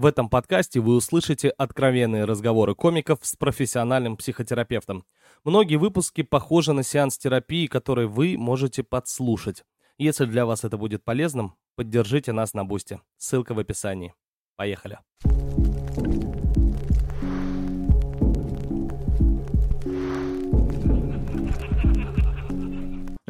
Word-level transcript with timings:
В 0.00 0.06
этом 0.06 0.30
подкасте 0.30 0.80
вы 0.80 0.96
услышите 0.96 1.50
откровенные 1.50 2.24
разговоры 2.24 2.74
комиков 2.74 3.18
с 3.20 3.36
профессиональным 3.36 4.16
психотерапевтом. 4.16 5.04
Многие 5.44 5.76
выпуски 5.76 6.22
похожи 6.22 6.72
на 6.72 6.82
сеанс 6.82 7.18
терапии, 7.18 7.66
который 7.66 8.06
вы 8.06 8.38
можете 8.38 8.82
подслушать. 8.82 9.62
Если 9.98 10.24
для 10.24 10.46
вас 10.46 10.64
это 10.64 10.78
будет 10.78 11.04
полезным, 11.04 11.52
поддержите 11.76 12.32
нас 12.32 12.54
на 12.54 12.64
Бусте. 12.64 13.02
Ссылка 13.18 13.52
в 13.52 13.58
описании. 13.58 14.14
Поехали. 14.56 15.00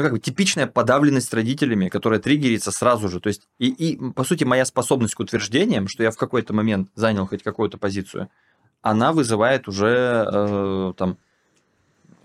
Ну, 0.01 0.05
как 0.05 0.13
бы 0.13 0.19
типичная 0.19 0.67
подавленность 0.67 1.33
родителями, 1.35 1.89
которая 1.89 2.21
триггерится 2.21 2.71
сразу 2.71 3.09
же. 3.09 3.21
То 3.21 3.29
есть, 3.29 3.49
и, 3.59 3.69
и, 3.69 4.13
по 4.13 4.25
сути, 4.25 4.45
моя 4.45 4.65
способность 4.65 5.15
к 5.15 5.21
утверждениям, 5.21 5.89
что 5.89 6.03
я 6.03 6.11
в 6.11 6.17
какой-то 6.17 6.55
момент 6.55 6.89
занял 6.95 7.27
хоть 7.27 7.43
какую-то 7.43 7.77
позицию, 7.77 8.31
она 8.81 9.13
вызывает 9.13 9.69
уже 9.69 10.27
э, 10.27 10.93
там 10.97 11.19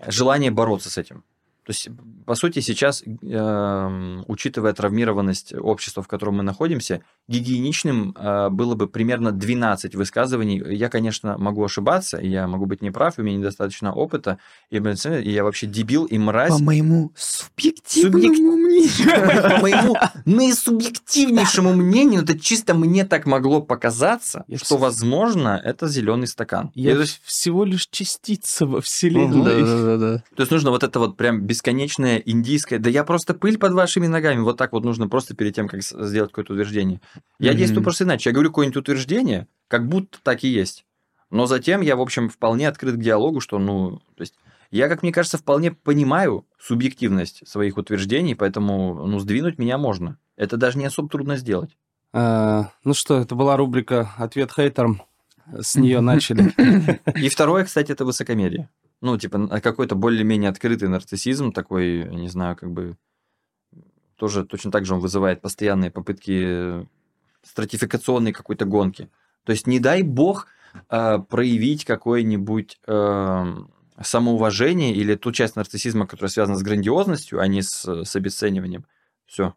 желание 0.06 0.50
бороться 0.50 0.88
с 0.88 0.96
этим. 0.96 1.22
То 1.66 1.72
есть, 1.72 1.88
по 2.26 2.36
сути, 2.36 2.60
сейчас, 2.60 3.02
э, 3.02 4.22
учитывая 4.28 4.72
травмированность 4.72 5.52
общества, 5.52 6.00
в 6.00 6.06
котором 6.06 6.36
мы 6.36 6.44
находимся, 6.44 7.02
гигиеничным 7.26 8.14
э, 8.16 8.50
было 8.50 8.76
бы 8.76 8.86
примерно 8.86 9.32
12 9.32 9.96
высказываний. 9.96 10.62
Я, 10.76 10.88
конечно, 10.88 11.36
могу 11.38 11.64
ошибаться, 11.64 12.18
я 12.18 12.46
могу 12.46 12.66
быть 12.66 12.82
неправ, 12.82 13.14
у 13.18 13.22
меня 13.22 13.38
недостаточно 13.38 13.92
опыта, 13.92 14.38
и, 14.70 14.76
и 14.76 15.30
я 15.30 15.42
вообще 15.42 15.66
дебил 15.66 16.04
и 16.04 16.18
мразь. 16.18 16.52
По 16.52 16.62
моему 16.62 17.10
субъективному 17.16 18.56
мнению. 18.56 19.50
По 19.50 19.60
моему 19.60 19.96
наисубъективнейшему 20.24 21.72
мнению, 21.72 22.22
это 22.22 22.38
чисто 22.38 22.74
мне 22.74 23.04
так 23.04 23.26
могло 23.26 23.60
показаться, 23.60 24.44
что, 24.54 24.76
возможно, 24.76 25.60
это 25.64 25.88
зеленый 25.88 26.28
стакан. 26.28 26.70
Я 26.76 26.96
всего 27.24 27.64
лишь 27.64 27.88
частица 27.88 28.66
во 28.66 28.80
вселенной. 28.80 30.20
То 30.36 30.42
есть 30.42 30.52
нужно 30.52 30.70
вот 30.70 30.84
это 30.84 31.00
вот 31.00 31.16
прям 31.16 31.55
бесконечное 31.56 32.18
индийское, 32.18 32.78
да 32.78 32.90
я 32.90 33.02
просто 33.02 33.32
пыль 33.32 33.58
под 33.58 33.72
вашими 33.72 34.06
ногами, 34.06 34.40
вот 34.40 34.58
так 34.58 34.72
вот 34.72 34.84
нужно 34.84 35.08
просто 35.08 35.34
перед 35.34 35.54
тем, 35.54 35.68
как 35.68 35.82
сделать 35.82 36.30
какое-то 36.30 36.52
утверждение. 36.52 37.00
Я 37.38 37.52
mm-hmm. 37.52 37.56
действую 37.56 37.82
просто 37.82 38.04
иначе. 38.04 38.28
Я 38.28 38.34
говорю 38.34 38.50
какое-нибудь 38.50 38.76
утверждение, 38.76 39.48
как 39.68 39.88
будто 39.88 40.18
так 40.22 40.44
и 40.44 40.48
есть. 40.48 40.84
Но 41.30 41.46
затем 41.46 41.80
я, 41.80 41.96
в 41.96 42.00
общем, 42.02 42.28
вполне 42.28 42.68
открыт 42.68 42.96
к 42.96 43.00
диалогу, 43.00 43.40
что, 43.40 43.58
ну, 43.58 43.98
то 44.16 44.20
есть 44.20 44.34
я, 44.70 44.88
как 44.88 45.02
мне 45.02 45.12
кажется, 45.12 45.38
вполне 45.38 45.72
понимаю 45.72 46.46
субъективность 46.60 47.48
своих 47.48 47.78
утверждений, 47.78 48.36
поэтому, 48.36 49.06
ну, 49.06 49.18
сдвинуть 49.18 49.58
меня 49.58 49.78
можно. 49.78 50.18
Это 50.36 50.56
даже 50.56 50.78
не 50.78 50.84
особо 50.84 51.08
трудно 51.08 51.36
сделать. 51.36 51.76
А, 52.12 52.70
ну 52.84 52.92
что, 52.92 53.18
это 53.18 53.34
была 53.34 53.56
рубрика 53.56 54.12
«Ответ 54.18 54.52
хейтерам». 54.52 55.02
С 55.58 55.76
нее 55.76 56.00
начали. 56.02 56.52
И 57.18 57.28
второе, 57.28 57.64
кстати, 57.64 57.92
это 57.92 58.04
высокомерие 58.04 58.68
ну, 59.00 59.18
типа, 59.18 59.60
какой-то 59.60 59.94
более-менее 59.94 60.50
открытый 60.50 60.88
нарциссизм, 60.88 61.52
такой, 61.52 62.04
не 62.14 62.28
знаю, 62.28 62.56
как 62.56 62.70
бы, 62.70 62.96
тоже 64.16 64.44
точно 64.44 64.70
так 64.70 64.86
же 64.86 64.94
он 64.94 65.00
вызывает 65.00 65.42
постоянные 65.42 65.90
попытки 65.90 66.86
стратификационной 67.42 68.32
какой-то 68.32 68.64
гонки. 68.64 69.10
То 69.44 69.52
есть, 69.52 69.66
не 69.66 69.78
дай 69.78 70.02
бог 70.02 70.48
э, 70.90 71.18
проявить 71.18 71.84
какое-нибудь 71.84 72.80
э, 72.86 73.54
самоуважение 74.00 74.94
или 74.94 75.14
ту 75.14 75.32
часть 75.32 75.56
нарциссизма, 75.56 76.06
которая 76.06 76.30
связана 76.30 76.58
с 76.58 76.62
грандиозностью, 76.62 77.40
а 77.40 77.46
не 77.46 77.62
с, 77.62 77.84
с 77.84 78.16
обесцениванием. 78.16 78.86
Все. 79.26 79.54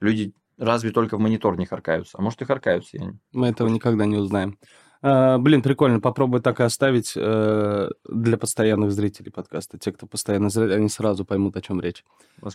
Люди 0.00 0.34
разве 0.58 0.90
только 0.90 1.16
в 1.16 1.20
монитор 1.20 1.56
не 1.56 1.66
харкаются. 1.66 2.18
А 2.18 2.22
может 2.22 2.42
и 2.42 2.44
харкаются. 2.44 2.96
Я... 2.96 3.14
Мы 3.32 3.48
этого 3.48 3.68
никогда 3.68 4.04
не 4.06 4.16
узнаем. 4.16 4.58
А, 5.00 5.38
блин, 5.38 5.62
прикольно, 5.62 6.00
попробуй 6.00 6.40
так 6.40 6.60
и 6.60 6.64
оставить 6.64 7.12
э, 7.14 7.90
для 8.08 8.36
постоянных 8.36 8.90
зрителей 8.90 9.30
подкаста. 9.30 9.78
Те, 9.78 9.92
кто 9.92 10.06
постоянно 10.06 10.50
зритель, 10.50 10.76
они 10.76 10.88
сразу 10.88 11.24
поймут, 11.24 11.56
о 11.56 11.60
чем 11.60 11.80
речь. 11.80 12.04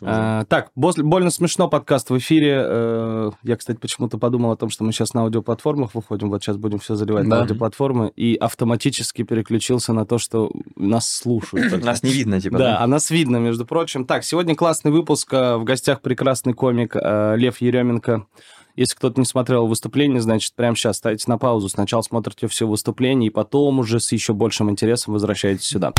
А, 0.02 0.44
так, 0.46 0.72
больно 0.76 1.30
смешно 1.30 1.70
подкаст 1.70 2.10
в 2.10 2.18
эфире. 2.18 2.62
Э, 2.66 3.32
я, 3.44 3.56
кстати, 3.56 3.78
почему-то 3.78 4.18
подумал 4.18 4.52
о 4.52 4.58
том, 4.58 4.70
что 4.70 4.84
мы 4.84 4.92
сейчас 4.92 5.14
на 5.14 5.22
аудиоплатформах 5.22 5.96
выходим, 5.96 6.30
вот 6.30 6.44
сейчас 6.44 6.58
будем 6.58 6.80
все 6.80 6.96
заливать 6.96 7.30
да. 7.30 7.38
на 7.38 7.42
аудиоплатформы, 7.42 8.12
и 8.16 8.36
автоматически 8.36 9.24
переключился 9.24 9.94
на 9.94 10.06
то, 10.06 10.18
что 10.18 10.52
нас 10.76 11.10
слушают. 11.10 11.84
Нас 11.84 12.04
не 12.04 12.12
видно, 12.12 12.42
типа. 12.42 12.58
Да, 12.58 12.80
а 12.80 12.88
нас 12.88 13.10
видно, 13.10 13.38
между 13.38 13.66
прочим. 13.66 14.06
Так, 14.06 14.26
сегодня 14.26 14.56
классный 14.56 14.92
выпуск. 14.92 15.34
Э, 15.34 15.56
в 15.56 15.64
гостях 15.64 16.02
прекрасный 16.02 16.54
комик 16.54 16.96
Лев 16.96 17.62
Еременко. 17.62 18.26
Если 18.76 18.96
кто-то 18.96 19.20
не 19.20 19.26
смотрел 19.26 19.68
выступление, 19.68 20.22
значит, 20.22 20.54
прямо 20.56 20.76
сейчас 20.76 20.98
ставите 20.98 21.26
на 21.28 21.38
паузу. 21.38 21.70
Сначала 21.70 22.02
смотрите 22.02 22.48
все 22.48 22.68
выступление, 22.68 23.28
и 23.28 23.30
потом 23.32 23.80
уже 23.80 24.00
с 24.00 24.12
еще 24.12 24.34
большим 24.34 24.70
интересом 24.72 25.14
возвращаетесь 25.14 25.66
сюда. 25.66 25.94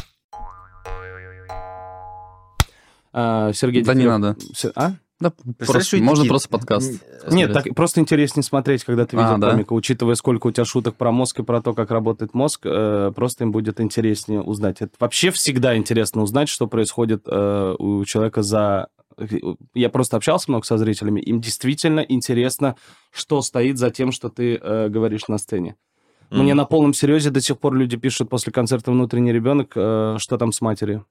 А, 3.12 3.52
Сергей... 3.52 3.84
Да 3.84 3.94
не 3.94 4.06
надо. 4.06 4.36
А? 4.74 4.94
Да, 5.20 5.32
просто, 5.64 5.96
можно 5.98 6.24
просто 6.24 6.48
подкаст. 6.48 7.00
Нет, 7.30 7.52
так 7.52 7.72
просто 7.76 8.00
интереснее 8.00 8.42
смотреть, 8.42 8.82
когда 8.82 9.06
ты 9.06 9.16
видел 9.16 9.36
а, 9.36 9.50
комика, 9.50 9.68
да? 9.68 9.74
учитывая, 9.76 10.16
сколько 10.16 10.48
у 10.48 10.50
тебя 10.50 10.64
шуток 10.64 10.96
про 10.96 11.12
мозг 11.12 11.38
и 11.38 11.42
про 11.44 11.62
то, 11.62 11.72
как 11.72 11.92
работает 11.92 12.34
мозг, 12.34 12.62
э, 12.64 13.12
просто 13.14 13.44
им 13.44 13.52
будет 13.52 13.80
интереснее 13.80 14.42
узнать. 14.42 14.80
Это 14.80 14.92
вообще 14.98 15.30
всегда 15.30 15.76
интересно 15.76 16.22
узнать, 16.22 16.48
что 16.48 16.66
происходит 16.66 17.22
э, 17.26 17.74
у 17.78 18.04
человека 18.04 18.42
за 18.42 18.88
я 19.74 19.88
просто 19.88 20.16
общался 20.16 20.50
много 20.50 20.64
со 20.64 20.78
зрителями, 20.78 21.20
им 21.20 21.40
действительно 21.40 22.00
интересно, 22.00 22.76
что 23.10 23.42
стоит 23.42 23.78
за 23.78 23.90
тем, 23.90 24.12
что 24.12 24.28
ты 24.28 24.56
э, 24.56 24.88
говоришь 24.88 25.28
на 25.28 25.38
сцене. 25.38 25.76
Mm. 26.30 26.42
Мне 26.42 26.54
на 26.54 26.64
полном 26.64 26.94
серьезе 26.94 27.30
до 27.30 27.40
сих 27.40 27.58
пор 27.58 27.74
люди 27.74 27.96
пишут 27.96 28.28
после 28.28 28.52
концерта 28.52 28.90
«Внутренний 28.90 29.32
ребенок», 29.32 29.72
э, 29.76 30.16
что 30.18 30.38
там 30.38 30.52
с 30.52 30.60
матерью. 30.60 31.06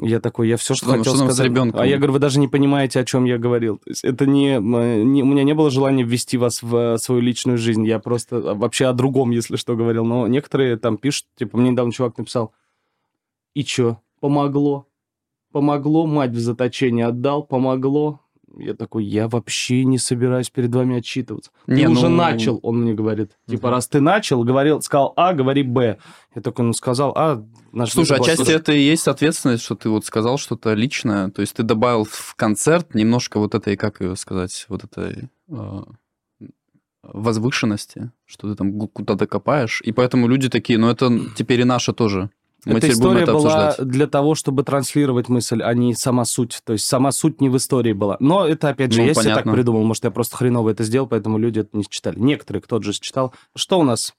Я 0.00 0.18
такой, 0.20 0.48
я 0.48 0.56
все, 0.56 0.74
что, 0.74 0.86
что 0.86 0.98
хотел 0.98 1.14
что 1.14 1.24
сказать. 1.24 1.36
С 1.36 1.40
ребенком? 1.40 1.80
А 1.80 1.86
я 1.86 1.98
говорю, 1.98 2.14
вы 2.14 2.18
даже 2.18 2.40
не 2.40 2.48
понимаете, 2.48 2.98
о 2.98 3.04
чем 3.04 3.24
я 3.24 3.38
говорил. 3.38 3.78
То 3.78 3.90
есть 3.90 4.04
это 4.04 4.26
не, 4.26 4.58
не... 4.58 5.22
У 5.22 5.26
меня 5.26 5.44
не 5.44 5.54
было 5.54 5.70
желания 5.70 6.02
ввести 6.02 6.36
вас 6.36 6.62
в 6.62 6.98
свою 6.98 7.20
личную 7.20 7.58
жизнь. 7.58 7.86
Я 7.86 8.00
просто 8.00 8.40
вообще 8.40 8.86
о 8.86 8.92
другом, 8.92 9.30
если 9.30 9.54
что, 9.54 9.76
говорил. 9.76 10.04
Но 10.04 10.26
некоторые 10.26 10.76
там 10.78 10.96
пишут, 10.96 11.26
типа, 11.36 11.58
мне 11.58 11.70
недавно 11.70 11.92
чувак 11.92 12.18
написал, 12.18 12.52
и 13.54 13.62
чё, 13.62 14.00
помогло? 14.18 14.88
Помогло, 15.54 16.04
мать 16.04 16.32
в 16.32 16.40
заточение 16.40 17.06
отдал, 17.06 17.44
помогло. 17.44 18.20
Я 18.56 18.74
такой, 18.74 19.04
я 19.04 19.28
вообще 19.28 19.84
не 19.84 19.98
собираюсь 19.98 20.50
перед 20.50 20.74
вами 20.74 20.98
отчитываться. 20.98 21.52
Не, 21.68 21.82
ты 21.82 21.88
ну... 21.88 21.92
уже 21.92 22.08
начал, 22.08 22.58
он 22.62 22.80
мне 22.80 22.92
говорит. 22.92 23.32
Типа, 23.48 23.70
раз 23.70 23.86
ты 23.86 24.00
начал, 24.00 24.42
говорил, 24.42 24.82
сказал 24.82 25.12
А, 25.16 25.32
говори 25.32 25.62
Б. 25.62 25.98
Я 26.34 26.42
такой, 26.42 26.64
ну, 26.64 26.72
сказал 26.72 27.12
А, 27.16 27.44
наш 27.72 27.92
Слушай, 27.92 28.18
отчасти 28.18 28.50
это 28.50 28.72
и 28.72 28.80
есть 28.80 29.06
ответственность, 29.06 29.62
что 29.62 29.76
ты 29.76 29.88
вот 29.88 30.04
сказал 30.04 30.38
что-то 30.38 30.74
личное. 30.74 31.30
То 31.30 31.40
есть 31.40 31.54
ты 31.54 31.62
добавил 31.62 32.04
в 32.04 32.34
концерт 32.34 32.94
немножко 32.94 33.38
вот 33.38 33.54
этой, 33.54 33.76
как 33.76 34.00
ее 34.00 34.16
сказать, 34.16 34.66
вот 34.68 34.82
этой 34.82 35.28
э, 35.48 35.82
возвышенности, 37.02 38.10
что 38.24 38.50
ты 38.50 38.56
там 38.56 38.88
куда-то 38.88 39.28
копаешь. 39.28 39.82
И 39.84 39.92
поэтому 39.92 40.26
люди 40.26 40.48
такие, 40.48 40.80
ну, 40.80 40.90
это 40.90 41.10
теперь 41.36 41.60
и 41.60 41.64
наше 41.64 41.92
тоже. 41.92 42.30
Мы 42.64 42.78
Эта 42.78 42.90
история 42.90 43.22
это 43.22 43.32
была 43.32 43.68
обсуждать. 43.68 43.88
для 43.88 44.06
того, 44.06 44.34
чтобы 44.34 44.62
транслировать 44.62 45.28
мысль, 45.28 45.62
а 45.62 45.74
не 45.74 45.94
сама 45.94 46.24
суть. 46.24 46.60
То 46.64 46.72
есть 46.72 46.86
сама 46.86 47.12
суть 47.12 47.40
не 47.40 47.48
в 47.48 47.56
истории 47.56 47.92
была. 47.92 48.16
Но 48.20 48.46
это, 48.46 48.70
опять 48.70 48.92
же, 48.92 49.00
ну, 49.00 49.06
я 49.08 49.14
себе 49.14 49.34
так 49.34 49.44
придумал. 49.44 49.84
Может, 49.84 50.04
я 50.04 50.10
просто 50.10 50.36
хреново 50.36 50.70
это 50.70 50.84
сделал, 50.84 51.06
поэтому 51.06 51.38
люди 51.38 51.60
это 51.60 51.76
не 51.76 51.84
читали. 51.88 52.18
Некоторые, 52.18 52.62
кто 52.62 52.80
же 52.80 52.92
читал. 52.92 53.34
Что 53.54 53.78
у 53.78 53.82
нас? 53.82 54.14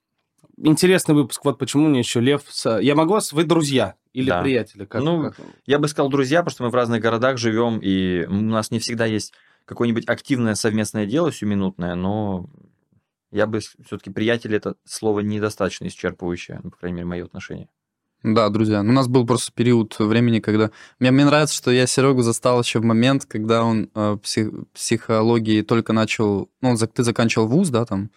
Интересный 0.58 1.16
выпуск. 1.16 1.44
Вот 1.44 1.58
почему 1.58 1.88
мне 1.88 2.00
еще 2.00 2.20
Лев... 2.20 2.44
С... 2.48 2.80
Я 2.80 2.96
могу 2.96 3.14
вас... 3.14 3.34
Вы 3.34 3.44
друзья 3.44 3.96
или 4.14 4.30
да. 4.30 4.42
приятели? 4.42 4.86
Как, 4.86 5.04
ну, 5.04 5.24
как... 5.24 5.36
я 5.66 5.80
бы 5.80 5.88
сказал 5.88 6.10
друзья, 6.10 6.40
потому 6.40 6.52
что 6.52 6.64
мы 6.64 6.70
в 6.70 6.76
разных 6.76 7.02
городах 7.02 7.38
живем, 7.38 7.80
и 7.80 8.26
у 8.26 8.34
нас 8.34 8.72
не 8.72 8.80
всегда 8.80 9.06
есть 9.06 9.34
какое-нибудь 9.66 10.08
активное 10.08 10.56
совместное 10.56 11.06
дело 11.06 11.32
сиюминутное, 11.32 11.96
но 11.96 12.50
я 13.32 13.48
бы 13.48 13.60
все-таки 13.60 14.12
приятель 14.12 14.56
это 14.56 14.76
слово 14.86 15.20
недостаточно 15.20 15.88
исчерпывающее, 15.88 16.62
по 16.62 16.78
крайней 16.78 16.98
мере, 16.98 17.08
мое 17.08 17.26
отношение. 17.26 17.68
Да, 18.34 18.50
друзья. 18.50 18.80
У 18.80 18.84
нас 18.84 19.08
был 19.08 19.28
просто 19.28 19.52
период 19.54 20.00
времени, 20.00 20.40
когда... 20.40 20.72
Мне, 21.00 21.12
мне 21.12 21.26
нравится, 21.26 21.54
что 21.54 21.70
я 21.70 21.86
Серегу 21.86 22.24
застал 22.24 22.60
еще 22.60 22.80
в 22.80 22.84
момент, 22.84 23.26
когда 23.26 23.64
он 23.64 23.92
э, 23.94 24.18
псих, 24.24 24.50
психологии 24.74 25.62
только 25.62 25.94
начал... 25.94 26.50
Ну, 26.60 26.70
он, 26.70 26.78
ты 26.78 27.04
заканчивал 27.04 27.48
вуз, 27.48 27.70
да, 27.70 27.86
там, 27.86 28.10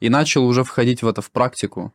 и 0.00 0.08
начал 0.08 0.46
уже 0.46 0.64
входить 0.64 1.02
в 1.02 1.06
это, 1.06 1.20
в 1.20 1.30
практику. 1.30 1.92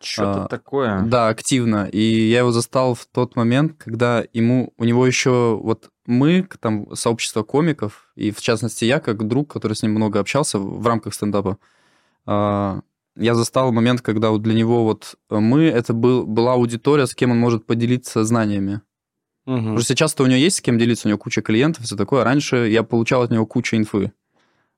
Что-то 0.00 0.44
а, 0.44 0.48
такое. 0.48 1.00
Да, 1.00 1.26
активно. 1.26 1.88
И 1.90 2.28
я 2.28 2.38
его 2.38 2.52
застал 2.52 2.94
в 2.94 3.06
тот 3.06 3.34
момент, 3.34 3.74
когда 3.76 4.22
ему, 4.32 4.72
у 4.78 4.84
него 4.84 5.04
еще 5.04 5.58
вот 5.60 5.90
мы, 6.06 6.46
там, 6.60 6.94
сообщество 6.94 7.42
комиков, 7.42 8.12
и 8.14 8.30
в 8.30 8.40
частности 8.40 8.84
я, 8.84 9.00
как 9.00 9.26
друг, 9.26 9.52
который 9.52 9.72
с 9.72 9.82
ним 9.82 9.92
много 9.92 10.20
общался 10.20 10.60
в 10.60 10.86
рамках 10.86 11.14
стендапа, 11.14 11.58
а, 12.24 12.82
я 13.16 13.34
застал 13.34 13.72
момент, 13.72 14.00
когда 14.00 14.30
вот 14.30 14.42
для 14.42 14.54
него 14.54 14.84
вот 14.84 15.16
э, 15.30 15.38
мы, 15.38 15.64
это 15.64 15.92
был, 15.92 16.26
была 16.26 16.54
аудитория, 16.54 17.06
с 17.06 17.14
кем 17.14 17.30
он 17.30 17.38
может 17.38 17.66
поделиться 17.66 18.24
знаниями. 18.24 18.80
Угу. 19.46 19.56
Потому 19.56 19.78
что 19.78 19.88
сейчас-то 19.88 20.22
у 20.22 20.26
него 20.26 20.38
есть 20.38 20.56
с 20.56 20.60
кем 20.60 20.78
делиться, 20.78 21.06
у 21.06 21.10
него 21.10 21.18
куча 21.18 21.42
клиентов 21.42 21.84
все 21.84 21.96
такое. 21.96 22.24
Раньше 22.24 22.68
я 22.68 22.82
получал 22.82 23.22
от 23.22 23.30
него 23.30 23.46
кучу 23.46 23.76
инфы. 23.76 24.12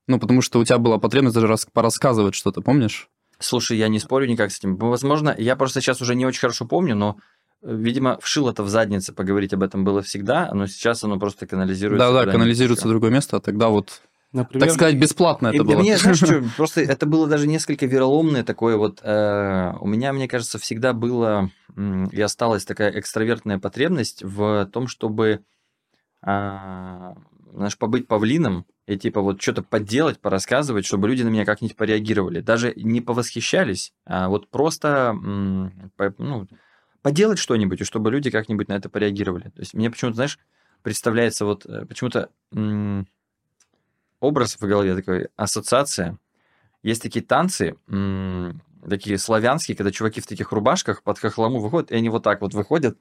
Ну, 0.07 0.19
потому 0.19 0.41
что 0.41 0.59
у 0.59 0.63
тебя 0.63 0.77
была 0.77 0.99
потребность 0.99 1.35
даже 1.35 1.47
рас... 1.47 1.67
порассказывать 1.71 2.35
что-то, 2.35 2.61
помнишь? 2.61 3.09
Слушай, 3.39 3.77
я 3.77 3.87
не 3.87 3.99
спорю 3.99 4.27
никак 4.27 4.51
с 4.51 4.57
этим. 4.57 4.77
Возможно, 4.77 5.33
я 5.37 5.55
просто 5.55 5.81
сейчас 5.81 6.01
уже 6.01 6.15
не 6.15 6.25
очень 6.25 6.39
хорошо 6.39 6.65
помню, 6.65 6.95
но, 6.95 7.17
э, 7.61 7.75
видимо, 7.75 8.17
вшил 8.21 8.49
это 8.49 8.63
в 8.63 8.69
заднице, 8.69 9.13
поговорить 9.13 9.53
об 9.53 9.63
этом 9.63 9.83
было 9.83 10.01
всегда, 10.01 10.49
но 10.53 10.67
сейчас 10.67 11.03
оно 11.03 11.19
просто 11.19 11.45
канализируется. 11.45 12.11
Да-да, 12.11 12.31
канализируется 12.31 12.87
в 12.87 12.89
другое 12.89 13.11
место, 13.11 13.37
а 13.37 13.39
тогда 13.39 13.69
вот 13.69 14.01
Например, 14.33 14.67
так 14.67 14.75
сказать, 14.75 14.95
бесплатно 14.95 15.47
это 15.47 15.63
было. 15.63 15.79
Мне, 15.79 15.97
знаешь, 15.97 16.17
что, 16.17 16.43
просто 16.57 16.81
это 16.81 17.05
было 17.05 17.27
даже 17.27 17.47
несколько 17.47 17.85
вероломное 17.85 18.43
такое 18.43 18.75
вот. 18.75 18.99
Э, 19.03 19.73
у 19.79 19.87
меня, 19.87 20.11
мне 20.13 20.27
кажется, 20.27 20.59
всегда 20.59 20.93
было 20.93 21.49
и 22.11 22.21
осталась 22.21 22.65
такая 22.65 22.99
экстравертная 22.99 23.59
потребность 23.59 24.23
в 24.23 24.65
том, 24.73 24.87
чтобы, 24.87 25.43
э, 26.25 27.13
знаешь, 27.53 27.77
побыть 27.77 28.07
павлином 28.07 28.65
и 28.85 28.97
типа 28.97 29.21
вот 29.21 29.41
что-то 29.41 29.63
подделать, 29.63 30.19
порассказывать, 30.19 30.85
чтобы 30.85 31.07
люди 31.07 31.23
на 31.23 31.29
меня 31.29 31.45
как-нибудь 31.45 31.77
пореагировали. 31.77 32.41
Даже 32.41 32.73
не 32.75 33.01
повосхищались, 33.01 33.93
а 34.05 34.27
вот 34.27 34.49
просто 34.49 35.15
по, 35.95 36.13
ну, 36.17 36.47
поделать 37.01 37.39
что-нибудь, 37.39 37.81
и 37.81 37.85
чтобы 37.85 38.11
люди 38.11 38.29
как-нибудь 38.29 38.67
на 38.67 38.73
это 38.73 38.89
пореагировали. 38.89 39.49
То 39.49 39.59
есть 39.59 39.73
мне 39.73 39.89
почему-то, 39.89 40.15
знаешь, 40.15 40.39
представляется 40.83 41.45
вот 41.45 41.65
э, 41.65 41.85
почему-то 41.85 42.29
образ 44.19 44.55
в 44.55 44.61
голове, 44.61 44.95
такой 44.95 45.29
ассоциация. 45.35 46.17
Есть 46.83 47.01
такие 47.01 47.23
танцы, 47.23 47.75
такие 48.87 49.17
славянские, 49.17 49.75
когда 49.75 49.91
чуваки 49.91 50.21
в 50.21 50.27
таких 50.27 50.51
рубашках 50.51 51.03
под 51.03 51.19
хохлому 51.19 51.59
выходят, 51.59 51.91
и 51.91 51.95
они 51.95 52.09
вот 52.09 52.23
так 52.23 52.41
вот 52.41 52.53
выходят, 52.53 52.97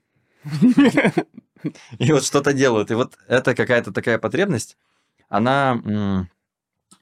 и 1.98 2.12
вот 2.12 2.24
что-то 2.24 2.52
делают. 2.52 2.90
И 2.90 2.94
вот 2.94 3.18
это 3.28 3.54
какая-то 3.54 3.92
такая 3.92 4.18
потребность, 4.18 4.76
она... 5.28 6.28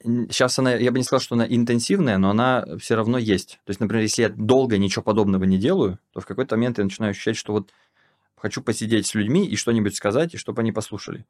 Сейчас 0.03 0.59
она, 0.59 0.75
я 0.75 0.91
бы 0.91 0.99
не 0.99 1.03
сказал, 1.03 1.21
что 1.21 1.35
она 1.35 1.47
интенсивная, 1.47 2.19
но 2.19 2.29
она 2.29 2.65
все 2.79 2.95
равно 2.95 3.17
есть. 3.17 3.59
То 3.63 3.71
есть, 3.71 3.79
например, 3.79 4.03
если 4.03 4.23
я 4.23 4.29
долго 4.29 4.77
ничего 4.77 5.01
подобного 5.01 5.45
не 5.45 5.57
делаю, 5.57 5.97
то 6.11 6.19
в 6.19 6.27
какой-то 6.27 6.57
момент 6.57 6.77
я 6.77 6.83
начинаю 6.83 7.11
ощущать, 7.11 7.37
что 7.37 7.53
вот 7.53 7.71
хочу 8.35 8.61
посидеть 8.61 9.07
с 9.07 9.15
людьми 9.15 9.47
и 9.47 9.55
что-нибудь 9.55 9.95
сказать, 9.95 10.35
и 10.35 10.37
чтобы 10.37 10.61
они 10.61 10.71
послушали. 10.71 11.25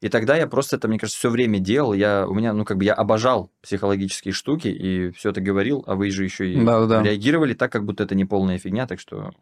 И 0.00 0.08
тогда 0.08 0.36
я 0.36 0.46
просто 0.46 0.76
это, 0.76 0.88
мне 0.88 0.98
кажется, 0.98 1.18
все 1.18 1.30
время 1.30 1.58
делал. 1.58 1.94
Я, 1.94 2.26
у 2.28 2.34
меня, 2.34 2.52
ну, 2.52 2.64
как 2.64 2.76
бы 2.76 2.84
я 2.84 2.94
обожал 2.94 3.50
психологические 3.62 4.32
штуки 4.32 4.68
и 4.68 5.10
все 5.12 5.30
это 5.30 5.40
говорил, 5.40 5.82
а 5.86 5.94
вы 5.94 6.10
же 6.10 6.24
еще 6.24 6.52
и 6.52 6.62
да, 6.62 6.84
да. 6.86 7.02
реагировали 7.02 7.54
так, 7.54 7.72
как 7.72 7.84
будто 7.84 8.04
это 8.04 8.14
не 8.14 8.24
полная 8.24 8.58
фигня, 8.58 8.86
так 8.86 9.00
что 9.00 9.32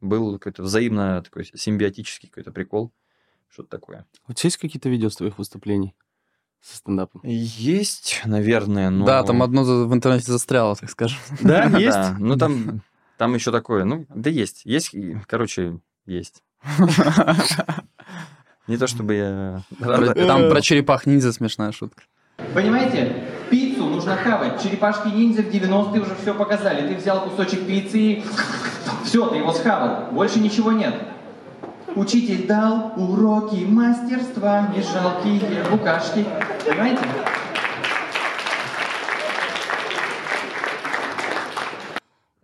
был 0.00 0.38
какой-то 0.38 0.62
взаимно 0.62 1.22
такой 1.22 1.50
симбиотический 1.54 2.28
какой-то 2.28 2.52
прикол, 2.52 2.92
что-то 3.48 3.70
такое. 3.70 4.06
У 4.28 4.32
тебя 4.34 4.48
есть 4.48 4.58
какие-то 4.58 4.88
видео 4.88 5.08
с 5.08 5.16
твоих 5.16 5.38
выступлений 5.38 5.94
со 6.60 6.76
стендапом? 6.76 7.20
Есть, 7.24 8.20
наверное, 8.24 8.90
но... 8.90 9.06
Да, 9.06 9.22
там 9.22 9.42
одно 9.42 9.64
в 9.64 9.94
интернете 9.94 10.30
застряло, 10.30 10.76
так 10.76 10.90
скажем. 10.90 11.18
Да, 11.40 11.64
есть? 11.78 12.18
Ну, 12.18 12.36
там, 12.36 12.82
там 13.16 13.34
еще 13.34 13.50
такое, 13.50 13.84
ну, 13.84 14.06
да 14.08 14.28
есть. 14.28 14.62
Есть, 14.64 14.94
короче, 15.26 15.80
есть. 16.04 16.42
Не 18.68 18.76
то 18.76 18.86
чтобы 18.86 19.14
я... 19.14 19.62
Там 19.80 20.48
про 20.48 20.60
черепах 20.60 21.06
ниндзя 21.06 21.32
смешная 21.32 21.72
шутка. 21.72 22.02
Понимаете, 22.54 23.24
пиццу 23.50 23.86
нужно 23.86 24.16
хавать. 24.16 24.62
Черепашки 24.62 25.08
ниндзя 25.08 25.42
в 25.42 25.46
90-е 25.46 26.00
уже 26.00 26.14
все 26.20 26.34
показали. 26.34 26.88
Ты 26.88 26.96
взял 26.96 27.22
кусочек 27.22 27.66
пиццы 27.66 27.98
и... 27.98 28.24
Все, 29.04 29.26
ты 29.26 29.36
его 29.36 29.52
схавал. 29.52 30.08
Больше 30.12 30.38
ничего 30.38 30.72
нет. 30.72 30.94
Учитель 31.94 32.46
дал 32.46 32.92
уроки 32.96 33.64
мастерства, 33.66 34.68
не 34.74 34.82
жалкие 34.82 35.64
букашки. 35.70 36.24
Понимаете? 36.66 37.02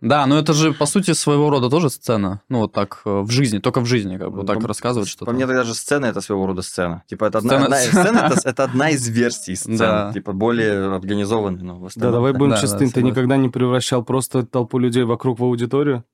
Да, 0.01 0.25
но 0.25 0.37
это 0.39 0.53
же, 0.53 0.73
по 0.73 0.85
сути, 0.85 1.13
своего 1.13 1.49
рода 1.49 1.69
тоже 1.69 1.89
сцена. 1.89 2.41
Ну, 2.47 2.59
вот 2.59 2.71
так, 2.71 3.01
э, 3.05 3.19
в 3.19 3.29
жизни, 3.29 3.59
только 3.59 3.81
в 3.81 3.85
жизни, 3.85 4.17
как 4.17 4.31
бы, 4.31 4.45
так 4.45 4.61
ну, 4.61 4.67
рассказывать 4.67 5.09
что-то. 5.09 5.25
По 5.25 5.31
мне 5.31 5.45
тогда 5.45 5.63
же 5.63 5.73
сцена– 5.73 6.05
это 6.07 6.21
своего 6.21 6.45
рода 6.47 6.61
сцена. 6.61 7.03
Типа, 7.07 7.25
это 7.25 7.39
одна, 7.39 7.49
сцена, 7.49 7.65
одна, 7.65 7.77
сцена 8.03 8.17
это, 8.31 8.49
это 8.49 8.63
одна 8.63 8.89
из 8.91 9.07
версий 9.09 9.55
сцены, 9.55 9.77
да. 9.77 10.11
типа, 10.13 10.31
более 10.31 10.95
организованной. 10.95 11.63
Но 11.63 11.89
да, 11.95 12.11
давай 12.11 12.33
будем 12.33 12.51
да, 12.51 12.61
честны, 12.61 12.87
да, 12.87 12.93
ты 12.93 13.03
никогда 13.03 13.35
не 13.35 13.49
превращал 13.49 14.03
просто 14.03 14.45
толпу 14.45 14.79
людей 14.79 15.03
вокруг 15.03 15.39
в 15.39 15.43
аудиторию? 15.43 16.05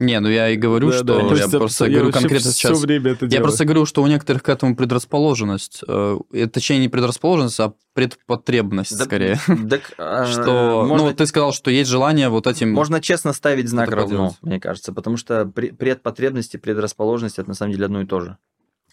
Не, 0.00 0.18
ну 0.18 0.28
я 0.28 0.48
и 0.48 0.56
говорю, 0.56 0.90
да, 0.90 0.96
что 0.98 1.04
да, 1.04 1.36
я 1.36 1.48
просто 1.48 1.86
я 1.86 1.98
говорю 1.98 2.12
конкретно 2.12 2.50
сейчас. 2.50 2.80
Время 2.80 3.12
это 3.12 3.26
я 3.26 3.40
просто 3.40 3.64
говорю, 3.64 3.86
что 3.86 4.02
у 4.02 4.06
некоторых 4.06 4.42
к 4.42 4.48
этому 4.48 4.74
предрасположенность, 4.74 5.82
э, 5.86 6.18
точнее 6.52 6.78
не 6.78 6.88
предрасположенность, 6.88 7.60
а 7.60 7.74
предпотребность 7.92 8.98
да, 8.98 9.04
скорее. 9.04 9.38
Так, 9.70 9.92
а, 9.98 10.26
что, 10.26 10.84
можно, 10.88 11.08
ну 11.08 11.14
ты 11.14 11.26
сказал, 11.26 11.52
что 11.52 11.70
есть 11.70 11.88
желание 11.88 12.28
вот 12.28 12.48
этим. 12.48 12.72
Можно 12.72 13.00
честно 13.00 13.32
ставить 13.32 13.68
знак 13.68 13.88
равно, 13.90 14.34
мне 14.42 14.58
кажется, 14.58 14.92
потому 14.92 15.16
что 15.16 15.46
предпотребность 15.46 16.54
и 16.54 16.58
предрасположенность 16.58 17.38
это 17.38 17.48
на 17.48 17.54
самом 17.54 17.72
деле 17.72 17.84
одно 17.84 18.02
и 18.02 18.06
то 18.06 18.20
же. 18.20 18.36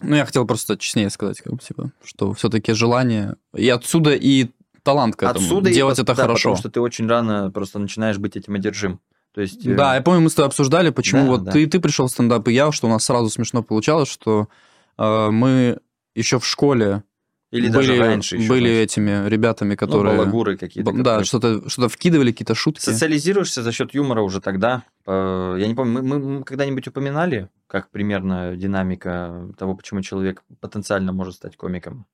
Ну 0.02 0.16
я 0.16 0.26
хотел 0.26 0.46
просто 0.46 0.78
честнее 0.78 1.10
сказать, 1.10 1.42
как 1.42 1.54
бы 1.54 1.60
типа, 1.60 1.92
что 2.04 2.34
все-таки 2.34 2.74
желание 2.74 3.38
и 3.56 3.70
отсюда 3.70 4.14
и 4.14 4.50
талант 4.84 5.16
к 5.16 5.24
этому. 5.24 5.46
Отсюда 5.46 5.72
делать 5.72 6.00
и, 6.00 6.02
это 6.02 6.16
да, 6.16 6.24
хорошо. 6.24 6.50
Потому 6.50 6.58
что 6.58 6.70
ты 6.70 6.82
очень 6.82 7.08
рано 7.08 7.52
просто 7.52 7.80
начинаешь 7.80 8.18
быть 8.18 8.36
этим 8.36 8.56
одержим. 8.56 9.00
То 9.34 9.42
есть, 9.42 9.64
да, 9.76 9.94
э... 9.94 9.98
я 9.98 10.02
помню, 10.02 10.22
мы 10.22 10.30
с 10.30 10.34
тобой 10.34 10.48
обсуждали, 10.48 10.90
почему 10.90 11.24
да, 11.24 11.30
вот 11.30 11.44
да. 11.44 11.52
ты, 11.52 11.66
ты 11.68 11.80
пришел 11.80 12.08
в 12.08 12.12
стендап, 12.12 12.48
и 12.48 12.54
я, 12.54 12.72
что 12.72 12.88
у 12.88 12.90
нас 12.90 13.06
сразу 13.06 13.30
смешно 13.30 13.64
получалось, 13.64 14.10
что 14.10 14.50
э, 14.98 15.30
мы 15.30 15.80
еще 16.16 16.40
в 16.40 16.46
школе 16.46 17.04
или 17.52 17.68
были, 17.68 17.74
даже 17.74 17.98
раньше 17.98 18.38
еще, 18.38 18.48
были 18.48 18.70
значит. 18.70 18.92
этими 18.92 19.30
ребятами, 19.30 19.76
которые... 19.76 20.14
Ну, 20.14 20.20
балагуры 20.20 20.58
какие-то. 20.58 20.92
Да, 20.92 20.98
которые... 20.98 21.26
что-то 21.26 21.70
что 21.70 21.90
вкидывали, 21.90 22.32
какие-то 22.32 22.56
шутки. 22.56 22.82
Социализируешься 22.82 23.62
за 23.62 23.74
счет 23.74 23.94
юмора 23.94 24.22
уже 24.22 24.40
тогда. 24.40 24.84
Я 25.06 25.68
не 25.68 25.76
помню, 25.76 26.02
мы, 26.02 26.20
мы 26.20 26.44
когда-нибудь 26.44 26.88
упоминали, 26.88 27.50
как 27.68 27.90
примерно 27.90 28.56
динамика 28.56 29.50
того, 29.58 29.76
почему 29.76 30.02
человек 30.02 30.44
потенциально 30.62 31.12
может 31.12 31.36
стать 31.36 31.58
комиком? 31.58 32.06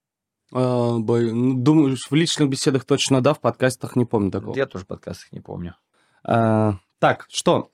А, 0.54 0.98
ну, 0.98 1.54
думаю, 1.54 1.98
в 1.98 2.16
личных 2.16 2.50
беседах 2.50 2.86
точно 2.86 3.22
да, 3.22 3.34
в 3.34 3.40
подкастах 3.40 3.96
не 3.96 4.06
помню 4.06 4.32
такого. 4.32 4.56
Я 4.56 4.66
тоже 4.66 4.86
в 4.86 4.88
подкастах 4.88 5.32
не 5.32 5.40
помню. 5.40 5.76
А, 6.24 6.78
так, 7.00 7.26
что? 7.30 7.72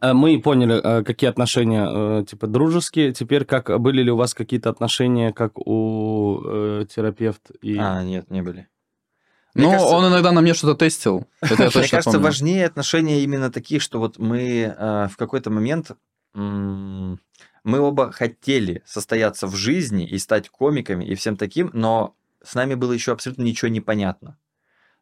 Э, 0.00 0.12
мы 0.12 0.40
поняли, 0.40 0.80
э, 0.82 1.02
какие 1.04 1.30
отношения, 1.30 1.86
э, 2.20 2.24
типа, 2.24 2.46
дружеские. 2.46 3.12
Теперь, 3.12 3.44
как 3.44 3.80
были 3.80 4.02
ли 4.02 4.10
у 4.10 4.16
вас 4.16 4.34
какие-то 4.34 4.70
отношения, 4.70 5.32
как 5.32 5.58
у 5.58 6.40
э, 6.44 6.86
терапевт 6.94 7.50
и... 7.62 7.76
А, 7.78 8.02
нет, 8.02 8.30
не 8.30 8.42
были. 8.42 8.68
ну, 9.54 9.70
кажется, 9.70 9.94
он 9.94 10.08
иногда 10.08 10.32
на 10.32 10.40
мне 10.40 10.54
что-то 10.54 10.74
тестил. 10.74 11.26
Это 11.40 11.64
я 11.64 11.70
Мне 11.74 11.88
кажется, 11.88 12.02
помню. 12.04 12.20
важнее 12.20 12.66
отношения 12.66 13.22
именно 13.22 13.50
такие, 13.50 13.80
что 13.80 13.98
вот 13.98 14.18
мы 14.18 14.74
э, 14.76 15.08
в 15.08 15.16
какой-то 15.16 15.50
момент 15.50 15.92
мы 16.36 17.80
оба 17.80 18.12
хотели 18.12 18.82
состояться 18.84 19.46
в 19.46 19.54
жизни 19.56 20.06
и 20.06 20.18
стать 20.18 20.48
комиками 20.50 21.04
и 21.04 21.14
всем 21.14 21.36
таким, 21.36 21.70
но 21.72 22.14
с 22.42 22.54
нами 22.54 22.74
было 22.74 22.92
еще 22.92 23.12
абсолютно 23.12 23.42
ничего 23.42 23.68
не 23.68 23.80
понятно. 23.80 24.36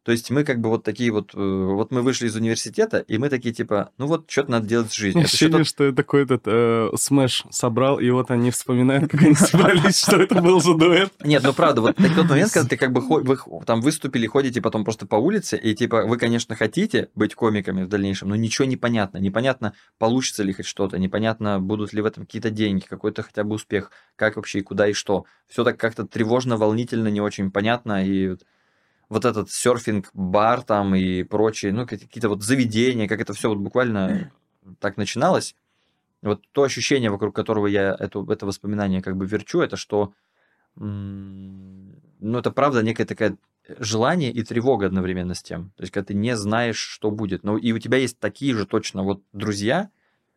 То 0.03 0.11
есть 0.11 0.29
мы 0.31 0.43
как 0.43 0.59
бы 0.59 0.69
вот 0.69 0.83
такие 0.83 1.11
вот, 1.11 1.33
э, 1.33 1.37
вот 1.37 1.91
мы 1.91 2.01
вышли 2.01 2.27
из 2.27 2.35
университета, 2.35 2.99
и 2.99 3.17
мы 3.17 3.29
такие 3.29 3.53
типа, 3.53 3.91
ну 3.97 4.07
вот, 4.07 4.29
что-то 4.29 4.51
надо 4.51 4.67
делать 4.67 4.89
в 4.89 4.95
жизни. 4.95 5.23
Ощущение, 5.23 5.59
тот... 5.59 5.67
что 5.67 5.91
такой 5.93 6.23
этот 6.23 6.43
э, 6.45 6.89
собрал, 7.49 7.99
и 7.99 8.09
вот 8.09 8.29
они 8.29 8.51
вспоминают, 8.51 9.09
как 9.09 9.21
они 9.21 9.33
собрались, 9.33 9.99
что 9.99 10.17
это 10.17 10.41
был 10.41 10.59
за 10.59 10.75
дуэт. 10.75 11.13
Нет, 11.23 11.43
ну 11.43 11.53
правда, 11.53 11.81
вот 11.81 11.95
тот 11.95 12.29
момент, 12.29 12.51
когда 12.51 12.67
ты 12.67 12.75
как 12.75 12.91
бы 12.91 13.01
вы 13.23 13.37
там 13.65 13.79
выступили, 13.79 14.27
ходите 14.27 14.61
потом 14.61 14.83
просто 14.83 15.05
по 15.05 15.15
улице, 15.15 15.57
и 15.57 15.73
типа 15.73 16.05
вы, 16.05 16.17
конечно, 16.17 16.55
хотите 16.55 17.09
быть 17.15 17.33
комиками 17.33 17.83
в 17.83 17.87
дальнейшем, 17.87 18.29
но 18.29 18.35
ничего 18.35 18.65
не 18.65 18.75
понятно. 18.75 19.19
Непонятно, 19.19 19.73
получится 19.99 20.43
ли 20.43 20.51
хоть 20.51 20.65
что-то, 20.65 20.99
непонятно, 20.99 21.59
будут 21.59 21.93
ли 21.93 22.01
в 22.01 22.05
этом 22.05 22.25
какие-то 22.25 22.49
деньги, 22.49 22.83
какой-то 22.83 23.23
хотя 23.23 23.45
бы 23.45 23.55
успех, 23.55 23.91
как 24.17 24.35
вообще 24.35 24.59
и 24.59 24.63
куда 24.63 24.87
и 24.87 24.93
что. 24.93 25.25
Все 25.47 25.63
так 25.63 25.77
как-то 25.77 26.05
тревожно, 26.05 26.57
волнительно, 26.57 27.07
не 27.07 27.21
очень 27.21 27.51
понятно, 27.51 28.05
и 28.05 28.35
вот 29.13 29.25
этот 29.25 29.51
серфинг-бар 29.51 30.63
там 30.63 30.95
и 30.95 31.23
прочие, 31.23 31.71
ну, 31.71 31.85
какие-то 31.85 32.29
вот 32.29 32.43
заведения, 32.43 33.07
как 33.07 33.21
это 33.21 33.33
все 33.33 33.49
вот 33.49 33.59
буквально 33.59 34.31
так 34.79 34.97
начиналось. 34.97 35.55
Вот 36.21 36.41
то 36.51 36.63
ощущение, 36.63 37.11
вокруг 37.11 37.35
которого 37.35 37.67
я 37.67 37.95
это, 37.99 38.25
это 38.27 38.45
воспоминание 38.45 39.01
как 39.01 39.15
бы 39.15 39.25
верчу, 39.25 39.61
это 39.61 39.77
что, 39.77 40.13
ну, 40.75 42.37
это 42.39 42.51
правда 42.51 42.81
некая 42.81 43.05
такая 43.05 43.37
желание 43.79 44.31
и 44.31 44.43
тревога 44.43 44.87
одновременно 44.87 45.35
с 45.35 45.43
тем. 45.43 45.71
То 45.77 45.83
есть, 45.83 45.93
когда 45.93 46.07
ты 46.07 46.13
не 46.13 46.35
знаешь, 46.35 46.77
что 46.77 47.11
будет. 47.11 47.43
Ну, 47.43 47.57
и 47.57 47.71
у 47.71 47.79
тебя 47.79 47.97
есть 47.97 48.19
такие 48.19 48.55
же 48.55 48.65
точно 48.65 49.03
вот 49.03 49.21
друзья, 49.31 49.89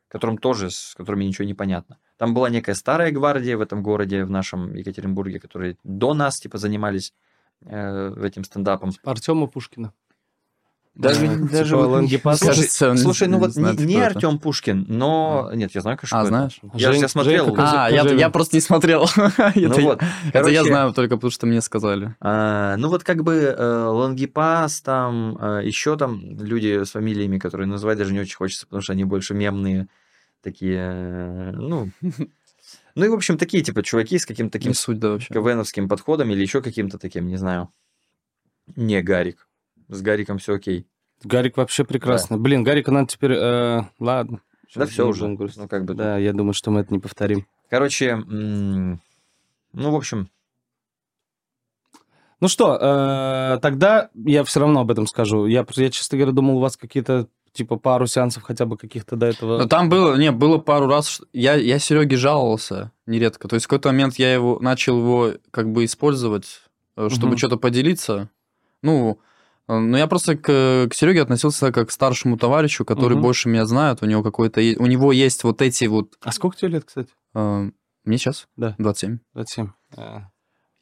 которым 0.08 0.38
тоже, 0.38 0.70
с 0.70 0.94
которыми 0.96 1.24
ничего 1.24 1.46
не 1.46 1.54
понятно. 1.54 1.98
Там 2.18 2.34
была 2.34 2.50
некая 2.50 2.74
старая 2.74 3.10
гвардия 3.10 3.56
в 3.56 3.60
этом 3.60 3.82
городе, 3.82 4.24
в 4.24 4.30
нашем 4.30 4.74
Екатеринбурге, 4.74 5.40
которые 5.40 5.76
до 5.82 6.14
нас, 6.14 6.36
типа, 6.38 6.58
занимались 6.58 7.12
э, 7.66 8.14
этим 8.24 8.44
стендапом. 8.44 8.92
Артема 9.04 9.46
Пушкина. 9.46 9.92
Даже, 10.94 11.26
Э, 11.26 11.36
даже 11.36 11.76
типа 12.08 12.30
вот-. 12.30 12.38
Слушай, 12.38 12.46
Кажется, 12.46 12.90
он 12.90 12.96
слушай, 12.96 13.28
ну 13.28 13.34
не 13.36 13.40
вот 13.40 13.54
не, 13.56 13.84
не 13.84 13.94
это. 13.96 14.16
Артем 14.16 14.38
Пушкин, 14.38 14.86
но... 14.88 15.50
Нет, 15.52 15.74
я 15.74 15.82
знаю, 15.82 15.98
конечно, 15.98 16.20
А, 16.20 16.24
знаешь? 16.24 16.58
Я 16.72 16.86
же 16.88 16.92
Жень- 16.94 16.98
тебя 17.00 17.08
смотрел. 17.08 17.48
Козы- 17.54 17.74
А, 17.76 17.90
я, 17.90 18.02
я 18.04 18.30
просто 18.30 18.56
не 18.56 18.62
смотрел. 18.62 19.06
Ну 19.16 19.26
это, 19.72 19.80
вот, 19.82 19.98
это 19.98 20.32
короче, 20.32 20.54
я 20.54 20.64
знаю 20.64 20.94
только 20.94 21.16
потому, 21.16 21.30
что 21.30 21.46
мне 21.46 21.60
сказали. 21.60 22.14
а, 22.20 22.76
ну 22.78 22.88
вот 22.88 23.04
как 23.04 23.22
бы 23.24 23.34
э, 23.34 23.84
Лангепас, 23.88 24.80
там 24.80 25.36
э, 25.38 25.60
еще 25.66 25.98
там 25.98 26.18
люди 26.40 26.82
с 26.84 26.92
фамилиями, 26.92 27.36
которые 27.38 27.66
называть 27.66 27.98
даже 27.98 28.14
не 28.14 28.20
очень 28.20 28.36
хочется, 28.36 28.64
потому 28.66 28.80
что 28.80 28.94
они 28.94 29.04
больше 29.04 29.34
мемные 29.34 29.88
такие, 30.42 30.78
э, 30.80 31.50
ну... 31.52 31.90
Ну 32.96 33.04
и, 33.04 33.08
в 33.08 33.14
общем, 33.14 33.36
такие, 33.38 33.62
типа, 33.62 33.82
чуваки 33.82 34.18
с 34.18 34.24
каким-то 34.26 34.52
таким 34.52 34.70
Не 34.70 34.74
суть, 34.74 34.98
да, 34.98 35.10
вообще. 35.10 35.32
КВНовским 35.32 35.88
подходом 35.88 36.30
или 36.30 36.40
еще 36.40 36.62
каким-то 36.62 36.98
таким, 36.98 37.28
не 37.28 37.36
знаю. 37.36 37.70
Не 38.74 39.02
Гарик. 39.02 39.48
С 39.88 40.00
Гариком 40.00 40.38
все 40.38 40.54
окей. 40.54 40.86
Гарик 41.22 41.56
вообще 41.58 41.84
прекрасно. 41.84 42.38
Блин, 42.38 42.64
Гарика 42.64 42.90
надо 42.90 43.08
теперь... 43.08 43.32
э, 43.32 43.82
ладно. 44.00 44.40
Да 44.74 44.86
Сейчас 44.86 44.90
все 44.90 45.04
не 45.04 45.10
уже. 45.10 45.28
грустить. 45.28 45.62
Ну, 45.62 45.68
как 45.68 45.84
бы, 45.84 45.94
Да, 45.94 46.18
я 46.18 46.32
думаю, 46.32 46.54
что 46.54 46.70
мы 46.70 46.80
это 46.80 46.92
не 46.92 46.98
повторим. 46.98 47.46
Короче, 47.70 48.08
м, 48.08 49.00
ну, 49.72 49.90
в 49.90 49.94
общем, 49.94 50.28
Ну 52.40 52.48
что, 52.48 52.76
э, 52.76 53.58
тогда 53.60 54.10
я 54.14 54.42
все 54.44 54.60
равно 54.60 54.80
об 54.80 54.90
этом 54.90 55.06
скажу. 55.06 55.46
Я, 55.46 55.64
я, 55.76 55.90
честно 55.90 56.18
говоря, 56.18 56.32
думал, 56.32 56.56
у 56.56 56.60
вас 56.60 56.76
какие-то, 56.76 57.28
типа, 57.56 57.76
пару 57.76 58.06
сеансов 58.06 58.42
хотя 58.44 58.66
бы 58.66 58.76
каких-то 58.76 59.16
до 59.16 59.26
этого... 59.26 59.58
Но 59.58 59.66
там 59.66 59.88
было, 59.88 60.16
не, 60.16 60.30
было 60.30 60.58
пару 60.58 60.86
раз, 60.86 61.08
что- 61.08 61.26
я, 61.32 61.54
я 61.54 61.78
Сереге 61.78 62.16
жаловался 62.16 62.92
нередко. 63.06 63.48
То 63.48 63.54
есть 63.54 63.66
в 63.66 63.68
какой-то 63.68 63.88
момент 63.88 64.14
я 64.18 64.32
его 64.32 64.58
начал 64.60 64.98
его 64.98 65.32
как 65.50 65.72
бы 65.72 65.84
использовать, 65.84 66.60
э, 66.96 67.08
чтобы 67.10 67.28
Мгм. 67.30 67.38
что-то 67.38 67.56
поделиться. 67.56 68.28
Ну, 68.82 69.18
э, 69.68 69.76
но 69.78 69.98
я 69.98 70.06
просто 70.06 70.36
к, 70.36 70.88
к 70.90 70.94
Сереге 70.94 71.22
относился 71.22 71.72
как 71.72 71.88
к 71.88 71.92
старшему 71.92 72.36
товарищу, 72.36 72.84
который 72.84 73.14
Мгм. 73.14 73.22
больше 73.22 73.48
меня 73.48 73.66
знает. 73.66 74.02
У 74.02 74.06
него 74.06 74.22
какой-то, 74.22 74.60
у 74.60 74.86
него 74.86 75.10
есть 75.12 75.42
вот 75.44 75.62
эти 75.62 75.84
вот. 75.86 76.14
А 76.22 76.32
сколько 76.32 76.56
тебе 76.56 76.68
лет, 76.68 76.84
кстати? 76.84 77.08
э, 77.34 77.70
мне 78.04 78.18
сейчас 78.18 78.46
Да. 78.56 78.74
27. 78.78 79.18
27. 79.34 79.68
А, 79.96 80.28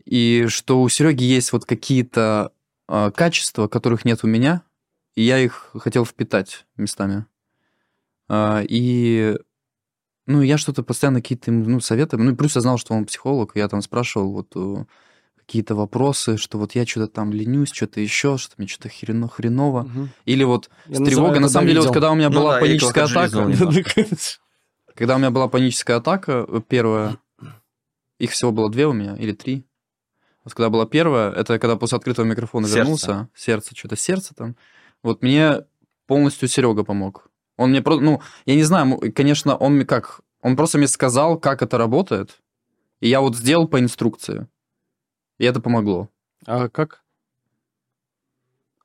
И 0.04 0.44
что 0.48 0.82
у 0.82 0.88
Сереги 0.90 1.24
есть 1.24 1.52
вот 1.52 1.64
какие-то 1.64 2.52
качества, 2.86 3.66
которых 3.66 4.04
нет 4.04 4.20
у 4.24 4.26
меня, 4.26 4.60
и 5.16 5.22
я 5.22 5.38
их 5.38 5.70
хотел 5.78 6.04
впитать 6.04 6.66
местами. 6.76 7.26
А, 8.28 8.62
и 8.66 9.36
ну, 10.26 10.40
я 10.40 10.56
что-то 10.58 10.82
постоянно 10.82 11.20
какие-то 11.20 11.52
ну, 11.52 11.80
советы. 11.80 12.16
Ну, 12.16 12.34
плюс 12.34 12.54
я 12.54 12.62
знал, 12.62 12.78
что 12.78 12.94
он 12.94 13.04
психолог, 13.04 13.56
и 13.56 13.58
я 13.58 13.68
там 13.68 13.82
спрашивал 13.82 14.32
вот 14.32 14.52
э, 14.56 14.84
какие-то 15.36 15.74
вопросы, 15.74 16.38
что 16.38 16.58
вот 16.58 16.74
я 16.74 16.86
что-то 16.86 17.08
там 17.08 17.32
ленюсь, 17.32 17.70
что-то 17.72 18.00
еще, 18.00 18.38
что 18.38 18.54
мне 18.56 18.66
что-то 18.66 18.88
хрено, 18.88 19.28
хреново. 19.28 19.82
мгм. 19.82 20.10
Или 20.24 20.44
вот 20.44 20.70
Я 20.86 20.96
с 20.96 21.04
тревогой. 21.04 21.40
На 21.40 21.48
самом 21.48 21.68
деле, 21.68 21.80
вот 21.82 21.92
когда 21.92 22.10
у 22.10 22.14
меня 22.14 22.30
Ну 22.30 22.40
была 22.40 22.54
да, 22.54 22.60
паническая 22.60 23.04
атака, 23.04 23.50
когда 24.94 25.16
у 25.16 25.18
меня 25.18 25.30
была 25.30 25.48
паническая 25.48 25.98
атака, 25.98 26.46
э, 26.48 26.60
первая, 26.66 27.18
их 28.18 28.30
всего 28.30 28.50
было 28.50 28.70
две 28.70 28.86
у 28.86 28.92
меня, 28.92 29.16
или 29.16 29.32
три. 29.32 29.66
Вот 30.44 30.54
когда 30.54 30.70
была 30.70 30.86
первая, 30.86 31.30
это 31.32 31.58
когда 31.58 31.76
после 31.76 31.96
открытого 31.96 32.24
микрофона 32.24 32.66
Сердце. 32.66 32.78
вернулся, 32.78 33.28
сердце, 33.34 33.74
что-то 33.74 33.96
сердце 33.96 34.34
там. 34.34 34.56
Вот 35.04 35.22
мне 35.22 35.66
полностью 36.06 36.48
Серега 36.48 36.82
помог. 36.82 37.28
Он 37.56 37.70
мне 37.70 37.82
просто, 37.82 38.02
ну, 38.02 38.20
я 38.46 38.56
не 38.56 38.64
знаю, 38.64 38.98
конечно, 39.14 39.54
он 39.54 39.74
мне 39.74 39.84
как, 39.84 40.22
он 40.40 40.56
просто 40.56 40.78
мне 40.78 40.88
сказал, 40.88 41.38
как 41.38 41.62
это 41.62 41.78
работает, 41.78 42.40
и 43.00 43.08
я 43.08 43.20
вот 43.20 43.36
сделал 43.36 43.68
по 43.68 43.78
инструкции, 43.78 44.48
и 45.38 45.44
это 45.44 45.60
помогло. 45.60 46.08
А 46.46 46.68
как? 46.68 47.02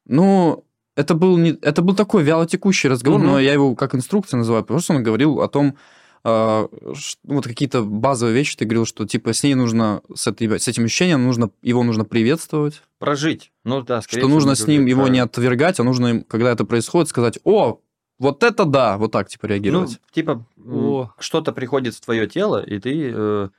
Ну, 0.05 0.65
это 0.95 1.15
был, 1.15 1.37
не, 1.37 1.51
это 1.61 1.81
был 1.81 1.95
такой 1.95 2.23
вялотекущий 2.23 2.89
разговор, 2.89 3.19
Мгм. 3.19 3.29
но 3.29 3.39
я 3.39 3.53
его 3.53 3.73
как 3.75 3.95
инструкция 3.95 4.37
называю, 4.37 4.63
потому 4.63 4.81
что 4.81 4.93
он 4.93 5.03
говорил 5.03 5.41
о 5.41 5.47
том, 5.47 5.77
вот 6.23 7.43
какие-то 7.45 7.83
базовые 7.83 8.35
вещи 8.35 8.55
ты 8.57 8.65
говорил, 8.65 8.85
что 8.85 9.05
типа 9.05 9.33
с 9.33 9.43
ней 9.43 9.55
нужно, 9.55 10.01
с, 10.13 10.27
этой, 10.27 10.59
с 10.59 10.67
этим 10.67 10.85
ощущением 10.85 11.23
нужно, 11.25 11.49
его 11.61 11.83
нужно 11.83 12.05
приветствовать, 12.05 12.81
прожить. 12.99 13.51
Ну 13.63 13.81
да, 13.81 14.01
что 14.01 14.11
всего, 14.17 14.27
нужно 14.27 14.55
с 14.55 14.67
ним 14.67 14.85
его 14.85 15.07
не 15.07 15.19
отвергать, 15.19 15.79
а 15.79 15.83
нужно, 15.83 16.07
им, 16.07 16.23
когда 16.23 16.51
это 16.51 16.65
происходит, 16.65 17.09
сказать, 17.09 17.39
о, 17.43 17.79
вот 18.19 18.43
это 18.43 18.65
да, 18.65 18.97
вот 18.97 19.11
так 19.11 19.29
типа 19.29 19.47
Ну, 19.47 19.53
реагировать. 19.53 19.99
типа, 20.11 20.45
м, 20.57 20.85
О. 20.85 21.13
что-то 21.19 21.53
приходит 21.53 21.95
в 21.95 22.01
твое 22.01 22.27
тело, 22.27 22.61
и 22.61 22.77
ты... 22.79 23.11
э, 23.15 23.49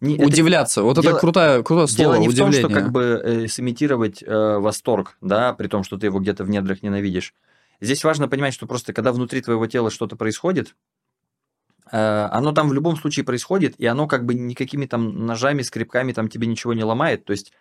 не- 0.00 0.16
это 0.16 0.24
Удивляться, 0.26 0.82
вот 0.82 0.98
дело- 0.98 1.12
это 1.12 1.20
крутое, 1.20 1.62
крутое 1.62 1.86
слово, 1.86 2.12
Дело 2.14 2.22
не 2.22 2.28
в 2.28 2.36
том, 2.36 2.48
удивление. 2.48 2.70
что 2.70 2.80
как 2.80 2.92
бы 2.92 3.02
э, 3.02 3.48
сымитировать 3.48 4.22
э, 4.22 4.58
восторг, 4.58 5.16
да, 5.20 5.52
при 5.52 5.68
том, 5.68 5.84
что 5.84 5.98
ты 5.98 6.06
его 6.06 6.18
где-то 6.20 6.44
в 6.44 6.50
недрах 6.50 6.82
ненавидишь. 6.82 7.34
Здесь 7.82 8.04
важно 8.04 8.26
понимать, 8.26 8.54
что 8.54 8.66
просто 8.66 8.94
когда 8.94 9.12
внутри 9.12 9.42
твоего 9.42 9.66
тела 9.66 9.90
что-то 9.90 10.16
происходит, 10.16 10.74
оно 11.92 12.52
там 12.52 12.68
в 12.68 12.72
любом 12.72 12.96
случае 12.96 13.24
происходит, 13.24 13.74
и 13.78 13.86
оно 13.86 14.06
как 14.06 14.24
бы 14.24 14.34
никакими 14.34 14.86
там 14.86 15.26
ножами, 15.26 15.62
скребками 15.62 16.12
там 16.12 16.28
тебе 16.28 16.46
ничего 16.46 16.74
не 16.74 16.84
ломает. 16.84 17.24
То 17.24 17.32
есть 17.32 17.52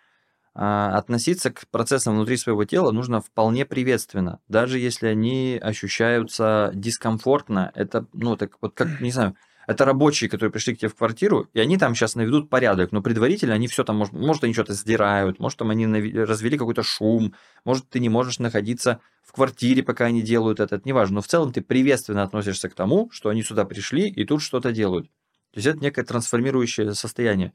а, 0.58 0.98
относиться 0.98 1.51
к 1.51 1.67
процессам 1.67 2.15
внутри 2.15 2.38
своего 2.38 2.63
тела 2.63 2.91
нужно 2.91 3.20
вполне 3.20 3.65
приветственно, 3.65 4.39
даже 4.48 4.79
если 4.79 5.08
они 5.08 5.60
ощущаются 5.62 6.72
дискомфортно. 6.74 7.72
Это, 7.75 8.08
ну, 8.13 8.38
так 8.38 8.51
вот 8.62 8.74
как, 8.74 9.01
не 9.01 9.12
знаю, 9.12 9.36
это 9.67 9.86
рабочие, 9.86 10.29
которые 10.29 10.51
пришли 10.51 10.75
к 10.75 10.79
тебе 10.79 10.89
в 10.89 10.95
квартиру, 10.95 11.48
и 11.53 11.60
они 11.60 11.77
там 11.77 11.95
сейчас 11.95 12.15
наведут 12.15 12.50
порядок, 12.50 12.91
но 12.91 13.01
предварительно 13.01 13.53
они 13.53 13.67
все 13.67 13.84
там, 13.84 13.98
может, 13.98 14.13
может 14.13 14.43
они 14.43 14.53
что-то 14.53 14.74
сдирают, 14.74 15.39
может, 15.39 15.60
там 15.60 15.69
они 15.69 15.86
развели 15.86 16.57
какой-то 16.57 16.84
шум, 16.84 17.34
может, 17.63 17.89
ты 17.89 18.00
не 18.00 18.10
можешь 18.10 18.39
находиться 18.39 19.00
в 19.24 19.31
квартире, 19.31 19.84
пока 19.84 20.05
они 20.05 20.22
делают 20.22 20.60
это, 20.60 20.75
это 20.75 20.88
неважно, 20.88 21.15
но 21.15 21.22
в 21.22 21.27
целом 21.27 21.51
ты 21.51 21.62
приветственно 21.62 22.24
относишься 22.24 22.69
к 22.69 22.75
тому, 22.75 23.10
что 23.12 23.29
они 23.29 23.43
сюда 23.43 23.65
пришли 23.65 24.10
и 24.10 24.25
тут 24.25 24.41
что-то 24.41 24.72
делают. 24.72 25.07
То 25.51 25.60
есть 25.60 25.67
это 25.67 25.79
некое 25.79 26.03
трансформирующее 26.03 26.93
состояние. 26.93 27.53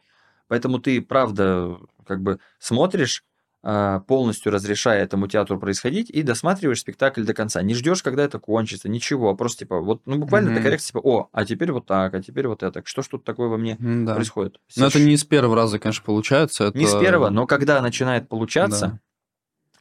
Поэтому 0.49 0.81
ты, 0.81 1.01
правда, 1.01 1.79
как 2.07 2.23
бы 2.23 2.41
смотришь, 2.59 3.25
полностью 3.63 4.53
разрешая 4.53 5.03
этому 5.03 5.27
театру 5.29 5.59
происходить, 5.59 6.09
и 6.11 6.23
досматриваешь 6.23 6.81
спектакль 6.81 7.25
до 7.25 7.35
конца. 7.35 7.61
Не 7.63 7.75
ждешь, 7.75 8.03
когда 8.03 8.25
это 8.25 8.39
кончится, 8.39 8.89
ничего, 8.89 9.31
а 9.31 9.35
просто 9.35 9.61
типа, 9.61 9.81
вот, 9.81 10.03
ну, 10.07 10.17
буквально 10.17 10.49
Мгм. 10.51 10.57
такая 10.57 10.71
реакция, 10.71 10.89
типа, 10.89 11.01
о, 11.05 11.29
а 11.33 11.45
теперь 11.45 11.73
вот 11.73 11.87
так, 11.87 12.15
а 12.15 12.23
теперь 12.23 12.47
вот 12.49 12.63
это. 12.63 12.83
Что 12.85 13.03
ж 13.03 13.09
тут 13.09 13.25
такое 13.25 13.49
во 13.49 13.59
мне 13.59 13.77
М, 13.81 14.07
да. 14.07 14.15
происходит? 14.15 14.61
Но 14.77 14.87
это 14.87 14.99
не 15.01 15.17
с 15.17 15.25
первого 15.25 15.55
раза, 15.57 15.79
конечно, 15.79 16.05
получается. 16.05 16.65
Это... 16.65 16.79
Не 16.79 16.87
с 16.87 16.95
первого, 16.99 17.29
но 17.31 17.47
когда 17.47 17.81
начинает 17.83 18.29
получаться, 18.29 18.87
Да. 18.87 19.01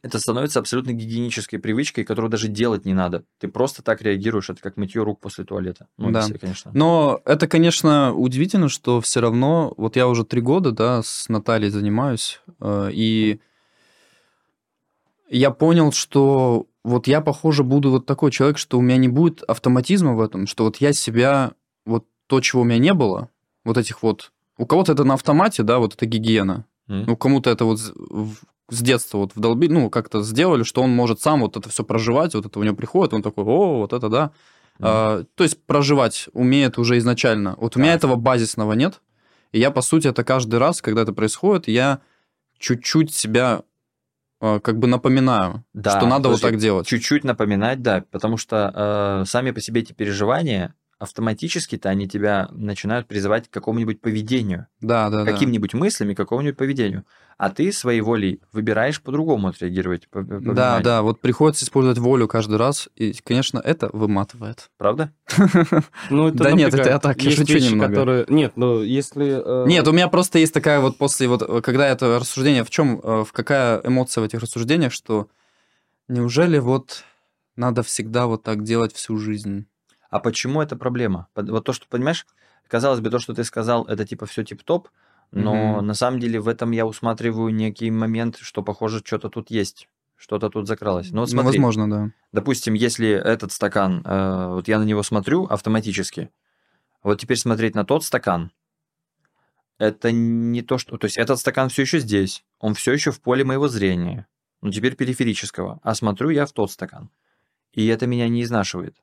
это 0.01 0.19
становится 0.19 0.59
абсолютно 0.59 0.91
гигиенической 0.91 1.59
привычкой, 1.59 2.03
которую 2.03 2.29
даже 2.31 2.47
делать 2.49 2.85
не 2.85 2.93
надо. 2.93 3.23
Ты 3.39 3.47
просто 3.47 3.81
так 3.81 4.01
реагируешь, 4.01 4.49
это 4.49 4.61
как 4.61 4.75
мытье 4.77 5.03
рук 5.03 5.19
после 5.21 5.45
туалета. 5.45 5.87
Ну, 5.97 6.11
Да. 6.11 6.19
если, 6.21 6.37
конечно. 6.37 6.71
Но 6.73 7.21
это, 7.25 7.47
конечно, 7.47 8.13
удивительно, 8.13 8.67
что 8.69 8.99
все 9.01 9.21
равно, 9.21 9.73
вот 9.77 9.95
я 9.95 10.07
уже 10.07 10.25
три 10.25 10.41
года, 10.41 10.71
да, 10.71 11.01
с 11.01 11.29
Натальей 11.29 11.69
занимаюсь, 11.69 12.41
э, 12.59 12.89
и 12.91 13.39
я 15.29 15.51
понял, 15.51 15.91
что 15.91 16.67
вот 16.83 17.07
я, 17.07 17.21
похоже, 17.21 17.63
буду 17.63 17.91
вот 17.91 18.05
такой 18.05 18.31
человек, 18.31 18.57
что 18.57 18.77
у 18.77 18.81
меня 18.81 18.97
не 18.97 19.07
будет 19.07 19.43
автоматизма 19.43 20.13
в 20.13 20.21
этом, 20.21 20.47
что 20.47 20.63
вот 20.65 20.77
я 20.77 20.93
себя, 20.93 21.51
вот 21.85 22.05
то, 22.27 22.41
чего 22.41 22.61
у 22.61 22.65
меня 22.65 22.79
не 22.79 22.93
было, 22.93 23.29
вот 23.63 23.77
этих 23.77 24.01
вот... 24.03 24.31
У 24.57 24.65
кого-то 24.65 24.91
это 24.91 25.03
на 25.03 25.13
автомате, 25.13 25.63
да, 25.63 25.79
вот 25.79 25.93
это 25.93 26.05
гигиена. 26.05 26.65
М. 26.87 27.03
Ну, 27.07 27.15
кому-то 27.15 27.49
это 27.49 27.65
вот 27.65 27.79
с- 27.79 27.93
детства 28.69 29.19
вот 29.19 29.35
вдолбили, 29.35 29.71
ну, 29.71 29.89
как-то 29.89 30.21
сделали, 30.21 30.63
что 30.63 30.81
он 30.81 30.91
может 30.91 31.21
сам 31.21 31.41
вот 31.41 31.57
это 31.57 31.69
все 31.69 31.83
проживать, 31.83 32.35
вот 32.35 32.45
это 32.45 32.59
у 32.59 32.63
него 32.63 32.75
приходит, 32.75 33.13
он 33.13 33.21
такой, 33.21 33.43
о, 33.45 33.77
вот 33.79 33.93
это 33.93 34.09
да. 34.09 34.31
А, 34.81 35.23
то 35.35 35.43
есть 35.43 35.63
проживать 35.65 36.29
умеет 36.33 36.77
уже 36.77 36.97
изначально. 36.97 37.55
Вот 37.57 37.75
у 37.75 37.79
меня 37.79 37.93
этого 37.93 38.15
базисного 38.15 38.73
нет. 38.73 39.01
И 39.51 39.59
я, 39.59 39.71
по 39.71 39.81
сути, 39.81 40.07
это 40.07 40.23
каждый 40.23 40.59
раз, 40.59 40.81
когда 40.81 41.01
это 41.01 41.13
происходит, 41.13 41.67
я 41.67 41.99
чуть-чуть 42.59 43.13
себя 43.13 43.63
как 44.39 44.79
бы 44.79 44.87
напоминаю, 44.87 45.65
Да, 45.73 45.97
что 45.97 46.07
надо 46.07 46.29
вот 46.29 46.41
так 46.41 46.57
делать. 46.57 46.87
Чуть-чуть 46.87 47.23
напоминать, 47.23 47.81
да, 47.81 48.03
потому 48.11 48.37
что 48.37 49.21
э, 49.21 49.25
сами 49.25 49.51
по 49.51 49.59
себе 49.61 49.81
эти 49.81 49.93
переживания 49.93 50.75
автоматически-то 50.99 51.89
они 51.89 52.07
тебя 52.07 52.49
начинают 52.51 53.07
призывать 53.07 53.47
к 53.47 53.51
какому-нибудь 53.53 54.01
поведению, 54.01 54.67
Да, 54.81 55.09
да, 55.09 55.23
да. 55.23 55.31
каким-нибудь 55.31 55.73
мыслями, 55.73 56.13
к 56.13 56.17
какому-нибудь 56.17 56.57
поведению. 56.57 57.05
А 57.37 57.49
ты 57.49 57.71
своей 57.71 58.01
волей 58.01 58.41
выбираешь 58.51 59.01
по-другому 59.01 59.47
отреагировать. 59.47 60.09
по- 60.09 60.21
по- 60.23 60.39
Да, 60.41 60.81
да, 60.81 61.01
вот 61.01 61.21
приходится 61.21 61.63
использовать 61.63 61.97
волю 61.97 62.27
каждый 62.27 62.57
раз, 62.57 62.89
и, 62.95 63.13
конечно, 63.23 63.59
это 63.59 63.89
выматывает. 63.93 64.69
Правда? 64.77 65.13
Ну, 66.09 66.27
это 66.27 66.37
Да 66.37 66.51
нет, 66.51 66.73
это 66.73 66.89
я 66.89 66.99
так, 66.99 67.21
я 67.21 67.31
шучу 67.31 67.57
немного. 67.59 67.93
которые... 67.93 68.25
Нет, 68.27 68.53
ну, 68.57 68.81
если... 68.83 69.41
э, 69.43 69.67
Нет, 69.67 69.87
у 69.87 69.93
меня 69.93 70.09
просто 70.09 70.37
есть 70.39 70.53
такая 70.53 70.81
вот 70.81 70.97
после 70.97 71.29
вот, 71.29 71.41
э, 71.41 71.61
когда 71.61 71.87
это 71.87 72.19
рассуждение, 72.19 72.65
в 72.65 72.69
чем, 72.69 72.99
в 72.99 73.29
какая 73.31 73.79
эмоция 73.85 74.21
в 74.21 74.25
этих 74.25 74.39
рассуждениях, 74.41 74.91
что 74.91 75.29
неужели 76.09 76.59
вот 76.59 77.03
надо 77.55 77.83
всегда 77.83 78.27
вот 78.27 78.43
так 78.43 78.63
делать 78.63 78.93
всю 78.93 79.17
жизнь? 79.17 79.65
А 80.09 80.19
почему 80.19 80.61
это 80.61 80.75
проблема? 80.75 81.27
Вот 81.35 81.65
то, 81.65 81.73
что, 81.73 81.87
понимаешь, 81.87 82.25
казалось 82.67 82.99
бы, 82.99 83.09
то, 83.09 83.19
что 83.19 83.33
ты 83.33 83.43
сказал, 83.43 83.85
это 83.85 84.05
типа 84.05 84.25
все 84.25 84.43
тип-топ, 84.43 84.89
но 85.31 85.77
Мгм. 85.77 85.87
на 85.87 85.93
самом 85.93 86.19
деле 86.19 86.39
в 86.39 86.47
этом 86.47 86.71
я 86.71 86.85
усматриваю 86.85 87.53
некий 87.53 87.91
момент, 87.91 88.37
что, 88.37 88.63
похоже, 88.63 89.01
что-то 89.05 89.29
тут 89.29 89.51
есть. 89.51 89.87
что-то 90.17 90.49
тут 90.49 90.67
закралось. 90.67 91.11
Ну, 91.11 91.21
вот 91.21 91.29
смотри, 91.29 91.59
ну, 91.59 91.65
возможно, 91.65 91.89
да. 91.89 92.11
Допустим, 92.33 92.73
если 92.73 93.07
этот 93.07 93.53
стакан, 93.53 94.01
э, 94.03 94.47
вот 94.49 94.67
я 94.67 94.77
на 94.77 94.83
него 94.83 95.01
смотрю 95.01 95.45
автоматически, 95.45 96.29
вот 97.01 97.21
теперь 97.21 97.37
смотреть 97.37 97.73
на 97.73 97.85
тот 97.85 98.03
стакан, 98.03 98.51
это 99.77 100.11
не 100.11 100.61
то, 100.61 100.77
что... 100.77 100.97
То 100.97 101.05
есть 101.05 101.17
этот 101.17 101.39
стакан 101.39 101.69
все 101.69 101.83
еще 101.83 101.99
здесь, 101.99 102.43
он 102.59 102.73
все 102.73 102.91
еще 102.91 103.11
в 103.11 103.21
поле 103.21 103.45
моего 103.45 103.69
зрения, 103.69 104.27
ну 104.61 104.71
теперь 104.71 104.97
периферического, 104.97 105.79
а 105.83 105.95
смотрю 105.95 106.29
я 106.31 106.45
в 106.45 106.51
тот 106.51 106.69
стакан. 106.69 107.09
И 107.71 107.87
это 107.87 108.05
меня 108.05 108.27
не 108.27 108.43
изнашивает. 108.43 108.97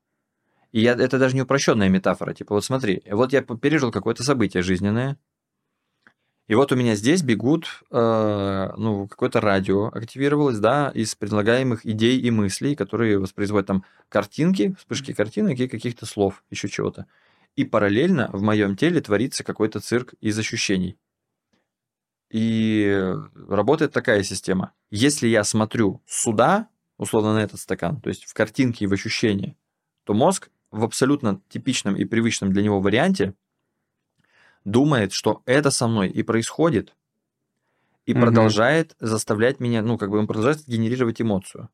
И 0.72 0.80
я, 0.80 0.92
это 0.92 1.18
даже 1.18 1.34
не 1.34 1.42
упрощенная 1.42 1.88
метафора. 1.88 2.34
Типа, 2.34 2.54
вот 2.54 2.64
смотри, 2.64 3.02
вот 3.10 3.32
я 3.32 3.42
пережил 3.42 3.90
какое-то 3.90 4.22
событие 4.22 4.62
жизненное, 4.62 5.18
и 6.48 6.54
вот 6.54 6.70
у 6.70 6.76
меня 6.76 6.94
здесь 6.94 7.22
бегут, 7.22 7.82
э, 7.90 8.72
ну, 8.76 9.08
какое-то 9.08 9.40
радио 9.40 9.88
активировалось, 9.88 10.58
да, 10.60 10.92
из 10.94 11.16
предлагаемых 11.16 11.84
идей 11.84 12.20
и 12.20 12.30
мыслей, 12.30 12.76
которые 12.76 13.18
воспроизводят 13.18 13.66
там 13.66 13.84
картинки, 14.08 14.76
вспышки 14.78 15.12
картинок 15.12 15.58
и 15.58 15.66
каких-то 15.66 16.06
слов, 16.06 16.44
еще 16.50 16.68
чего-то. 16.68 17.06
И 17.56 17.64
параллельно 17.64 18.30
в 18.32 18.42
моем 18.42 18.76
теле 18.76 19.00
творится 19.00 19.42
какой-то 19.42 19.80
цирк 19.80 20.14
из 20.20 20.38
ощущений. 20.38 20.96
И 22.30 23.04
работает 23.48 23.92
такая 23.92 24.22
система. 24.22 24.72
Если 24.90 25.26
я 25.26 25.42
смотрю 25.42 26.00
сюда, 26.06 26.68
условно 26.96 27.34
на 27.34 27.38
этот 27.38 27.58
стакан, 27.58 28.00
то 28.00 28.08
есть 28.08 28.24
в 28.24 28.34
картинке 28.34 28.84
и 28.84 28.88
в 28.88 28.92
ощущении, 28.92 29.56
то 30.04 30.14
мозг 30.14 30.50
в 30.76 30.84
абсолютно 30.84 31.40
типичном 31.48 31.96
и 31.96 32.04
привычном 32.04 32.52
для 32.52 32.62
него 32.62 32.80
варианте 32.80 33.34
думает, 34.64 35.12
что 35.12 35.42
это 35.46 35.70
со 35.70 35.88
мной 35.88 36.08
и 36.08 36.22
происходит, 36.22 36.94
и 38.04 38.12
угу. 38.12 38.20
продолжает 38.20 38.94
заставлять 39.00 39.60
меня, 39.60 39.82
ну, 39.82 39.98
как 39.98 40.10
бы 40.10 40.18
он 40.18 40.26
продолжает 40.26 40.66
генерировать 40.66 41.20
эмоцию. 41.20 41.68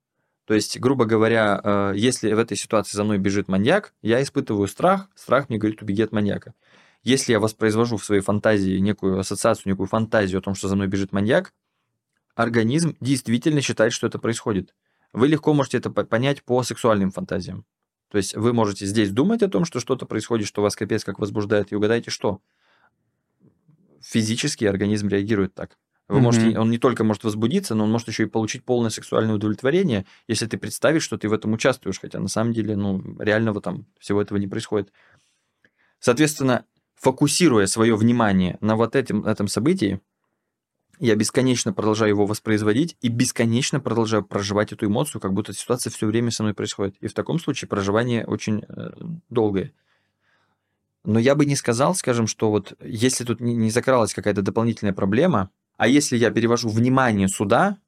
То 0.44 0.54
есть, 0.54 0.78
грубо 0.80 1.04
говоря, 1.04 1.60
э, 1.62 1.92
если 1.96 2.32
в 2.32 2.38
этой 2.38 2.56
ситуации 2.56 2.96
за 2.96 3.04
мной 3.04 3.18
бежит 3.18 3.48
маньяк, 3.48 3.94
я 4.02 4.22
испытываю 4.22 4.66
страх, 4.66 5.08
страх 5.14 5.48
мне 5.48 5.58
говорит, 5.58 5.82
убеги 5.82 6.02
от 6.02 6.12
маньяка. 6.12 6.54
Если 7.02 7.32
я 7.32 7.40
воспроизвожу 7.40 7.96
в 7.96 8.04
своей 8.04 8.22
фантазии 8.22 8.78
некую 8.78 9.18
ассоциацию, 9.18 9.72
некую 9.72 9.86
фантазию 9.86 10.38
о 10.38 10.42
том, 10.42 10.54
что 10.54 10.68
за 10.68 10.76
мной 10.76 10.88
бежит 10.88 11.12
маньяк, 11.12 11.52
организм 12.34 12.96
действительно 13.00 13.60
считает, 13.60 13.92
что 13.92 14.06
это 14.06 14.18
происходит. 14.18 14.74
Вы 15.12 15.28
легко 15.28 15.52
можете 15.52 15.78
это 15.78 15.90
понять 15.90 16.42
по 16.42 16.62
сексуальным 16.62 17.10
фантазиям. 17.10 17.64
То 18.12 18.18
есть 18.18 18.36
вы 18.36 18.52
можете 18.52 18.84
здесь 18.84 19.10
думать 19.10 19.42
о 19.42 19.48
том, 19.48 19.64
что 19.64 19.80
что-то 19.80 20.04
происходит, 20.04 20.46
что 20.46 20.60
вас 20.60 20.76
капец 20.76 21.02
как 21.02 21.18
возбуждает, 21.18 21.72
и 21.72 21.76
угадайте 21.76 22.10
что 22.10 22.42
физически 24.02 24.66
организм 24.66 25.08
реагирует 25.08 25.54
так. 25.54 25.78
Вы 26.08 26.18
mm-hmm. 26.18 26.20
можете, 26.20 26.58
он 26.58 26.70
не 26.70 26.76
только 26.76 27.04
может 27.04 27.24
возбудиться, 27.24 27.74
но 27.74 27.84
он 27.84 27.90
может 27.90 28.08
еще 28.08 28.24
и 28.24 28.26
получить 28.26 28.64
полное 28.66 28.90
сексуальное 28.90 29.34
удовлетворение, 29.34 30.04
если 30.28 30.44
ты 30.44 30.58
представишь, 30.58 31.04
что 31.04 31.16
ты 31.16 31.30
в 31.30 31.32
этом 31.32 31.54
участвуешь, 31.54 32.00
хотя 32.00 32.20
на 32.20 32.28
самом 32.28 32.52
деле, 32.52 32.76
ну, 32.76 33.02
реального 33.18 33.62
там 33.62 33.86
всего 33.98 34.20
этого 34.20 34.36
не 34.36 34.46
происходит. 34.46 34.92
Соответственно, 35.98 36.66
фокусируя 36.94 37.64
свое 37.64 37.96
внимание 37.96 38.58
на 38.60 38.76
вот 38.76 38.94
этом, 38.94 39.24
этом 39.24 39.48
событии, 39.48 40.02
я 41.06 41.16
бесконечно 41.16 41.72
продолжаю 41.72 42.10
его 42.10 42.26
воспроизводить 42.26 42.96
и 43.00 43.08
бесконечно 43.08 43.80
продолжаю 43.80 44.24
проживать 44.24 44.72
эту 44.72 44.86
эмоцию, 44.86 45.20
как 45.20 45.32
будто 45.32 45.52
ситуация 45.52 45.90
все 45.90 46.06
время 46.06 46.30
со 46.30 46.44
мной 46.44 46.54
происходит. 46.54 46.94
И 47.00 47.08
в 47.08 47.12
таком 47.12 47.40
случае 47.40 47.68
проживание 47.68 48.24
очень 48.24 48.62
э, 48.68 48.92
долгое. 49.28 49.72
Но 51.04 51.18
я 51.18 51.34
бы 51.34 51.44
не 51.44 51.56
сказал, 51.56 51.96
скажем, 51.96 52.28
что 52.28 52.50
вот 52.50 52.74
если 52.80 53.24
тут 53.24 53.40
не 53.40 53.68
закралась 53.70 54.14
какая-то 54.14 54.42
дополнительная 54.42 54.92
проблема, 54.92 55.50
а 55.76 55.88
если 55.88 56.16
я 56.16 56.30
перевожу 56.30 56.68
внимание 56.68 57.26
сюда, 57.26 57.78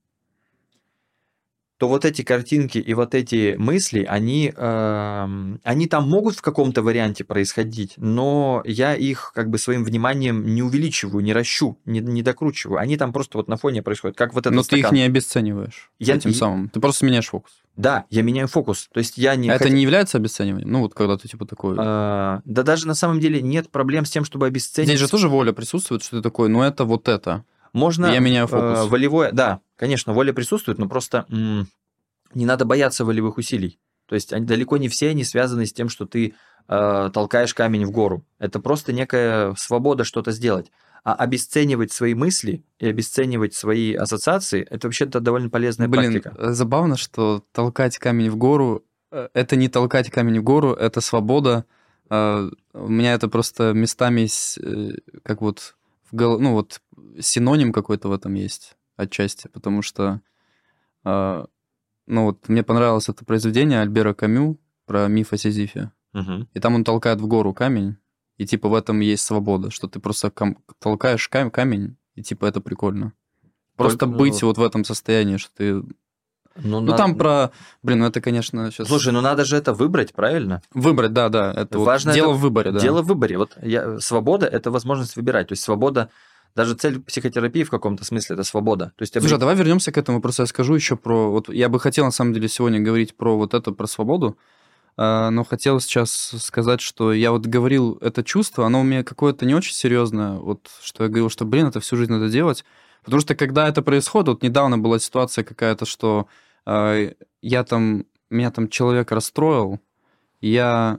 то 1.84 1.88
вот 1.88 2.06
эти 2.06 2.22
картинки 2.22 2.78
и 2.78 2.94
вот 2.94 3.14
эти 3.14 3.56
мысли, 3.58 4.06
они, 4.08 4.50
э, 4.56 5.56
они 5.62 5.86
там 5.86 6.08
могут 6.08 6.36
в 6.36 6.40
каком-то 6.40 6.80
варианте 6.80 7.24
происходить, 7.24 7.92
но 7.98 8.62
я 8.64 8.94
их 8.94 9.32
как 9.34 9.50
бы 9.50 9.58
своим 9.58 9.84
вниманием 9.84 10.54
не 10.54 10.62
увеличиваю, 10.62 11.22
не 11.22 11.34
ращу, 11.34 11.78
не, 11.84 12.00
не 12.00 12.22
докручиваю. 12.22 12.78
Они 12.78 12.96
там 12.96 13.12
просто 13.12 13.36
вот 13.36 13.48
на 13.48 13.58
фоне 13.58 13.82
происходят, 13.82 14.16
как 14.16 14.32
вот 14.32 14.46
этот 14.46 14.54
Но 14.54 14.62
стакан. 14.62 14.80
ты 14.80 14.86
их 14.86 14.92
не 14.92 15.02
обесцениваешь 15.02 15.90
я... 15.98 16.14
этим 16.14 16.32
самым. 16.32 16.70
Ты 16.70 16.80
просто 16.80 17.04
меняешь 17.04 17.26
фокус. 17.26 17.52
Да, 17.76 18.06
я 18.08 18.22
меняю 18.22 18.48
фокус. 18.48 18.88
То 18.90 18.98
есть 18.98 19.18
я 19.18 19.36
не... 19.36 19.50
А 19.50 19.56
это 19.56 19.68
не 19.68 19.82
является 19.82 20.16
обесцениванием? 20.16 20.70
Ну, 20.70 20.80
вот 20.80 20.94
когда 20.94 21.18
ты 21.18 21.28
типа 21.28 21.44
такой... 21.44 21.76
А, 21.78 22.40
да 22.46 22.62
даже 22.62 22.86
на 22.86 22.94
самом 22.94 23.20
деле 23.20 23.42
нет 23.42 23.68
проблем 23.68 24.06
с 24.06 24.10
тем, 24.10 24.24
чтобы 24.24 24.46
обесценить... 24.46 24.88
Здесь 24.88 25.00
же 25.00 25.08
тоже 25.08 25.28
воля 25.28 25.52
присутствует, 25.52 26.02
что 26.02 26.16
ты 26.16 26.22
такой, 26.22 26.48
ну 26.48 26.62
это 26.62 26.86
вот 26.86 27.08
это. 27.08 27.44
Можно... 27.74 28.06
Я 28.06 28.20
меняю 28.20 28.46
фокус. 28.46 28.78
Э, 28.78 28.84
волевое... 28.86 29.32
Да, 29.32 29.60
конечно, 29.76 30.14
воля 30.14 30.32
присутствует, 30.32 30.78
но 30.78 30.88
просто 30.88 31.26
не 31.28 32.46
надо 32.46 32.64
бояться 32.64 33.04
волевых 33.04 33.36
усилий. 33.36 33.78
То 34.06 34.14
есть 34.14 34.32
они, 34.32 34.46
далеко 34.46 34.76
не 34.76 34.88
все 34.88 35.10
они 35.10 35.24
связаны 35.24 35.66
с 35.66 35.72
тем, 35.72 35.88
что 35.88 36.06
ты 36.06 36.34
э, 36.68 37.10
толкаешь 37.12 37.54
камень 37.54 37.86
в 37.86 37.90
гору. 37.90 38.24
Это 38.38 38.60
просто 38.60 38.92
некая 38.92 39.54
свобода 39.56 40.04
что-то 40.04 40.30
сделать. 40.30 40.70
А 41.04 41.14
обесценивать 41.14 41.92
свои 41.92 42.14
мысли 42.14 42.64
и 42.78 42.86
обесценивать 42.86 43.54
свои 43.54 43.94
ассоциации– 43.94 44.66
это 44.70 44.86
вообще-то 44.86 45.20
довольно 45.20 45.50
полезная 45.50 45.88
Блин, 45.88 46.12
практика. 46.12 46.34
Блин, 46.36 46.54
забавно, 46.54 46.96
что 46.96 47.44
толкать 47.52 47.98
камень 47.98 48.30
в 48.30 48.36
гору 48.36 48.84
э,– 49.10 49.28
это 49.34 49.56
не 49.56 49.68
толкать 49.68 50.10
камень 50.10 50.40
в 50.40 50.44
гору, 50.44 50.72
это 50.72 51.00
свобода. 51.00 51.64
Э, 52.08 52.50
у 52.72 52.88
меня 52.88 53.14
это 53.14 53.28
просто 53.28 53.72
местами 53.72 54.28
э, 54.60 54.98
как 55.22 55.40
вот. 55.40 55.76
Ну 56.14 56.52
вот 56.52 56.80
синоним 57.20 57.72
какой-то 57.72 58.08
в 58.08 58.12
этом 58.12 58.34
есть 58.34 58.76
отчасти, 58.96 59.48
потому 59.48 59.82
что 59.82 60.20
ну 61.04 61.46
вот 62.06 62.48
мне 62.48 62.62
понравилось 62.62 63.08
это 63.08 63.24
произведение 63.24 63.80
Альбера 63.80 64.14
Камю 64.14 64.58
про 64.86 65.06
миф 65.08 65.32
о 65.32 65.38
Сизифе. 65.38 65.92
Угу. 66.14 66.48
И 66.54 66.60
там 66.60 66.76
он 66.76 66.84
толкает 66.84 67.20
в 67.20 67.26
гору 67.26 67.52
камень, 67.52 67.96
и 68.36 68.46
типа 68.46 68.68
в 68.68 68.74
этом 68.74 69.00
есть 69.00 69.24
свобода, 69.24 69.70
что 69.70 69.88
ты 69.88 69.98
просто 69.98 70.30
кам- 70.30 70.58
толкаешь 70.78 71.28
кам- 71.28 71.50
камень, 71.50 71.96
и 72.14 72.22
типа 72.22 72.46
это 72.46 72.60
прикольно. 72.60 73.12
Просто 73.76 74.06
Только, 74.06 74.18
быть 74.18 74.40
ну... 74.42 74.48
вот 74.48 74.58
в 74.58 74.62
этом 74.62 74.84
состоянии, 74.84 75.38
что 75.38 75.52
ты 75.56 75.82
ну, 76.56 76.80
ну 76.80 76.86
надо... 76.86 76.96
там 76.96 77.16
про... 77.16 77.50
Блин, 77.82 78.00
ну 78.00 78.06
это, 78.06 78.20
конечно, 78.20 78.70
сейчас... 78.70 78.88
Слушай, 78.88 79.12
ну 79.12 79.20
надо 79.20 79.44
же 79.44 79.56
это 79.56 79.72
выбрать, 79.72 80.12
правильно? 80.12 80.62
Выбрать, 80.72 81.12
да, 81.12 81.28
да. 81.28 81.52
Это 81.52 81.78
Важно 81.78 82.12
вот 82.12 82.14
дело 82.14 82.30
это... 82.30 82.38
в 82.38 82.40
выборе, 82.40 82.70
да. 82.72 82.80
Дело 82.80 83.02
в 83.02 83.06
выборе. 83.06 83.38
Вот 83.38 83.56
я... 83.62 83.98
свобода– 84.00 84.46
это 84.52 84.70
возможность 84.70 85.16
выбирать. 85.16 85.48
То 85.48 85.52
есть 85.52 85.62
свобода... 85.62 86.10
Даже 86.54 86.74
цель 86.74 87.00
психотерапии 87.00 87.64
в 87.64 87.70
каком-то 87.70 88.04
смысле– 88.04 88.34
это 88.36 88.44
свобода. 88.44 88.92
То 88.96 89.02
есть, 89.02 89.12
Слушай, 89.12 89.34
а 89.34 89.38
давай 89.38 89.56
вернемся 89.56 89.90
к 89.90 89.98
этому. 89.98 90.20
Просто 90.20 90.44
я 90.44 90.46
скажу 90.46 90.74
еще 90.74 90.96
про... 90.96 91.30
Вот 91.30 91.48
я 91.48 91.68
бы 91.68 91.80
хотел, 91.80 92.04
на 92.04 92.12
самом 92.12 92.32
деле, 92.32 92.48
сегодня 92.48 92.78
говорить 92.78 93.16
про 93.16 93.36
вот 93.36 93.54
это, 93.54 93.72
про 93.72 93.88
свободу. 93.88 94.38
А, 94.96 95.30
но 95.30 95.44
хотел 95.44 95.80
сейчас 95.80 96.12
сказать, 96.12 96.80
что 96.80 97.12
я 97.12 97.32
вот 97.32 97.46
говорил 97.46 97.98
это 98.00 98.22
чувство, 98.22 98.66
оно 98.66 98.80
у 98.80 98.84
меня 98.84 99.02
какое-то 99.02 99.44
не 99.44 99.54
очень 99.54 99.74
серьезное, 99.74 100.34
вот 100.34 100.70
что 100.82 101.02
я 101.02 101.08
говорил, 101.08 101.30
что, 101.30 101.44
блин, 101.44 101.66
это 101.66 101.80
всю 101.80 101.96
жизнь 101.96 102.12
надо 102.12 102.28
делать, 102.28 102.64
потому 103.04 103.20
что 103.20 103.34
когда 103.34 103.68
это 103.68 103.82
происходит, 103.82 104.28
вот 104.28 104.42
недавно 104.42 104.78
была 104.78 104.98
ситуация 104.98 105.44
какая-то, 105.44 105.84
что 105.86 106.26
э, 106.66 107.12
я 107.42 107.64
там, 107.64 108.06
меня 108.30 108.50
там 108.50 108.68
человек 108.68 109.12
расстроил, 109.12 109.80
я 110.40 110.98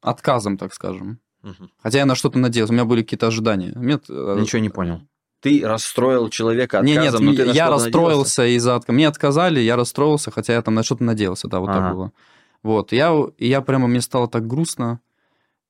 отказом, 0.00 0.56
так 0.58 0.74
скажем, 0.74 1.20
угу. 1.42 1.68
хотя 1.82 1.98
я 1.98 2.06
на 2.06 2.14
что-то 2.14 2.38
надеялся, 2.38 2.72
у 2.72 2.74
меня 2.74 2.84
были 2.84 3.02
какие-то 3.02 3.26
ожидания. 3.26 3.72
Нет, 3.76 4.04
э, 4.08 4.36
Ничего 4.38 4.60
не 4.60 4.70
понял 4.70 5.02
ты 5.46 5.64
расстроил 5.64 6.28
человека 6.28 6.80
отказом, 6.80 7.02
нет, 7.02 7.12
нет, 7.12 7.20
но 7.20 7.52
ты 7.52 7.56
я 7.56 7.70
расстроился 7.70 8.46
из-за 8.56 8.74
отказа. 8.74 8.94
Мне 8.94 9.06
отказали, 9.06 9.60
я 9.60 9.76
расстроился, 9.76 10.32
хотя 10.32 10.54
я 10.54 10.62
там 10.62 10.74
на 10.74 10.82
что-то 10.82 11.04
надеялся, 11.04 11.46
да, 11.46 11.60
вот 11.60 11.70
ага. 11.70 11.80
так 11.80 11.94
было. 11.94 12.12
Вот, 12.64 12.90
я, 12.90 13.14
я 13.38 13.60
прямо, 13.60 13.86
мне 13.86 14.00
стало 14.00 14.26
так 14.26 14.46
грустно, 14.48 14.98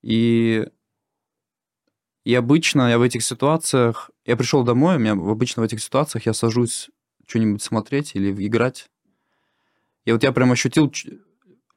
и, 0.03 0.67
и 2.27 2.35
обычно 2.35 2.91
я 2.91 2.99
в 2.99 3.03
этих 3.03 3.23
ситуациях, 3.23 4.11
я 4.25 4.37
пришел 4.37 4.65
домой, 4.65 4.97
у 4.97 4.99
меня 4.99 5.13
обычно 5.13 5.63
в 5.63 5.65
этих 5.65 5.81
ситуациях 5.81 6.27
я 6.27 6.33
сажусь 6.35 6.91
что-нибудь 7.25 7.63
смотреть 7.63 8.17
или 8.17 8.33
играть, 8.45 8.91
и 10.05 10.11
вот 10.11 10.25
я 10.25 10.33
прям 10.33 10.51
ощутил 10.51 10.93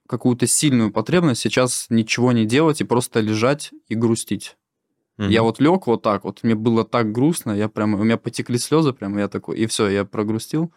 какую-то 0.08 0.48
сильную 0.48 0.92
потребность 0.92 1.42
сейчас 1.42 1.86
ничего 1.92 2.32
не 2.32 2.46
делать 2.48 2.82
и 2.82 2.84
просто 2.84 3.20
лежать 3.20 3.72
и 3.90 3.94
грустить. 3.94 4.58
Mm-hmm. 5.20 5.30
Я 5.30 5.44
вот 5.44 5.60
лег 5.60 5.86
вот 5.86 6.02
так 6.02 6.24
вот, 6.24 6.42
мне 6.42 6.56
было 6.56 6.84
так 6.84 7.12
грустно, 7.12 7.52
я 7.52 7.70
прям, 7.70 7.94
у 7.94 8.04
меня 8.04 8.18
потекли 8.18 8.58
слезы 8.58 8.92
прям, 8.92 9.20
я 9.20 9.28
такой, 9.28 9.56
и 9.60 9.68
все, 9.68 9.88
я 9.88 10.04
прогрустил, 10.04 10.74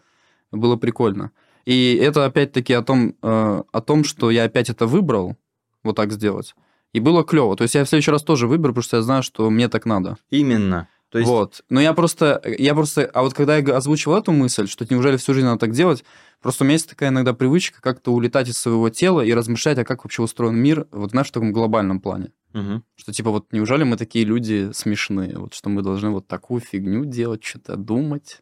было 0.51 0.77
прикольно. 0.77 1.31
И 1.65 1.95
это 1.95 2.27
опять-таки 2.27 2.75
о 2.75 2.83
том, 2.83 3.15
э, 3.23 3.63
о 3.73 3.81
том, 3.81 4.05
что 4.05 4.31
я 4.31 4.45
опять 4.45 4.69
это 4.69 4.87
выбрал, 4.87 5.39
вот 5.83 5.97
так 5.97 6.13
сделать. 6.13 6.55
И 6.93 7.01
было 7.01 7.25
клево. 7.25 7.57
То 7.57 7.63
есть 7.63 7.75
я 7.75 7.85
в 7.85 7.89
следующий 7.89 8.11
раз 8.11 8.23
тоже 8.23 8.47
выберу, 8.47 8.73
потому 8.73 8.83
что 8.83 8.97
я 8.99 9.03
знаю, 9.03 9.23
что 9.23 9.49
мне 9.51 9.69
так 9.69 9.87
надо. 9.87 10.17
Именно. 10.31 10.89
То 11.13 11.19
есть... 11.19 11.31
Вот. 11.31 11.63
Но 11.69 11.81
я 11.81 11.93
просто, 11.93 12.41
я 12.59 12.75
просто, 12.75 13.05
а 13.05 13.23
вот 13.23 13.35
когда 13.35 13.59
я 13.59 13.77
озвучивал 13.77 14.17
эту 14.17 14.33
мысль, 14.33 14.67
что 14.67 14.87
неужели 14.89 15.19
всю 15.19 15.35
жизнь 15.35 15.47
надо 15.47 15.59
так 15.59 15.73
делать, 15.73 16.05
просто 16.41 16.65
у 16.65 16.67
меня 16.67 16.75
есть 16.75 16.89
такая 16.89 17.11
иногда 17.11 17.35
привычка 17.35 17.83
как-то 17.83 18.13
улетать 18.13 18.49
из 18.49 18.57
своего 18.57 18.89
тела 18.89 19.21
и 19.21 19.35
размышлять, 19.35 19.79
а 19.79 19.85
как 19.85 20.05
вообще 20.05 20.23
устроен 20.23 20.57
мир, 20.57 20.87
вот 20.91 21.11
знаешь, 21.11 21.29
в 21.29 21.33
таком 21.33 21.53
глобальном 21.53 22.01
плане. 22.01 22.33
Угу. 22.55 22.83
Что 22.97 23.13
типа 23.13 23.31
вот 23.31 23.53
неужели 23.53 23.85
мы 23.85 23.99
такие 23.99 24.25
люди 24.25 24.71
смешные, 24.73 25.39
вот 25.39 25.53
что 25.53 25.69
мы 25.69 25.83
должны 25.83 26.11
вот 26.11 26.27
такую 26.27 26.63
фигню 26.63 27.05
делать, 27.05 27.45
что-то 27.45 27.77
думать. 27.77 28.41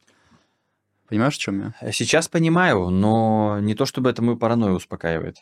Понимаешь, 1.08 1.34
в 1.34 1.38
чем 1.38 1.74
я? 1.80 1.92
Сейчас 1.92 2.28
понимаю, 2.28 2.90
но 2.90 3.58
не 3.60 3.74
то 3.74 3.84
чтобы 3.84 4.10
это 4.10 4.22
мою 4.22 4.38
паранойю 4.38 4.74
успокаивает. 4.74 5.38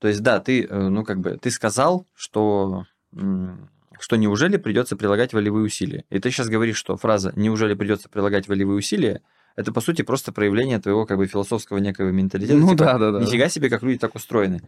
То 0.00 0.08
есть, 0.08 0.22
да, 0.22 0.40
ты, 0.40 0.64
э, 0.64 0.88
ну, 0.88 1.04
как 1.04 1.20
бы, 1.20 1.38
ты 1.40 1.50
сказал, 1.50 2.06
что, 2.14 2.84
что 3.12 4.16
неужели 4.16 4.56
придется 4.56 4.96
прилагать 4.96 5.32
волевые 5.32 5.64
усилия. 5.64 6.04
И 6.10 6.18
ты 6.18 6.30
сейчас 6.30 6.48
говоришь, 6.48 6.76
что 6.76 6.96
фраза 6.96 7.32
«неужели 7.36 7.74
придется 7.74 8.08
прилагать 8.08 8.48
волевые 8.48 8.78
усилия» 8.78 9.22
это, 9.56 9.72
по 9.72 9.80
сути, 9.80 10.02
просто 10.02 10.30
проявление 10.30 10.78
твоего, 10.78 11.04
как 11.04 11.18
бы, 11.18 11.26
философского 11.26 11.78
некого 11.78 12.10
менталитета. 12.10 12.60
Ну, 12.60 12.70
типа, 12.70 12.84
да, 12.84 12.98
да, 12.98 13.10
да. 13.10 13.20
Нифига 13.20 13.48
себе, 13.48 13.68
как 13.68 13.82
люди 13.82 13.98
так 13.98 14.14
устроены. 14.14 14.62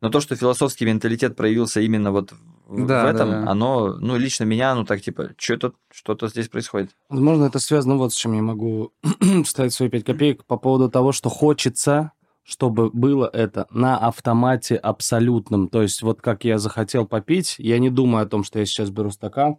Но 0.00 0.10
то, 0.10 0.20
что 0.20 0.34
философский 0.34 0.84
менталитет 0.84 1.36
проявился 1.36 1.80
именно 1.80 2.10
вот 2.10 2.32
да, 2.68 3.04
в 3.04 3.06
этом, 3.06 3.30
да, 3.30 3.42
да. 3.42 3.50
оно, 3.50 3.94
ну, 4.00 4.16
лично 4.16 4.42
меня, 4.42 4.74
ну, 4.74 4.84
так, 4.84 5.00
типа, 5.00 5.30
что-то 5.38 5.74
что-то 5.92 6.26
здесь 6.26 6.48
происходит. 6.48 6.90
Возможно, 7.08 7.44
это 7.44 7.60
связано 7.60 7.94
вот 7.94 8.12
с 8.12 8.16
чем 8.16 8.32
я 8.32 8.42
могу 8.42 8.92
ставить 9.46 9.74
свои 9.74 9.88
пять 9.88 10.04
копеек 10.04 10.44
по 10.44 10.56
поводу 10.56 10.90
того, 10.90 11.12
что 11.12 11.28
хочется 11.28 12.10
чтобы 12.42 12.90
было 12.90 13.28
это 13.32 13.66
на 13.70 13.96
автомате 13.98 14.76
абсолютном. 14.76 15.68
То 15.68 15.82
есть 15.82 16.02
вот 16.02 16.20
как 16.20 16.44
я 16.44 16.58
захотел 16.58 17.06
попить, 17.06 17.56
я 17.58 17.78
не 17.78 17.90
думаю 17.90 18.24
о 18.24 18.28
том, 18.28 18.44
что 18.44 18.58
я 18.58 18.66
сейчас 18.66 18.90
беру 18.90 19.10
стакан, 19.10 19.58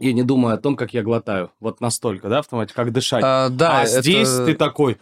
я 0.00 0.12
не 0.12 0.22
думаю 0.22 0.54
о 0.54 0.58
том, 0.58 0.76
как 0.76 0.94
я 0.94 1.02
глотаю. 1.02 1.50
Вот 1.60 1.80
настолько, 1.80 2.28
да, 2.28 2.38
автомате, 2.38 2.72
как 2.74 2.92
дышать. 2.92 3.22
А, 3.24 3.48
да, 3.48 3.80
а 3.80 3.82
это... 3.82 4.00
здесь 4.00 4.28
ты 4.28 4.54
такой, 4.54 4.98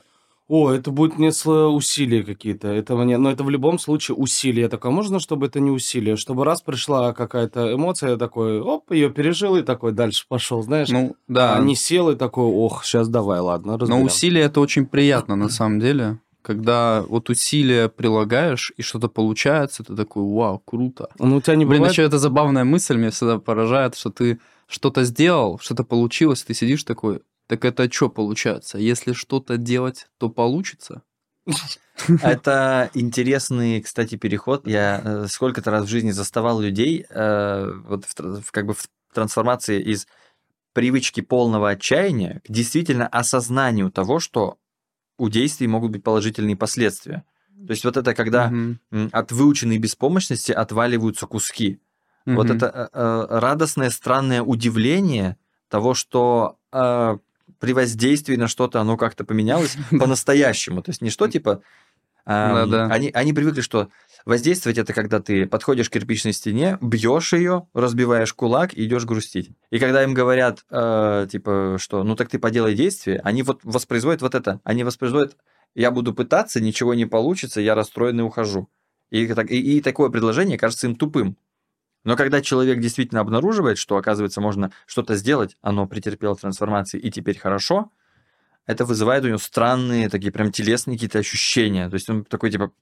о, 0.49 0.71
это 0.71 0.91
будет 0.91 1.19
не 1.19 1.29
усилия 1.29 2.23
какие-то. 2.23 2.69
Этого 2.69 3.03
нет. 3.03 3.19
Но 3.19 3.31
это 3.31 3.43
в 3.43 3.51
любом 3.51 3.79
случае 3.79 4.15
усилие. 4.17 4.63
Я 4.63 4.69
такой, 4.69 4.91
«А 4.91 4.95
можно, 4.95 5.19
чтобы 5.19 5.47
это 5.47 5.59
не 5.59 5.71
усилие? 5.71 6.17
Чтобы 6.17 6.45
раз 6.45 6.63
пришла 6.63 7.13
какая-то 7.13 7.75
эмоция, 7.75 8.11
я 8.11 8.17
такой, 8.17 8.61
оп, 8.61 8.93
ее 8.93 9.11
пережил 9.11 9.57
и 9.57 9.63
такой 9.63 9.93
дальше 9.93 10.25
пошел, 10.29 10.63
знаешь? 10.63 10.89
Ну, 10.89 11.17
да. 11.27 11.57
А 11.57 11.61
не 11.61 11.75
сел 11.75 12.11
и 12.11 12.17
такой, 12.17 12.45
ох, 12.45 12.85
сейчас 12.85 13.09
давай, 13.09 13.41
ладно, 13.41 13.77
разберем. 13.77 14.01
Но 14.01 14.07
усилие 14.07 14.45
это 14.45 14.61
очень 14.61 14.87
приятно 14.87 15.35
на 15.37 15.49
самом 15.49 15.81
деле 15.81 16.21
когда 16.47 17.03
вот 17.03 17.29
усилия 17.29 17.89
прилагаешь, 17.89 18.73
и 18.77 18.83
что-то 18.83 19.09
получается, 19.09 19.83
ты 19.83 19.97
такой, 19.97 20.23
вау, 20.23 20.61
круто. 20.61 21.09
Ну, 21.19 21.39
у 21.39 21.41
тебя 21.41 21.57
не 21.57 21.65
Блин, 21.65 21.79
бывает... 21.79 21.93
еще 21.93 22.03
это 22.03 22.21
забавная 22.21 22.63
мысль 22.63 22.97
меня 22.97 23.11
всегда 23.11 23.41
поражает, 23.41 23.97
что 23.97 24.11
ты 24.11 24.39
что-то 24.69 25.03
сделал, 25.03 25.59
что-то 25.59 25.83
получилось, 25.83 26.45
ты 26.45 26.55
сидишь 26.55 26.85
такой, 26.85 27.23
так 27.49 27.65
это 27.65 27.93
что 27.93 28.09
получается? 28.09 28.79
Если 28.79 29.13
что-то 29.13 29.57
делать, 29.57 30.07
то 30.19 30.29
получится? 30.29 31.03
Это 32.23 32.91
интересный, 32.95 33.81
кстати, 33.81 34.17
переход. 34.17 34.69
Я 34.69 35.01
э, 35.03 35.27
сколько-то 35.29 35.71
раз 35.71 35.87
в 35.87 35.89
жизни 35.89 36.13
заставал 36.13 36.61
людей 36.61 37.07
э, 37.09 37.73
вот 37.89 38.05
в, 38.19 38.53
как 38.53 38.67
бы 38.67 38.75
в 38.75 38.89
трансформации 39.13 39.81
из 39.83 40.07
привычки 40.75 41.23
полного 41.23 41.71
отчаяния 41.71 42.41
к 42.45 42.53
действительно 42.53 43.09
осознанию 43.09 43.91
того, 43.91 44.21
что 44.21 44.59
у 45.19 45.29
действий 45.29 45.67
могут 45.67 45.93
быть 45.93 46.03
положительные 46.03 46.57
последствия. 46.57 47.25
То 47.67 47.71
есть 47.73 47.85
вот 47.85 47.97
это 47.97 48.15
когда 48.15 48.49
угу. 48.49 49.09
от 49.13 49.33
выученной 49.33 49.79
беспомощности 49.79 50.53
отваливаются 50.53 51.27
куски. 51.27 51.81
Угу. 52.27 52.37
Вот 52.37 52.51
это 52.51 52.67
э, 52.67 52.89
э, 52.93 53.39
радостное, 53.39 53.91
странное 53.91 54.43
удивление 54.43 55.37
того, 55.69 55.95
что 55.95 56.59
э, 56.73 57.19
при 57.59 57.73
воздействии 57.73 58.37
на 58.37 58.49
что-то 58.49 58.81
оно 58.81 58.97
как-то 58.97 59.25
поменялось 59.25 59.77
по-настоящему. 59.91 60.83
То 60.83 60.91
есть 60.91 61.03
не 61.03 61.11
что 61.11 61.29
типа... 61.29 61.63
Э, 62.27 62.89
они, 62.91 63.11
они 63.15 63.33
привыкли, 63.33 63.61
что 63.61 63.89
Воздействовать 64.27 64.77
это 64.77 64.93
когда 64.93 65.21
ты 65.21 65.47
подходишь 65.47 65.89
к 65.89 65.93
кирпичной 65.93 66.33
стене, 66.33 66.79
бьешь 66.81 67.33
ее, 67.33 67.69
разбиваешь 67.75 68.35
кулак 68.35 68.75
и 68.75 68.85
идешь 68.85 69.05
грустить. 69.05 69.53
И 69.71 69.79
когда 69.79 70.03
им 70.03 70.15
говорят, 70.15 70.65
э, 70.69 71.29
типа, 71.31 71.77
что 71.79 72.03
ну 72.03 72.17
так 72.17 72.29
ты 72.29 72.41
поделай 72.41 72.75
действие, 72.75 73.21
они 73.23 73.45
вот 73.45 73.61
воспроизводят 73.63 74.23
вот 74.23 74.35
это. 74.35 74.61
Они 74.65 74.83
воспроизводят, 74.83 75.37
я 75.77 75.93
буду 75.93 76.13
пытаться, 76.13 76.61
ничего 76.61 76.95
не 76.95 77.07
получится, 77.07 77.61
я 77.61 77.77
расстроенный 77.77 78.25
ухожу. 78.25 78.69
И, 79.11 79.23
и, 79.23 79.77
и 79.77 79.81
такое 79.81 80.11
предложение 80.11 80.59
кажется 80.59 80.89
им 80.89 80.97
тупым. 80.97 81.37
Но 82.03 82.17
когда 82.17 82.43
человек 82.43 82.81
действительно 82.81 83.21
обнаруживает, 83.21 83.79
что, 83.79 83.97
оказывается, 83.97 84.41
можно 84.41 84.73
что-то 84.87 85.15
сделать, 85.15 85.57
оно 85.61 85.87
претерпело 85.87 86.35
трансформации 86.35 86.99
и 86.99 87.13
теперь 87.13 87.39
хорошо, 87.39 87.93
это 88.67 88.85
вызывает 88.85 89.25
у 89.25 89.29
него 89.29 89.39
странные, 89.39 90.09
такие 90.09 90.33
прям 90.33 90.53
телесные 90.53 90.97
какие-то 90.97 91.19
ощущения. 91.19 91.89
То 91.89 91.95
есть 91.95 92.11
он 92.11 92.25
такой, 92.25 92.51
типа, 92.51 92.73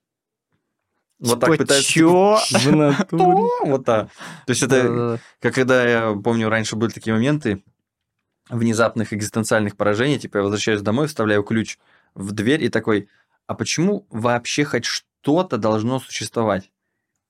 вот 1.20 1.40
так 1.40 1.57
пытается... 1.57 1.90
Чё? 1.90 2.38
Вот 3.64 3.85
так. 3.85 4.09
То 4.47 4.51
есть 4.51 4.62
это, 4.62 5.20
как 5.40 5.55
когда 5.55 5.87
я 5.87 6.14
помню, 6.14 6.49
раньше 6.49 6.77
были 6.77 6.90
такие 6.90 7.14
моменты 7.14 7.62
внезапных 8.49 9.12
экзистенциальных 9.12 9.77
поражений, 9.77 10.18
типа 10.18 10.38
я 10.38 10.42
возвращаюсь 10.42 10.83
домой, 10.83 11.07
вставляю 11.07 11.42
ключ 11.42 11.79
в 12.14 12.33
дверь 12.33 12.62
и 12.62 12.68
такой, 12.68 13.09
а 13.47 13.55
почему 13.55 14.07
вообще 14.11 14.64
хоть 14.64 14.85
что-то 14.85 15.57
должно 15.57 16.01
существовать? 16.01 16.70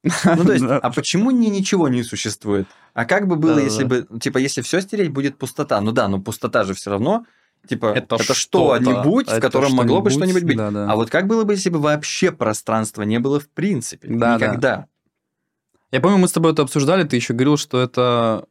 Ну, 0.03 0.45
то 0.45 0.53
есть, 0.53 0.65
а 0.65 0.91
почему 0.91 1.31
не 1.31 1.51
ничего 1.51 1.89
не 1.89 2.03
существует? 2.03 2.67
А 2.95 3.05
как 3.05 3.27
бы 3.27 3.37
было, 3.37 3.59
если 3.59 3.85
бы, 3.85 4.07
типа, 4.21 4.39
если 4.39 4.61
все 4.63 4.81
стереть, 4.81 5.11
будет 5.11 5.39
пустота? 5.39 5.81
Ну 5.81 5.93
да, 5.93 6.09
но 6.09 6.21
пустота 6.21 6.65
же 6.65 6.75
все 6.75 6.91
равно 6.91 7.27
Типа, 7.69 7.87
это, 7.87 8.17
это 8.17 8.35
что-нибудь, 8.35 9.29
в 9.29 9.41
котором 9.41 9.69
что 9.69 9.77
могло 9.77 10.01
бы 10.01 10.11
что-нибудь 10.11 10.45
быть. 10.45 10.57
Да, 10.57 10.71
да. 10.71 10.91
А 10.91 10.97
вот 10.97 11.11
как 11.11 11.27
было 11.27 11.45
бы, 11.45 11.55
если 11.55 11.71
бы 11.71 11.79
вообще 11.79 12.31
пространства 12.31 13.03
не 13.03 13.19
было 13.19 13.41
в 13.41 13.49
принципе? 13.49 14.09
Да, 14.09 14.37
Никогда. 14.37 14.59
Да. 14.59 14.87
Я 15.91 16.01
помню, 16.01 16.19
мы 16.19 16.29
с 16.29 16.33
тобой 16.33 16.53
это 16.53 16.63
обсуждали, 16.63 17.05
ты 17.05 17.17
еще 17.17 17.35
говорил, 17.35 17.57
что 17.57 17.81
это 17.81 18.47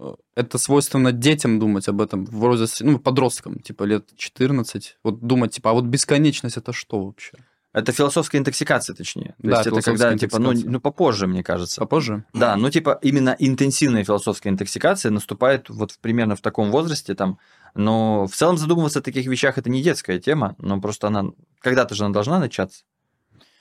э, 0.00 0.14
это 0.34 0.58
свойственно 0.58 1.12
детям 1.12 1.60
думать 1.60 1.88
об 1.88 2.00
этом, 2.00 2.26
в 2.26 2.32
возрасте, 2.32 2.84
ну, 2.84 2.98
подросткам, 2.98 3.60
типа 3.60 3.84
лет 3.84 4.08
14, 4.16 4.98
вот 5.04 5.20
думать, 5.20 5.52
типа, 5.52 5.70
а 5.70 5.72
вот 5.74 5.84
бесконечность 5.84 6.56
это 6.56 6.72
что 6.72 7.04
вообще? 7.04 7.32
Это 7.74 7.92
философская 7.92 8.40
интоксикация, 8.40 8.96
точнее. 8.96 9.34
То 9.40 9.48
да, 9.48 9.56
есть 9.58 9.66
это 9.68 9.82
когда, 9.82 10.16
типа, 10.16 10.38
ну, 10.38 10.52
ну, 10.52 10.80
попозже, 10.80 11.26
мне 11.26 11.44
кажется. 11.44 11.80
Попозже? 11.80 12.24
Да, 12.32 12.56
ну, 12.56 12.70
типа, 12.70 12.98
именно 13.02 13.36
интенсивная 13.38 14.04
философская 14.04 14.52
интоксикация 14.52 15.12
наступает 15.12 15.68
вот 15.68 15.96
примерно 16.00 16.34
в 16.34 16.40
таком 16.40 16.70
возрасте, 16.70 17.14
там, 17.14 17.38
но 17.78 18.26
в 18.26 18.34
целом 18.34 18.58
задумываться 18.58 18.98
о 18.98 19.02
таких 19.02 19.26
вещах 19.26 19.56
это 19.56 19.70
не 19.70 19.82
детская 19.82 20.18
тема, 20.18 20.56
но 20.58 20.80
просто 20.80 21.06
она 21.06 21.26
когда-то 21.60 21.94
же 21.94 22.04
она 22.04 22.12
должна 22.12 22.40
начаться. 22.40 22.82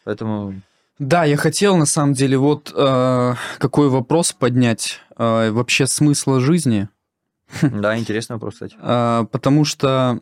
Поэтому... 0.03 0.61
Да, 0.97 1.23
я 1.23 1.37
хотел 1.37 1.77
на 1.77 1.85
самом 1.85 2.13
деле 2.13 2.39
вот 2.39 2.73
э, 2.75 3.33
какой 3.59 3.89
вопрос 3.89 4.33
поднять. 4.33 5.01
Э, 5.17 5.51
вообще 5.51 5.85
смысла 5.85 6.39
жизни. 6.39 6.89
Да, 7.61 7.95
интересный 7.95 8.33
вопрос, 8.33 8.55
кстати. 8.55 8.75
Э, 8.81 9.27
потому 9.31 9.65
что, 9.65 10.21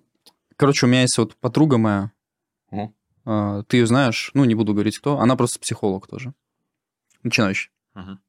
короче, 0.58 0.86
у 0.86 0.90
меня 0.90 1.04
есть 1.04 1.18
вот 1.18 1.36
подруга 1.38 1.78
моя, 1.78 2.12
а, 3.26 3.64
ты 3.64 3.78
ее 3.78 3.88
знаешь, 3.88 4.30
ну, 4.34 4.46
не 4.46 4.56
буду 4.56 4.74
говорить 4.74 5.00
кто, 5.00 5.20
она 5.20 5.36
просто 5.36 5.60
психолог 5.60 6.08
тоже, 6.08 6.34
начинающий. 7.24 7.72
Угу. 7.96 8.20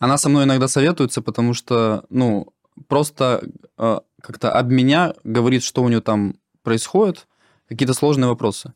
Она 0.00 0.18
со 0.18 0.28
мной 0.28 0.44
иногда 0.44 0.68
советуется, 0.68 1.22
потому 1.22 1.54
что, 1.54 2.04
ну, 2.10 2.52
просто 2.88 3.42
э, 3.78 4.00
как-то 4.26 4.50
об 4.50 4.70
меня 4.70 5.14
говорит, 5.24 5.62
что 5.62 5.82
у 5.82 5.88
нее 5.88 6.00
там 6.00 6.36
происходит, 6.62 7.28
какие-то 7.68 7.94
сложные 7.94 8.28
вопросы. 8.28 8.74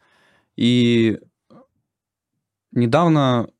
И 0.56 1.18
недавно 2.70 3.50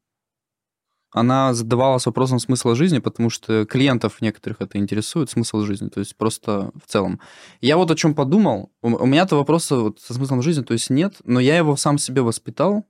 она 1.12 1.53
задавалась 1.55 2.07
вопросом 2.07 2.38
смысла 2.38 2.76
жизни, 2.76 3.00
потому 3.00 3.31
что 3.31 3.66
клиентов 3.66 4.20
некоторых 4.20 4.61
это 4.61 4.79
интересует, 4.79 5.29
смысл 5.29 5.62
жизни, 5.62 5.88
то 5.88 5.98
есть 5.98 6.16
просто 6.16 6.70
в 6.81 6.88
целом. 6.88 7.20
Я 7.61 7.76
вот 7.76 7.90
о 7.90 7.96
чем 7.96 8.14
подумал. 8.14 8.70
У 8.83 9.07
меня-то 9.07 9.35
вопроса 9.35 9.76
вот 9.76 10.00
со 10.00 10.14
смыслом 10.14 10.42
жизни, 10.42 10.62
то 10.62 10.72
есть 10.72 10.90
нет, 10.90 11.16
но 11.24 11.40
я 11.40 11.57
его 11.57 11.74
сам 11.74 11.98
себе 11.98 12.22
воспитал, 12.22 12.87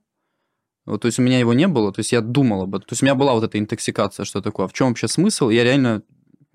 вот, 0.85 1.01
то 1.01 1.07
есть 1.07 1.17
у 1.17 1.23
меня 1.23 1.39
его 1.39 1.53
не 1.53 1.67
было, 1.67 1.91
то 1.91 1.99
есть 1.99 2.11
я 2.11 2.21
думал 2.21 2.63
об 2.63 2.75
этом. 2.75 2.87
То 2.87 2.93
есть 2.93 3.01
у 3.01 3.05
меня 3.05 3.15
была 3.15 3.33
вот 3.33 3.43
эта 3.43 3.57
интоксикация, 3.57 4.23
что 4.23 4.41
такое, 4.41 4.67
в 4.67 4.73
чем 4.73 4.89
вообще 4.89 5.07
смысл? 5.07 5.49
Я 5.49 5.63
реально 5.63 6.03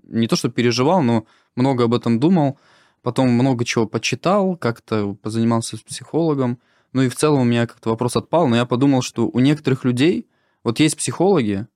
не 0.04 0.28
то 0.28 0.36
что 0.36 0.48
переживал, 0.48 1.02
но 1.02 1.26
много 1.56 1.84
об 1.84 1.94
этом 1.94 2.20
думал, 2.20 2.58
потом 3.02 3.30
много 3.30 3.64
чего 3.64 3.86
почитал, 3.86 4.56
как-то 4.56 5.14
позанимался 5.14 5.76
с 5.76 5.80
психологом, 5.80 6.58
ну 6.92 7.02
и 7.02 7.08
в 7.08 7.16
целом 7.16 7.40
у 7.40 7.44
меня 7.44 7.66
как-то 7.66 7.90
вопрос 7.90 8.16
отпал, 8.16 8.48
но 8.48 8.56
я 8.56 8.66
подумал, 8.66 9.02
что 9.02 9.28
у 9.28 9.38
некоторых 9.40 9.84
людей 9.84 10.28
вот 10.64 10.80
есть 10.80 10.96
психологи, 10.96 11.66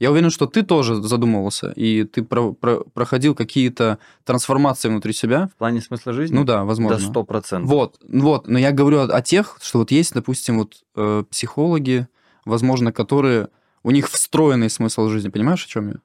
я 0.00 0.10
уверен, 0.10 0.30
что 0.30 0.46
ты 0.46 0.62
тоже 0.62 1.02
задумывался, 1.02 1.72
и 1.72 2.04
ты 2.04 2.24
про, 2.24 2.54
про, 2.54 2.80
проходил 2.94 3.34
какие-то 3.34 3.98
трансформации 4.24 4.88
внутри 4.88 5.12
себя. 5.12 5.50
В 5.54 5.58
плане 5.58 5.82
смысла 5.82 6.14
жизни? 6.14 6.34
Ну 6.34 6.44
да, 6.44 6.64
возможно. 6.64 6.98
Да, 6.98 7.04
сто 7.04 7.22
процентов. 7.22 7.70
Вот, 7.70 8.00
вот, 8.08 8.48
но 8.48 8.58
я 8.58 8.72
говорю 8.72 9.00
о, 9.00 9.04
о 9.04 9.20
тех, 9.20 9.58
что 9.60 9.80
вот 9.80 9.90
есть, 9.90 10.14
допустим, 10.14 10.58
вот 10.58 10.82
э, 10.96 11.24
психологи, 11.30 12.08
возможно, 12.46 12.92
которые, 12.92 13.50
у 13.82 13.90
них 13.90 14.08
встроенный 14.08 14.70
смысл 14.70 15.08
жизни, 15.08 15.28
понимаешь, 15.28 15.66
о 15.66 15.68
чем 15.68 15.88
я? 15.88 15.96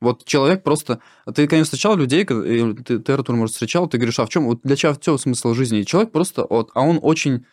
Вот 0.00 0.24
человек 0.24 0.62
просто... 0.62 1.00
Ты, 1.34 1.46
конечно, 1.46 1.64
встречал 1.64 1.96
людей, 1.96 2.24
ты, 2.24 2.98
ты 2.98 3.12
Артур, 3.12 3.36
может, 3.36 3.54
встречал, 3.54 3.86
ты 3.86 3.98
говоришь, 3.98 4.18
а 4.18 4.24
в 4.24 4.30
чем, 4.30 4.46
вот 4.46 4.60
для 4.62 4.76
чего, 4.76 4.94
в 4.94 5.00
чем 5.00 5.18
смысл 5.18 5.52
жизни? 5.52 5.80
И 5.80 5.86
человек 5.86 6.10
просто, 6.10 6.46
вот, 6.48 6.70
а 6.74 6.80
он 6.80 6.98
очень, 7.02 7.44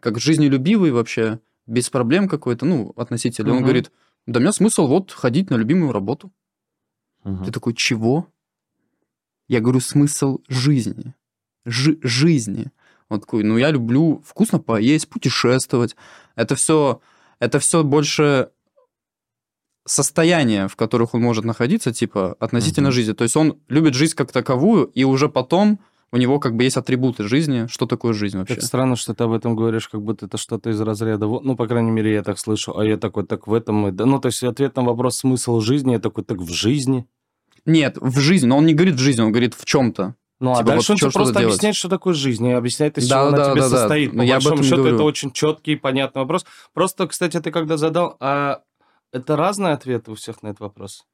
как 0.00 0.20
жизнелюбивый 0.20 0.92
вообще, 0.92 1.40
без 1.66 1.90
проблем 1.90 2.28
какой-то, 2.28 2.64
ну, 2.66 2.92
относительно. 2.96 3.50
Угу. 3.50 3.58
Он 3.58 3.62
говорит, 3.64 3.90
да, 4.26 4.38
у 4.38 4.40
меня 4.40 4.52
смысл 4.52 4.86
вот 4.86 5.10
ходить 5.10 5.50
на 5.50 5.56
любимую 5.56 5.92
работу. 5.92 6.32
Угу. 7.24 7.44
Ты 7.44 7.52
такой, 7.52 7.74
чего? 7.74 8.28
Я 9.48 9.60
говорю, 9.60 9.80
смысл 9.80 10.40
жизни. 10.48 11.14
Жи 11.64 11.98
жизни. 12.02 12.70
Он 13.08 13.20
такой, 13.20 13.42
ну, 13.42 13.58
я 13.58 13.70
люблю 13.70 14.22
вкусно 14.24 14.58
поесть, 14.58 15.08
путешествовать. 15.08 15.96
Это 16.36 16.54
все, 16.54 17.00
это 17.38 17.58
все 17.58 17.82
больше 17.82 18.50
состояния, 19.88 20.68
в 20.68 20.76
которых 20.76 21.14
он 21.14 21.22
может 21.22 21.44
находиться, 21.44 21.92
типа, 21.92 22.36
относительно 22.38 22.88
mm-hmm. 22.88 22.92
жизни. 22.92 23.12
То 23.12 23.24
есть 23.24 23.36
он 23.36 23.58
любит 23.68 23.94
жизнь 23.94 24.14
как 24.14 24.32
таковую, 24.32 24.84
и 24.86 25.04
уже 25.04 25.28
потом 25.28 25.80
у 26.10 26.16
него 26.16 26.40
как 26.40 26.56
бы 26.56 26.64
есть 26.64 26.76
атрибуты 26.76 27.24
жизни. 27.24 27.66
Что 27.66 27.86
такое 27.86 28.12
жизнь 28.12 28.38
вообще? 28.38 28.54
Это 28.54 28.64
странно, 28.64 28.96
что 28.96 29.14
ты 29.14 29.24
об 29.24 29.32
этом 29.32 29.54
говоришь, 29.54 29.88
как 29.88 30.02
будто 30.02 30.26
это 30.26 30.38
что-то 30.38 30.70
из 30.70 30.80
разряда... 30.80 31.26
Ну, 31.26 31.56
по 31.56 31.66
крайней 31.66 31.90
мере, 31.90 32.14
я 32.14 32.22
так 32.22 32.38
слышу. 32.38 32.78
А 32.78 32.84
я 32.84 32.96
такой, 32.96 33.26
так 33.26 33.46
в 33.46 33.52
этом... 33.52 33.94
Ну, 33.94 34.18
то 34.18 34.26
есть 34.26 34.42
ответ 34.42 34.76
на 34.76 34.84
вопрос 34.84 35.18
смысл 35.18 35.60
жизни, 35.60 35.92
я 35.92 35.98
такой, 35.98 36.24
так 36.24 36.38
в 36.38 36.50
жизни? 36.50 37.06
Нет, 37.66 37.98
в 38.00 38.18
жизни. 38.18 38.46
Но 38.46 38.56
он 38.56 38.66
не 38.66 38.74
говорит 38.74 38.94
в 38.94 39.00
жизни, 39.00 39.20
он 39.20 39.32
говорит 39.32 39.54
в 39.54 39.64
чем-то. 39.66 40.14
Ну, 40.40 40.52
а 40.52 40.58
типа, 40.58 40.70
а 40.70 40.74
дальше 40.74 40.92
вот 40.92 41.02
он 41.02 41.10
просто 41.10 41.32
делать. 41.34 41.46
объясняет, 41.46 41.76
что 41.76 41.88
такое 41.88 42.14
жизнь, 42.14 42.46
и 42.46 42.52
объясняет, 42.52 42.96
из 42.96 43.08
да, 43.08 43.16
чего 43.16 43.30
да, 43.30 43.36
она 43.36 43.50
тебе 43.50 43.60
да, 43.62 43.68
состоит. 43.68 44.12
Да. 44.12 44.18
По 44.18 44.22
я 44.22 44.34
большому 44.34 44.62
счету, 44.62 44.84
это 44.84 45.02
очень 45.02 45.32
четкий 45.32 45.72
и 45.72 45.76
понятный 45.76 46.22
вопрос. 46.22 46.46
Просто, 46.72 47.08
кстати, 47.08 47.40
ты 47.40 47.50
когда 47.50 47.76
задал, 47.76 48.16
а 48.20 48.60
это 49.12 49.36
разные 49.36 49.72
ответы 49.72 50.10
у 50.10 50.14
всех 50.14 50.42
на 50.42 50.48
этот 50.48 50.60
вопрос? 50.60 51.04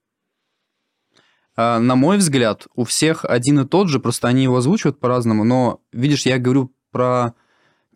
А, 1.56 1.78
на 1.78 1.94
мой 1.94 2.18
взгляд, 2.18 2.66
у 2.74 2.84
всех 2.84 3.24
один 3.24 3.60
и 3.60 3.66
тот 3.66 3.88
же, 3.88 4.00
просто 4.00 4.28
они 4.28 4.42
его 4.42 4.56
озвучивают 4.56 4.98
по-разному, 4.98 5.44
но, 5.44 5.80
видишь, 5.92 6.26
я 6.26 6.38
говорю 6.38 6.72
про 6.90 7.34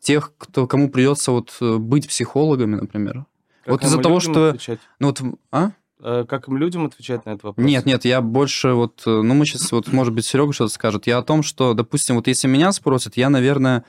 тех, 0.01 0.33
кто, 0.39 0.67
кому 0.67 0.91
придется 0.91 1.33
вот 1.33 1.57
э, 1.61 1.77
быть 1.77 2.09
психологами, 2.09 2.77
например. 2.77 3.27
Как 3.65 3.73
вот 3.73 3.85
из-за 3.85 3.99
того, 3.99 4.21
что... 4.21 4.51
Отвечать? 4.51 4.79
Ну 5.01 5.09
вот, 5.09 5.23
а? 5.51 5.73
Э, 6.01 6.25
как 6.29 6.47
им 6.49 6.57
людям 6.57 6.87
отвечать 6.87 7.27
на 7.27 7.31
этот 7.31 7.43
вопрос? 7.43 7.67
Нет, 7.67 7.85
нет, 7.85 8.05
я 8.05 8.21
больше 8.21 8.75
вот, 8.75 9.03
э, 9.07 9.11
ну 9.11 9.35
мы 9.35 9.45
сейчас 9.45 9.73
вот, 9.73 9.93
может 9.93 10.15
быть, 10.15 10.25
Серега 10.25 10.53
что-то 10.53 10.73
скажет. 10.73 11.09
Я 11.09 11.19
о 11.19 11.23
том, 11.23 11.43
что, 11.43 11.75
допустим, 11.75 12.15
вот 12.17 12.29
если 12.29 12.47
меня 12.47 12.71
спросят, 12.71 13.17
я, 13.17 13.29
наверное, 13.29 13.85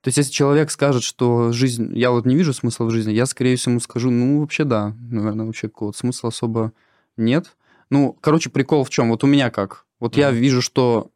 то 0.00 0.08
есть 0.08 0.18
если 0.18 0.32
человек 0.32 0.70
скажет, 0.70 1.02
что 1.02 1.52
жизнь, 1.52 1.96
я 1.96 2.10
вот 2.10 2.24
не 2.24 2.36
вижу 2.36 2.52
смысла 2.52 2.84
в 2.84 2.90
жизни, 2.90 3.12
я, 3.12 3.26
скорее 3.26 3.56
всего, 3.56 3.80
скажу, 3.80 4.10
ну 4.10 4.40
вообще 4.40 4.64
да, 4.64 4.94
наверное, 5.10 5.46
вообще 5.46 5.68
какого-то 5.68 5.98
смысла 5.98 6.28
особо 6.28 6.72
нет. 7.16 7.56
Ну, 7.90 8.16
короче, 8.20 8.50
прикол 8.50 8.84
в 8.84 8.90
чем? 8.90 9.10
Вот 9.10 9.24
у 9.24 9.26
меня 9.26 9.50
как? 9.50 9.86
Вот 9.98 10.16
mm. 10.16 10.20
я 10.20 10.30
вижу, 10.30 10.62
что 10.62 11.10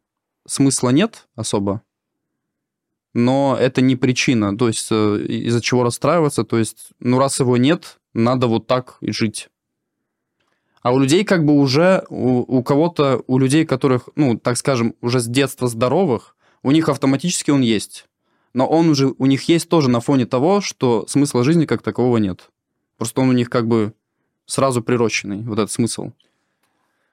смысла 0.45 0.89
нет 0.89 1.27
особо, 1.35 1.81
но 3.13 3.55
это 3.57 3.81
не 3.81 3.95
причина, 3.95 4.57
то 4.57 4.67
есть 4.67 4.87
э, 4.91 5.25
из-за 5.27 5.61
чего 5.61 5.83
расстраиваться, 5.83 6.43
то 6.43 6.57
есть, 6.57 6.89
ну, 6.99 7.19
раз 7.19 7.39
его 7.39 7.57
нет, 7.57 7.99
надо 8.13 8.47
вот 8.47 8.67
так 8.67 8.97
и 9.01 9.11
жить. 9.11 9.49
А 10.81 10.91
у 10.91 10.99
людей 10.99 11.23
как 11.23 11.45
бы 11.45 11.53
уже, 11.57 12.05
у, 12.09 12.57
у 12.57 12.63
кого-то, 12.63 13.23
у 13.27 13.37
людей, 13.37 13.65
которых, 13.65 14.09
ну, 14.15 14.37
так 14.37 14.57
скажем, 14.57 14.95
уже 14.99 15.21
с 15.21 15.27
детства 15.27 15.69
здоровых, 15.69 16.35
у 16.63 16.71
них 16.71 16.89
автоматически 16.89 17.51
он 17.51 17.61
есть. 17.61 18.07
Но 18.53 18.67
он 18.67 18.89
уже, 18.89 19.13
у 19.17 19.25
них 19.25 19.47
есть 19.49 19.67
тоже 19.67 19.89
на 19.89 19.99
фоне 19.99 20.25
того, 20.25 20.61
что 20.61 21.05
смысла 21.07 21.43
жизни 21.43 21.65
как 21.65 21.81
такового 21.81 22.17
нет. 22.17 22.49
Просто 22.97 23.21
он 23.21 23.29
у 23.29 23.33
них 23.33 23.49
как 23.49 23.67
бы 23.67 23.93
сразу 24.45 24.83
прирощенный, 24.83 25.41
вот 25.43 25.53
этот 25.53 25.71
смысл. 25.71 26.11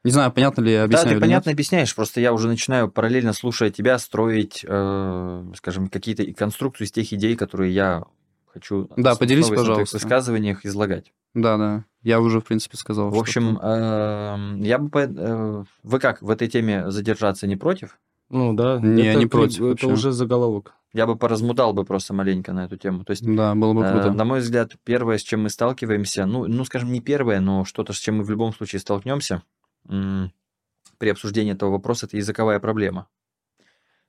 Не 0.02 0.10
знаю, 0.12 0.32
понятно 0.32 0.62
ли 0.62 0.72
я 0.72 0.84
объясняю. 0.84 1.08
Да, 1.08 1.14
ты 1.14 1.20
понятно 1.20 1.50
нет? 1.50 1.56
объясняешь, 1.56 1.94
просто 1.94 2.20
я 2.20 2.32
уже 2.32 2.48
начинаю 2.48 2.90
параллельно, 2.90 3.32
слушая 3.32 3.70
тебя, 3.70 3.98
строить, 3.98 4.64
э, 4.66 5.44
скажем, 5.56 5.88
какие-то 5.88 6.24
конструкции 6.32 6.84
из 6.84 6.92
тех 6.92 7.12
идей, 7.12 7.36
которые 7.36 7.74
я 7.74 8.04
хочу 8.46 8.88
да, 8.96 9.14
поделись, 9.14 9.48
пожалуйста. 9.48 9.98
в 9.98 10.02
высказываниях 10.02 10.64
излагать. 10.64 11.12
Да, 11.34 11.58
да, 11.58 11.84
я 12.02 12.20
уже, 12.20 12.40
в 12.40 12.44
принципе, 12.44 12.76
сказал. 12.76 13.10
В 13.10 13.18
общем, 13.18 13.58
э, 13.60 14.66
я 14.66 14.78
бы... 14.78 15.00
Э, 15.00 15.64
вы 15.82 15.98
как, 16.00 16.22
в 16.22 16.30
этой 16.30 16.48
теме 16.48 16.90
задержаться 16.90 17.46
не 17.46 17.56
против? 17.56 17.98
Ну 18.30 18.54
да, 18.54 18.78
не, 18.80 19.08
это, 19.08 19.18
не 19.18 19.26
против. 19.26 19.60
Это 19.62 19.88
уже 19.88 20.12
заголовок. 20.12 20.74
Я 20.92 21.06
бы 21.06 21.16
поразмутал 21.16 21.72
бы 21.72 21.84
просто 21.84 22.14
маленько 22.14 22.52
на 22.52 22.64
эту 22.64 22.76
тему. 22.76 23.04
То 23.04 23.10
есть, 23.10 23.24
да, 23.24 23.54
было 23.54 23.74
бы 23.74 23.82
круто. 23.82 24.08
Э, 24.08 24.10
на 24.12 24.24
мой 24.24 24.40
взгляд, 24.40 24.72
первое, 24.84 25.18
с 25.18 25.22
чем 25.22 25.42
мы 25.42 25.50
сталкиваемся, 25.50 26.26
ну, 26.26 26.46
ну, 26.46 26.64
скажем, 26.64 26.92
не 26.92 27.00
первое, 27.00 27.40
но 27.40 27.64
что-то, 27.64 27.92
с 27.92 27.98
чем 27.98 28.18
мы 28.18 28.24
в 28.24 28.30
любом 28.30 28.52
случае 28.52 28.80
столкнемся, 28.80 29.42
при 29.84 31.08
обсуждении 31.08 31.52
этого 31.52 31.70
вопроса, 31.70 32.06
это 32.06 32.16
языковая 32.16 32.60
проблема. 32.60 33.08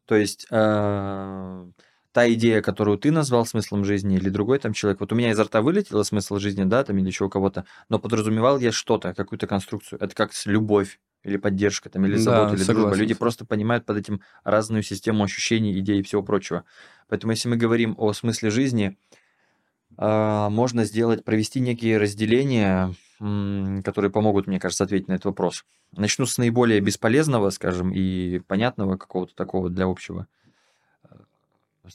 То 0.06 0.16
есть 0.16 0.46
э, 0.52 1.66
та 2.12 2.32
идея, 2.34 2.62
которую 2.62 2.98
ты 2.98 3.12
назвал 3.12 3.46
смыслом 3.46 3.86
жизни, 3.86 4.18
или 4.18 4.30
другой 4.30 4.60
там 4.60 4.74
человек, 4.74 5.00
вот 5.00 5.12
у 5.12 5.16
меня 5.16 5.32
изо 5.32 5.44
рта 5.44 5.62
вылетело 5.62 6.04
смысл 6.04 6.38
жизни, 6.38 6.64
да, 6.64 6.84
там 6.84 6.98
или 6.98 7.08
еще 7.08 7.26
у 7.26 7.30
кого-то, 7.30 7.66
но 7.90 8.00
подразумевал 8.00 8.60
я 8.60 8.72
что-то, 8.72 9.14
какую-то 9.14 9.48
конструкцию. 9.48 10.00
Это 10.02 10.16
как 10.16 10.32
любовь 10.46 11.00
или 11.24 11.38
поддержка, 11.38 11.90
там, 11.90 12.06
или 12.06 12.16
забота, 12.16 12.52
да, 12.52 12.56
или 12.56 12.64
согласен. 12.64 12.90
дружба. 12.90 13.02
Люди 13.02 13.14
просто 13.14 13.46
понимают 13.46 13.86
под 13.86 13.98
этим 13.98 14.22
разную 14.44 14.84
систему 14.84 15.24
ощущений, 15.24 15.78
идей 15.78 16.00
и 16.00 16.04
всего 16.04 16.24
прочего. 16.24 16.64
Поэтому 17.08 17.32
если 17.32 17.48
мы 17.48 17.58
говорим 17.58 17.96
о 17.98 18.12
смысле 18.14 18.50
жизни, 18.50 18.98
э, 19.98 20.48
можно 20.50 20.84
сделать, 20.86 21.24
провести 21.24 21.60
некие 21.60 21.98
разделения 21.98 22.94
которые 23.84 24.10
помогут, 24.10 24.48
мне 24.48 24.60
кажется, 24.60 24.84
ответить 24.84 25.08
на 25.08 25.14
этот 25.14 25.26
вопрос. 25.26 25.64
Начну 25.96 26.26
с 26.26 26.40
наиболее 26.40 26.80
бесполезного, 26.80 27.52
скажем, 27.52 27.92
и 27.94 28.40
понятного 28.40 28.98
какого-то 28.98 29.36
такого 29.36 29.70
для 29.70 29.86
общего, 29.86 30.28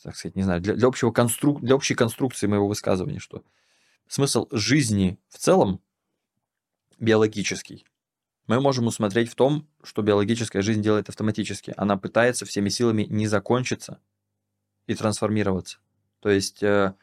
так 0.03 0.17
сказать, 0.17 0.37
не 0.37 0.43
знаю, 0.43 0.61
для, 0.61 0.75
для, 0.75 0.89
общего 0.89 1.11
конструк... 1.11 1.61
для 1.61 1.75
общей 1.75 1.95
конструкции 1.95 2.47
моего 2.47 2.69
высказывания, 2.69 3.19
что 3.19 3.45
смысл 4.09 4.47
жизни 4.51 5.19
в 5.29 5.39
целом 5.39 5.81
биологический. 6.99 7.85
Мы 8.47 8.61
можем 8.61 8.87
усмотреть 8.87 9.31
в 9.31 9.35
том, 9.35 9.69
что 9.83 10.03
биологическая 10.03 10.63
жизнь 10.63 10.83
делает 10.83 11.09
автоматически. 11.09 11.75
Она 11.77 11.97
пытается 11.97 12.47
всеми 12.47 12.69
силами 12.69 13.03
не 13.03 13.27
закончиться 13.27 14.01
и 14.87 14.95
трансформироваться. 14.95 15.79
То 16.21 16.31
есть, 16.31 16.63
э, 16.63 16.95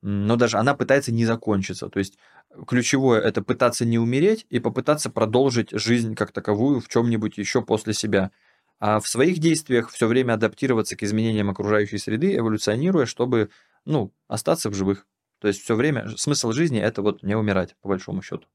но 0.00 0.36
даже 0.36 0.56
она 0.56 0.74
пытается 0.74 1.12
не 1.12 1.26
закончиться. 1.26 1.88
То 1.88 1.98
есть 1.98 2.18
ключевое 2.66 3.20
это 3.20 3.42
пытаться 3.42 3.84
не 3.84 3.98
умереть 3.98 4.46
и 4.48 4.60
попытаться 4.60 5.10
продолжить 5.10 5.70
жизнь 5.72 6.14
как 6.14 6.32
таковую 6.32 6.80
в 6.80 6.88
чем-нибудь 6.88 7.36
еще 7.36 7.62
после 7.62 7.92
себя. 7.92 8.30
А 8.80 9.00
в 9.00 9.08
своих 9.08 9.38
действиях 9.38 9.90
все 9.90 10.06
время 10.06 10.34
адаптироваться 10.34 10.96
к 10.96 11.02
изменениям 11.02 11.50
окружающей 11.50 11.98
среды, 11.98 12.36
эволюционируя, 12.36 13.06
чтобы 13.06 13.50
ну, 13.84 14.12
остаться 14.28 14.70
в 14.70 14.74
живых. 14.74 15.06
То 15.40 15.48
есть 15.48 15.62
все 15.62 15.74
время 15.74 16.08
смысл 16.16 16.52
жизни 16.52 16.80
это 16.80 17.02
вот 17.02 17.22
не 17.22 17.36
умирать, 17.36 17.76
по 17.80 17.88
большому 17.88 18.22
счету. 18.22 18.46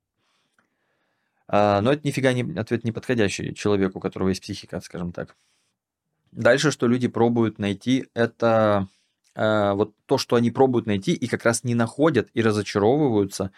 А, 1.48 1.82
но 1.82 1.94
это 1.94 2.08
нифига 2.08 2.34
не 2.34 2.58
ответ 2.58 2.84
не 2.84 2.92
подходящий 2.92 3.54
человеку, 3.54 3.98
у 4.00 4.02
которого 4.02 4.30
есть 4.30 4.42
психика, 4.42 4.80
скажем 4.80 5.12
так. 5.12 5.36
Дальше, 6.32 6.72
что 6.72 6.88
люди 6.88 7.08
пробуют 7.08 7.60
найти, 7.60 8.08
это 8.14 8.88
а, 9.36 9.74
вот 9.74 9.94
то, 10.06 10.18
что 10.18 10.36
они 10.36 10.52
пробуют 10.52 10.86
найти 10.86 11.14
и 11.14 11.28
как 11.28 11.44
раз 11.46 11.64
не 11.64 11.76
находят 11.76 12.30
и 12.34 12.42
разочаровываются, 12.42 13.52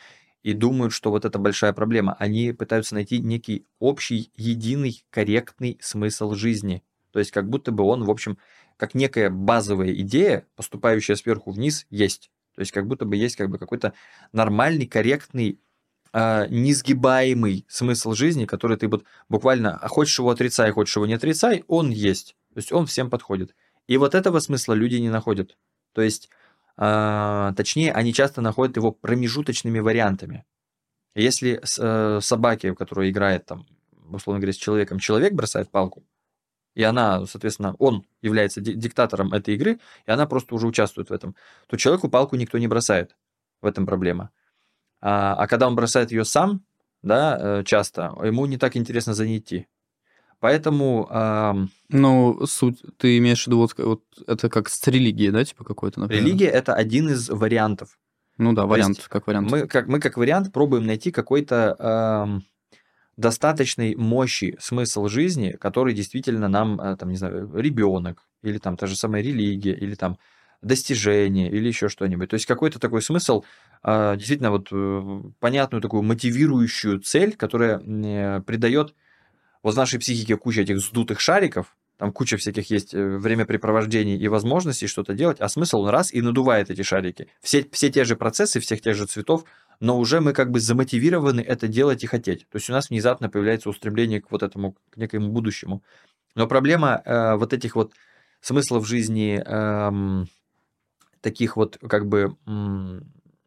и 0.46 0.54
думают, 0.54 0.94
что 0.94 1.10
вот 1.10 1.26
это 1.26 1.40
большая 1.40 1.74
проблема. 1.74 2.16
Они 2.20 2.52
пытаются 2.52 2.94
найти 2.94 3.18
некий 3.18 3.66
общий, 3.80 4.32
единый, 4.36 5.04
корректный 5.10 5.80
смысл 5.82 6.36
жизни. 6.36 6.84
То 7.12 7.18
есть 7.18 7.32
как 7.32 7.50
будто 7.50 7.72
бы 7.72 7.84
он, 7.84 8.04
в 8.04 8.12
общем, 8.12 8.38
как 8.78 8.94
некая 8.94 9.32
базовая 9.32 9.92
идея, 9.94 10.46
поступающая 10.56 11.16
сверху 11.16 11.50
вниз, 11.50 11.88
есть. 11.90 12.30
То 12.54 12.60
есть 12.60 12.72
как 12.72 12.86
будто 12.86 13.06
бы 13.06 13.16
есть 13.16 13.38
как 13.38 13.50
бы 13.50 13.58
какой-то 13.58 13.94
нормальный, 14.34 14.86
корректный, 14.86 15.60
э, 16.14 16.46
несгибаемый 16.52 17.66
смысл 17.68 18.14
жизни, 18.14 18.46
который 18.46 18.78
ты 18.78 18.88
вот 18.88 19.04
буквально, 19.28 19.76
а 19.76 19.88
хочешь 19.88 20.20
его 20.20 20.30
отрицай, 20.30 20.70
хочешь 20.70 20.96
его 20.96 21.08
не 21.08 21.16
отрицай, 21.16 21.64
он 21.68 21.90
есть. 21.90 22.36
То 22.54 22.60
есть 22.60 22.72
он 22.72 22.86
всем 22.86 23.10
подходит. 23.10 23.56
И 23.88 23.98
вот 23.98 24.14
этого 24.14 24.38
смысла 24.38 24.74
люди 24.74 24.98
не 24.98 25.10
находят. 25.10 25.58
То 25.94 26.04
есть 26.04 26.30
а, 26.78 27.54
точнее, 27.54 27.94
они 27.94 28.14
часто 28.14 28.42
находят 28.42 28.76
его 28.78 28.92
промежуточными 28.92 29.80
вариантами. 29.80 30.46
Если 31.16 31.62
с, 31.64 31.80
э, 31.82 32.20
собаке, 32.22 32.76
которая 32.76 33.10
играет 33.10 33.46
там, 33.46 33.66
условно 34.10 34.40
говоря, 34.42 34.54
с 34.54 34.58
человеком, 34.58 35.00
человек 35.00 35.34
бросает 35.34 35.72
палку, 35.72 36.06
и 36.74 36.84
она, 36.84 37.26
соответственно, 37.26 37.76
он 37.80 38.06
является 38.22 38.60
диктатором 38.60 39.32
этой 39.34 39.56
игры, 39.56 39.80
и 40.06 40.12
она 40.12 40.28
просто 40.28 40.54
уже 40.54 40.68
участвует 40.68 41.10
в 41.10 41.14
этом, 41.14 41.36
то 41.68 41.78
человеку 41.78 42.10
палку 42.10 42.36
никто 42.36 42.58
не 42.58 42.68
бросает. 42.68 43.16
В 43.62 43.66
этом 43.66 43.86
проблема. 43.86 44.32
А, 45.02 45.36
а 45.36 45.48
когда 45.48 45.68
он 45.68 45.76
бросает 45.76 46.12
ее 46.12 46.26
сам, 46.26 46.66
да, 47.02 47.38
э, 47.40 47.64
часто, 47.64 48.14
ему 48.24 48.46
не 48.46 48.58
так 48.58 48.76
интересно 48.76 49.14
за 49.14 49.26
ней 49.26 49.40
идти. 49.40 49.68
Поэтому... 50.46 51.08
Эм... 51.10 51.72
Ну, 51.90 52.46
суть, 52.46 52.80
ты 53.00 53.18
имеешь 53.18 53.46
в 53.46 53.48
виду, 53.48 53.58
вот, 53.58 53.74
вот 53.80 54.04
это 54.28 54.48
как 54.48 54.70
с 54.70 54.88
религией, 54.88 55.32
да, 55.32 55.44
типа 55.44 55.64
какой-то, 55.64 56.00
например? 56.00 56.24
Религия– 56.24 56.46
это 56.60 56.76
один 56.76 57.10
из 57.10 57.30
вариантов. 57.30 57.98
Ну 58.38 58.54
да, 58.54 58.68
вариант, 58.68 58.98
есть, 58.98 59.08
как 59.08 59.26
вариант. 59.26 59.50
Мы 59.50 59.66
как, 59.66 59.88
мы 59.88 60.00
как 60.00 60.18
вариант 60.18 60.54
пробуем 60.54 60.86
найти 60.86 61.10
какой-то 61.10 61.76
эм, 61.80 62.44
достаточной 63.18 63.96
мощи 63.96 64.56
смысл 64.60 65.08
жизни, 65.08 65.58
который 65.60 65.96
действительно 65.96 66.48
нам, 66.48 66.80
э, 66.80 66.96
там, 66.96 67.10
не 67.10 67.18
знаю, 67.18 67.50
ребенок, 67.56 68.20
или 68.44 68.60
там 68.60 68.78
та 68.78 68.86
же 68.86 68.96
самая 68.96 69.24
религия, 69.24 69.74
или 69.74 69.96
там 69.96 70.20
достижение, 70.62 71.50
или 71.50 71.68
еще 71.70 71.90
что-нибудь. 71.90 72.30
То 72.30 72.36
есть 72.36 72.46
какой-то 72.46 72.78
такой 72.78 73.02
смысл, 73.02 73.44
э, 73.84 74.14
действительно 74.16 74.52
вот 74.52 74.68
э, 74.72 75.22
понятную 75.40 75.82
такую 75.82 76.04
мотивирующую 76.04 77.00
цель, 77.00 77.36
которая 77.36 77.80
придает 78.42 78.94
вот 79.66 79.74
в 79.74 79.78
нашей 79.78 80.00
психике 80.00 80.38
куча 80.38 80.62
этих 80.62 80.80
сдутых 80.80 81.20
шариков, 81.20 81.76
там 81.98 82.12
куча 82.12 82.38
всяких 82.38 82.70
есть 82.70 82.94
э, 82.94 83.18
времяпрепровождений 83.18 84.16
и 84.16 84.28
возможностей 84.28 84.86
что-то 84.86 85.16
делать, 85.16 85.42
а 85.42 85.50
смысл 85.50 85.80
он 85.80 85.90
раз 85.90 86.14
и 86.14 86.22
надувает 86.22 86.70
эти 86.70 86.84
шарики. 86.84 87.30
Все, 87.42 87.68
все 87.72 87.90
те 87.90 88.04
же 88.04 88.16
процессы, 88.16 88.60
всех 88.60 88.82
тех 88.82 88.96
же 88.96 89.08
цветов, 89.08 89.44
но 89.80 89.98
уже 89.98 90.22
мы 90.22 90.34
как 90.34 90.52
бы 90.52 90.60
замотивированы 90.60 91.42
это 91.42 91.68
делать 91.68 92.04
и 92.04 92.08
хотеть. 92.08 92.48
То 92.52 92.58
есть 92.58 92.70
у 92.70 92.74
нас 92.74 92.92
внезапно 92.92 93.28
появляется 93.28 93.70
устремление 93.70 94.22
к 94.22 94.30
вот 94.30 94.44
этому, 94.44 94.76
к 94.92 94.98
некоему 94.98 95.32
будущему. 95.32 95.82
Но 96.36 96.46
проблема 96.46 97.02
э, 97.04 97.36
вот 97.36 97.52
этих 97.52 97.76
вот 97.76 97.94
смыслов 98.42 98.88
жизни, 98.88 99.42
э, 99.44 100.26
таких 101.22 101.58
вот 101.58 101.80
как 101.90 102.06
бы 102.06 102.38
э, 102.46 103.00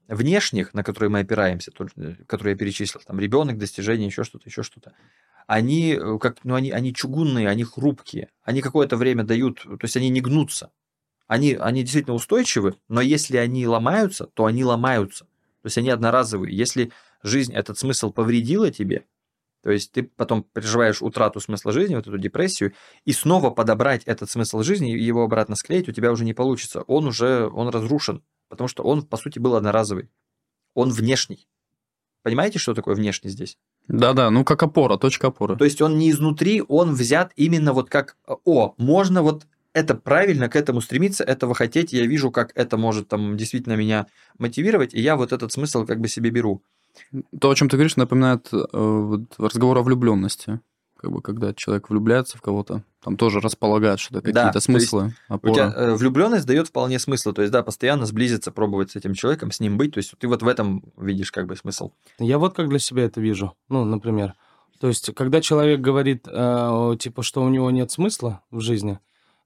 внешних, 0.08 0.74
на 0.74 0.82
которые 0.82 1.10
мы 1.10 1.20
опираемся, 1.20 1.70
э, 1.96 2.14
которые 2.26 2.54
я 2.54 2.58
перечислил, 2.58 3.02
там 3.06 3.20
ребенок, 3.20 3.56
достижение, 3.56 4.08
еще 4.08 4.24
что-то, 4.24 4.48
еще 4.48 4.64
что-то, 4.64 4.94
они, 5.48 5.94
э, 5.94 6.18
как, 6.20 6.44
ну, 6.44 6.54
они, 6.54 6.70
они 6.70 6.94
чугунные, 6.94 7.48
они 7.48 7.64
хрупкие, 7.64 8.28
они 8.42 8.60
какое-то 8.60 8.96
время 8.96 9.24
дают, 9.24 9.62
то 9.62 9.78
есть 9.82 9.96
они 9.96 10.10
не 10.10 10.20
гнутся. 10.20 10.70
Они, 11.26 11.54
они 11.54 11.82
действительно 11.82 12.14
устойчивы, 12.14 12.76
но 12.88 13.00
если 13.00 13.38
они 13.38 13.66
ломаются, 13.66 14.26
то 14.26 14.44
они 14.44 14.62
ломаются. 14.62 15.24
То 15.24 15.66
есть 15.66 15.78
они 15.78 15.88
одноразовые. 15.88 16.54
Если 16.54 16.92
жизнь, 17.22 17.54
этот 17.54 17.78
смысл 17.78 18.12
повредила 18.12 18.70
тебе, 18.70 19.06
то 19.62 19.70
есть 19.70 19.90
ты 19.92 20.02
потом 20.02 20.42
переживаешь 20.42 21.00
утрату 21.00 21.40
смысла 21.40 21.72
жизни, 21.72 21.94
вот 21.94 22.06
эту 22.06 22.18
депрессию, 22.18 22.74
и 23.06 23.12
снова 23.12 23.48
подобрать 23.48 24.04
этот 24.04 24.30
смысл 24.30 24.62
жизни 24.62 24.94
и 24.94 25.02
его 25.02 25.24
обратно 25.24 25.56
склеить 25.56 25.88
у 25.88 25.92
тебя 25.92 26.12
уже 26.12 26.26
не 26.26 26.34
получится. 26.34 26.82
Он 26.82 27.06
уже, 27.06 27.48
он 27.48 27.68
разрушен, 27.68 28.22
потому 28.48 28.68
что 28.68 28.82
он, 28.82 29.02
по 29.02 29.16
сути, 29.16 29.38
был 29.38 29.56
одноразовый. 29.56 30.10
Он 30.74 30.90
внешний. 30.90 31.48
Понимаете, 32.22 32.58
что 32.58 32.74
такое 32.74 32.94
внешний 32.94 33.30
здесь? 33.30 33.56
Да-да, 33.88 34.30
ну 34.30 34.44
как 34.44 34.62
опора, 34.62 34.98
точка 34.98 35.28
опоры. 35.28 35.56
То 35.56 35.64
есть 35.64 35.80
он 35.80 35.98
не 35.98 36.10
изнутри, 36.10 36.62
он 36.68 36.94
взят 36.94 37.32
именно 37.36 37.72
вот 37.72 37.88
как, 37.88 38.16
о, 38.44 38.74
можно 38.76 39.22
вот 39.22 39.46
это 39.72 39.94
правильно 39.94 40.48
к 40.48 40.56
этому 40.56 40.80
стремиться, 40.80 41.24
этого 41.24 41.54
хотеть, 41.54 41.92
я 41.92 42.06
вижу, 42.06 42.30
как 42.30 42.52
это 42.54 42.76
может 42.76 43.08
там 43.08 43.36
действительно 43.36 43.74
меня 43.74 44.06
мотивировать, 44.38 44.94
и 44.94 45.00
я 45.00 45.16
вот 45.16 45.32
этот 45.32 45.52
смысл 45.52 45.86
как 45.86 46.00
бы 46.00 46.08
себе 46.08 46.30
беру. 46.30 46.62
То, 47.40 47.50
о 47.50 47.54
чем 47.54 47.68
ты 47.68 47.76
говоришь, 47.76 47.96
напоминает 47.96 48.48
э, 48.52 49.18
разговор 49.38 49.78
о 49.78 49.82
влюбленности. 49.82 50.60
Как 50.98 51.12
бы, 51.12 51.22
когда 51.22 51.54
человек 51.54 51.90
влюбляется 51.90 52.36
в 52.36 52.42
кого-то, 52.42 52.82
там 53.04 53.16
тоже 53.16 53.38
располагает 53.38 54.00
что-то, 54.00 54.20
какие-то 54.20 54.50
да, 54.52 54.60
смыслы. 54.60 55.14
опора. 55.28 55.52
У 55.52 55.54
тебя 55.54 55.72
э, 55.76 55.94
влюбленность 55.94 56.44
дает 56.44 56.66
вполне 56.66 56.98
смысл. 56.98 57.32
То 57.32 57.42
есть, 57.42 57.52
да, 57.52 57.62
постоянно 57.62 58.04
сблизиться, 58.04 58.50
пробовать 58.50 58.90
с 58.90 58.96
этим 58.96 59.14
человеком, 59.14 59.52
с 59.52 59.60
ним 59.60 59.78
быть. 59.78 59.94
То 59.94 59.98
есть, 59.98 60.12
ты 60.18 60.26
вот 60.26 60.42
в 60.42 60.48
этом 60.48 60.82
видишь 60.96 61.30
как 61.30 61.46
бы 61.46 61.54
смысл. 61.54 61.92
Я 62.18 62.38
вот 62.38 62.56
как 62.56 62.68
для 62.68 62.80
себя 62.80 63.04
это 63.04 63.20
вижу. 63.20 63.54
Ну, 63.68 63.84
например. 63.84 64.34
То 64.80 64.88
есть, 64.88 65.14
когда 65.14 65.40
человек 65.40 65.80
говорит, 65.80 66.26
э, 66.26 66.96
типа, 66.98 67.22
что 67.22 67.42
у 67.42 67.48
него 67.48 67.70
нет 67.70 67.92
смысла 67.92 68.42
в 68.50 68.60
жизни, 68.60 68.98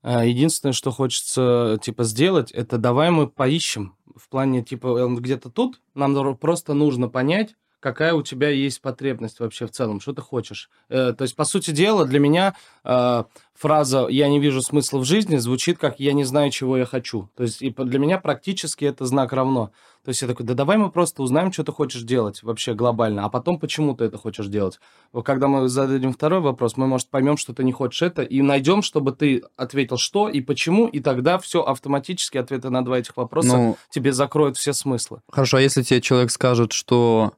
э, 0.02 0.26
единственное, 0.26 0.72
что 0.72 0.90
хочется, 0.90 1.78
типа, 1.82 2.04
сделать, 2.04 2.50
это 2.50 2.78
давай 2.78 3.10
мы 3.10 3.28
поищем 3.28 3.94
в 4.16 4.28
плане, 4.30 4.62
типа, 4.62 4.86
он 4.86 5.16
где-то 5.16 5.50
тут, 5.50 5.80
нам 5.94 6.36
просто 6.36 6.72
нужно 6.72 7.08
понять, 7.08 7.54
какая 7.82 8.14
у 8.14 8.22
тебя 8.22 8.48
есть 8.48 8.80
потребность 8.80 9.40
вообще 9.40 9.66
в 9.66 9.72
целом, 9.72 10.00
что 10.00 10.12
ты 10.12 10.22
хочешь. 10.22 10.70
Э, 10.88 11.12
то 11.12 11.22
есть, 11.22 11.34
по 11.34 11.44
сути 11.44 11.72
дела, 11.72 12.06
для 12.06 12.20
меня 12.20 12.54
э, 12.84 13.24
фраза 13.54 14.06
«я 14.08 14.28
не 14.28 14.38
вижу 14.38 14.62
смысла 14.62 14.98
в 14.98 15.04
жизни» 15.04 15.36
звучит 15.36 15.78
как 15.78 15.98
«я 15.98 16.12
не 16.12 16.24
знаю, 16.24 16.50
чего 16.52 16.78
я 16.78 16.86
хочу». 16.86 17.28
То 17.36 17.42
есть, 17.42 17.60
и 17.60 17.70
для 17.70 17.98
меня 17.98 18.18
практически 18.18 18.84
это 18.84 19.04
знак 19.04 19.32
равно. 19.32 19.72
То 20.04 20.10
есть, 20.10 20.22
я 20.22 20.28
такой, 20.28 20.46
да 20.46 20.54
давай 20.54 20.78
мы 20.78 20.90
просто 20.90 21.22
узнаем, 21.22 21.52
что 21.52 21.64
ты 21.64 21.72
хочешь 21.72 22.02
делать 22.02 22.42
вообще 22.42 22.74
глобально, 22.74 23.24
а 23.24 23.28
потом 23.28 23.58
почему 23.58 23.94
ты 23.96 24.04
это 24.04 24.16
хочешь 24.16 24.46
делать. 24.46 24.78
Вот 25.12 25.26
когда 25.26 25.48
мы 25.48 25.68
зададим 25.68 26.12
второй 26.12 26.40
вопрос, 26.40 26.76
мы, 26.76 26.86
может, 26.86 27.08
поймем, 27.08 27.36
что 27.36 27.52
ты 27.52 27.64
не 27.64 27.72
хочешь 27.72 28.02
это, 28.02 28.22
и 28.22 28.42
найдем, 28.42 28.82
чтобы 28.82 29.12
ты 29.12 29.42
ответил 29.56 29.96
что 29.96 30.28
и 30.28 30.40
почему, 30.40 30.86
и 30.86 31.00
тогда 31.00 31.38
все 31.38 31.62
автоматически 31.62 32.38
ответы 32.38 32.70
на 32.70 32.84
два 32.84 33.00
этих 33.00 33.16
вопроса 33.16 33.56
ну, 33.56 33.76
тебе 33.90 34.12
закроют 34.12 34.56
все 34.56 34.72
смыслы. 34.72 35.20
Хорошо, 35.30 35.56
а 35.56 35.60
если 35.60 35.82
тебе 35.82 36.00
человек 36.00 36.30
скажет, 36.30 36.72
что 36.72 37.32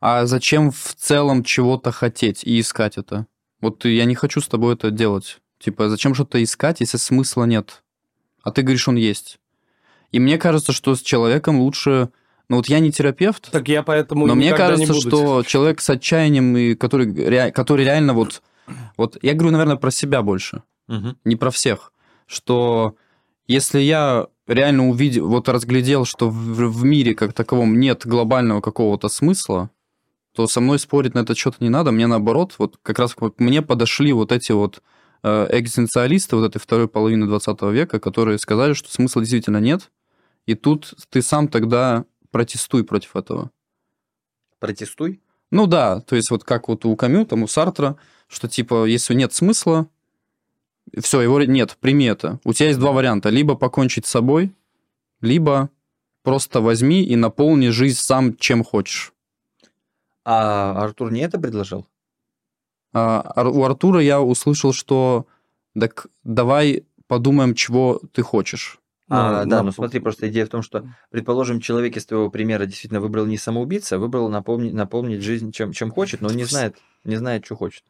а 0.00 0.26
зачем 0.26 0.70
в 0.70 0.94
целом 0.96 1.42
чего-то 1.42 1.90
хотеть 1.92 2.44
и 2.44 2.60
искать 2.60 2.98
это? 2.98 3.26
Вот 3.60 3.84
я 3.84 4.04
не 4.04 4.14
хочу 4.14 4.40
с 4.40 4.48
тобой 4.48 4.74
это 4.74 4.90
делать. 4.90 5.40
Типа, 5.58 5.88
зачем 5.88 6.14
что-то 6.14 6.42
искать, 6.42 6.80
если 6.80 6.98
смысла 6.98 7.44
нет? 7.44 7.82
А 8.42 8.52
ты 8.52 8.62
говоришь, 8.62 8.86
он 8.86 8.94
есть. 8.94 9.40
И 10.12 10.20
мне 10.20 10.38
кажется, 10.38 10.72
что 10.72 10.94
с 10.94 11.02
человеком 11.02 11.60
лучше... 11.60 12.10
Ну 12.48 12.56
вот 12.56 12.68
я 12.68 12.78
не 12.78 12.90
терапевт. 12.90 13.50
Так 13.50 13.68
я 13.68 13.82
поэтому 13.82 14.26
Но 14.26 14.34
мне 14.34 14.54
кажется, 14.54 14.94
что 14.94 15.42
человек 15.42 15.80
с 15.80 15.90
отчаянием, 15.90 16.56
и 16.56 16.74
который, 16.74 17.50
который 17.50 17.84
реально 17.84 18.14
вот... 18.14 18.42
Вот 18.96 19.18
я 19.22 19.34
говорю, 19.34 19.52
наверное, 19.52 19.76
про 19.76 19.90
себя 19.90 20.22
больше. 20.22 20.62
Угу. 20.88 21.16
Не 21.24 21.36
про 21.36 21.50
всех. 21.50 21.92
Что 22.26 22.96
если 23.46 23.80
я 23.80 24.28
реально 24.46 24.88
увидел, 24.88 25.28
вот 25.28 25.48
разглядел, 25.48 26.04
что 26.04 26.30
в, 26.30 26.34
в 26.34 26.84
мире 26.84 27.14
как 27.14 27.32
таковом 27.32 27.78
нет 27.78 28.06
глобального 28.06 28.60
какого-то 28.60 29.08
смысла, 29.08 29.70
то 30.38 30.46
со 30.46 30.60
мной 30.60 30.78
спорить 30.78 31.14
на 31.14 31.18
это 31.18 31.34
что-то 31.34 31.56
не 31.58 31.68
надо. 31.68 31.90
Мне 31.90 32.06
наоборот, 32.06 32.54
вот 32.58 32.78
как 32.80 33.00
раз 33.00 33.16
мне 33.38 33.60
подошли 33.60 34.12
вот 34.12 34.30
эти 34.30 34.52
вот 34.52 34.84
э, 35.24 35.48
экзистенциалисты 35.50 36.36
вот 36.36 36.44
этой 36.44 36.60
второй 36.60 36.86
половины 36.86 37.26
20 37.26 37.60
века, 37.62 37.98
которые 37.98 38.38
сказали, 38.38 38.74
что 38.74 38.88
смысла 38.88 39.22
действительно 39.22 39.58
нет, 39.58 39.90
и 40.46 40.54
тут 40.54 40.94
ты 41.10 41.22
сам 41.22 41.48
тогда 41.48 42.04
протестуй 42.30 42.84
против 42.84 43.16
этого. 43.16 43.50
Протестуй? 44.60 45.20
Ну 45.50 45.66
да, 45.66 46.02
то 46.02 46.14
есть 46.14 46.30
вот 46.30 46.44
как 46.44 46.68
вот 46.68 46.84
у 46.84 46.94
Камю, 46.94 47.26
там 47.26 47.42
у 47.42 47.48
Сартра, 47.48 47.96
что 48.28 48.46
типа, 48.46 48.84
если 48.84 49.14
нет 49.14 49.32
смысла, 49.32 49.88
все, 51.02 51.20
его 51.20 51.42
нет, 51.42 51.76
прими 51.80 52.04
это. 52.04 52.38
У 52.44 52.52
тебя 52.52 52.68
есть 52.68 52.78
два 52.78 52.92
варианта. 52.92 53.28
Либо 53.30 53.56
покончить 53.56 54.06
с 54.06 54.10
собой, 54.10 54.52
либо 55.20 55.68
просто 56.22 56.60
возьми 56.60 57.02
и 57.02 57.16
наполни 57.16 57.70
жизнь 57.70 57.98
сам 57.98 58.36
чем 58.36 58.62
хочешь. 58.62 59.12
А 60.30 60.72
Артур 60.84 61.10
не 61.10 61.20
это 61.20 61.40
предложил? 61.40 61.86
А, 62.92 63.48
у 63.48 63.64
Артура 63.64 64.02
я 64.02 64.20
услышал, 64.20 64.74
что 64.74 65.26
так 65.78 66.08
давай 66.22 66.84
подумаем, 67.06 67.54
чего 67.54 68.02
ты 68.12 68.20
хочешь. 68.20 68.78
А, 69.08 69.44
ну, 69.44 69.50
да, 69.50 69.62
ну 69.62 69.72
смотри, 69.72 70.00
просто 70.00 70.28
идея 70.28 70.44
в 70.44 70.50
том, 70.50 70.60
что, 70.60 70.86
предположим, 71.08 71.60
человек 71.60 71.96
из 71.96 72.04
твоего 72.04 72.28
примера 72.28 72.66
действительно 72.66 73.00
выбрал 73.00 73.24
не 73.24 73.38
самоубийца, 73.38 73.96
а 73.96 73.98
выбрал 73.98 74.28
напомнить, 74.28 74.74
напомнить 74.74 75.22
жизнь, 75.22 75.50
чем, 75.50 75.72
чем 75.72 75.90
хочет, 75.90 76.20
но 76.20 76.28
не 76.30 76.44
знает, 76.44 76.76
не 77.04 77.16
знает, 77.16 77.46
что 77.46 77.56
хочет. 77.56 77.84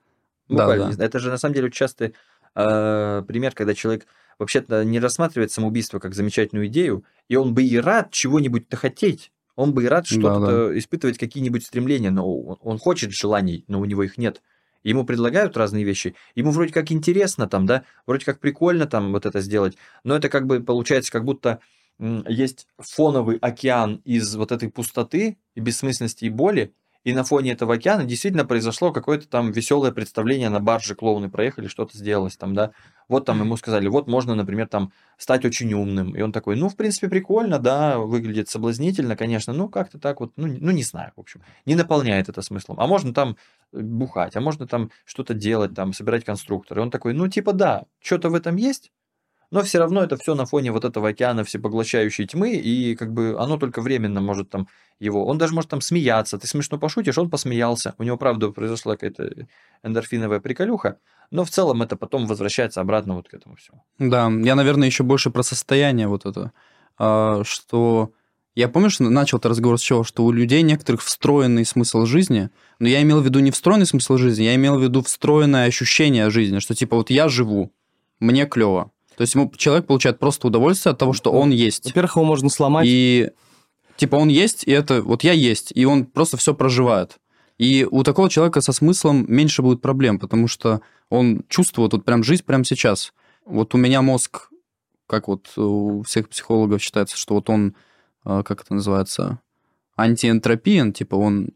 да, 0.48 0.92
да. 0.96 1.04
Это 1.04 1.18
же 1.18 1.30
на 1.30 1.38
самом 1.38 1.56
деле 1.56 1.72
частый 1.72 2.14
э, 2.54 3.24
пример, 3.26 3.52
когда 3.52 3.74
человек 3.74 4.06
вообще-то 4.38 4.84
не 4.84 5.00
рассматривает 5.00 5.50
самоубийство 5.50 5.98
как 5.98 6.14
замечательную 6.14 6.68
идею, 6.68 7.04
и 7.26 7.34
он 7.34 7.52
бы 7.52 7.64
и 7.64 7.76
рад 7.78 8.12
чего-нибудь-то 8.12 8.76
хотеть, 8.76 9.32
он 9.58 9.74
бы 9.74 9.82
и 9.82 9.88
рад 9.88 10.06
что-то 10.06 10.38
да, 10.38 10.68
да. 10.68 10.78
испытывать 10.78 11.18
какие-нибудь 11.18 11.66
стремления, 11.66 12.12
но 12.12 12.24
он 12.24 12.78
хочет 12.78 13.10
желаний, 13.10 13.64
но 13.66 13.80
у 13.80 13.84
него 13.86 14.04
их 14.04 14.16
нет. 14.16 14.40
Ему 14.84 15.04
предлагают 15.04 15.56
разные 15.56 15.82
вещи, 15.82 16.14
ему 16.36 16.52
вроде 16.52 16.72
как 16.72 16.92
интересно 16.92 17.48
там, 17.48 17.66
да, 17.66 17.82
вроде 18.06 18.24
как 18.24 18.38
прикольно 18.38 18.86
там 18.86 19.10
вот 19.10 19.26
это 19.26 19.40
сделать, 19.40 19.76
но 20.04 20.14
это 20.14 20.28
как 20.28 20.46
бы 20.46 20.60
получается 20.60 21.10
как 21.10 21.24
будто 21.24 21.58
есть 21.98 22.68
фоновый 22.78 23.38
океан 23.38 24.00
из 24.04 24.36
вот 24.36 24.52
этой 24.52 24.70
пустоты 24.70 25.38
и 25.56 25.60
бессмысленности 25.60 26.26
и 26.26 26.30
боли, 26.30 26.72
и 27.08 27.12
на 27.14 27.24
фоне 27.24 27.52
этого 27.52 27.74
океана 27.74 28.04
действительно 28.04 28.44
произошло 28.44 28.92
какое-то 28.92 29.26
там 29.28 29.50
веселое 29.50 29.92
представление 29.92 30.50
на 30.50 30.60
барже, 30.60 30.94
клоуны 30.94 31.30
проехали, 31.30 31.66
что-то 31.66 31.96
сделалось 31.96 32.36
там, 32.36 32.52
да. 32.54 32.72
Вот 33.08 33.24
там 33.24 33.40
ему 33.40 33.56
сказали, 33.56 33.88
вот 33.88 34.08
можно, 34.08 34.34
например, 34.34 34.68
там 34.68 34.92
стать 35.16 35.46
очень 35.46 35.72
умным. 35.72 36.14
И 36.14 36.20
он 36.20 36.32
такой, 36.32 36.56
ну, 36.56 36.68
в 36.68 36.76
принципе, 36.76 37.08
прикольно, 37.08 37.58
да, 37.58 37.98
выглядит 37.98 38.50
соблазнительно, 38.50 39.16
конечно, 39.16 39.54
ну, 39.54 39.70
как-то 39.70 39.98
так 39.98 40.20
вот, 40.20 40.32
ну, 40.36 40.48
ну, 40.48 40.70
не 40.70 40.82
знаю, 40.82 41.12
в 41.16 41.20
общем, 41.20 41.40
не 41.64 41.76
наполняет 41.76 42.28
это 42.28 42.42
смыслом. 42.42 42.78
А 42.78 42.86
можно 42.86 43.14
там 43.14 43.38
бухать, 43.72 44.36
а 44.36 44.42
можно 44.42 44.66
там 44.66 44.90
что-то 45.06 45.32
делать, 45.32 45.74
там, 45.74 45.94
собирать 45.94 46.26
конструкторы. 46.26 46.82
Он 46.82 46.90
такой, 46.90 47.14
ну, 47.14 47.26
типа, 47.28 47.54
да, 47.54 47.84
что-то 48.00 48.28
в 48.28 48.34
этом 48.34 48.56
есть, 48.56 48.92
но 49.50 49.62
все 49.62 49.78
равно 49.78 50.02
это 50.02 50.16
все 50.16 50.34
на 50.34 50.46
фоне 50.46 50.72
вот 50.72 50.84
этого 50.84 51.08
океана 51.08 51.44
всепоглощающей 51.44 52.26
тьмы, 52.26 52.56
и 52.56 52.94
как 52.94 53.12
бы 53.12 53.36
оно 53.38 53.56
только 53.56 53.80
временно 53.80 54.20
может 54.20 54.50
там 54.50 54.68
его... 55.00 55.26
Он 55.26 55.38
даже 55.38 55.54
может 55.54 55.70
там 55.70 55.80
смеяться, 55.80 56.38
ты 56.38 56.46
смешно 56.46 56.78
пошутишь, 56.78 57.18
он 57.18 57.30
посмеялся, 57.30 57.94
у 57.98 58.02
него, 58.02 58.16
правда, 58.16 58.50
произошла 58.50 58.94
какая-то 58.94 59.46
эндорфиновая 59.82 60.40
приколюха, 60.40 60.98
но 61.30 61.44
в 61.44 61.50
целом 61.50 61.82
это 61.82 61.96
потом 61.96 62.26
возвращается 62.26 62.80
обратно 62.80 63.14
вот 63.14 63.28
к 63.28 63.34
этому 63.34 63.56
всему. 63.56 63.82
Да, 63.98 64.30
я, 64.30 64.54
наверное, 64.54 64.88
еще 64.88 65.02
больше 65.02 65.30
про 65.30 65.42
состояние 65.42 66.08
вот 66.08 66.26
это, 66.26 66.52
а, 66.98 67.42
что... 67.44 68.12
Я 68.54 68.68
помню, 68.68 68.90
что 68.90 69.04
начал 69.04 69.38
этот 69.38 69.52
разговор 69.52 69.78
с 69.78 69.82
чего, 69.82 70.02
что 70.02 70.24
у 70.24 70.32
людей 70.32 70.62
некоторых 70.62 71.00
встроенный 71.00 71.64
смысл 71.64 72.06
жизни, 72.06 72.50
но 72.80 72.88
я 72.88 73.00
имел 73.02 73.20
в 73.20 73.24
виду 73.24 73.38
не 73.38 73.52
встроенный 73.52 73.86
смысл 73.86 74.16
жизни, 74.16 74.42
я 74.42 74.56
имел 74.56 74.76
в 74.76 74.82
виду 74.82 75.00
встроенное 75.00 75.66
ощущение 75.66 76.28
жизни, 76.28 76.58
что 76.58 76.74
типа 76.74 76.96
вот 76.96 77.08
я 77.08 77.28
живу, 77.28 77.70
мне 78.18 78.46
клево, 78.46 78.90
то 79.18 79.22
есть 79.22 79.34
ему 79.34 79.52
человек 79.56 79.88
получает 79.88 80.20
просто 80.20 80.46
удовольствие 80.46 80.92
от 80.92 80.98
того, 80.98 81.12
что 81.12 81.32
он 81.32 81.50
есть. 81.50 81.86
Во-первых, 81.86 82.14
его 82.14 82.24
можно 82.24 82.48
сломать. 82.48 82.86
И 82.88 83.32
типа 83.96 84.14
он 84.14 84.28
есть, 84.28 84.62
и 84.62 84.70
это 84.70 85.02
вот 85.02 85.24
я 85.24 85.32
есть, 85.32 85.72
и 85.74 85.84
он 85.86 86.04
просто 86.06 86.36
все 86.36 86.54
проживает. 86.54 87.16
И 87.58 87.84
у 87.90 88.04
такого 88.04 88.30
человека 88.30 88.60
со 88.60 88.70
смыслом 88.70 89.24
меньше 89.26 89.60
будет 89.60 89.82
проблем, 89.82 90.20
потому 90.20 90.46
что 90.46 90.82
он 91.10 91.42
чувствует 91.48 91.94
вот 91.94 92.04
прям 92.04 92.22
жизнь 92.22 92.44
прямо 92.44 92.64
сейчас. 92.64 93.12
Вот 93.44 93.74
у 93.74 93.78
меня 93.78 94.02
мозг, 94.02 94.50
как 95.08 95.26
вот 95.26 95.48
у 95.56 96.04
всех 96.04 96.28
психологов 96.28 96.80
считается, 96.80 97.16
что 97.16 97.34
вот 97.34 97.50
он, 97.50 97.74
э, 98.24 98.44
как 98.44 98.62
это 98.62 98.72
называется, 98.72 99.40
антиэнтропиен, 99.96 100.92
типа 100.92 101.16
он 101.16 101.48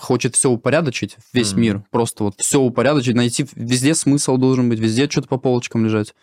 хочет 0.00 0.34
все 0.34 0.48
упорядочить, 0.48 1.18
весь 1.34 1.52
mm-hmm. 1.52 1.60
мир, 1.60 1.84
просто 1.90 2.24
вот 2.24 2.40
все 2.40 2.58
упорядочить, 2.58 3.16
найти 3.16 3.46
везде 3.54 3.94
смысл 3.94 4.38
должен 4.38 4.70
быть, 4.70 4.78
везде 4.78 5.10
что-то 5.10 5.28
по 5.28 5.36
полочкам 5.36 5.84
лежать. 5.84 6.14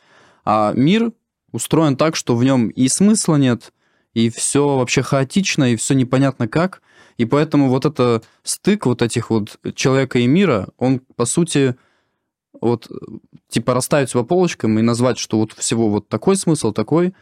А 0.52 0.74
мир 0.74 1.12
устроен 1.52 1.96
так, 1.96 2.16
что 2.16 2.36
в 2.36 2.44
нем 2.44 2.70
и 2.70 2.88
смысла 2.88 3.36
нет, 3.36 3.72
и 4.16 4.32
все 4.32 4.78
вообще 4.78 5.04
хаотично, 5.04 5.72
и 5.72 5.76
все 5.76 5.94
непонятно 5.94 6.48
как. 6.48 6.82
И 7.18 7.26
поэтому 7.26 7.70
вот 7.70 7.86
это 7.86 8.24
стык 8.42 8.88
вот 8.88 9.04
этих 9.04 9.30
вот 9.30 9.60
человека 9.76 10.18
и 10.18 10.26
мира, 10.26 10.70
он, 10.80 11.02
по 11.16 11.26
сути, 11.26 11.76
вот 12.62 12.88
типа 13.48 13.76
расставить 13.76 14.12
по 14.12 14.24
полочкам 14.24 14.80
и 14.80 14.82
назвать, 14.82 15.20
что 15.20 15.38
вот 15.38 15.54
всего 15.54 15.88
вот 15.88 16.10
такой 16.10 16.36
смысл, 16.36 16.72
такой, 16.72 17.14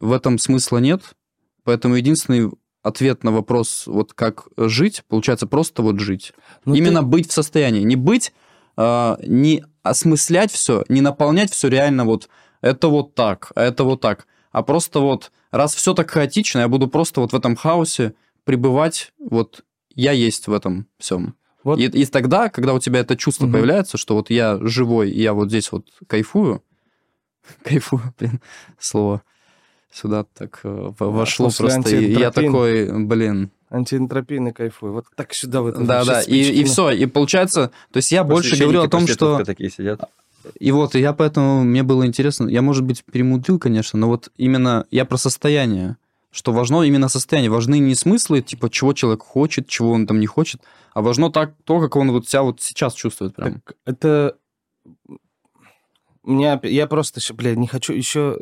в 0.00 0.12
этом 0.12 0.38
смысла 0.38 0.78
нет. 0.78 1.02
Поэтому 1.64 1.96
единственный 1.96 2.50
ответ 2.82 3.24
на 3.24 3.30
вопрос, 3.30 3.82
вот 3.86 4.14
как 4.14 4.48
жить, 4.56 5.04
получается 5.06 5.46
просто 5.46 5.82
вот 5.82 6.00
жить. 6.00 6.32
Но 6.64 6.72
ну, 6.72 6.76
Именно 6.76 7.00
ты... 7.00 7.06
быть 7.08 7.28
в 7.28 7.32
состоянии. 7.34 7.82
Не 7.82 7.96
быть, 7.96 8.32
э, 8.78 9.16
не 9.22 9.66
осмыслять 9.82 10.50
все, 10.50 10.82
не 10.88 11.02
наполнять 11.02 11.52
все 11.52 11.68
реально 11.68 12.06
вот 12.06 12.30
это 12.64 12.88
вот 12.88 13.14
так, 13.14 13.52
а 13.54 13.62
это 13.62 13.84
вот 13.84 14.00
так. 14.00 14.26
А 14.50 14.62
просто 14.62 15.00
вот, 15.00 15.32
раз 15.50 15.74
все 15.74 15.92
так 15.92 16.10
хаотично, 16.10 16.60
я 16.60 16.68
буду 16.68 16.88
просто 16.88 17.20
вот 17.20 17.32
в 17.32 17.36
этом 17.36 17.56
хаосе 17.56 18.14
пребывать, 18.44 19.12
вот 19.18 19.64
я 19.94 20.12
есть 20.12 20.48
в 20.48 20.52
этом 20.52 20.86
всем. 20.98 21.34
Вот. 21.62 21.78
И, 21.78 21.84
и 21.84 22.06
тогда, 22.06 22.48
когда 22.48 22.72
у 22.72 22.78
тебя 22.78 23.00
это 23.00 23.16
чувство 23.16 23.44
угу. 23.44 23.54
появляется, 23.54 23.98
что 23.98 24.14
вот 24.14 24.30
я 24.30 24.58
живой, 24.62 25.10
и 25.10 25.20
я 25.20 25.34
вот 25.34 25.48
здесь 25.48 25.70
вот 25.72 25.88
кайфую, 26.06 26.62
кайфую, 27.62 28.02
блин, 28.18 28.40
слово, 28.78 29.22
сюда 29.92 30.24
так 30.24 30.60
э, 30.64 30.92
вошло 30.98 31.50
да, 31.50 31.54
просто. 31.58 31.96
И 31.96 32.12
я 32.12 32.30
такой, 32.30 32.90
блин. 33.04 33.50
Антиэнтропийный 33.68 34.52
кайфую. 34.52 34.94
Вот 34.94 35.04
так 35.14 35.34
сюда 35.34 35.60
в 35.60 35.66
этом. 35.66 35.84
Да, 35.84 36.02
да. 36.04 36.22
И, 36.22 36.38
и 36.38 36.64
все. 36.64 36.90
И 36.92 37.04
получается, 37.04 37.72
то 37.92 37.98
есть 37.98 38.10
я 38.10 38.24
больше 38.24 38.56
говорю 38.56 38.82
о 38.82 38.88
том, 38.88 39.06
что... 39.06 39.44
такие 39.44 39.68
сидят. 39.68 40.08
И 40.58 40.72
вот, 40.72 40.94
и 40.94 41.00
я 41.00 41.12
поэтому, 41.12 41.64
мне 41.64 41.82
было 41.82 42.06
интересно, 42.06 42.48
я, 42.48 42.62
может 42.62 42.84
быть, 42.84 43.04
перемудрил, 43.04 43.58
конечно, 43.58 43.98
но 43.98 44.08
вот 44.08 44.30
именно 44.36 44.86
я 44.90 45.04
про 45.04 45.16
состояние, 45.16 45.96
что 46.30 46.52
важно 46.52 46.82
именно 46.82 47.08
состояние, 47.08 47.50
важны 47.50 47.78
не 47.78 47.94
смыслы, 47.94 48.42
типа, 48.42 48.70
чего 48.70 48.92
человек 48.92 49.22
хочет, 49.22 49.68
чего 49.68 49.92
он 49.92 50.06
там 50.06 50.20
не 50.20 50.26
хочет, 50.26 50.60
а 50.92 51.02
важно 51.02 51.30
так, 51.30 51.54
то, 51.64 51.80
как 51.80 51.96
он 51.96 52.10
вот 52.12 52.28
себя 52.28 52.42
вот 52.42 52.60
сейчас 52.60 52.94
чувствует 52.94 53.34
прям. 53.34 53.54
Так 53.54 53.76
это... 53.84 54.36
Меня, 56.24 56.58
я 56.62 56.86
просто, 56.86 57.20
блядь, 57.34 57.58
не 57.58 57.66
хочу 57.66 57.92
еще 57.92 58.38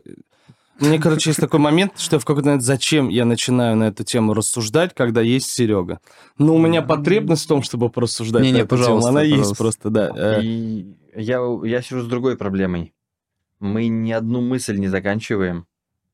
мне, 0.81 0.99
короче, 0.99 1.31
есть 1.31 1.41
такой 1.41 1.61
момент, 1.61 1.99
что 1.99 2.19
в 2.19 2.25
какой-то 2.25 2.49
момент 2.49 2.63
зачем 2.63 3.09
я 3.09 3.25
начинаю 3.25 3.77
на 3.77 3.85
эту 3.85 4.05
тему 4.05 4.35
рассуждать, 4.35 4.95
когда 4.95 5.21
есть 5.21 5.51
Серега. 5.51 6.01
Ну, 6.39 6.55
у 6.55 6.59
меня 6.59 6.83
потребность 6.83 7.45
в 7.45 7.49
том, 7.49 7.63
чтобы 7.63 7.89
порассуждать. 7.89 8.43
Не, 8.43 8.53
не, 8.53 8.65
пожалуйста, 8.65 9.11
Она 9.11 9.21
пожалуйста. 9.21 9.49
есть 9.49 9.59
просто, 9.59 9.91
да. 9.91 10.11
Э. 10.17 10.41
И 10.43 10.97
я, 11.15 11.41
я 11.65 11.83
сижу 11.83 12.03
с 12.03 12.07
другой 12.07 12.37
проблемой. 12.37 12.95
Мы 13.61 13.89
ни 13.89 14.11
одну 14.11 14.41
мысль 14.41 14.77
не 14.77 14.89
заканчиваем. 14.89 15.67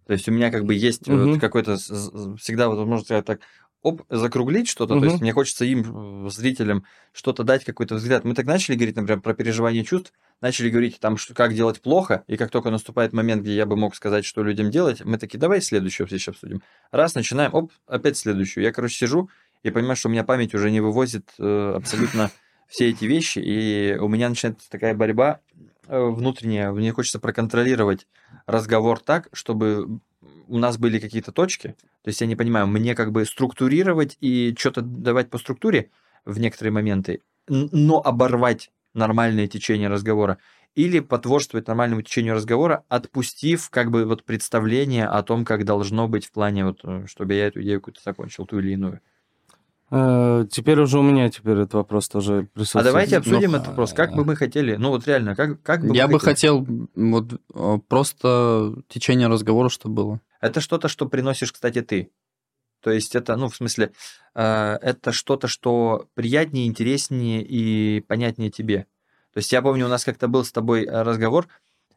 То 0.06 0.14
есть 0.14 0.28
у 0.28 0.32
меня 0.32 0.50
как 0.50 0.64
бы 0.64 0.74
есть 0.74 1.08
угу. 1.08 1.18
вот 1.18 1.40
какой-то 1.40 1.76
всегда, 1.76 2.68
вот, 2.68 2.86
можно 2.86 3.04
сказать 3.04 3.24
так, 3.24 3.40
оп, 3.82 4.02
закруглить 4.08 4.68
что-то, 4.68 4.94
угу. 4.94 5.00
то 5.00 5.06
есть 5.06 5.20
мне 5.20 5.32
хочется 5.32 5.64
им, 5.64 6.28
зрителям, 6.30 6.84
что-то 7.12 7.44
дать, 7.44 7.64
какой-то 7.64 7.96
взгляд. 7.96 8.24
Мы 8.24 8.34
так 8.34 8.46
начали 8.46 8.74
говорить, 8.74 8.96
например, 8.96 9.20
про 9.20 9.34
переживание 9.34 9.84
чувств, 9.84 10.12
начали 10.40 10.70
говорить 10.70 10.98
там, 11.00 11.16
что, 11.16 11.34
как 11.34 11.54
делать 11.54 11.80
плохо, 11.80 12.24
и 12.26 12.36
как 12.36 12.50
только 12.50 12.70
наступает 12.70 13.12
момент, 13.12 13.42
где 13.42 13.54
я 13.54 13.66
бы 13.66 13.76
мог 13.76 13.94
сказать, 13.94 14.24
что 14.24 14.42
людям 14.42 14.70
делать, 14.70 15.04
мы 15.04 15.18
такие, 15.18 15.38
давай 15.38 15.60
следующую 15.60 16.08
сейчас 16.08 16.28
обсудим. 16.28 16.62
Раз, 16.90 17.14
начинаем, 17.14 17.54
оп, 17.54 17.72
опять 17.86 18.16
следующую. 18.16 18.64
Я, 18.64 18.72
короче, 18.72 18.96
сижу 18.96 19.30
и 19.62 19.70
понимаю, 19.70 19.96
что 19.96 20.08
у 20.08 20.12
меня 20.12 20.24
память 20.24 20.54
уже 20.54 20.70
не 20.70 20.80
вывозит 20.80 21.30
э, 21.38 21.72
абсолютно 21.76 22.30
все 22.68 22.90
эти 22.90 23.04
вещи, 23.06 23.38
и 23.38 23.96
у 23.98 24.08
меня 24.08 24.28
начинается 24.28 24.70
такая 24.70 24.94
борьба 24.94 25.40
э, 25.86 25.98
внутренняя, 25.98 26.70
мне 26.70 26.92
хочется 26.92 27.18
проконтролировать 27.18 28.06
разговор 28.46 29.00
так, 29.00 29.28
чтобы 29.32 30.00
у 30.48 30.58
нас 30.58 30.78
были 30.78 30.98
какие-то 30.98 31.32
точки, 31.32 31.76
то 32.02 32.08
есть 32.08 32.20
я 32.20 32.26
не 32.26 32.36
понимаю, 32.36 32.66
мне 32.66 32.94
как 32.94 33.12
бы 33.12 33.24
структурировать 33.24 34.16
и 34.20 34.54
что-то 34.58 34.82
давать 34.82 35.30
по 35.30 35.38
структуре 35.38 35.90
в 36.24 36.38
некоторые 36.38 36.72
моменты, 36.72 37.22
но 37.48 38.00
оборвать 38.00 38.70
нормальное 38.94 39.46
течение 39.46 39.88
разговора, 39.88 40.38
или 40.74 41.00
потворствовать 41.00 41.66
нормальному 41.66 42.02
течению 42.02 42.34
разговора, 42.34 42.84
отпустив 42.88 43.70
как 43.70 43.90
бы 43.90 44.04
вот 44.04 44.24
представление 44.24 45.06
о 45.06 45.22
том, 45.22 45.44
как 45.44 45.64
должно 45.64 46.08
быть 46.08 46.26
в 46.26 46.32
плане 46.32 46.64
вот, 46.66 46.80
э, 46.84 47.04
чтобы 47.06 47.34
я 47.34 47.46
эту 47.48 47.62
идею 47.62 47.80
какую-то 47.80 48.00
закончил, 48.04 48.46
ту 48.46 48.58
или 48.60 48.72
иную. 48.72 49.00
Э, 49.90 50.44
теперь 50.50 50.80
уже 50.80 50.98
у 50.98 51.02
меня 51.02 51.30
теперь 51.30 51.58
этот 51.58 51.74
вопрос 51.74 52.08
тоже 52.08 52.48
присутствует. 52.52 52.84
А 52.84 52.88
давайте 52.88 53.16
обсудим 53.16 53.52
Но... 53.52 53.56
этот 53.56 53.68
вопрос. 53.68 53.92
Как 53.94 54.14
бы 54.14 54.24
мы 54.24 54.36
хотели, 54.36 54.76
ну 54.76 54.90
вот 54.90 55.06
реально, 55.06 55.34
как, 55.34 55.62
как 55.62 55.86
бы 55.86 55.96
Я 55.96 56.08
бы 56.08 56.20
хотел 56.20 56.66
вот 56.94 57.40
э, 57.54 57.78
просто 57.88 58.74
течение 58.88 59.28
разговора, 59.28 59.70
чтобы 59.70 59.94
было. 59.94 60.20
Это 60.40 60.60
что-то, 60.60 60.88
что 60.88 61.08
приносишь, 61.08 61.52
кстати, 61.52 61.80
ты. 61.80 62.10
То 62.80 62.90
есть 62.90 63.16
это, 63.16 63.34
ну, 63.36 63.48
в 63.48 63.56
смысле, 63.56 63.92
э, 64.34 64.78
это 64.82 65.12
что-то, 65.12 65.48
что 65.48 66.06
приятнее, 66.14 66.66
интереснее 66.66 67.42
и 67.42 68.00
понятнее 68.00 68.50
тебе. 68.50 68.86
То 69.32 69.38
есть 69.38 69.52
я 69.52 69.62
помню, 69.62 69.86
у 69.86 69.88
нас 69.88 70.04
как-то 70.04 70.28
был 70.28 70.44
с 70.44 70.52
тобой 70.52 70.86
разговор, 70.86 71.48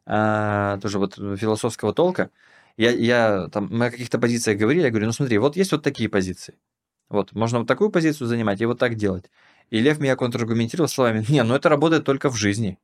тоже 0.04 0.98
вот 0.98 1.14
философского 1.14 1.94
толка. 1.94 2.30
Я, 2.76 2.90
я 2.90 3.48
там, 3.48 3.68
мы 3.70 3.86
о 3.86 3.90
каких-то 3.90 4.18
позициях 4.18 4.58
говорили, 4.58 4.84
я 4.84 4.90
говорю, 4.90 5.06
ну 5.06 5.12
смотри, 5.12 5.38
вот 5.38 5.56
есть 5.56 5.72
вот 5.72 5.82
такие 5.82 6.08
позиции. 6.08 6.54
Вот, 7.12 7.32
можно 7.34 7.58
вот 7.58 7.68
такую 7.68 7.90
позицию 7.90 8.26
занимать 8.26 8.60
и 8.62 8.66
вот 8.66 8.78
так 8.78 8.94
делать. 8.94 9.26
И 9.68 9.78
Лев 9.80 10.00
меня 10.00 10.16
контраргументировал 10.16 10.88
словами, 10.88 11.24
не, 11.28 11.42
ну 11.42 11.54
это 11.54 11.68
работает 11.68 12.04
только 12.04 12.30
в 12.30 12.36
жизни. 12.36 12.78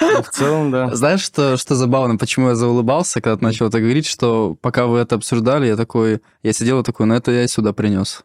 В 0.00 0.30
целом, 0.30 0.70
да. 0.70 0.94
Знаешь, 0.94 1.22
что, 1.22 1.56
что 1.56 1.74
забавно, 1.74 2.16
почему 2.18 2.48
я 2.48 2.54
заулыбался, 2.54 3.20
когда 3.22 3.36
ты 3.38 3.44
начал 3.44 3.66
это 3.68 3.80
говорить, 3.80 4.06
что 4.06 4.54
пока 4.60 4.86
вы 4.86 4.98
это 4.98 5.16
обсуждали, 5.16 5.66
я 5.66 5.76
такой, 5.76 6.20
я 6.42 6.52
сидел 6.52 6.82
такой, 6.82 7.06
ну 7.06 7.14
это 7.14 7.30
я 7.30 7.48
сюда 7.48 7.72
принес. 7.72 8.24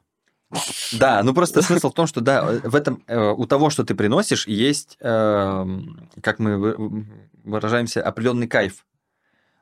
Да, 0.94 1.24
ну 1.24 1.34
просто 1.34 1.62
смысл 1.62 1.92
в 1.92 1.94
том, 1.94 2.08
что 2.08 2.20
да, 2.22 2.44
в 2.64 2.76
этом 2.76 3.02
э, 3.08 3.18
у 3.18 3.46
того, 3.46 3.70
что 3.70 3.84
ты 3.84 3.96
приносишь, 3.96 4.48
есть, 4.48 4.98
э, 5.00 5.66
как 6.22 6.40
мы 6.40 7.08
выражаемся, 7.44 8.02
определенный 8.04 8.48
кайф. 8.48 8.86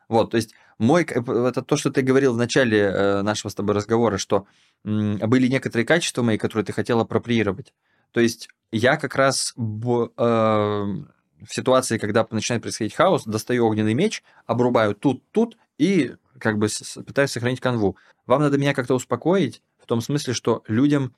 Вот, 0.09 0.31
то 0.31 0.37
есть 0.37 0.53
мой, 0.77 1.03
это 1.03 1.61
то, 1.61 1.77
что 1.77 1.91
ты 1.91 2.01
говорил 2.01 2.33
в 2.33 2.37
начале 2.37 2.79
э, 2.79 3.21
нашего 3.21 3.49
с 3.49 3.55
тобой 3.55 3.75
разговора, 3.75 4.17
что 4.17 4.47
были 4.83 5.47
некоторые 5.47 5.85
качества 5.85 6.23
мои, 6.23 6.37
которые 6.37 6.65
ты 6.65 6.73
хотел 6.73 6.99
апроприировать. 6.99 7.73
То 8.11 8.19
есть 8.19 8.49
я 8.71 8.97
как 8.97 9.15
раз 9.15 9.53
в 9.55 10.11
ситуации, 11.49 11.97
когда 11.97 12.25
начинает 12.29 12.61
происходить 12.61 12.93
хаос, 12.93 13.23
достаю 13.25 13.65
огненный 13.65 13.93
меч, 13.93 14.23
обрубаю 14.45 14.95
тут-тут 14.95 15.57
и 15.77 16.15
как 16.39 16.57
бы 16.57 16.67
пытаюсь 17.05 17.31
сохранить 17.31 17.59
канву. 17.59 17.97
Вам 18.25 18.41
надо 18.41 18.57
меня 18.57 18.73
как-то 18.73 18.95
успокоить 18.95 19.61
в 19.81 19.85
том 19.85 20.01
смысле, 20.01 20.33
что 20.33 20.63
людям 20.67 21.15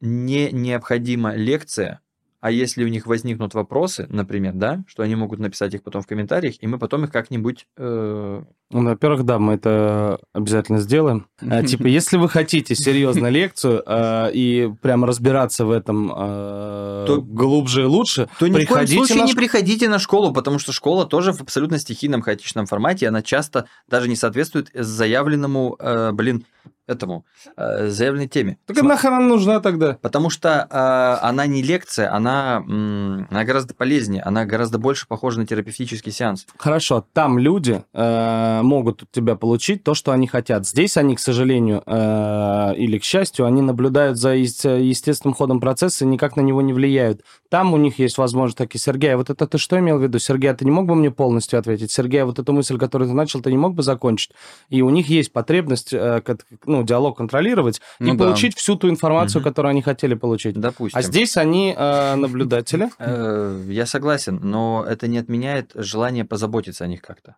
не 0.00 0.50
необходима 0.50 1.34
лекция, 1.34 2.00
а 2.40 2.50
если 2.50 2.84
у 2.84 2.88
них 2.88 3.06
возникнут 3.06 3.54
вопросы, 3.54 4.06
например, 4.10 4.52
да, 4.54 4.84
что 4.86 5.02
они 5.02 5.16
могут 5.16 5.40
написать 5.40 5.74
их 5.74 5.82
потом 5.82 6.02
в 6.02 6.06
комментариях, 6.06 6.54
и 6.60 6.66
мы 6.66 6.78
потом 6.78 7.04
их 7.04 7.10
как-нибудь... 7.10 7.66
Э... 7.76 8.42
Ну, 8.70 8.84
во-первых, 8.84 9.24
да, 9.24 9.38
мы 9.38 9.54
это 9.54 10.20
обязательно 10.32 10.78
сделаем. 10.78 11.26
А, 11.40 11.62
типа, 11.64 11.86
если 11.86 12.16
вы 12.16 12.28
хотите 12.28 12.74
серьезную 12.74 13.32
лекцию 13.32 13.82
а, 13.86 14.28
и 14.28 14.70
прям 14.82 15.04
разбираться 15.04 15.64
в 15.64 15.70
этом 15.72 16.12
а, 16.14 17.06
то, 17.06 17.20
глубже 17.20 17.82
и 17.82 17.86
лучше, 17.86 18.28
то 18.38 18.46
ни 18.46 18.64
в 18.64 18.68
коем 18.68 18.86
случае 18.86 19.22
не 19.22 19.34
приходите 19.34 19.88
на 19.88 19.98
школу, 19.98 20.32
потому 20.32 20.58
что 20.58 20.72
школа 20.72 21.06
тоже 21.06 21.32
в 21.32 21.40
абсолютно 21.40 21.78
стихийном, 21.78 22.22
хаотичном 22.22 22.66
формате, 22.66 23.08
она 23.08 23.22
часто 23.22 23.66
даже 23.88 24.08
не 24.08 24.16
соответствует 24.16 24.70
заявленному, 24.74 25.76
э, 25.80 26.12
блин, 26.12 26.44
этому 26.88 27.24
э, 27.56 27.88
заявленной 27.88 28.28
теме. 28.28 28.58
Так 28.66 28.76
См... 28.76 28.88
нахер 28.88 29.12
она 29.12 29.26
нужна 29.26 29.60
тогда? 29.60 29.98
Потому 30.00 30.30
что 30.30 30.66
э, 30.70 31.26
она 31.26 31.46
не 31.46 31.62
лекция, 31.62 32.12
она, 32.12 32.64
м, 32.66 33.26
она 33.30 33.44
гораздо 33.44 33.74
полезнее, 33.74 34.22
она 34.22 34.44
гораздо 34.44 34.78
больше 34.78 35.06
похожа 35.06 35.38
на 35.38 35.46
терапевтический 35.46 36.12
сеанс. 36.12 36.46
Хорошо, 36.56 37.06
там 37.12 37.38
люди 37.38 37.84
э, 37.92 38.62
могут 38.62 39.02
от 39.02 39.10
тебя 39.10 39.36
получить 39.36 39.84
то, 39.84 39.94
что 39.94 40.12
они 40.12 40.26
хотят. 40.26 40.66
Здесь 40.66 40.96
они, 40.96 41.14
к 41.14 41.20
сожалению, 41.20 41.82
э, 41.86 42.74
или 42.76 42.98
к 42.98 43.04
счастью, 43.04 43.46
они 43.46 43.62
наблюдают 43.62 44.18
за 44.18 44.34
естественным 44.34 45.34
ходом 45.34 45.60
процесса 45.60 46.04
и 46.04 46.08
никак 46.08 46.36
на 46.36 46.40
него 46.40 46.62
не 46.62 46.72
влияют. 46.72 47.22
Там 47.50 47.72
у 47.72 47.76
них 47.76 47.98
есть 47.98 48.18
возможность 48.18 48.58
такие, 48.58 48.80
Сергей, 48.80 49.14
вот 49.14 49.30
это 49.30 49.46
ты 49.46 49.58
что 49.58 49.78
имел 49.78 49.98
в 49.98 50.02
виду? 50.02 50.18
Сергей, 50.18 50.50
а 50.50 50.54
ты 50.54 50.64
не 50.64 50.70
мог 50.70 50.86
бы 50.86 50.94
мне 50.94 51.10
полностью 51.10 51.58
ответить? 51.58 51.90
Сергей, 51.90 52.22
а 52.22 52.26
вот 52.26 52.38
эту 52.38 52.52
мысль, 52.52 52.78
которую 52.78 53.08
ты 53.08 53.14
начал, 53.14 53.40
ты 53.40 53.50
не 53.50 53.58
мог 53.58 53.74
бы 53.74 53.82
закончить? 53.82 54.32
И 54.68 54.82
у 54.82 54.90
них 54.90 55.08
есть 55.08 55.32
потребность, 55.32 55.92
э, 55.92 56.22
ну, 56.66 56.77
ну, 56.80 56.86
диалог 56.86 57.16
контролировать 57.16 57.80
ну, 57.98 58.14
и 58.14 58.16
да. 58.16 58.24
получить 58.24 58.56
всю 58.56 58.76
ту 58.76 58.88
информацию, 58.88 59.40
угу. 59.40 59.50
которую 59.50 59.70
они 59.70 59.82
хотели 59.82 60.14
получить. 60.14 60.58
Допустим. 60.58 60.98
А 60.98 61.02
здесь 61.02 61.36
они 61.36 61.74
э, 61.76 62.14
наблюдатели. 62.14 62.90
Э, 62.98 63.62
я 63.68 63.86
согласен, 63.86 64.40
но 64.42 64.84
это 64.88 65.08
не 65.08 65.18
отменяет 65.18 65.72
желание 65.74 66.24
позаботиться 66.24 66.84
о 66.84 66.86
них 66.86 67.02
как-то. 67.02 67.36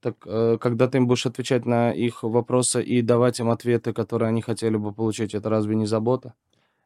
Так 0.00 0.14
э, 0.24 0.58
когда 0.60 0.88
ты 0.88 0.98
им 0.98 1.06
будешь 1.06 1.26
отвечать 1.26 1.66
на 1.66 1.92
их 1.92 2.22
вопросы 2.22 2.82
и 2.82 3.02
давать 3.02 3.38
им 3.40 3.50
ответы, 3.50 3.92
которые 3.92 4.28
они 4.28 4.40
хотели 4.40 4.76
бы 4.76 4.92
получить, 4.92 5.34
это 5.34 5.50
разве 5.50 5.76
не 5.76 5.86
забота? 5.86 6.34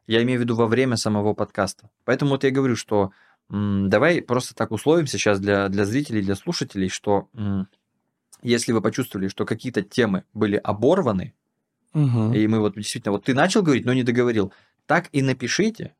Я 0.07 0.21
имею 0.23 0.39
в 0.39 0.43
виду 0.43 0.55
во 0.55 0.67
время 0.67 0.97
самого 0.97 1.33
подкаста. 1.33 1.89
Поэтому 2.03 2.31
вот 2.31 2.43
я 2.43 2.51
говорю, 2.51 2.75
что 2.75 3.11
м, 3.49 3.89
давай 3.89 4.21
просто 4.21 4.53
так 4.53 4.71
условимся 4.71 5.17
сейчас 5.17 5.39
для, 5.39 5.69
для 5.69 5.85
зрителей, 5.85 6.21
для 6.21 6.35
слушателей, 6.35 6.89
что 6.89 7.27
м, 7.33 7.67
если 8.41 8.73
вы 8.73 8.81
почувствовали, 8.81 9.27
что 9.29 9.45
какие-то 9.45 9.81
темы 9.81 10.23
были 10.33 10.57
оборваны, 10.57 11.33
угу. 11.95 12.33
и 12.33 12.45
мы 12.47 12.59
вот 12.59 12.75
действительно, 12.75 13.13
вот 13.13 13.23
ты 13.23 13.33
начал 13.33 13.63
говорить, 13.63 13.85
но 13.85 13.93
не 13.93 14.03
договорил, 14.03 14.53
так 14.85 15.09
и 15.11 15.21
напишите, 15.23 15.95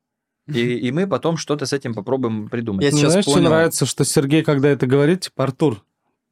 и, 0.46 0.60
и 0.60 0.92
мы 0.92 1.08
потом 1.08 1.36
что-то 1.36 1.66
с 1.66 1.72
этим 1.72 1.92
попробуем 1.92 2.48
придумать. 2.48 2.84
Я 2.84 2.92
сейчас 2.92 3.10
Знаешь, 3.12 3.24
понял. 3.24 3.38
что 3.38 3.48
нравится, 3.48 3.86
что 3.86 4.04
Сергей, 4.04 4.44
когда 4.44 4.68
это 4.68 4.86
говорит, 4.86 5.22
типа, 5.22 5.44
Артур, 5.44 5.84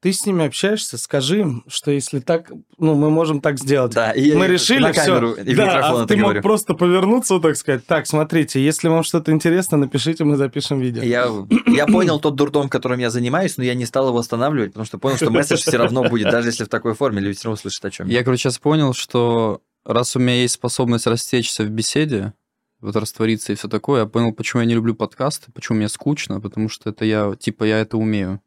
ты 0.05 0.13
с 0.13 0.27
ними 0.27 0.45
общаешься, 0.45 0.99
скажи 0.99 1.41
им, 1.41 1.65
что 1.67 1.91
если 1.91 2.19
так, 2.19 2.53
ну, 2.77 2.95
мы 2.95 3.09
можем 3.09 3.41
так 3.41 3.59
сделать. 3.59 3.95
Да, 3.95 4.11
и 4.11 4.35
мы 4.35 4.47
решили 4.49 4.81
на 4.83 4.93
камеру 4.93 5.33
все. 5.33 5.45
И 5.45 5.55
да, 5.55 5.81
а 5.81 6.07
ты 6.07 6.17
говорю. 6.17 6.35
мог 6.35 6.43
просто 6.43 6.75
повернуться, 6.75 7.33
вот 7.33 7.43
так 7.43 7.57
сказать. 7.57 7.87
Так, 7.87 8.07
смотрите, 8.07 8.63
если 8.63 8.89
вам 8.89 9.03
что-то 9.03 9.33
интересно, 9.33 9.79
напишите, 9.79 10.25
мы 10.25 10.37
запишем 10.37 10.79
видео. 10.79 11.03
Я, 11.03 11.31
я 11.69 11.87
понял 11.87 12.21
тот 12.21 12.35
дурдом, 12.35 12.69
которым 12.69 12.99
я 12.99 13.09
занимаюсь, 13.09 13.57
но 13.57 13.65
я 13.65 13.73
не 13.73 13.87
стал 13.87 14.09
его 14.09 14.19
останавливать, 14.19 14.73
потому 14.73 14.85
что 14.85 14.99
понял, 14.99 15.17
что 15.17 15.31
месседж 15.31 15.63
все 15.63 15.79
равно 15.79 16.07
будет, 16.07 16.31
даже 16.31 16.49
если 16.49 16.65
в 16.65 16.69
такой 16.69 16.93
форме, 16.93 17.23
люди 17.23 17.39
все 17.39 17.49
равно 17.49 17.57
слышат 17.57 17.87
о 17.87 17.91
чем. 17.91 18.07
Я, 18.07 18.25
короче, 18.25 18.43
сейчас 18.43 18.59
понял, 18.59 18.93
что 18.93 19.63
раз 19.87 20.15
у 20.17 20.19
меня 20.19 20.35
есть 20.35 20.53
способность 20.53 21.07
растечься 21.07 21.65
в 21.65 21.71
беседе, 21.71 22.35
вот 22.83 22.95
раствориться 22.95 23.55
и 23.55 23.57
все 23.57 23.69
такое, 23.69 24.03
я 24.03 24.07
понял, 24.07 24.35
почему 24.35 24.61
я 24.61 24.69
не 24.69 24.75
люблю 24.75 24.95
подкасты, 24.95 25.51
почему 25.51 25.79
мне 25.79 25.89
скучно, 25.89 26.43
потому 26.43 26.69
что 26.69 26.91
это 26.91 27.07
я, 27.07 27.35
типа, 27.41 27.65
я 27.65 27.79
это 27.79 27.97
умею. 27.97 28.43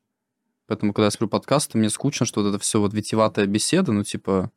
Поэтому, 0.68 0.94
когда 0.94 1.06
я 1.06 1.12
смотрю 1.12 1.30
подкасты, 1.30 1.78
мне 1.78 1.90
скучно, 1.90 2.26
что 2.26 2.44
вот 2.44 2.50
это 2.50 2.60
все 2.60 2.80
вот 2.80 2.94
витиватая 2.94 3.46
беседа, 3.46 3.92
ну, 3.92 4.04
типа, 4.04 4.52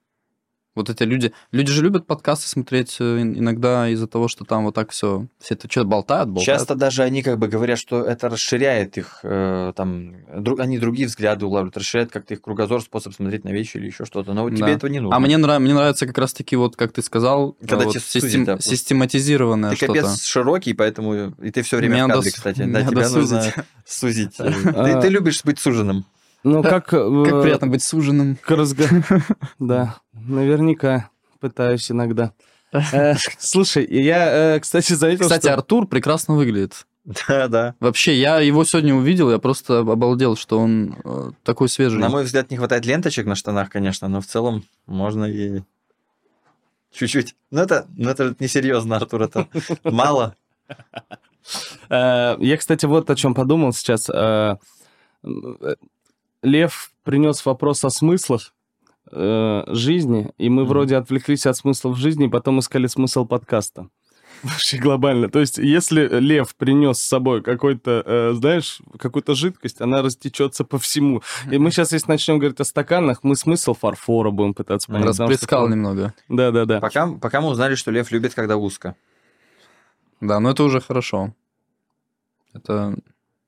вот 0.75 0.89
эти 0.89 1.03
люди, 1.03 1.33
люди 1.51 1.73
же 1.73 1.83
любят 1.83 2.07
подкасты 2.07 2.49
смотреть 2.49 2.97
э, 3.01 3.21
иногда 3.21 3.89
из-за 3.89 4.07
того, 4.07 4.29
что 4.29 4.45
там 4.45 4.65
вот 4.65 4.75
так 4.75 4.91
все, 4.91 5.27
все 5.41 5.55
это 5.55 5.71
что-то 5.71 5.89
болтают, 5.89 6.29
болтают. 6.29 6.47
Часто 6.47 6.75
даже 6.77 7.03
они 7.03 7.23
как 7.23 7.39
бы 7.39 7.49
говорят, 7.49 7.79
что 7.79 8.05
это 8.05 8.29
расширяет 8.29 8.97
их, 8.97 9.21
э, 9.25 9.73
там, 9.75 10.15
друг, 10.43 10.61
они 10.61 10.79
другие 10.79 11.09
взгляды 11.09 11.45
улавливают, 11.47 11.77
расширяет 11.77 12.13
как-то 12.13 12.35
их 12.35 12.41
кругозор, 12.41 12.83
способ 12.83 13.15
смотреть 13.15 13.45
на 13.45 13.49
вещи 13.49 13.79
или 13.79 13.87
еще 13.87 14.05
что-то. 14.05 14.33
Но 14.33 14.45
вот 14.45 14.51
да. 14.51 14.57
тебе 14.59 14.73
этого 14.73 14.91
не 14.91 15.01
нужно. 15.01 15.17
А 15.17 15.21
мне, 15.21 15.37
нрав, 15.39 15.61
мне 15.61 15.75
нравится 15.75 16.07
как 16.07 16.19
раз-таки 16.19 16.55
вот, 16.55 16.77
как 16.77 16.93
ты 16.93 17.03
сказал, 17.03 17.57
Когда 17.61 17.85
вот 17.85 17.97
систем, 17.97 18.45
да, 18.45 18.59
систематизированное 18.61 19.75
Ты 19.75 19.87
капец 19.87 20.23
широкий, 20.23 20.75
поэтому 20.75 21.35
и 21.43 21.51
ты 21.51 21.63
все 21.63 21.79
время 21.79 21.95
меня 21.95 22.07
в 22.07 22.09
кадре, 22.11 22.31
дос... 22.31 22.35
кстати. 22.35 22.63
Да, 22.63 22.83
тебя 22.83 23.09
нужно 23.09 23.53
сузить. 23.85 24.37
Ты 24.37 25.09
любишь 25.09 25.43
быть 25.45 25.59
суженным. 25.59 26.05
Ну, 26.43 26.63
как... 26.63 26.87
Как 26.87 26.95
э, 26.95 27.43
приятно 27.43 27.67
быть 27.67 27.83
суженным. 27.83 28.39
Да, 29.59 29.97
наверняка 30.13 31.11
пытаюсь 31.39 31.91
иногда. 31.91 32.33
Э, 32.73 33.15
слушай, 33.39 33.87
я, 33.87 34.55
э, 34.55 34.61
кстати, 34.61 34.93
заметил, 34.93 35.25
Кстати, 35.25 35.49
Артур 35.49 35.87
прекрасно 35.87 36.35
выглядит. 36.35 36.87
Да, 37.29 37.49
да. 37.49 37.75
Вообще, 37.81 38.15
я 38.15 38.41
его 38.41 38.65
сегодня 38.65 38.95
увидел, 38.95 39.31
я 39.31 39.39
просто 39.39 39.79
обалдел, 39.81 40.37
что 40.37 40.59
он 40.59 41.35
такой 41.43 41.69
свежий. 41.69 41.99
На 41.99 42.09
мой 42.09 42.25
взгляд, 42.25 42.51
не 42.51 42.57
хватает 42.57 42.87
ленточек 42.87 43.27
на 43.27 43.35
штанах, 43.35 43.71
конечно, 43.71 44.07
но 44.09 44.21
в 44.21 44.27
целом 44.27 44.65
можно 44.87 45.25
и 45.25 45.63
чуть-чуть. 46.93 47.35
Но 47.51 47.63
это, 47.63 47.87
но 47.97 48.11
это 48.11 48.35
несерьезно, 48.39 48.97
Артур, 48.97 49.23
это 49.23 49.49
мало. 49.85 50.37
Я, 51.89 52.57
кстати, 52.59 52.87
вот 52.87 53.11
о 53.11 53.17
чем 53.17 53.35
подумал 53.35 53.73
сейчас. 53.73 54.09
Лев 56.43 56.93
принес 57.05 57.45
вопрос 57.45 57.85
о 57.85 57.91
смыслах 57.91 58.53
э, 59.13 59.65
жизни, 59.69 60.33
и 60.39 60.49
мы 60.49 60.63
mm-hmm. 60.63 60.67
вроде 60.67 60.97
отвлеклись 60.97 61.47
от 61.47 61.57
смыслов 61.57 61.99
жизни, 61.99 62.27
и 62.27 62.31
потом 62.31 62.61
искали 62.61 62.87
смысл 62.87 63.27
подкаста. 63.27 63.89
Вообще 64.43 64.79
глобально. 64.79 65.29
То 65.29 65.41
есть, 65.41 65.59
если 65.59 66.09
лев 66.19 66.55
принес 66.55 66.99
с 66.99 67.07
собой 67.07 67.43
какой-то, 67.43 68.03
э, 68.07 68.33
знаешь, 68.35 68.81
какую-то 68.99 69.35
жидкость, 69.35 69.83
она 69.83 70.01
растечется 70.01 70.65
по 70.65 70.79
всему. 70.79 71.23
И 71.51 71.59
мы 71.59 71.71
сейчас, 71.71 71.93
если 71.93 72.11
начнем 72.11 72.39
говорить 72.39 72.61
о 72.61 72.65
стаканах, 72.65 73.23
мы 73.23 73.37
смысл 73.37 73.75
фарфора 73.75 74.31
будем 74.31 74.55
пытаться 74.55 74.89
понять. 74.89 75.09
Расплескал 75.09 75.67
что... 75.67 75.75
немного. 75.75 76.15
Да, 76.29 76.53
да, 76.53 76.65
да. 76.65 76.81
Пока, 76.81 77.07
пока 77.07 77.43
мы 77.43 77.49
узнали, 77.49 77.75
что 77.75 77.91
лев 77.91 78.11
любит, 78.11 78.35
когда 78.35 78.57
узко. 78.57 78.97
Да, 80.23 80.41
но 80.41 80.51
это 80.51 80.65
уже 80.65 80.81
хорошо. 80.81 81.35
Это. 82.55 82.97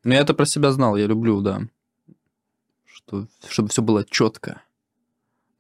Ну, 0.05 0.13
я 0.13 0.21
это 0.21 0.35
про 0.35 0.45
себя 0.45 0.73
знал, 0.73 0.97
я 0.97 1.07
люблю, 1.07 1.41
да 1.41 1.63
что, 3.07 3.27
чтобы 3.49 3.69
все 3.69 3.83
было 3.83 4.05
четко. 4.05 4.63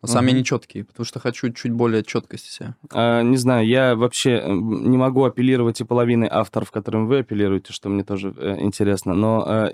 Но 0.02 0.08
сам 0.08 0.24
угу. 0.24 0.30
я 0.32 0.38
не 0.38 0.44
четкий, 0.44 0.82
потому 0.82 1.06
что 1.06 1.20
хочу 1.20 1.52
чуть 1.52 1.70
более 1.70 2.02
четкости 2.02 2.50
себя. 2.50 2.74
А, 2.90 3.22
не 3.22 3.36
знаю, 3.36 3.66
я 3.66 3.94
вообще 3.94 4.42
не 4.48 4.96
могу 4.96 5.24
апеллировать 5.24 5.80
и 5.80 5.84
половины 5.84 6.28
авторов, 6.28 6.72
которым 6.72 7.06
вы 7.06 7.20
апеллируете, 7.20 7.72
что 7.72 7.88
мне 7.88 8.02
тоже 8.02 8.34
э, 8.36 8.56
интересно. 8.60 9.14
Но 9.14 9.44
э, 9.46 9.72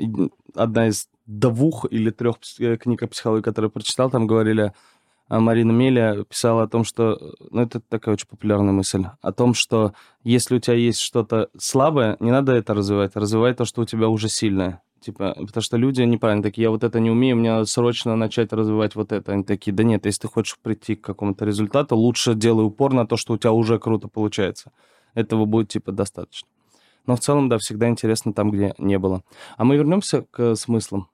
одна 0.54 0.88
из 0.88 1.08
двух 1.24 1.86
или 1.90 2.10
трех 2.10 2.36
э, 2.58 2.76
книг 2.76 3.02
о 3.02 3.06
психологии, 3.06 3.42
которые 3.42 3.70
прочитал, 3.70 4.10
там 4.10 4.26
говорили, 4.26 4.74
а 5.28 5.40
Марина 5.40 5.72
Меля 5.72 6.24
писала 6.24 6.64
о 6.64 6.68
том, 6.68 6.84
что, 6.84 7.18
ну 7.50 7.62
это 7.62 7.80
такая 7.80 8.14
очень 8.14 8.28
популярная 8.28 8.72
мысль, 8.72 9.04
о 9.22 9.32
том, 9.32 9.54
что 9.54 9.94
если 10.24 10.56
у 10.56 10.58
тебя 10.58 10.74
есть 10.74 11.00
что-то 11.00 11.48
слабое, 11.58 12.18
не 12.20 12.30
надо 12.30 12.52
это 12.52 12.74
развивать, 12.74 13.16
развивай 13.16 13.54
то, 13.54 13.64
что 13.64 13.80
у 13.80 13.84
тебя 13.86 14.08
уже 14.08 14.28
сильное. 14.28 14.82
Типа, 15.00 15.34
потому 15.38 15.62
что 15.62 15.76
люди 15.76 16.02
неправильно 16.02 16.42
такие, 16.42 16.64
я 16.64 16.70
вот 16.70 16.82
это 16.82 16.98
не 16.98 17.10
умею, 17.10 17.36
мне 17.36 17.52
надо 17.52 17.66
срочно 17.66 18.16
начать 18.16 18.52
развивать 18.52 18.94
вот 18.96 19.12
это. 19.12 19.32
Они 19.32 19.44
такие, 19.44 19.72
да 19.72 19.84
нет, 19.84 20.06
если 20.06 20.22
ты 20.22 20.28
хочешь 20.28 20.58
прийти 20.60 20.96
к 20.96 21.02
какому-то 21.02 21.44
результату, 21.44 21.96
лучше 21.96 22.34
делай 22.34 22.64
упор 22.64 22.92
на 22.92 23.06
то, 23.06 23.16
что 23.16 23.34
у 23.34 23.38
тебя 23.38 23.52
уже 23.52 23.78
круто 23.78 24.08
получается. 24.08 24.72
Этого 25.14 25.44
будет, 25.44 25.68
типа, 25.68 25.92
достаточно. 25.92 26.48
Но 27.06 27.16
в 27.16 27.20
целом, 27.20 27.48
да, 27.48 27.58
всегда 27.58 27.88
интересно 27.88 28.32
там, 28.32 28.50
где 28.50 28.74
не 28.76 28.98
было. 28.98 29.22
А 29.56 29.64
мы 29.64 29.76
вернемся 29.76 30.26
к 30.30 30.54
смыслам. 30.56 31.08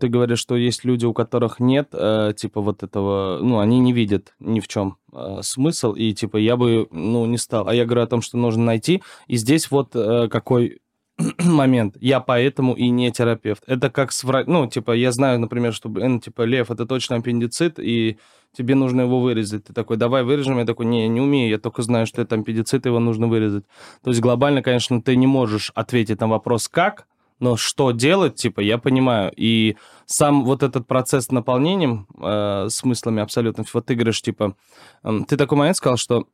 Ты 0.00 0.08
говоришь, 0.08 0.38
что 0.38 0.56
есть 0.56 0.84
люди, 0.84 1.06
у 1.06 1.12
которых 1.12 1.60
нет, 1.60 1.88
э, 1.92 2.32
типа, 2.36 2.60
вот 2.60 2.82
этого, 2.82 3.38
ну, 3.42 3.58
они 3.58 3.78
не 3.80 3.92
видят 3.92 4.34
ни 4.38 4.60
в 4.60 4.68
чем 4.68 4.96
э, 5.12 5.40
смысл, 5.42 5.92
и, 5.92 6.12
типа, 6.14 6.36
я 6.36 6.56
бы, 6.56 6.88
ну, 6.90 7.26
не 7.26 7.36
стал. 7.36 7.68
А 7.68 7.74
я 7.74 7.84
говорю 7.84 8.02
о 8.02 8.06
том, 8.06 8.22
что 8.22 8.36
нужно 8.36 8.64
найти. 8.64 9.02
И 9.26 9.36
здесь 9.36 9.70
вот 9.70 9.94
э, 9.94 10.28
какой 10.28 10.80
момент. 11.44 11.96
Я 12.00 12.20
поэтому 12.20 12.74
и 12.74 12.88
не 12.90 13.10
терапевт. 13.10 13.62
Это 13.66 13.90
как 13.90 14.12
с 14.12 14.24
врач... 14.24 14.46
Ну, 14.46 14.66
типа, 14.66 14.92
я 14.92 15.12
знаю, 15.12 15.40
например, 15.40 15.72
что, 15.72 15.88
ну, 15.88 16.20
типа, 16.20 16.42
Лев, 16.42 16.70
это 16.70 16.86
точно 16.86 17.16
аппендицит, 17.16 17.78
и 17.78 18.18
тебе 18.56 18.74
нужно 18.74 19.02
его 19.02 19.20
вырезать. 19.20 19.64
Ты 19.64 19.72
такой, 19.72 19.96
давай 19.96 20.22
вырежем. 20.22 20.58
Я 20.58 20.64
такой, 20.64 20.86
не, 20.86 21.08
не 21.08 21.20
умею, 21.20 21.50
я 21.50 21.58
только 21.58 21.82
знаю, 21.82 22.06
что 22.06 22.22
это 22.22 22.36
аппендицит, 22.36 22.86
его 22.86 23.00
нужно 23.00 23.26
вырезать. 23.26 23.64
То 24.02 24.10
есть 24.10 24.20
глобально, 24.20 24.62
конечно, 24.62 25.02
ты 25.02 25.16
не 25.16 25.26
можешь 25.26 25.72
ответить 25.74 26.20
на 26.20 26.28
вопрос 26.28 26.68
«как?», 26.68 27.06
но 27.40 27.56
что 27.56 27.92
делать, 27.92 28.34
типа, 28.34 28.58
я 28.60 28.78
понимаю. 28.78 29.32
И 29.36 29.76
сам 30.06 30.44
вот 30.44 30.64
этот 30.64 30.88
процесс 30.88 31.30
наполнением 31.30 32.08
э, 32.20 32.66
смыслами 32.68 33.22
абсолютно, 33.22 33.64
вот 33.72 33.86
ты 33.86 33.94
говоришь, 33.94 34.22
типа, 34.22 34.56
э, 35.04 35.20
ты 35.28 35.36
такой 35.36 35.56
момент 35.56 35.76
сказал, 35.76 35.98
что 35.98 36.26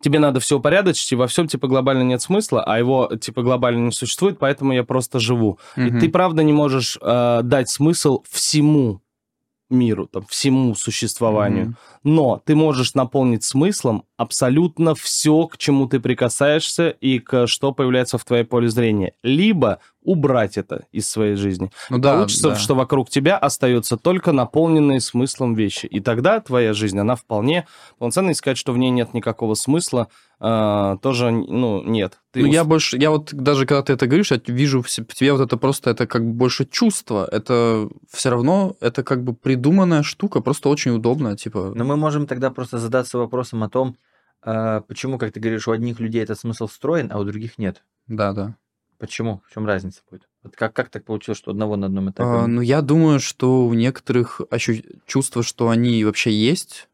тебе 0.00 0.18
надо 0.18 0.40
все 0.40 0.58
упорядочить, 0.58 1.12
и 1.12 1.16
во 1.16 1.26
всем, 1.26 1.48
типа, 1.48 1.68
глобально 1.68 2.02
нет 2.02 2.22
смысла, 2.22 2.62
а 2.62 2.78
его, 2.78 3.10
типа, 3.20 3.42
глобально 3.42 3.86
не 3.86 3.92
существует, 3.92 4.38
поэтому 4.38 4.72
я 4.72 4.84
просто 4.84 5.18
живу. 5.18 5.58
Mm-hmm. 5.76 5.88
И 5.88 6.00
ты, 6.00 6.08
правда, 6.08 6.42
не 6.42 6.52
можешь 6.52 6.98
э, 7.00 7.40
дать 7.42 7.68
смысл 7.68 8.22
всему 8.28 9.00
миру, 9.68 10.06
там, 10.06 10.24
всему 10.28 10.74
существованию. 10.74 11.66
Mm-hmm. 11.66 12.00
Но 12.04 12.42
ты 12.44 12.54
можешь 12.54 12.94
наполнить 12.94 13.44
смыслом 13.44 14.04
абсолютно 14.16 14.94
все, 14.94 15.46
к 15.46 15.58
чему 15.58 15.86
ты 15.88 15.98
прикасаешься 15.98 16.90
и 16.90 17.18
к 17.18 17.46
что 17.46 17.72
появляется 17.72 18.18
в 18.18 18.24
твоей 18.24 18.44
поле 18.44 18.68
зрения. 18.68 19.12
Либо 19.22 19.80
убрать 20.06 20.56
это 20.56 20.84
из 20.92 21.08
своей 21.08 21.34
жизни. 21.34 21.70
Ну, 21.90 21.98
да, 21.98 22.14
Получится, 22.14 22.50
да. 22.50 22.56
что 22.56 22.74
вокруг 22.74 23.10
тебя 23.10 23.36
остаются 23.36 23.96
только 23.96 24.32
наполненные 24.32 25.00
смыслом 25.00 25.54
вещи. 25.54 25.86
И 25.86 26.00
тогда 26.00 26.40
твоя 26.40 26.72
жизнь, 26.72 26.98
она 26.98 27.16
вполне 27.16 27.66
полноценна. 27.98 28.30
И 28.30 28.34
сказать, 28.34 28.56
что 28.56 28.72
в 28.72 28.78
ней 28.78 28.90
нет 28.90 29.14
никакого 29.14 29.54
смысла, 29.54 30.08
э, 30.40 30.96
тоже, 31.02 31.30
ну, 31.30 31.82
нет. 31.82 32.20
Ты 32.32 32.40
ну, 32.40 32.46
уст... 32.46 32.54
я 32.54 32.64
больше, 32.64 32.96
я 32.96 33.10
вот 33.10 33.34
даже 33.34 33.66
когда 33.66 33.82
ты 33.82 33.92
это 33.92 34.06
говоришь, 34.06 34.30
я 34.30 34.40
вижу 34.46 34.80
в 34.80 34.88
тебе 34.88 35.32
вот 35.32 35.42
это 35.42 35.56
просто, 35.56 35.90
это 35.90 36.06
как 36.06 36.24
бы 36.24 36.32
больше 36.32 36.64
чувство. 36.64 37.28
Это 37.30 37.88
все 38.10 38.30
равно, 38.30 38.76
это 38.80 39.02
как 39.02 39.24
бы 39.24 39.34
придуманная 39.34 40.04
штука, 40.04 40.40
просто 40.40 40.68
очень 40.68 40.92
удобная, 40.92 41.36
типа. 41.36 41.72
Но 41.74 41.84
мы 41.84 41.96
можем 41.96 42.26
тогда 42.26 42.50
просто 42.50 42.78
задаться 42.78 43.18
вопросом 43.18 43.64
о 43.64 43.68
том, 43.68 43.96
э, 44.44 44.80
почему, 44.86 45.18
как 45.18 45.32
ты 45.32 45.40
говоришь, 45.40 45.66
у 45.66 45.72
одних 45.72 45.98
людей 45.98 46.22
этот 46.22 46.38
смысл 46.38 46.68
встроен, 46.68 47.10
а 47.12 47.18
у 47.18 47.24
других 47.24 47.58
нет. 47.58 47.82
Да, 48.06 48.32
да. 48.32 48.54
Почему? 48.98 49.42
В 49.46 49.52
чем 49.52 49.66
разница 49.66 50.02
будет? 50.10 50.28
Вот 50.42 50.56
как, 50.56 50.72
как 50.74 50.90
так 50.90 51.04
получилось, 51.04 51.38
что 51.38 51.50
одного 51.50 51.76
на 51.76 51.86
одном 51.86 52.10
этапе? 52.10 52.28
А, 52.28 52.46
ну, 52.46 52.60
я 52.60 52.82
думаю, 52.82 53.20
что 53.20 53.66
у 53.66 53.74
некоторых 53.74 54.40
ощу... 54.50 54.74
чувство, 55.06 55.42
что 55.42 55.68
они 55.68 56.04
вообще 56.04 56.32
есть, 56.32 56.88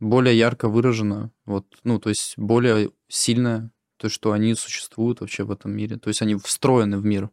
более 0.00 0.36
ярко 0.36 0.68
выражено, 0.68 1.30
вот, 1.44 1.66
ну, 1.84 1.98
то 1.98 2.10
есть 2.10 2.34
более 2.36 2.90
сильное, 3.08 3.70
то, 3.96 4.08
что 4.08 4.32
они 4.32 4.54
существуют 4.54 5.20
вообще 5.20 5.44
в 5.44 5.50
этом 5.50 5.72
мире, 5.72 5.96
то 5.96 6.08
есть 6.08 6.20
они 6.22 6.34
встроены 6.34 6.98
в 6.98 7.04
мир. 7.04 7.30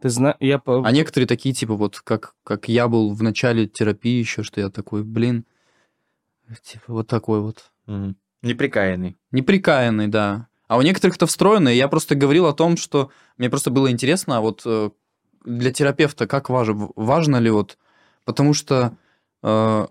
Ты 0.00 0.08
знаешь, 0.08 0.36
я... 0.40 0.60
А 0.64 0.92
некоторые 0.92 1.26
такие, 1.26 1.54
типа, 1.54 1.74
вот 1.74 2.00
как, 2.00 2.34
как 2.42 2.68
я 2.68 2.88
был 2.88 3.14
в 3.14 3.22
начале 3.22 3.66
терапии 3.66 4.18
еще, 4.18 4.42
что 4.42 4.60
я 4.60 4.70
такой, 4.70 5.04
блин, 5.04 5.44
типа 6.62 6.92
вот 6.92 7.06
такой 7.06 7.40
вот. 7.40 7.70
Угу. 7.86 8.14
Неприкаянный. 8.42 9.16
Неприкаянный, 9.30 10.08
да. 10.08 10.48
А 10.70 10.76
у 10.76 10.82
некоторых 10.82 11.16
это 11.16 11.26
встроено, 11.26 11.68
и 11.68 11.76
я 11.76 11.88
просто 11.88 12.14
говорил 12.14 12.46
о 12.46 12.52
том, 12.52 12.76
что 12.76 13.10
мне 13.38 13.50
просто 13.50 13.72
было 13.72 13.90
интересно, 13.90 14.36
а 14.36 14.40
вот 14.40 14.62
э, 14.64 14.90
для 15.44 15.72
терапевта 15.72 16.28
как 16.28 16.48
важно, 16.48 16.90
важно 16.94 17.38
ли 17.38 17.50
вот, 17.50 17.76
потому 18.24 18.54
что 18.54 18.96
э, 19.42 19.86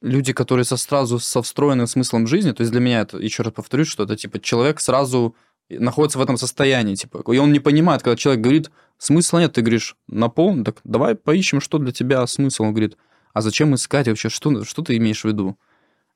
люди, 0.00 0.32
которые 0.32 0.64
со 0.64 0.78
сразу 0.78 1.18
со 1.18 1.42
встроенным 1.42 1.86
смыслом 1.86 2.26
жизни, 2.26 2.52
то 2.52 2.62
есть 2.62 2.72
для 2.72 2.80
меня 2.80 3.02
это, 3.02 3.18
еще 3.18 3.42
раз 3.42 3.52
повторюсь, 3.52 3.88
что 3.88 4.04
это 4.04 4.16
типа 4.16 4.40
человек 4.40 4.80
сразу 4.80 5.36
находится 5.68 6.18
в 6.18 6.22
этом 6.22 6.38
состоянии, 6.38 6.94
типа, 6.94 7.22
и 7.30 7.36
он 7.36 7.52
не 7.52 7.60
понимает, 7.60 8.02
когда 8.02 8.16
человек 8.16 8.42
говорит, 8.42 8.70
смысла 8.96 9.40
нет, 9.40 9.52
ты 9.52 9.60
говоришь, 9.60 9.96
наполнен, 10.08 10.64
так 10.64 10.78
давай 10.82 11.14
поищем, 11.14 11.60
что 11.60 11.76
для 11.76 11.92
тебя 11.92 12.26
смысл, 12.26 12.62
он 12.62 12.70
говорит, 12.70 12.96
а 13.34 13.42
зачем 13.42 13.74
искать 13.74 14.08
вообще, 14.08 14.30
что, 14.30 14.64
что 14.64 14.80
ты 14.80 14.96
имеешь 14.96 15.24
в 15.24 15.26
виду? 15.26 15.58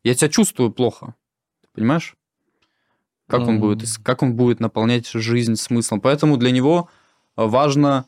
Я 0.03 0.14
тебя 0.14 0.30
чувствую 0.30 0.72
плохо, 0.72 1.14
понимаешь? 1.74 2.16
Как 3.39 3.49
он 3.49 3.61
будет, 3.61 3.89
как 4.03 4.22
он 4.22 4.35
будет 4.35 4.61
наполнять 4.61 5.09
жизнь 5.09 5.57
смыслом? 5.57 6.01
Поэтому 6.01 6.37
для 6.37 6.51
него 6.51 6.89
важно 7.37 8.07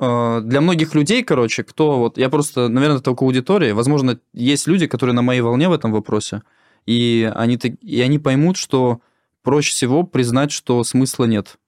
э, 0.00 0.40
для 0.42 0.60
многих 0.60 0.94
людей, 0.94 1.22
короче, 1.22 1.64
кто 1.64 1.98
вот, 1.98 2.18
я 2.18 2.28
просто, 2.28 2.68
наверное, 2.68 3.00
только 3.00 3.24
аудитория, 3.24 3.74
возможно, 3.74 4.20
есть 4.32 4.66
люди, 4.66 4.86
которые 4.86 5.14
на 5.14 5.22
моей 5.22 5.40
волне 5.40 5.68
в 5.68 5.72
этом 5.72 5.92
вопросе, 5.92 6.42
и 6.86 7.30
они, 7.34 7.56
и 7.56 8.00
они 8.00 8.18
поймут, 8.18 8.56
что 8.56 9.00
проще 9.42 9.72
всего 9.72 10.02
признать, 10.02 10.52
что 10.52 10.82
смысла 10.84 11.24
нет. 11.24 11.58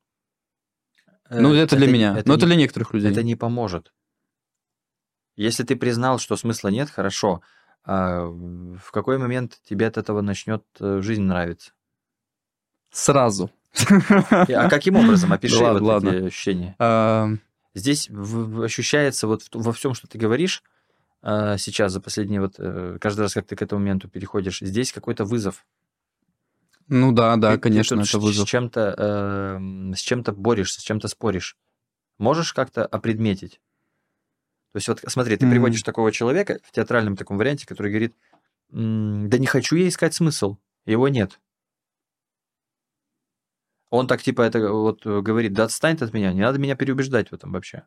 Ну, 1.30 1.52
это, 1.54 1.76
это 1.76 1.76
для 1.76 1.86
меня, 1.86 2.16
это 2.18 2.28
но 2.28 2.34
не, 2.34 2.38
это 2.38 2.46
для 2.46 2.56
некоторых 2.56 2.92
людей. 2.92 3.10
Это 3.10 3.22
не 3.22 3.36
поможет. 3.36 3.92
Если 5.36 5.62
ты 5.62 5.76
признал, 5.76 6.18
что 6.18 6.36
смысла 6.36 6.68
нет, 6.68 6.90
хорошо. 6.90 7.40
А 7.84 8.24
в 8.26 8.90
какой 8.92 9.18
момент 9.18 9.60
тебе 9.68 9.86
от 9.86 9.96
этого 9.96 10.20
начнет 10.20 10.64
э, 10.80 11.00
жизнь 11.00 11.22
нравиться? 11.22 11.72
Сразу. 12.90 13.50
А 13.88 14.68
каким 14.68 14.96
образом? 14.96 15.32
Опиши 15.32 15.56
ладно, 15.56 15.80
вот 15.80 15.86
ладно. 15.86 16.08
эти 16.10 16.24
ощущения. 16.26 16.76
А... 16.78 17.30
Здесь 17.74 18.10
ощущается 18.10 19.28
вот 19.28 19.44
во 19.52 19.72
всем, 19.72 19.94
что 19.94 20.08
ты 20.08 20.18
говоришь 20.18 20.64
а, 21.22 21.56
сейчас 21.58 21.92
за 21.92 22.00
последние 22.00 22.40
вот 22.40 22.54
э, 22.58 22.98
каждый 23.00 23.20
раз, 23.22 23.34
как 23.34 23.46
ты 23.46 23.54
к 23.54 23.62
этому 23.62 23.80
моменту 23.80 24.08
переходишь, 24.08 24.60
здесь 24.60 24.92
какой-то 24.92 25.24
вызов. 25.24 25.66
Ну 26.88 27.12
да, 27.12 27.36
да, 27.36 27.52
ты, 27.52 27.58
конечно, 27.58 27.96
ты 28.02 28.08
это 28.08 28.18
вызов. 28.18 28.48
С 28.48 28.50
чем-то 28.50 28.94
э, 28.98 29.94
с 29.94 30.00
чем-то 30.00 30.32
борешься, 30.32 30.80
с 30.80 30.82
чем-то 30.82 31.06
споришь. 31.08 31.56
Можешь 32.18 32.52
как-то 32.52 32.84
опредметить? 32.84 33.60
То 34.72 34.76
есть 34.76 34.88
вот 34.88 35.02
смотри, 35.06 35.36
ты 35.36 35.46
mm-hmm. 35.46 35.50
приводишь 35.50 35.82
такого 35.82 36.12
человека 36.12 36.60
в 36.62 36.70
театральном 36.72 37.16
таком 37.16 37.38
варианте, 37.38 37.66
который 37.66 37.90
говорит, 37.90 38.14
да 38.70 39.38
не 39.38 39.46
хочу 39.46 39.76
я 39.76 39.88
искать 39.88 40.14
смысл, 40.14 40.58
его 40.86 41.08
нет. 41.08 41.40
Он 43.90 44.06
так 44.06 44.22
типа 44.22 44.42
это 44.42 44.72
вот 44.72 45.04
говорит, 45.04 45.52
да 45.52 45.64
отстань 45.64 45.96
от 46.00 46.12
меня, 46.12 46.32
не 46.32 46.40
надо 46.40 46.60
меня 46.60 46.76
переубеждать 46.76 47.30
в 47.30 47.32
этом 47.32 47.52
вообще. 47.52 47.84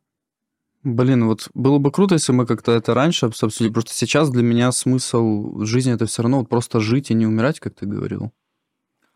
Блин, 0.84 1.28
вот 1.28 1.50
было 1.54 1.78
бы 1.78 1.92
круто, 1.94 2.16
если 2.16 2.34
мы 2.34 2.46
как-то 2.46 2.74
это 2.74 2.94
раньше 2.94 3.28
обсудили, 3.28 3.72
просто 3.72 3.94
сейчас 3.94 4.30
для 4.30 4.44
меня 4.44 4.70
смысл 4.74 5.62
жизни 5.62 5.94
это 5.94 6.06
все 6.06 6.24
равно 6.24 6.40
вот 6.40 6.50
просто 6.50 6.82
жить 6.82 7.10
и 7.10 7.14
не 7.14 7.26
умирать, 7.26 7.62
как 7.62 7.76
ты 7.76 7.86
говорил. 7.86 8.34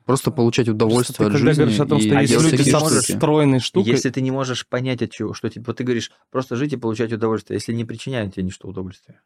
Просто 0.07 0.31
получать 0.31 0.69
удовольствие 0.69 1.17
просто 1.17 1.35
от 1.35 1.41
жизни. 1.41 1.61
Говоришь 1.63 1.79
о 1.81 1.85
том, 1.85 1.99
что 1.99 2.07
и 2.07 2.21
если 2.21 2.55
ты 2.55 2.71
можешь 2.79 3.03
встроенной 3.03 3.59
штукой... 3.59 3.91
Если 3.91 4.09
ты 4.09 4.21
не 4.21 4.31
можешь 4.31 4.65
понять 4.65 5.01
от 5.01 5.11
чего, 5.11 5.33
что 5.33 5.49
типа 5.49 5.73
ты 5.73 5.83
говоришь 5.83 6.13
просто 6.31 6.55
жить 6.55 6.71
и 6.71 6.77
получать 6.77 7.11
удовольствие, 7.11 7.57
если 7.57 7.73
не 7.73 7.83
причиняет 7.83 8.33
тебе 8.33 8.43
ничто 8.43 8.69
удовольствия. 8.69 9.21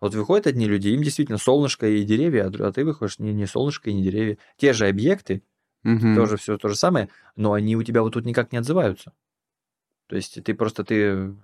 Вот 0.00 0.14
выходят 0.14 0.46
одни 0.46 0.66
люди, 0.66 0.88
им 0.88 1.02
действительно 1.02 1.36
солнышко 1.36 1.86
и 1.86 2.02
деревья, 2.02 2.46
а 2.46 2.72
ты 2.72 2.82
выходишь 2.82 3.18
не, 3.18 3.34
не 3.34 3.46
солнышко 3.46 3.90
и 3.90 3.92
не 3.92 4.02
деревья. 4.02 4.38
Те 4.56 4.72
же 4.72 4.88
объекты, 4.88 5.42
угу. 5.84 6.14
тоже 6.14 6.38
все 6.38 6.56
то 6.56 6.68
же 6.68 6.76
самое, 6.76 7.10
но 7.36 7.52
они 7.52 7.76
у 7.76 7.82
тебя 7.82 8.00
вот 8.00 8.14
тут 8.14 8.24
никак 8.24 8.52
не 8.52 8.58
отзываются. 8.58 9.12
То 10.06 10.16
есть 10.16 10.42
ты 10.42 10.54
просто 10.54 10.82
ты 10.82 11.36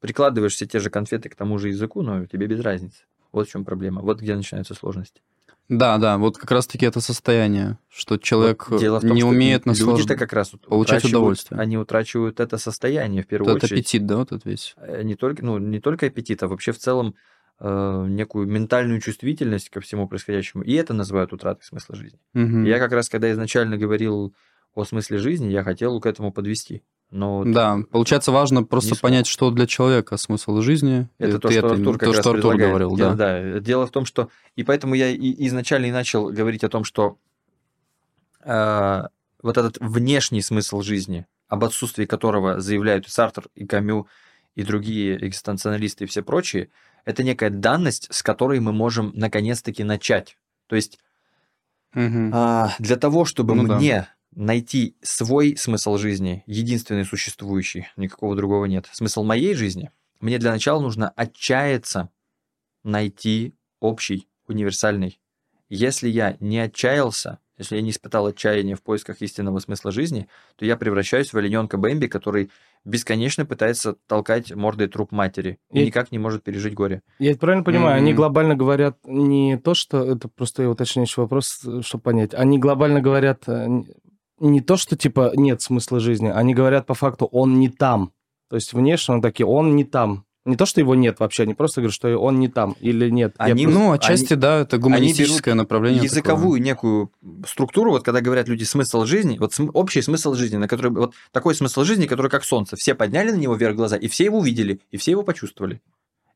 прикладываешь 0.00 0.54
все 0.54 0.66
те 0.66 0.80
же 0.80 0.90
конфеты 0.90 1.28
к 1.28 1.36
тому 1.36 1.58
же 1.58 1.68
языку, 1.68 2.02
но 2.02 2.26
тебе 2.26 2.48
без 2.48 2.58
разницы. 2.58 3.04
Вот 3.30 3.46
в 3.46 3.52
чем 3.52 3.64
проблема. 3.64 4.02
Вот 4.02 4.20
где 4.20 4.34
начинаются 4.34 4.74
сложности. 4.74 5.22
Да, 5.68 5.98
да, 5.98 6.16
вот 6.18 6.38
как 6.38 6.50
раз-таки 6.50 6.86
это 6.86 7.00
состояние, 7.00 7.78
что 7.88 8.18
человек 8.18 8.68
вот 8.68 8.80
дело 8.80 8.98
в 8.98 9.02
том, 9.02 9.14
не 9.14 9.20
что 9.20 9.28
умеет 9.28 9.66
наслаждаться. 9.66 10.02
Люди-то 10.02 10.16
как 10.16 10.32
раз 10.32 10.50
получать 10.50 11.04
удовольствие. 11.04 11.60
Они 11.60 11.76
утрачивают 11.76 12.38
это 12.38 12.56
состояние 12.56 13.22
в 13.22 13.26
первую 13.26 13.52
вот 13.52 13.64
очередь. 13.64 13.80
аппетит, 13.80 14.06
да, 14.06 14.18
вот 14.18 14.32
этот 14.32 14.44
весь. 14.44 14.74
Э, 14.76 15.02
не 15.02 15.16
только, 15.16 15.44
ну, 15.44 15.58
не 15.58 15.80
только 15.80 16.06
аппетит, 16.06 16.42
а 16.42 16.48
вообще 16.48 16.70
в 16.70 16.78
целом 16.78 17.16
э, 17.58 18.06
некую 18.08 18.46
ментальную 18.46 19.00
чувствительность 19.00 19.70
ко 19.70 19.80
всему 19.80 20.06
происходящему. 20.08 20.62
И 20.62 20.72
это 20.72 20.94
называют 20.94 21.32
утратой 21.32 21.64
смысла 21.64 21.96
жизни. 21.96 22.20
Угу. 22.34 22.60
Я 22.60 22.78
как 22.78 22.92
раз, 22.92 23.08
когда 23.08 23.30
изначально 23.32 23.76
говорил 23.76 24.34
о 24.74 24.84
смысле 24.84 25.18
жизни, 25.18 25.50
я 25.50 25.64
хотел 25.64 26.00
к 26.00 26.06
этому 26.06 26.32
подвести. 26.32 26.82
Но 27.10 27.44
да, 27.44 27.78
получается 27.90 28.32
важно 28.32 28.64
просто 28.64 28.96
понять, 28.96 29.26
что 29.26 29.50
для 29.50 29.66
человека 29.66 30.16
смысл 30.16 30.60
жизни. 30.60 31.08
Это 31.18 31.38
то, 31.38 31.50
что 31.50 31.70
Артур, 31.70 31.98
как 31.98 32.12
то, 32.12 32.20
что 32.20 32.30
Артур 32.30 32.56
говорил. 32.56 32.96
Да. 32.96 33.14
да. 33.14 33.60
Дело 33.60 33.86
в 33.86 33.90
том, 33.90 34.04
что... 34.04 34.28
И 34.56 34.64
поэтому 34.64 34.94
я 34.94 35.10
и 35.10 35.46
изначально 35.46 35.86
и 35.86 35.92
начал 35.92 36.30
говорить 36.30 36.64
о 36.64 36.68
том, 36.68 36.82
что 36.82 37.18
э, 38.42 39.02
вот 39.40 39.56
этот 39.56 39.78
внешний 39.80 40.42
смысл 40.42 40.82
жизни, 40.82 41.26
об 41.48 41.64
отсутствии 41.64 42.06
которого 42.06 42.60
заявляют 42.60 43.06
и 43.06 43.10
Сартер, 43.10 43.46
и 43.54 43.66
Камю, 43.66 44.08
и 44.56 44.64
другие 44.64 45.24
экзистенциалисты 45.24 46.04
и 46.04 46.06
все 46.08 46.22
прочие, 46.22 46.70
это 47.04 47.22
некая 47.22 47.50
данность, 47.50 48.08
с 48.10 48.22
которой 48.24 48.58
мы 48.58 48.72
можем 48.72 49.12
наконец-таки 49.14 49.84
начать. 49.84 50.36
То 50.66 50.74
есть 50.74 50.98
угу. 51.94 52.30
а, 52.32 52.72
для 52.80 52.96
того, 52.96 53.24
чтобы 53.24 53.54
ну, 53.54 53.62
мне 53.62 54.00
да 54.00 54.15
найти 54.36 54.96
свой 55.02 55.56
смысл 55.56 55.96
жизни, 55.96 56.44
единственный 56.46 57.04
существующий, 57.04 57.88
никакого 57.96 58.36
другого 58.36 58.66
нет. 58.66 58.88
Смысл 58.92 59.24
моей 59.24 59.54
жизни, 59.54 59.90
мне 60.20 60.38
для 60.38 60.52
начала 60.52 60.80
нужно 60.80 61.08
отчаяться 61.16 62.10
найти 62.84 63.54
общий, 63.80 64.28
универсальный. 64.46 65.18
Если 65.68 66.08
я 66.08 66.36
не 66.38 66.60
отчаялся, 66.60 67.40
если 67.58 67.76
я 67.76 67.82
не 67.82 67.90
испытал 67.90 68.26
отчаяния 68.26 68.76
в 68.76 68.82
поисках 68.82 69.22
истинного 69.22 69.58
смысла 69.58 69.90
жизни, 69.90 70.28
то 70.56 70.64
я 70.64 70.76
превращаюсь 70.76 71.32
в 71.32 71.36
олененка 71.36 71.78
Бэмби, 71.78 72.06
который 72.06 72.50
бесконечно 72.84 73.46
пытается 73.46 73.96
толкать 74.06 74.54
мордой 74.54 74.88
труп 74.88 75.10
матери 75.10 75.58
и, 75.72 75.80
и 75.80 75.86
никак 75.86 76.12
не 76.12 76.18
может 76.18 76.44
пережить 76.44 76.74
горе. 76.74 77.02
Я 77.18 77.30
это 77.32 77.40
правильно 77.40 77.64
понимаю? 77.64 77.96
Mm-hmm. 77.96 78.02
Они 78.02 78.14
глобально 78.14 78.54
говорят 78.54 78.98
не 79.06 79.58
то, 79.58 79.74
что... 79.74 80.04
Это 80.04 80.28
просто 80.28 80.68
уточняющий 80.68 81.20
вопрос, 81.20 81.64
чтобы 81.80 82.02
понять. 82.02 82.34
Они 82.34 82.58
глобально 82.58 83.00
говорят 83.00 83.48
э, 83.48 83.66
не 84.38 84.60
то, 84.60 84.76
что 84.76 84.96
типа 84.96 85.32
нет 85.34 85.62
смысла 85.62 86.00
жизни, 86.00 86.28
они 86.28 86.54
говорят 86.54 86.86
по 86.86 86.94
факту, 86.94 87.26
он 87.26 87.58
не 87.58 87.68
там. 87.68 88.12
То 88.48 88.56
есть 88.56 88.72
внешне 88.72 89.14
он 89.14 89.22
такие, 89.22 89.46
он 89.46 89.76
не 89.76 89.84
там. 89.84 90.24
Не 90.44 90.54
то, 90.54 90.64
что 90.64 90.80
его 90.80 90.94
нет 90.94 91.18
вообще, 91.18 91.42
они 91.42 91.54
просто 91.54 91.80
говорят, 91.80 91.94
что 91.94 92.16
он 92.18 92.38
не 92.38 92.46
там 92.46 92.76
или 92.78 93.10
нет. 93.10 93.34
Они, 93.36 93.64
Я... 93.64 93.68
Ну, 93.68 93.90
отчасти, 93.90 94.34
они, 94.34 94.40
да, 94.40 94.60
это 94.60 94.78
гуманистическое 94.78 95.54
направление. 95.54 96.04
Языковую 96.04 96.60
такое. 96.60 96.60
некую 96.60 97.12
структуру, 97.48 97.90
вот 97.90 98.04
когда 98.04 98.20
говорят 98.20 98.46
люди 98.46 98.62
смысл 98.62 99.04
жизни, 99.06 99.38
вот 99.38 99.54
см, 99.54 99.76
общий 99.76 100.02
смысл 100.02 100.34
жизни, 100.34 100.56
на 100.56 100.68
который 100.68 100.92
вот 100.92 101.14
такой 101.32 101.56
смысл 101.56 101.82
жизни, 101.82 102.06
который 102.06 102.30
как 102.30 102.44
солнце. 102.44 102.76
Все 102.76 102.94
подняли 102.94 103.32
на 103.32 103.36
него 103.36 103.56
вверх 103.56 103.74
глаза, 103.74 103.96
и 103.96 104.06
все 104.06 104.24
его 104.26 104.38
увидели, 104.38 104.80
и 104.92 104.96
все 104.98 105.10
его 105.10 105.24
почувствовали. 105.24 105.80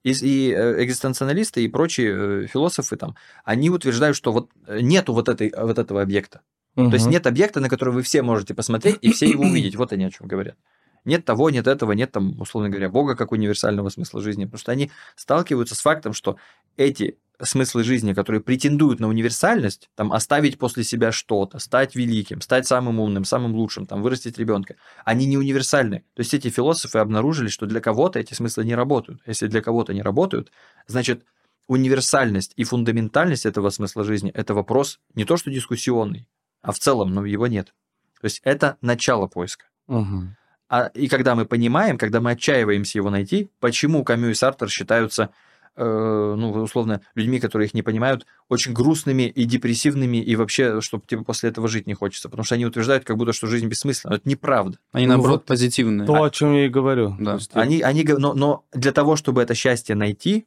И, 0.03 0.11
и 0.11 0.51
э, 0.51 0.82
экзистенциалисты, 0.82 1.62
и 1.62 1.68
прочие 1.68 2.44
э, 2.44 2.46
философы 2.48 2.96
там, 2.96 3.14
они 3.44 3.70
утверждают, 3.70 4.16
что 4.16 4.32
вот 4.32 4.51
э, 4.66 4.80
нету 4.80 5.12
вот, 5.12 5.28
этой, 5.28 5.53
вот 5.57 5.78
этого 5.78 6.03
объекта. 6.03 6.40
Угу. 6.76 6.90
То 6.90 6.94
есть 6.94 7.06
нет 7.06 7.26
объекта, 7.26 7.60
на 7.60 7.68
который 7.68 7.94
вы 7.94 8.02
все 8.02 8.22
можете 8.22 8.54
посмотреть 8.54 8.98
и 9.00 9.12
все 9.12 9.26
его 9.28 9.44
увидеть. 9.44 9.76
Вот 9.76 9.92
они 9.92 10.04
о 10.04 10.10
чем 10.10 10.26
говорят. 10.26 10.56
Нет 11.04 11.24
того, 11.24 11.50
нет 11.50 11.66
этого, 11.66 11.92
нет 11.92 12.12
там, 12.12 12.38
условно 12.40 12.68
говоря, 12.68 12.90
Бога 12.90 13.16
как 13.16 13.32
универсального 13.32 13.88
смысла 13.88 14.20
жизни. 14.20 14.44
Потому 14.44 14.58
что 14.58 14.72
они 14.72 14.90
сталкиваются 15.16 15.74
с 15.74 15.80
фактом, 15.80 16.12
что 16.12 16.36
эти 16.76 17.18
смыслы 17.42 17.84
жизни, 17.84 18.12
которые 18.12 18.42
претендуют 18.42 19.00
на 19.00 19.08
универсальность, 19.08 19.88
там 19.94 20.12
оставить 20.12 20.58
после 20.58 20.84
себя 20.84 21.10
что-то, 21.12 21.58
стать 21.58 21.94
великим, 21.94 22.40
стать 22.40 22.66
самым 22.66 23.00
умным, 23.00 23.24
самым 23.24 23.54
лучшим, 23.54 23.86
там 23.86 24.02
вырастить 24.02 24.38
ребенка, 24.38 24.76
они 25.04 25.26
не 25.26 25.38
универсальны. 25.38 26.04
То 26.14 26.20
есть 26.20 26.34
эти 26.34 26.50
философы 26.50 26.98
обнаружили, 26.98 27.48
что 27.48 27.66
для 27.66 27.80
кого-то 27.80 28.18
эти 28.18 28.34
смыслы 28.34 28.64
не 28.64 28.74
работают. 28.74 29.22
Если 29.26 29.46
для 29.46 29.62
кого-то 29.62 29.94
не 29.94 30.02
работают, 30.02 30.52
значит 30.86 31.24
универсальность 31.66 32.52
и 32.56 32.64
фундаментальность 32.64 33.46
этого 33.46 33.70
смысла 33.70 34.04
жизни– 34.04 34.30
это 34.34 34.54
вопрос 34.54 35.00
не 35.14 35.24
то 35.24 35.36
что 35.36 35.50
дискуссионный, 35.50 36.26
а 36.62 36.72
в 36.72 36.78
целом, 36.78 37.14
ну, 37.14 37.24
его 37.24 37.46
нет. 37.46 37.74
То 38.20 38.26
есть 38.26 38.40
это 38.44 38.76
начало 38.80 39.26
поиска. 39.26 39.66
Угу. 39.88 40.36
А, 40.68 40.86
и 40.94 41.08
когда 41.08 41.34
мы 41.34 41.46
понимаем, 41.46 41.98
когда 41.98 42.20
мы 42.20 42.32
отчаиваемся 42.32 42.98
его 42.98 43.11
найти, 43.11 43.50
почему 43.58 44.04
Камю 44.04 44.30
и 44.30 44.34
Сартер 44.34 44.68
считаются 44.68 45.30
э, 45.76 46.34
ну, 46.36 46.52
условно, 46.52 47.00
людьми, 47.14 47.40
которые 47.40 47.66
их 47.66 47.74
не 47.74 47.82
понимают, 47.82 48.26
очень 48.48 48.72
грустными 48.72 49.24
и 49.24 49.44
депрессивными, 49.44 50.18
и 50.18 50.36
вообще, 50.36 50.80
чтобы 50.80 51.04
тебе 51.06 51.22
после 51.22 51.50
этого 51.50 51.66
жить 51.66 51.86
не 51.86 51.94
хочется. 51.94 52.28
Потому 52.28 52.44
что 52.44 52.54
они 52.54 52.66
утверждают, 52.66 53.04
как 53.04 53.16
будто, 53.16 53.32
что 53.32 53.46
жизнь 53.46 53.66
бессмысленна. 53.66 54.14
Это 54.14 54.28
неправда. 54.28 54.78
Они, 54.92 55.06
ну, 55.06 55.14
наоборот, 55.14 55.40
вот 55.40 55.46
позитивные. 55.46 56.06
То, 56.06 56.22
о 56.22 56.30
чем 56.30 56.54
я 56.54 56.66
и 56.66 56.68
говорю. 56.68 57.16
Да. 57.18 57.34
Есть, 57.34 57.50
они, 57.54 57.80
они, 57.80 58.04
но, 58.04 58.34
но 58.34 58.64
для 58.72 58.92
того, 58.92 59.16
чтобы 59.16 59.42
это 59.42 59.54
счастье 59.54 59.96
найти, 59.96 60.46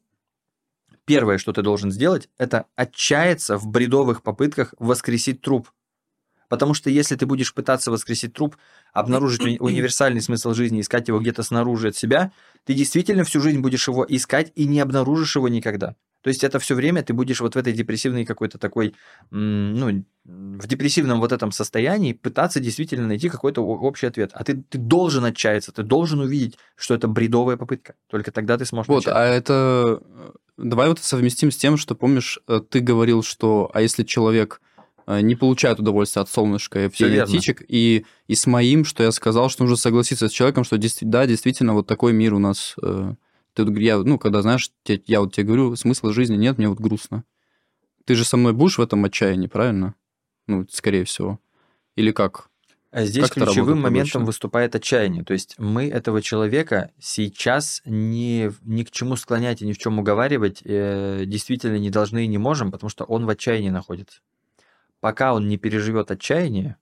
первое, 1.05 1.37
что 1.37 1.51
ты 1.51 1.61
должен 1.61 1.91
сделать, 1.91 2.29
это 2.37 2.65
отчаяться 2.75 3.57
в 3.57 3.67
бредовых 3.67 4.21
попытках 4.21 4.73
воскресить 4.79 5.41
труп. 5.41 5.69
Потому 6.53 6.75
что 6.75 6.91
если 6.91 7.15
ты 7.15 7.25
будешь 7.25 7.51
пытаться 7.51 7.89
воскресить 7.89 8.33
труп, 8.33 8.57
обнаружить 8.93 9.41
универсальный 9.59 10.21
смысл 10.21 10.53
жизни, 10.53 10.81
искать 10.81 11.07
его 11.07 11.19
где-то 11.19 11.41
снаружи 11.41 11.87
от 11.87 11.95
себя, 11.95 12.31
ты 12.63 12.75
действительно 12.75 13.23
всю 13.23 13.39
жизнь 13.41 13.59
будешь 13.59 13.87
его 13.87 14.05
искать 14.07 14.51
и 14.53 14.67
не 14.67 14.79
обнаружишь 14.79 15.35
его 15.35 15.47
никогда. 15.47 15.95
То 16.21 16.27
есть 16.27 16.43
это 16.43 16.59
все 16.59 16.75
время 16.75 17.01
ты 17.01 17.13
будешь 17.13 17.41
вот 17.41 17.55
в 17.55 17.57
этой 17.57 17.73
депрессивной 17.73 18.23
какой-то 18.23 18.59
такой, 18.59 18.93
ну, 19.31 20.05
в 20.25 20.67
депрессивном 20.67 21.19
вот 21.19 21.31
этом 21.31 21.51
состоянии 21.51 22.13
пытаться 22.13 22.59
действительно 22.59 23.07
найти 23.07 23.29
какой-то 23.29 23.65
общий 23.65 24.05
ответ. 24.05 24.29
А 24.33 24.43
ты, 24.43 24.57
ты 24.69 24.77
должен 24.77 25.25
отчаяться, 25.25 25.71
ты 25.71 25.81
должен 25.81 26.19
увидеть, 26.19 26.59
что 26.75 26.93
это 26.93 27.07
бредовая 27.07 27.57
попытка. 27.57 27.95
Только 28.11 28.31
тогда 28.31 28.59
ты 28.59 28.65
сможешь 28.65 28.89
Вот, 28.89 29.07
начать. 29.07 29.15
а 29.15 29.25
это... 29.25 30.03
Давай 30.55 30.87
вот 30.87 30.99
совместим 30.99 31.49
с 31.49 31.57
тем, 31.57 31.77
что, 31.77 31.95
помнишь, 31.95 32.37
э, 32.47 32.61
ты 32.69 32.79
говорил, 32.79 33.23
что 33.23 33.71
а 33.73 33.81
если 33.81 34.03
человек 34.03 34.61
э, 34.72 34.72
не 35.07 35.35
получает 35.35 35.79
удовольствия 35.79 36.21
от 36.21 36.29
солнышка 36.29 36.85
и 36.85 36.87
птичек, 36.89 37.63
и, 37.67 38.05
и 38.27 38.35
с 38.35 38.47
моим, 38.47 38.85
что 38.85 39.03
я 39.03 39.11
сказал, 39.11 39.49
что 39.49 39.63
нужно 39.63 39.77
согласиться 39.77 40.29
с 40.29 40.31
человеком, 40.31 40.63
что 40.63 40.79
да, 41.01 41.25
действительно, 41.25 41.73
вот 41.73 41.87
такой 41.87 42.13
мир 42.13 42.33
у 42.33 42.39
нас 42.39 42.75
э, 42.81 43.13
ты, 43.53 43.63
я, 43.81 43.99
ну, 43.99 44.17
когда, 44.17 44.41
знаешь, 44.41 44.71
я 44.85 45.21
вот 45.21 45.33
тебе 45.33 45.45
говорю, 45.45 45.75
смысла 45.75 46.13
жизни 46.13 46.35
нет, 46.35 46.57
мне 46.57 46.69
вот 46.69 46.79
грустно. 46.79 47.23
Ты 48.05 48.15
же 48.15 48.25
со 48.25 48.35
мной 48.35 48.53
будешь 48.53 48.77
в 48.77 48.81
этом 48.81 49.05
отчаянии, 49.05 49.47
правильно? 49.47 49.95
Ну, 50.47 50.65
скорее 50.69 51.05
всего. 51.05 51.39
Или 51.95 52.11
как? 52.11 52.49
А 52.91 53.05
здесь 53.05 53.29
как 53.29 53.45
ключевым 53.45 53.81
моментом 53.81 54.21
обычно? 54.21 54.25
выступает 54.25 54.75
отчаяние. 54.75 55.23
То 55.23 55.33
есть 55.33 55.55
мы 55.57 55.87
этого 55.87 56.21
человека 56.21 56.91
сейчас 56.99 57.81
ни, 57.85 58.51
ни 58.63 58.83
к 58.83 58.91
чему 58.91 59.15
склонять 59.15 59.61
и 59.61 59.65
ни 59.65 59.73
в 59.73 59.77
чем 59.77 59.97
уговаривать 59.99 60.61
э, 60.63 61.23
действительно 61.25 61.77
не 61.77 61.89
должны 61.89 62.25
и 62.25 62.27
не 62.27 62.37
можем, 62.37 62.71
потому 62.71 62.89
что 62.89 63.03
он 63.05 63.25
в 63.25 63.29
отчаянии 63.29 63.69
находится. 63.69 64.19
Пока 65.03 65.33
он 65.33 65.49
не 65.49 65.57
переживет 65.57 66.11
отчаяние, 66.11 66.77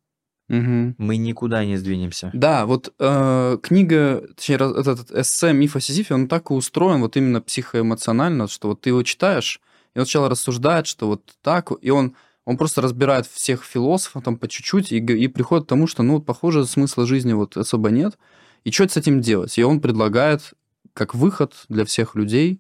Угу. 0.48 0.96
Мы 0.98 1.16
никуда 1.16 1.64
не 1.64 1.78
сдвинемся. 1.78 2.30
Да, 2.34 2.66
вот 2.66 2.94
э, 3.00 3.58
книга, 3.64 4.28
точнее, 4.36 4.56
этот 4.56 5.10
эссе 5.12 5.54
«Миф 5.54 5.78
о 5.78 5.80
Сизифе», 5.80 6.14
он 6.14 6.28
так 6.28 6.52
и 6.52 6.54
устроен 6.54 7.00
вот 7.00 7.16
именно 7.16 7.40
психоэмоционально, 7.40 8.50
что 8.50 8.68
вот 8.68 8.82
ты 8.82 8.90
его 8.90 9.02
читаешь, 9.04 9.62
и 9.96 10.00
он 10.00 10.06
сначала 10.06 10.28
рассуждает, 10.28 10.88
что 10.88 11.08
вот 11.08 11.22
так, 11.42 11.72
и 11.82 11.90
он, 11.90 12.18
он 12.44 12.58
просто 12.58 12.82
разбирает 12.82 13.28
всех 13.28 13.64
философов 13.64 14.26
там 14.26 14.38
по 14.38 14.50
чуть-чуть 14.50 14.92
и, 14.92 14.98
и 14.98 15.28
приходит 15.30 15.68
к 15.68 15.70
тому, 15.70 15.88
что, 15.88 16.04
ну, 16.04 16.22
похоже, 16.22 16.66
смысла 16.66 17.08
жизни 17.08 17.32
вот 17.32 17.56
особо 17.56 17.92
нет, 17.92 18.18
и 18.66 18.72
что 18.72 18.90
с 18.90 18.98
этим 18.98 19.22
делать? 19.22 19.58
И 19.58 19.64
он 19.64 19.80
предлагает 19.80 20.54
как 20.94 21.16
выход 21.16 21.54
для 21.70 21.86
всех 21.86 22.16
людей 22.16 22.60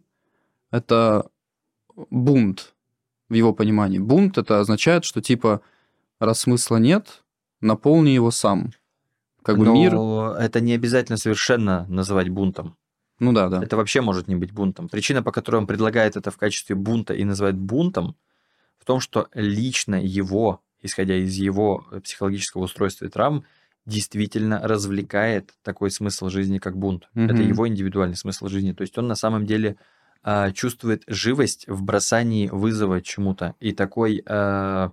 это 0.72 1.30
бунт 2.09 2.74
в 3.32 3.34
его 3.34 3.53
понимании. 3.53 3.97
Бунт 3.97 4.38
это 4.38 4.59
означает, 4.59 5.05
что 5.05 5.21
типа 5.21 5.61
раз 6.19 6.41
смысла 6.41 6.75
нет, 6.77 7.23
наполни 7.61 8.09
его 8.09 8.29
сам. 8.29 8.73
Как 9.41 9.57
бы 9.57 9.65
Но 9.65 9.73
мир... 9.73 9.95
это 10.38 10.59
не 10.59 10.73
обязательно 10.73 11.17
совершенно 11.17 11.86
называть 11.88 12.27
бунтом. 12.27 12.75
Ну 13.19 13.32
да, 13.32 13.47
да. 13.47 13.63
Это 13.63 13.77
вообще 13.77 14.01
может 14.01 14.27
не 14.27 14.36
быть 14.36 14.51
бунтом. 14.51 14.89
Причина, 14.89 15.23
по 15.23 15.32
которой 15.32 15.55
он 15.55 15.65
предлагает 15.65 16.17
это 16.17 16.29
в 16.29 16.38
качестве 16.38 16.75
бунта 16.75 17.13
и 17.13 17.23
называет 17.23 17.55
бунтом, 17.55 18.17
в 18.77 18.84
том, 18.84 18.99
что 18.99 19.29
лично 19.34 19.95
его, 19.95 20.59
исходя 20.82 21.15
из 21.15 21.34
его 21.36 21.86
психологического 22.03 22.63
устройства 22.63 23.05
и 23.05 23.09
травм, 23.09 23.45
действительно 23.86 24.59
развлекает 24.61 25.53
такой 25.63 25.89
смысл 25.89 26.27
жизни, 26.27 26.57
как 26.57 26.77
бунт. 26.77 27.07
Mm-hmm. 27.15 27.32
Это 27.32 27.41
его 27.41 27.65
индивидуальный 27.65 28.17
смысл 28.17 28.47
жизни. 28.47 28.73
То 28.73 28.82
есть 28.82 28.97
он 28.97 29.07
на 29.07 29.15
самом 29.15 29.45
деле 29.45 29.77
э, 30.24 30.51
чувствует 30.53 31.03
живость 31.07 31.67
в 31.67 31.84
бросании 31.84 32.47
вызова 32.47 33.01
чему-то. 33.01 33.55
И 33.59 33.74
такой 33.74 34.24
э, 34.26 34.89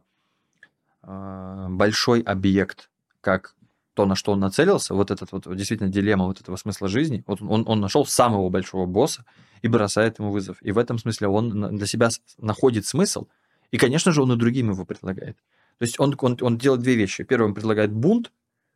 а, 1.10 1.68
большой 1.70 2.20
объект, 2.20 2.90
как 3.22 3.54
то, 3.94 4.04
на 4.04 4.14
что 4.14 4.32
он 4.32 4.40
нацелился, 4.40 4.94
вот 4.94 5.10
этот 5.10 5.32
вот 5.32 5.56
действительно 5.56 5.88
дилемма 5.88 6.26
вот 6.26 6.40
этого 6.40 6.56
смысла 6.56 6.86
жизни, 6.86 7.24
вот 7.26 7.40
он, 7.40 7.64
он 7.66 7.80
нашел 7.80 8.04
самого 8.04 8.50
большого 8.50 8.84
босса 8.84 9.24
и 9.62 9.68
бросает 9.68 10.18
ему 10.18 10.30
вызов. 10.30 10.58
И 10.60 10.70
в 10.70 10.76
этом 10.76 10.98
смысле 10.98 11.28
он 11.28 11.76
для 11.76 11.86
себя 11.86 12.10
находит 12.36 12.86
смысл, 12.86 13.26
и, 13.70 13.78
конечно 13.78 14.12
же, 14.12 14.22
он 14.22 14.32
и 14.32 14.36
другим 14.36 14.70
его 14.70 14.84
предлагает. 14.84 15.36
То 15.78 15.84
есть 15.84 15.98
он, 15.98 16.14
он, 16.20 16.36
он 16.40 16.58
делает 16.58 16.82
две 16.82 16.94
вещи. 16.94 17.24
Первое, 17.24 17.48
он 17.48 17.54
предлагает 17.54 17.92
бунт, 17.92 18.30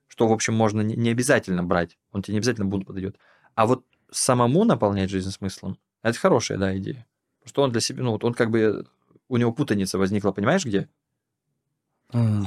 что, 0.08 0.26
в 0.26 0.32
общем, 0.32 0.54
можно 0.54 0.80
не, 0.80 0.96
не 0.96 1.10
обязательно 1.10 1.62
брать, 1.62 1.98
он 2.12 2.22
тебе 2.22 2.32
не 2.32 2.38
обязательно 2.38 2.66
бунт 2.66 2.86
подойдет. 2.86 3.16
А 3.54 3.66
вот 3.66 3.84
самому 4.10 4.64
наполнять 4.64 5.10
жизнь 5.10 5.30
смыслом, 5.30 5.78
это 6.02 6.18
хорошая, 6.18 6.58
да, 6.58 6.76
идея. 6.76 7.06
Что 7.44 7.62
он 7.62 7.72
для 7.72 7.80
себя, 7.80 8.02
ну, 8.02 8.12
вот 8.12 8.24
он 8.24 8.34
как 8.34 8.50
бы, 8.50 8.86
у 9.28 9.36
него 9.36 9.52
путаница 9.52 9.98
возникла, 9.98 10.32
понимаешь, 10.32 10.64
где? 10.64 10.88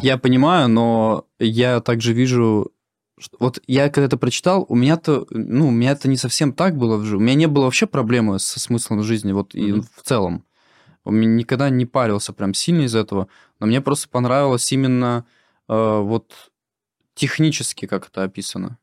Я 0.02 0.18
понимаю, 0.18 0.70
но 0.70 1.26
я 1.40 1.82
также 1.82 2.14
вижу, 2.14 2.72
что, 3.18 3.38
вот 3.40 3.62
я 3.66 3.90
когда 3.90 4.06
это 4.06 4.18
прочитал, 4.18 4.66
у 4.70 4.76
меня-то, 4.76 5.26
ну, 5.32 5.70
у 5.70 5.72
меня 5.72 5.92
это 5.92 6.08
не 6.08 6.18
совсем 6.18 6.54
так 6.54 6.78
было. 6.78 6.98
У 6.98 7.20
меня 7.20 7.34
не 7.34 7.48
было 7.48 7.64
вообще 7.64 7.88
проблемы 7.88 8.40
со 8.40 8.60
смыслом 8.60 9.02
жизни, 9.02 9.32
вот 9.32 9.56
mm-hmm. 9.56 9.80
и 9.80 9.82
в 9.82 10.04
целом. 10.04 10.46
У 11.04 11.12
меня 11.12 11.28
никогда 11.28 11.70
не 11.70 11.86
парился 11.86 12.32
прям 12.32 12.54
сильно 12.54 12.84
из 12.84 12.96
этого, 12.96 13.28
но 13.60 13.68
мне 13.68 13.82
просто 13.82 14.08
понравилось 14.08 14.72
именно 14.72 15.26
э, 15.68 16.00
вот 16.00 16.32
технически, 17.16 17.88
как 17.88 18.08
это 18.08 18.24
описано 18.24 18.78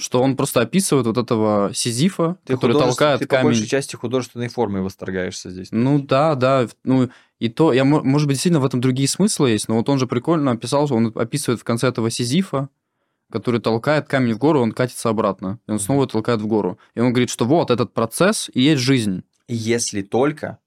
что 0.00 0.22
он 0.22 0.36
просто 0.36 0.62
описывает 0.62 1.06
вот 1.06 1.18
этого 1.18 1.72
Сизифа, 1.74 2.36
ты 2.44 2.54
который 2.54 2.72
толкает 2.72 3.20
ты 3.20 3.26
камень. 3.26 3.40
Ты 3.40 3.42
по 3.42 3.48
большей 3.48 3.66
части 3.66 3.96
художественной 3.96 4.48
формой 4.48 4.82
восторгаешься 4.82 5.50
здесь. 5.50 5.68
Ну 5.70 6.00
да, 6.00 6.34
да. 6.34 6.66
Ну 6.84 7.10
и 7.38 7.48
то, 7.48 7.72
я, 7.72 7.84
может 7.84 8.26
быть, 8.26 8.34
действительно 8.34 8.60
в 8.60 8.64
этом 8.64 8.80
другие 8.80 9.08
смыслы 9.08 9.50
есть, 9.50 9.68
но 9.68 9.76
вот 9.76 9.88
он 9.88 9.98
же 9.98 10.06
прикольно 10.06 10.52
описал, 10.52 10.86
что 10.86 10.96
он 10.96 11.12
описывает 11.14 11.60
в 11.60 11.64
конце 11.64 11.88
этого 11.88 12.10
Сизифа, 12.10 12.68
который 13.30 13.60
толкает 13.60 14.08
камень 14.08 14.34
в 14.34 14.38
гору, 14.38 14.60
он 14.60 14.72
катится 14.72 15.08
обратно. 15.08 15.60
И 15.66 15.70
он 15.70 15.78
снова 15.78 16.06
толкает 16.06 16.40
в 16.40 16.46
гору. 16.46 16.78
И 16.94 17.00
он 17.00 17.12
говорит, 17.12 17.30
что 17.30 17.44
вот 17.44 17.70
этот 17.70 17.94
процесс 17.94 18.50
и 18.52 18.60
есть 18.60 18.82
жизнь. 18.82 19.22
Если 19.48 20.02
только 20.02 20.58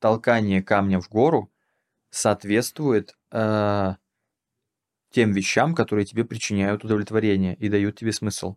толкание 0.00 0.62
камня 0.62 1.00
в 1.00 1.08
гору 1.08 1.50
соответствует 2.10 3.16
э, 3.30 3.94
тем 5.10 5.32
вещам, 5.32 5.74
которые 5.74 6.06
тебе 6.06 6.24
причиняют 6.24 6.84
удовлетворение 6.84 7.54
и 7.54 7.68
дают 7.68 7.96
тебе 7.96 8.12
смысл. 8.12 8.56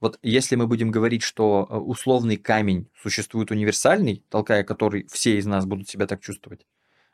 Вот 0.00 0.18
если 0.22 0.56
мы 0.56 0.66
будем 0.66 0.90
говорить, 0.90 1.22
что 1.22 1.66
э, 1.68 1.76
условный 1.76 2.36
камень 2.36 2.88
существует 3.00 3.50
универсальный, 3.50 4.24
толкая 4.28 4.62
который 4.62 5.06
все 5.10 5.38
из 5.38 5.46
нас 5.46 5.66
будут 5.66 5.88
себя 5.88 6.06
так 6.06 6.20
чувствовать, 6.20 6.66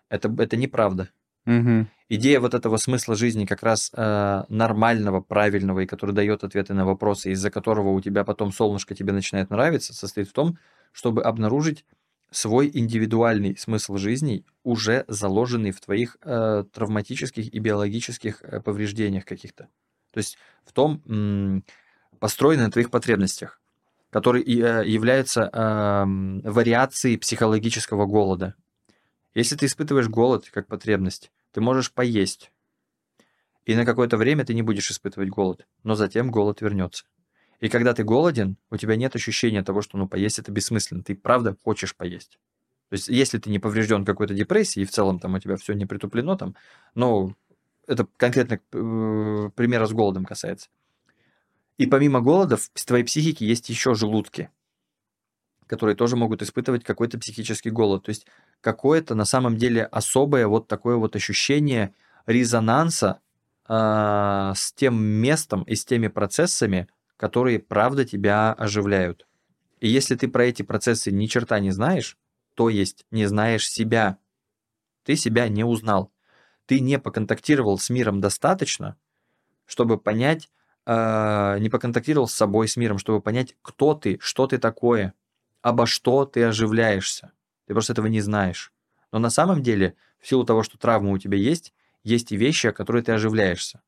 это, 0.08 0.34
это 0.38 0.56
неправда. 0.56 1.08
Угу. 1.46 1.86
Идея 2.08 2.40
вот 2.40 2.54
этого 2.54 2.76
смысла 2.76 3.16
жизни 3.16 3.46
как 3.46 3.62
раз 3.62 3.90
э, 3.94 4.44
нормального, 4.48 5.20
правильного, 5.20 5.80
и 5.80 5.86
который 5.86 6.14
дает 6.14 6.44
ответы 6.44 6.74
на 6.74 6.84
вопросы, 6.84 7.32
из-за 7.32 7.50
которого 7.50 7.90
у 7.90 8.00
тебя 8.00 8.24
потом 8.24 8.52
солнышко 8.52 8.94
тебе 8.94 9.12
начинает 9.12 9.50
нравиться, 9.50 9.94
состоит 9.94 10.28
в 10.28 10.32
том, 10.32 10.58
чтобы 10.92 11.22
обнаружить 11.22 11.84
свой 12.30 12.70
индивидуальный 12.72 13.56
смысл 13.56 13.96
жизни, 13.96 14.44
уже 14.62 15.04
заложенный 15.08 15.70
в 15.70 15.80
твоих 15.80 16.16
э, 16.22 16.64
травматических 16.72 17.52
и 17.52 17.58
биологических 17.58 18.42
э, 18.42 18.60
повреждениях 18.60 19.24
каких-то. 19.24 19.68
То 20.12 20.18
есть 20.18 20.38
в 20.64 20.72
том, 20.72 21.02
построены 22.24 22.62
на 22.62 22.70
твоих 22.70 22.90
потребностях, 22.90 23.60
которые 24.08 24.46
э, 24.46 24.88
являются 24.88 25.42
э, 25.42 26.04
вариацией 26.48 27.18
психологического 27.18 28.06
голода. 28.06 28.54
Если 29.34 29.56
ты 29.56 29.66
испытываешь 29.66 30.08
голод 30.08 30.48
как 30.50 30.66
потребность, 30.66 31.30
ты 31.52 31.60
можешь 31.60 31.92
поесть. 31.92 32.50
И 33.66 33.76
на 33.76 33.84
какое-то 33.84 34.16
время 34.16 34.46
ты 34.46 34.54
не 34.54 34.62
будешь 34.62 34.90
испытывать 34.90 35.28
голод, 35.28 35.66
но 35.82 35.96
затем 35.96 36.30
голод 36.30 36.62
вернется. 36.62 37.04
И 37.60 37.68
когда 37.68 37.92
ты 37.92 38.04
голоден, 38.04 38.56
у 38.70 38.78
тебя 38.78 38.96
нет 38.96 39.14
ощущения 39.14 39.62
того, 39.62 39.82
что 39.82 39.98
ну 39.98 40.08
поесть 40.08 40.38
это 40.38 40.50
бессмысленно. 40.50 41.02
Ты 41.02 41.14
правда 41.14 41.54
хочешь 41.62 41.94
поесть. 41.94 42.38
То 42.88 42.94
есть, 42.94 43.08
если 43.08 43.36
ты 43.36 43.50
не 43.50 43.58
поврежден 43.58 44.06
какой-то 44.06 44.32
депрессией, 44.32 44.84
и 44.84 44.86
в 44.86 44.90
целом 44.90 45.18
там 45.18 45.34
у 45.34 45.38
тебя 45.40 45.58
все 45.58 45.74
не 45.74 45.84
притуплено, 45.84 46.38
там, 46.38 46.56
ну, 46.94 47.36
это 47.86 48.06
конкретно 48.16 48.54
э, 48.54 49.50
примера 49.54 49.84
с 49.84 49.92
голодом 49.92 50.24
касается. 50.24 50.70
И 51.76 51.86
помимо 51.86 52.20
голода 52.20 52.56
в 52.56 52.84
твоей 52.84 53.04
психике 53.04 53.46
есть 53.46 53.68
еще 53.68 53.94
желудки, 53.94 54.50
которые 55.66 55.96
тоже 55.96 56.16
могут 56.16 56.42
испытывать 56.42 56.84
какой-то 56.84 57.18
психический 57.18 57.70
голод. 57.70 58.04
То 58.04 58.10
есть 58.10 58.26
какое-то 58.60 59.14
на 59.14 59.24
самом 59.24 59.56
деле 59.56 59.84
особое 59.84 60.46
вот 60.46 60.68
такое 60.68 60.96
вот 60.96 61.16
ощущение 61.16 61.94
резонанса 62.26 63.20
э, 63.68 63.72
с 64.54 64.72
тем 64.74 65.02
местом 65.02 65.62
и 65.64 65.74
с 65.74 65.84
теми 65.84 66.08
процессами, 66.08 66.88
которые 67.16 67.58
правда 67.58 68.04
тебя 68.04 68.52
оживляют. 68.52 69.26
И 69.80 69.88
если 69.88 70.14
ты 70.14 70.28
про 70.28 70.46
эти 70.46 70.62
процессы 70.62 71.10
ни 71.10 71.26
черта 71.26 71.58
не 71.58 71.70
знаешь, 71.70 72.16
то 72.54 72.68
есть 72.68 73.04
не 73.10 73.26
знаешь 73.26 73.68
себя. 73.68 74.18
Ты 75.02 75.16
себя 75.16 75.48
не 75.48 75.64
узнал. 75.64 76.12
Ты 76.66 76.80
не 76.80 76.98
поконтактировал 76.98 77.78
с 77.78 77.90
миром 77.90 78.20
достаточно, 78.20 78.96
чтобы 79.66 79.98
понять, 79.98 80.48
э, 80.86 81.58
не 81.60 81.68
поконтактировал 81.68 82.28
с 82.28 82.34
собой, 82.34 82.68
с 82.68 82.76
миром, 82.76 82.98
чтобы 82.98 83.20
понять, 83.20 83.56
кто 83.62 83.94
ты, 83.94 84.18
что 84.20 84.46
ты 84.46 84.58
такое, 84.58 85.14
обо 85.62 85.86
что 85.86 86.24
ты 86.24 86.44
оживляешься. 86.44 87.32
Ты 87.66 87.74
просто 87.74 87.92
этого 87.92 88.06
не 88.06 88.20
знаешь. 88.20 88.72
Но 89.12 89.18
на 89.18 89.30
самом 89.30 89.62
деле, 89.62 89.94
в 90.20 90.28
силу 90.28 90.44
того, 90.44 90.62
что 90.62 90.78
травма 90.78 91.10
у 91.10 91.18
тебя 91.18 91.38
есть, 91.38 91.72
есть 92.02 92.32
и 92.32 92.36
вещи, 92.36 92.66
о 92.68 92.72
которых 92.72 93.06
ты 93.06 93.12
оживляешься. 93.12 93.80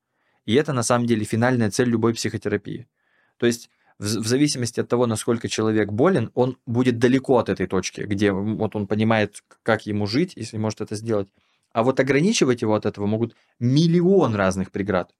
И 0.44 0.54
это 0.54 0.72
на 0.72 0.82
самом 0.82 1.06
деле 1.06 1.24
финальная 1.24 1.70
цель 1.70 1.88
любой 1.88 2.14
психотерапии. 2.14 2.88
То 3.36 3.46
есть 3.46 3.68
в, 3.98 4.04
в 4.04 4.26
зависимости 4.26 4.80
от 4.80 4.88
того, 4.88 5.06
насколько 5.06 5.48
человек 5.48 5.90
болен, 5.90 6.30
он 6.34 6.58
будет 6.66 6.98
далеко 6.98 7.38
от 7.38 7.48
этой 7.48 7.66
точки, 7.66 8.02
где 8.02 8.32
вот 8.32 8.76
он 8.76 8.86
понимает, 8.86 9.42
как 9.62 9.86
ему 9.86 10.06
жить, 10.06 10.32
если 10.36 10.56
может 10.58 10.80
это 10.80 10.94
сделать. 10.94 11.28
А 11.72 11.82
вот 11.82 12.00
ограничивать 12.00 12.62
его 12.62 12.74
от 12.74 12.86
этого 12.86 13.06
могут 13.06 13.34
миллион 13.58 14.34
разных 14.34 14.70
преград. 14.70 15.12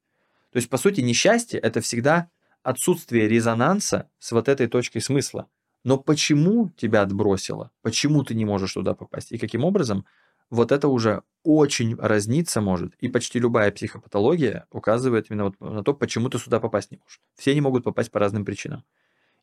То 0.53 0.59
есть, 0.59 0.69
по 0.69 0.79
сути, 0.79 1.01
несчастье– 1.01 1.61
это 1.63 1.81
всегда 1.81 2.31
отсутствие 2.63 3.29
резонанса 3.29 4.11
с 4.19 4.33
вот 4.33 4.49
этой 4.49 4.67
точкой 4.67 5.01
смысла. 5.01 5.49
Но 5.85 5.99
почему 5.99 6.71
тебя 6.71 7.03
отбросило? 7.03 7.71
Почему 7.83 8.25
ты 8.25 8.35
не 8.35 8.45
можешь 8.45 8.73
туда 8.73 8.95
попасть? 8.95 9.31
И 9.31 9.39
каким 9.39 9.65
образом? 9.65 10.05
Вот 10.51 10.73
это 10.73 10.89
уже 10.89 11.23
очень 11.45 11.95
разниться 11.97 12.61
может. 12.61 12.95
И 12.97 13.09
почти 13.09 13.39
любая 13.39 13.71
психопатология 13.71 14.67
указывает 14.71 15.31
именно 15.31 15.45
вот 15.45 15.61
на 15.61 15.85
то, 15.85 15.95
почему 15.95 16.29
ты 16.29 16.39
сюда 16.39 16.59
попасть 16.59 16.91
не 16.91 16.99
можешь. 16.99 17.21
Все 17.37 17.55
не 17.55 17.61
могут 17.61 17.85
попасть 17.85 18.11
по 18.11 18.19
разным 18.19 18.45
причинам. 18.45 18.85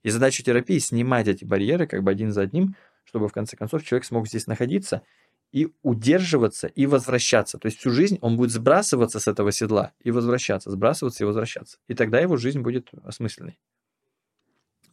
И 0.03 0.09
задача 0.09 0.43
терапии 0.43 0.79
снимать 0.79 1.27
эти 1.27 1.45
барьеры 1.45 1.87
как 1.87 2.03
бы 2.03 2.11
один 2.11 2.33
за 2.33 2.41
одним, 2.41 2.75
чтобы 3.05 3.29
в 3.29 3.31
конце 3.31 3.55
концов 3.55 3.83
человек 3.83 4.05
смог 4.05 4.27
здесь 4.27 4.47
находиться 4.47 5.01
и 5.53 5.69
удерживаться 5.83 6.67
и 6.67 6.85
возвращаться. 6.87 7.57
То 7.57 7.67
есть 7.67 7.79
всю 7.79 7.91
жизнь 7.91 8.17
он 8.21 8.35
будет 8.35 8.51
сбрасываться 8.51 9.19
с 9.19 9.27
этого 9.27 9.51
седла 9.51 9.91
и 10.03 10.11
возвращаться, 10.11 10.71
сбрасываться 10.71 11.23
и 11.23 11.27
возвращаться. 11.27 11.77
И 11.87 11.93
тогда 11.93 12.19
его 12.19 12.35
жизнь 12.37 12.59
будет 12.59 12.89
осмысленной. 13.03 13.57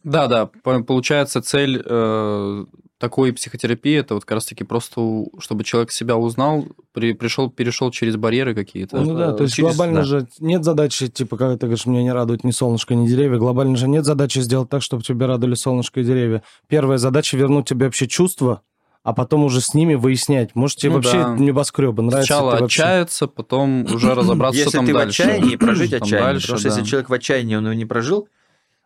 Да, 0.03 0.27
да, 0.27 0.47
получается 0.47 1.41
цель 1.41 1.81
э, 1.85 2.65
такой 2.97 3.33
психотерапии 3.33 3.99
это 3.99 4.15
вот 4.15 4.25
как 4.25 4.35
раз 4.35 4.45
таки 4.45 4.63
просто, 4.63 5.25
чтобы 5.39 5.63
человек 5.63 5.91
себя 5.91 6.17
узнал, 6.17 6.65
при, 6.91 7.13
пришел, 7.13 7.51
перешел 7.51 7.91
через 7.91 8.15
барьеры 8.15 8.55
какие-то. 8.55 8.99
Ну 8.99 9.15
да, 9.15 9.33
то 9.33 9.43
есть 9.43 9.55
через, 9.55 9.75
глобально 9.75 9.99
да. 9.99 10.05
же 10.05 10.27
нет 10.39 10.63
задачи, 10.63 11.07
типа, 11.07 11.37
как 11.37 11.59
ты 11.59 11.67
говоришь, 11.67 11.85
меня 11.85 12.01
не 12.01 12.11
радует 12.11 12.43
ни 12.43 12.51
солнышко, 12.51 12.95
ни 12.95 13.07
деревья, 13.07 13.37
глобально 13.37 13.75
же 13.75 13.87
нет 13.87 14.05
задачи 14.05 14.39
сделать 14.39 14.69
так, 14.69 14.81
чтобы 14.81 15.03
тебя 15.03 15.27
радовали 15.27 15.55
солнышко 15.55 15.99
и 15.99 16.03
деревья. 16.03 16.41
Первая 16.67 16.97
задача 16.97 17.37
вернуть 17.37 17.67
тебе 17.67 17.85
вообще 17.85 18.07
чувства, 18.07 18.63
а 19.03 19.13
потом 19.13 19.43
уже 19.43 19.61
с 19.61 19.73
ними 19.73 19.95
выяснять. 19.95 20.55
Может, 20.55 20.77
тебе 20.77 20.91
ну, 20.91 20.95
вообще 20.97 21.23
да. 21.23 21.35
небоскребы 21.35 22.03
нравятся? 22.03 22.33
Сначала 22.33 22.57
отчаяться, 22.57 23.25
вообще... 23.25 23.35
потом 23.35 23.85
уже 23.85 24.13
разобраться, 24.15 24.61
что 24.61 24.71
там 24.71 24.85
дальше. 24.85 25.23
Если 25.23 25.23
ты 25.23 25.29
в 25.29 25.39
отчаянии, 25.39 25.55
прожить 25.55 25.93
отчаяние. 25.93 26.41
Потому 26.41 26.59
что 26.59 26.67
если 26.69 26.83
человек 26.83 27.09
в 27.09 27.13
отчаянии, 27.13 27.55
он 27.55 27.65
его 27.65 27.73
не 27.73 27.85
прожил, 27.85 28.29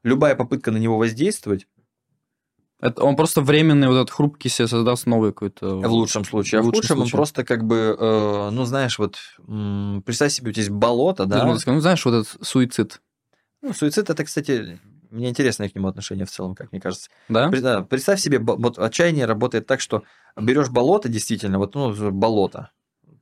любая 0.04 0.36
попытка 0.36 0.72
на 0.72 0.78
него 0.78 0.98
воздействовать... 0.98 1.68
Это 2.82 3.04
он 3.04 3.16
просто 3.16 3.42
временный 3.42 3.88
вот 3.88 3.96
этот 3.96 4.12
хрупкий 4.12 4.50
себе 4.50 4.68
создаст 4.68 5.08
новый 5.08 5.32
какой-то... 5.32 5.78
В 5.78 5.92
лучшем 5.92 6.26
случае. 6.26 6.60
А 6.60 6.62
в, 6.62 6.68
в 6.68 6.72
худшем 6.72 6.98
случае. 6.98 7.04
он 7.04 7.10
просто 7.10 7.44
как 7.46 7.64
бы, 7.64 7.96
э, 7.98 8.50
ну, 8.52 8.66
знаешь, 8.66 9.00
вот, 9.00 9.16
м- 9.48 10.04
представь 10.06 10.34
себе, 10.34 10.50
у 10.50 10.54
тебя 10.54 10.62
есть 10.62 10.72
болото, 10.72 11.26
да? 11.26 11.46
Ну, 11.46 11.80
знаешь, 11.80 12.06
вот 12.06 12.14
этот 12.14 12.46
суицид. 12.46 13.02
Ну, 13.62 13.74
суицид, 13.74 14.10
это, 14.10 14.24
кстати, 14.26 14.80
мне 15.16 15.30
интересно 15.30 15.70
к 15.70 15.76
нему 15.76 15.88
отношение 15.88 16.26
в 16.26 16.32
целом, 16.32 16.56
как 16.56 16.72
мне 16.72 16.82
кажется. 16.82 17.10
Да? 17.30 17.50
Представь 17.84 18.20
себе, 18.20 18.40
вот 18.40 18.78
отчаяние 18.78 19.26
работает 19.26 19.66
так, 19.66 19.82
что 19.82 20.04
берешь 20.40 20.70
болото, 20.70 21.10
действительно, 21.10 21.58
вот 21.58 21.76
ну, 21.76 22.12
болото, 22.12 22.72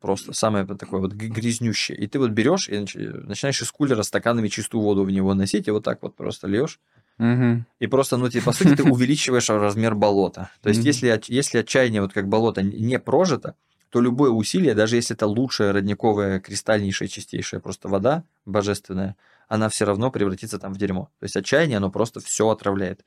просто 0.01 0.33
самое 0.33 0.65
такое 0.65 0.99
вот 0.99 1.13
грязнющее. 1.13 1.97
И 1.97 2.07
ты 2.07 2.19
вот 2.19 2.31
берешь 2.31 2.67
и 2.67 2.79
начинаешь 2.79 3.61
из 3.61 3.71
кулера 3.71 4.03
стаканами 4.03 4.49
чистую 4.49 4.81
воду 4.81 5.03
в 5.03 5.11
него 5.11 5.33
носить, 5.33 5.67
и 5.67 5.71
вот 5.71 5.83
так 5.85 5.99
вот 6.01 6.15
просто 6.15 6.47
льешь. 6.47 6.79
Угу. 7.19 7.63
И 7.79 7.87
просто, 7.87 8.17
ну, 8.17 8.29
ты, 8.29 8.41
по 8.41 8.51
сути, 8.51 8.75
ты 8.75 8.83
увеличиваешь 8.91 9.49
размер 9.49 9.95
болота. 9.95 10.49
То 10.61 10.69
есть, 10.69 10.83
если, 10.83 11.21
если 11.27 11.59
отчаяние, 11.59 12.01
вот 12.01 12.11
как 12.11 12.27
болото, 12.27 12.61
не 12.63 12.99
прожито, 12.99 13.55
то 13.89 14.01
любое 14.01 14.31
усилие, 14.31 14.73
даже 14.73 14.95
если 14.95 15.15
это 15.15 15.27
лучшая 15.27 15.71
родниковая, 15.71 16.39
кристальнейшая, 16.39 17.07
чистейшая 17.07 17.61
просто 17.61 17.87
вода, 17.87 18.23
божественная, 18.43 19.15
она 19.47 19.69
все 19.69 19.85
равно 19.85 20.11
превратится 20.11 20.59
там 20.59 20.73
в 20.73 20.77
дерьмо. 20.77 21.09
То 21.19 21.25
есть 21.25 21.35
отчаяние, 21.35 21.77
оно 21.77 21.91
просто 21.91 22.19
все 22.19 22.49
отравляет. 22.49 23.05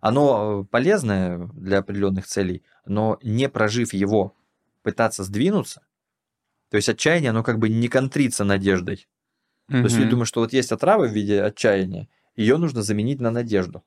Оно 0.00 0.64
полезное 0.64 1.50
для 1.52 1.78
определенных 1.78 2.26
целей, 2.26 2.62
но 2.86 3.18
не 3.22 3.48
прожив 3.48 3.92
его, 3.92 4.34
пытаться 4.82 5.24
сдвинуться, 5.24 5.82
то 6.70 6.76
есть 6.76 6.88
отчаяние, 6.88 7.30
оно 7.30 7.42
как 7.42 7.58
бы 7.58 7.68
не 7.68 7.88
контрится 7.88 8.44
надеждой. 8.44 9.08
Mm-hmm. 9.68 9.80
То 9.80 9.84
есть 9.84 9.96
я 9.96 10.06
думаю, 10.06 10.24
что 10.24 10.40
вот 10.40 10.52
есть 10.52 10.72
отрава 10.72 11.06
в 11.06 11.12
виде 11.12 11.42
отчаяния, 11.42 12.08
ее 12.36 12.56
нужно 12.56 12.82
заменить 12.82 13.20
на 13.20 13.30
надежду. 13.30 13.84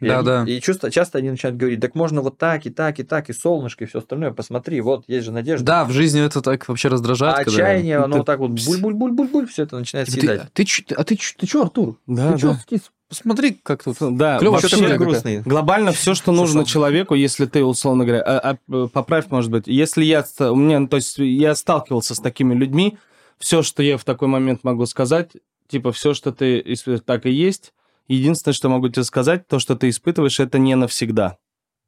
И 0.00 0.08
да, 0.08 0.18
они, 0.18 0.26
да. 0.26 0.44
И 0.46 0.60
чувство, 0.60 0.90
часто 0.90 1.18
они 1.18 1.30
начинают 1.30 1.56
говорить, 1.56 1.80
так 1.80 1.94
можно 1.94 2.20
вот 2.20 2.36
так, 2.36 2.66
и 2.66 2.70
так, 2.70 2.98
и 2.98 3.04
так, 3.04 3.30
и 3.30 3.32
солнышко, 3.32 3.84
и 3.84 3.86
все 3.86 3.98
остальное. 4.00 4.32
Посмотри, 4.32 4.80
вот, 4.80 5.04
есть 5.06 5.24
же 5.24 5.32
надежда. 5.32 5.64
Да, 5.64 5.84
в 5.84 5.92
жизни 5.92 6.20
это 6.20 6.42
так 6.42 6.66
вообще 6.68 6.88
раздражает. 6.88 7.34
А 7.34 7.44
когда... 7.44 7.50
отчаяние, 7.52 7.98
оно 7.98 8.18
вот 8.18 8.26
так 8.26 8.40
вот 8.40 8.50
буль-буль-буль-буль-буль, 8.50 9.46
все 9.46 9.62
это 9.62 9.78
начинает 9.78 10.08
типа, 10.08 10.20
съедать. 10.20 10.52
Ты, 10.52 10.64
ты, 10.64 10.94
а 10.94 11.04
ты, 11.04 11.16
ты 11.16 11.46
что, 11.46 11.62
Артур? 11.62 11.96
Да, 12.06 12.32
ты 12.32 12.42
да. 12.42 12.60
Чё, 12.68 12.78
посмотри, 13.08 13.60
как 13.62 13.84
тут. 13.84 13.96
Да, 14.16 14.38
Клёво, 14.38 14.54
вообще 14.54 14.76
такой 14.76 14.98
грустный. 14.98 15.42
Глобально 15.42 15.92
все, 15.92 16.14
что 16.14 16.32
нужно 16.32 16.64
человеку, 16.64 17.14
если 17.14 17.46
ты, 17.46 17.62
условно 17.64 18.04
говоря, 18.04 18.22
а, 18.22 18.56
а, 18.68 18.88
поправь, 18.88 19.26
может 19.30 19.52
быть, 19.52 19.68
если 19.68 20.04
я, 20.04 20.24
у 20.40 20.56
меня, 20.56 20.86
то 20.88 20.96
есть 20.96 21.18
я 21.18 21.54
сталкивался 21.54 22.16
с 22.16 22.18
такими 22.18 22.54
людьми, 22.54 22.98
все, 23.38 23.62
что 23.62 23.82
я 23.82 23.96
в 23.96 24.04
такой 24.04 24.26
момент 24.26 24.64
могу 24.64 24.86
сказать, 24.86 25.30
типа, 25.68 25.92
все, 25.92 26.14
что 26.14 26.32
ты 26.32 26.76
так 27.06 27.26
и 27.26 27.30
есть, 27.30 27.72
Единственное, 28.08 28.54
что 28.54 28.68
могу 28.68 28.88
тебе 28.88 29.04
сказать, 29.04 29.46
то, 29.46 29.58
что 29.58 29.76
ты 29.76 29.88
испытываешь, 29.88 30.40
это 30.40 30.58
не 30.58 30.74
навсегда. 30.74 31.38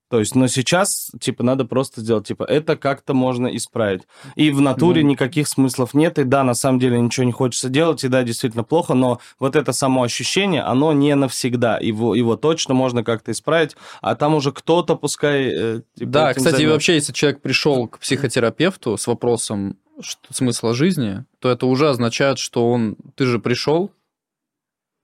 То 0.08 0.20
есть, 0.20 0.36
но 0.36 0.46
сейчас, 0.46 1.10
типа, 1.20 1.42
надо 1.42 1.64
просто 1.64 2.00
сделать, 2.00 2.28
типа, 2.28 2.44
это 2.44 2.76
как-то 2.76 3.12
можно 3.12 3.48
исправить. 3.48 4.02
И 4.36 4.52
в 4.52 4.60
натуре 4.60 5.02
ну... 5.02 5.10
никаких 5.10 5.48
смыслов 5.48 5.94
нет, 5.94 6.20
и 6.20 6.24
да, 6.24 6.44
на 6.44 6.54
самом 6.54 6.78
деле 6.78 7.00
ничего 7.00 7.24
не 7.24 7.32
хочется 7.32 7.68
делать, 7.68 8.04
и 8.04 8.08
да, 8.08 8.22
действительно 8.22 8.62
плохо, 8.62 8.94
но 8.94 9.20
вот 9.40 9.56
это 9.56 9.72
само 9.72 10.04
ощущение, 10.04 10.62
оно 10.62 10.92
не 10.92 11.12
навсегда, 11.16 11.78
его, 11.78 12.14
его 12.14 12.36
точно 12.36 12.72
можно 12.72 13.02
как-то 13.02 13.32
исправить, 13.32 13.76
а 14.00 14.14
там 14.14 14.36
уже 14.36 14.52
кто-то, 14.52 14.94
пускай... 14.94 15.50
Э, 15.52 15.80
типа, 15.98 16.10
да, 16.10 16.34
кстати, 16.34 16.56
займет. 16.56 16.72
вообще, 16.74 16.94
если 16.94 17.12
человек 17.12 17.40
пришел 17.40 17.88
к 17.88 17.98
психотерапевту 17.98 18.96
с 18.96 19.08
вопросом 19.08 19.76
что, 20.00 20.32
смысла 20.32 20.74
жизни, 20.74 21.24
то 21.40 21.50
это 21.50 21.66
уже 21.66 21.88
означает, 21.88 22.38
что 22.38 22.70
он, 22.70 22.96
ты 23.16 23.26
же 23.26 23.38
пришел, 23.40 23.90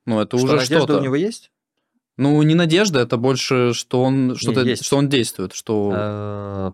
ну, 0.06 0.20
это 0.20 0.36
что, 0.36 0.46
уже 0.46 0.56
надежда 0.56 0.78
что-то. 0.78 0.98
у 0.98 1.02
него 1.02 1.14
есть? 1.14 1.50
Ну, 2.16 2.40
не 2.42 2.54
надежда, 2.54 3.00
это 3.00 3.16
больше, 3.16 3.72
что 3.72 4.02
он 4.02 4.36
что-то, 4.36 4.76
что 4.76 4.96
он 4.96 5.08
действует, 5.08 5.54
что. 5.54 5.92
Э, 5.94 6.72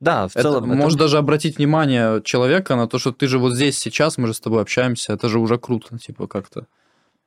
да, 0.00 0.28
в 0.28 0.32
это, 0.32 0.42
целом. 0.42 0.68
Может 0.68 0.98
даже 0.98 1.18
обратить 1.18 1.58
внимание 1.58 2.22
человека 2.22 2.74
на 2.74 2.88
то, 2.88 2.98
что 2.98 3.12
ты 3.12 3.26
же 3.28 3.38
вот 3.38 3.54
здесь 3.54 3.78
сейчас, 3.78 4.18
мы 4.18 4.26
же 4.26 4.34
с 4.34 4.40
тобой 4.40 4.62
общаемся, 4.62 5.12
это 5.12 5.28
же 5.28 5.38
уже 5.38 5.58
круто, 5.58 5.98
типа 5.98 6.26
как-то, 6.26 6.66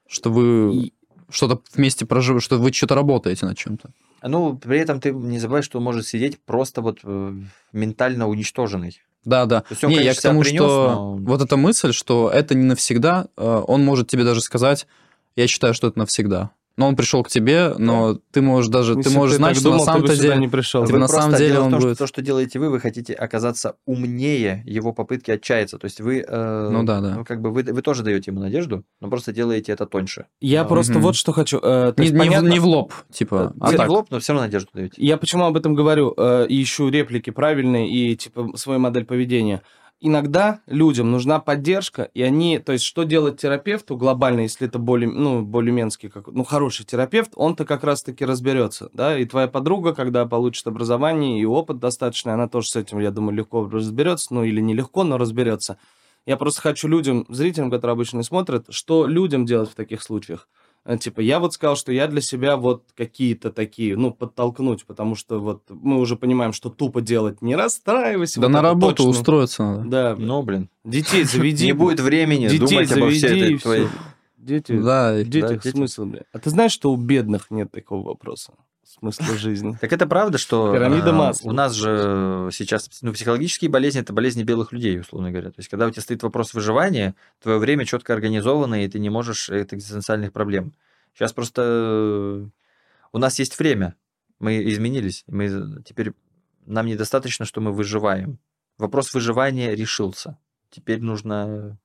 что 0.08 0.32
вы 0.32 0.92
что-то 1.30 1.62
вместе 1.74 2.06
проживаете, 2.06 2.46
что 2.46 2.58
вы 2.58 2.74
что-то 2.74 2.96
работаете 2.96 3.46
над 3.46 3.58
чем-то. 3.58 3.90
Ну, 4.24 4.58
при 4.58 4.80
этом 4.80 5.00
ты 5.00 5.12
не 5.12 5.40
забывай, 5.40 5.64
что 5.64 5.80
он 5.80 5.84
может 5.84 6.08
сидеть 6.08 6.40
просто 6.40 6.82
вот 6.82 7.00
э, 7.04 7.34
ментально 7.74 8.28
уничтоженный. 8.28 9.02
Да, 9.26 9.46
да. 9.46 9.64
он, 9.70 9.90
не, 9.90 9.96
конечно, 9.98 10.04
я 10.04 10.14
к 10.14 10.22
тому, 10.22 10.42
принес, 10.42 10.62
что 10.62 10.92
но... 10.92 11.16
вот 11.16 11.42
эта 11.42 11.58
мысль, 11.58 11.94
что 11.94 12.30
это 12.30 12.56
не 12.56 12.64
навсегда, 12.64 13.28
э, 13.38 13.64
он 13.68 13.84
может 13.84 14.08
тебе 14.08 14.24
даже 14.24 14.42
сказать, 14.42 14.88
я 15.36 15.48
считаю, 15.48 15.74
что 15.74 15.88
это 15.88 16.00
навсегда. 16.00 16.52
Но 16.76 16.88
он 16.88 16.96
пришел 16.96 17.22
к 17.24 17.30
тебе, 17.30 17.76
но 17.78 18.14
да. 18.14 18.20
ты 18.32 18.42
можешь 18.42 18.70
даже, 18.72 18.94
Если 18.94 19.10
ты 19.10 19.16
можешь 19.16 19.36
ты 19.36 19.38
знать, 19.38 19.56
что 19.56 19.66
думал, 19.66 19.80
на 19.80 19.86
самом-то 19.86 20.18
деле 20.18 20.38
не 20.38 20.48
пришел. 20.48 20.86
Типа, 20.86 20.98
на 20.98 21.08
самом 21.08 21.38
деле 21.38 21.60
он 21.60 21.70
том, 21.70 21.80
будет. 21.80 21.96
Что, 21.96 22.06
то, 22.06 22.08
что 22.08 22.22
делаете 22.24 22.58
вы, 22.58 22.70
вы 22.70 22.80
хотите 22.80 23.14
оказаться 23.14 23.76
умнее 23.86 24.64
его 24.66 24.92
попытки 24.92 25.30
отчаяться. 25.30 25.78
То 25.78 25.86
есть 25.86 26.02
вы, 26.02 26.26
э, 26.28 26.70
ну 26.72 26.84
да, 26.84 27.00
да, 27.00 27.16
ну, 27.18 27.26
как 27.26 27.42
бы 27.42 27.52
вы, 27.52 27.62
вы 27.62 27.82
тоже 27.84 28.02
даете 28.02 28.32
ему 28.32 28.42
надежду, 28.42 28.84
но 29.02 29.10
просто 29.10 29.32
делаете 29.32 29.72
это 29.72 29.86
тоньше. 29.86 30.26
Я 30.42 30.64
но... 30.64 30.70
просто 30.70 30.94
угу. 30.94 31.02
вот 31.02 31.16
что 31.16 31.32
хочу. 31.32 31.60
Э, 31.62 31.94
не, 31.98 32.10
не, 32.10 32.40
в, 32.40 32.44
не 32.44 32.60
в 32.60 32.66
лоб, 32.66 32.92
типа. 33.12 33.54
А 33.60 33.72
не 33.72 33.78
так. 33.78 33.88
в 33.88 33.92
лоб, 33.92 34.08
но 34.10 34.20
все 34.20 34.34
равно 34.34 34.48
надежду 34.48 34.70
даете. 34.74 34.96
Я 34.98 35.18
почему 35.18 35.46
об 35.46 35.56
этом 35.56 35.76
говорю? 35.76 36.16
Э, 36.18 36.48
ищу 36.50 36.90
реплики 36.90 37.30
правильные 37.30 37.88
и 37.88 38.16
типа 38.16 38.50
свою 38.56 38.80
модель 38.80 39.06
поведения 39.06 39.62
иногда 40.04 40.60
людям 40.68 41.12
нужна 41.12 41.40
поддержка, 41.40 42.04
и 42.14 42.22
они, 42.22 42.60
то 42.60 42.74
есть, 42.74 42.84
что 42.84 43.04
делать 43.04 43.40
терапевту 43.40 43.96
глобально, 43.96 44.42
если 44.42 44.68
это 44.68 44.78
более, 44.78 45.10
ну, 45.10 45.42
более-менский, 45.42 46.10
как, 46.10 46.28
ну, 46.28 46.44
хороший 46.44 46.86
терапевт, 46.86 47.32
он-то 47.36 47.66
как 47.66 47.84
раз-таки 47.84 48.26
разберется, 48.26 48.90
да, 48.94 49.18
и 49.18 49.26
твоя 49.26 49.48
подруга, 49.48 49.96
когда 49.96 50.26
получит 50.26 50.68
образование 50.68 51.40
и 51.40 51.46
опыт 51.46 51.80
достаточный, 51.80 52.34
она 52.34 52.48
тоже 52.48 52.68
с 52.68 52.76
этим, 52.76 53.00
я 53.00 53.12
думаю, 53.12 53.36
легко 53.36 53.68
разберется, 53.68 54.34
ну, 54.34 54.44
или 54.44 54.60
нелегко, 54.60 55.04
но 55.04 55.18
разберется. 55.18 55.78
Я 56.26 56.38
просто 56.38 56.62
хочу 56.62 56.88
людям, 56.88 57.26
зрителям, 57.30 57.72
которые 57.72 57.94
обычно 57.94 58.24
смотрят, 58.24 58.66
что 58.70 59.08
людям 59.08 59.46
делать 59.46 59.72
в 59.72 59.76
таких 59.76 60.04
случаях? 60.04 60.48
Э, 60.86 60.98
типа, 60.98 61.22
я 61.22 61.40
вот 61.40 61.54
сказал, 61.54 61.76
что 61.76 61.92
я 61.92 62.08
для 62.08 62.22
себя 62.22 62.58
вот 62.58 62.84
какие-то 62.96 63.52
такие, 63.52 63.96
ну, 63.96 64.12
подтолкнуть, 64.12 64.86
потому 64.86 65.16
что 65.16 65.40
вот 65.40 65.64
мы 65.70 66.00
уже 66.00 66.16
понимаем, 66.16 66.52
что 66.52 66.70
тупо 66.70 67.02
делать 67.02 67.42
не 67.42 67.56
расстраивайся. 67.56 68.42
Да 68.42 68.48
вот 68.48 68.54
на 68.54 68.62
работу 68.62 68.96
точно. 68.98 69.10
устроиться 69.10 69.64
надо. 69.64 69.90
Да, 69.90 70.16
Ну, 70.18 70.42
блин. 70.44 70.70
детей 70.84 71.24
заведи. 71.24 71.66
Не 71.68 71.74
будет 71.74 72.00
времени 72.00 72.50
думать 72.58 72.92
обо 72.92 73.10
всей 73.10 73.42
этой 73.42 73.60
твоей... 73.60 73.88
Дети, 74.38 74.78
Да, 74.78 75.24
детях 75.24 75.64
дети. 75.64 75.74
смысл, 75.74 76.04
бля. 76.04 76.24
А 76.34 76.40
ты 76.40 76.50
знаешь, 76.50 76.74
что 76.74 76.92
у 76.92 76.98
бедных 76.98 77.50
нет 77.50 77.72
такого 77.72 78.06
вопроса? 78.06 78.52
Смысла 78.86 79.38
жизни. 79.38 79.78
Так 79.80 79.94
это 79.94 80.06
правда, 80.06 80.38
что 80.38 80.74
Пирамида 80.74 81.10
а, 81.10 81.14
Маслоу. 81.14 81.52
у 81.52 81.56
нас 81.56 81.74
же 81.74 82.50
сейчас 82.52 82.90
ну, 83.02 83.14
психологические 83.14 83.72
болезни 83.72 84.02
это 84.02 84.14
болезни 84.14 84.44
белых 84.44 84.72
людей, 84.72 85.00
условно 85.00 85.32
говоря. 85.32 85.50
То 85.50 85.60
есть, 85.60 85.70
когда 85.70 85.88
у 85.88 85.92
тебя 85.92 86.02
стоит 86.02 86.22
вопрос 86.22 86.54
выживания, 86.54 87.16
твое 87.42 87.58
время 87.60 87.86
четко 87.86 88.14
организовано, 88.14 88.84
и 88.84 88.88
ты 88.88 89.00
не 89.00 89.10
можешь 89.10 89.50
от 89.50 89.74
экзистенциальных 89.74 90.34
проблем. 90.34 90.74
Сейчас 91.14 91.32
просто 91.32 91.62
э, 91.66 92.46
у 93.14 93.18
нас 93.18 93.40
есть 93.40 93.58
время, 93.58 93.96
мы 94.40 94.64
изменились, 94.70 95.24
мы 95.28 95.82
теперь 95.84 96.14
нам 96.66 96.86
недостаточно, 96.86 97.46
что 97.46 97.62
мы 97.62 97.72
выживаем. 97.72 98.40
Вопрос 98.78 99.14
выживания 99.14 99.76
решился. 99.76 100.38
Теперь 100.70 101.02
нужно 101.02 101.78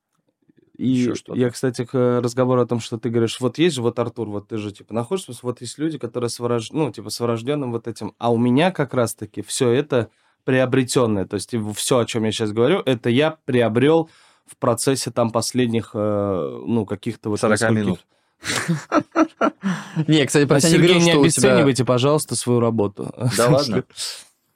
И 0.79 1.13
я, 1.33 1.49
кстати, 1.49 1.83
к 1.83 2.21
разговору 2.23 2.61
о 2.61 2.65
том, 2.65 2.79
что 2.79 2.97
ты 2.97 3.09
говоришь, 3.09 3.39
вот 3.41 3.57
есть 3.57 3.75
же 3.75 3.81
вот 3.81 3.99
Артур, 3.99 4.29
вот 4.29 4.47
ты 4.47 4.57
же 4.57 4.71
типа 4.71 4.93
находишься, 4.93 5.33
вот 5.41 5.59
есть 5.59 5.77
люди, 5.77 5.97
которые 5.97 6.29
с 6.29 6.39
врож- 6.39 6.69
ну, 6.71 6.89
типа 6.89 7.09
с 7.09 7.19
врожденным 7.19 7.73
вот 7.73 7.87
этим, 7.87 8.13
а 8.17 8.31
у 8.31 8.37
меня 8.37 8.71
как 8.71 8.93
раз-таки 8.93 9.41
все 9.41 9.69
это 9.71 10.09
приобретенное, 10.45 11.25
то 11.25 11.35
есть 11.35 11.53
все, 11.75 11.97
о 11.99 12.05
чем 12.05 12.23
я 12.23 12.31
сейчас 12.31 12.53
говорю, 12.53 12.81
это 12.85 13.09
я 13.09 13.37
приобрел 13.43 14.09
в 14.45 14.55
процессе 14.55 15.11
там 15.11 15.31
последних, 15.31 15.91
э, 15.93 16.61
ну, 16.65 16.85
каких-то 16.85 17.29
вот 17.29 17.41
40 17.41 17.59
нескольких- 17.59 17.75
минут. 17.77 17.99
Не, 20.07 20.25
кстати, 20.25 20.45
про 20.47 20.55
А, 20.57 20.61
Сергей, 20.61 20.99
не 21.01 21.11
обесценивайте, 21.11 21.83
пожалуйста, 21.83 22.35
свою 22.37 22.61
работу. 22.61 23.13
Да 23.37 23.49
ладно. 23.49 23.83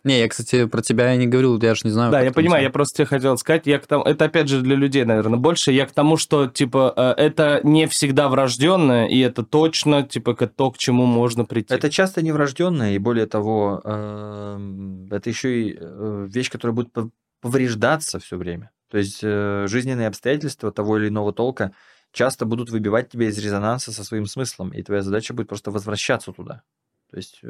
Не, 0.03 0.19
я, 0.19 0.27
кстати, 0.27 0.65
про 0.65 0.81
тебя 0.81 1.15
не 1.15 1.27
говорил, 1.27 1.61
я 1.61 1.75
же 1.75 1.81
не 1.85 1.91
знаю. 1.91 2.11
Да, 2.11 2.21
я 2.21 2.33
понимаю, 2.33 2.59
тебя. 2.59 2.67
я 2.67 2.69
просто 2.71 2.97
тебе 2.97 3.05
хотел 3.05 3.37
сказать, 3.37 3.67
я 3.67 3.79
к 3.79 3.87
тому, 3.87 4.03
это 4.03 4.25
опять 4.25 4.49
же 4.49 4.61
для 4.61 4.75
людей, 4.75 5.05
наверное, 5.05 5.39
больше, 5.39 5.71
я 5.71 5.85
к 5.85 5.93
тому, 5.93 6.17
что, 6.17 6.47
типа, 6.47 6.93
э, 7.17 7.21
это 7.21 7.61
не 7.63 7.87
всегда 7.87 8.27
врожденное, 8.27 9.07
и 9.07 9.19
это 9.19 9.43
точно, 9.43 10.03
типа, 10.03 10.35
то, 10.35 10.71
к 10.71 10.77
чему 10.77 11.05
можно 11.05 11.45
прийти. 11.45 11.73
Это 11.73 11.89
часто 11.89 12.21
неврожденное, 12.21 12.95
и 12.95 12.97
более 12.97 13.27
того, 13.27 13.81
эм, 13.85 15.07
это 15.09 15.29
еще 15.29 15.63
и 15.63 15.77
э, 15.79 16.27
вещь, 16.29 16.51
которая 16.51 16.75
будет 16.75 16.89
пов- 16.93 17.11
повреждаться 17.39 18.19
все 18.19 18.35
время. 18.35 18.71
То 18.89 18.97
есть 18.97 19.21
э, 19.23 19.67
жизненные 19.69 20.07
обстоятельства 20.07 20.71
того 20.73 20.97
или 20.97 21.07
иного 21.07 21.31
толка 21.31 21.71
часто 22.11 22.45
будут 22.45 22.69
выбивать 22.69 23.09
тебя 23.09 23.27
из 23.29 23.37
резонанса 23.39 23.93
со 23.93 24.03
своим 24.03 24.25
смыслом, 24.25 24.73
и 24.73 24.83
твоя 24.83 25.01
задача 25.01 25.33
будет 25.33 25.47
просто 25.47 25.71
возвращаться 25.71 26.33
туда. 26.33 26.61
То 27.09 27.17
есть 27.17 27.41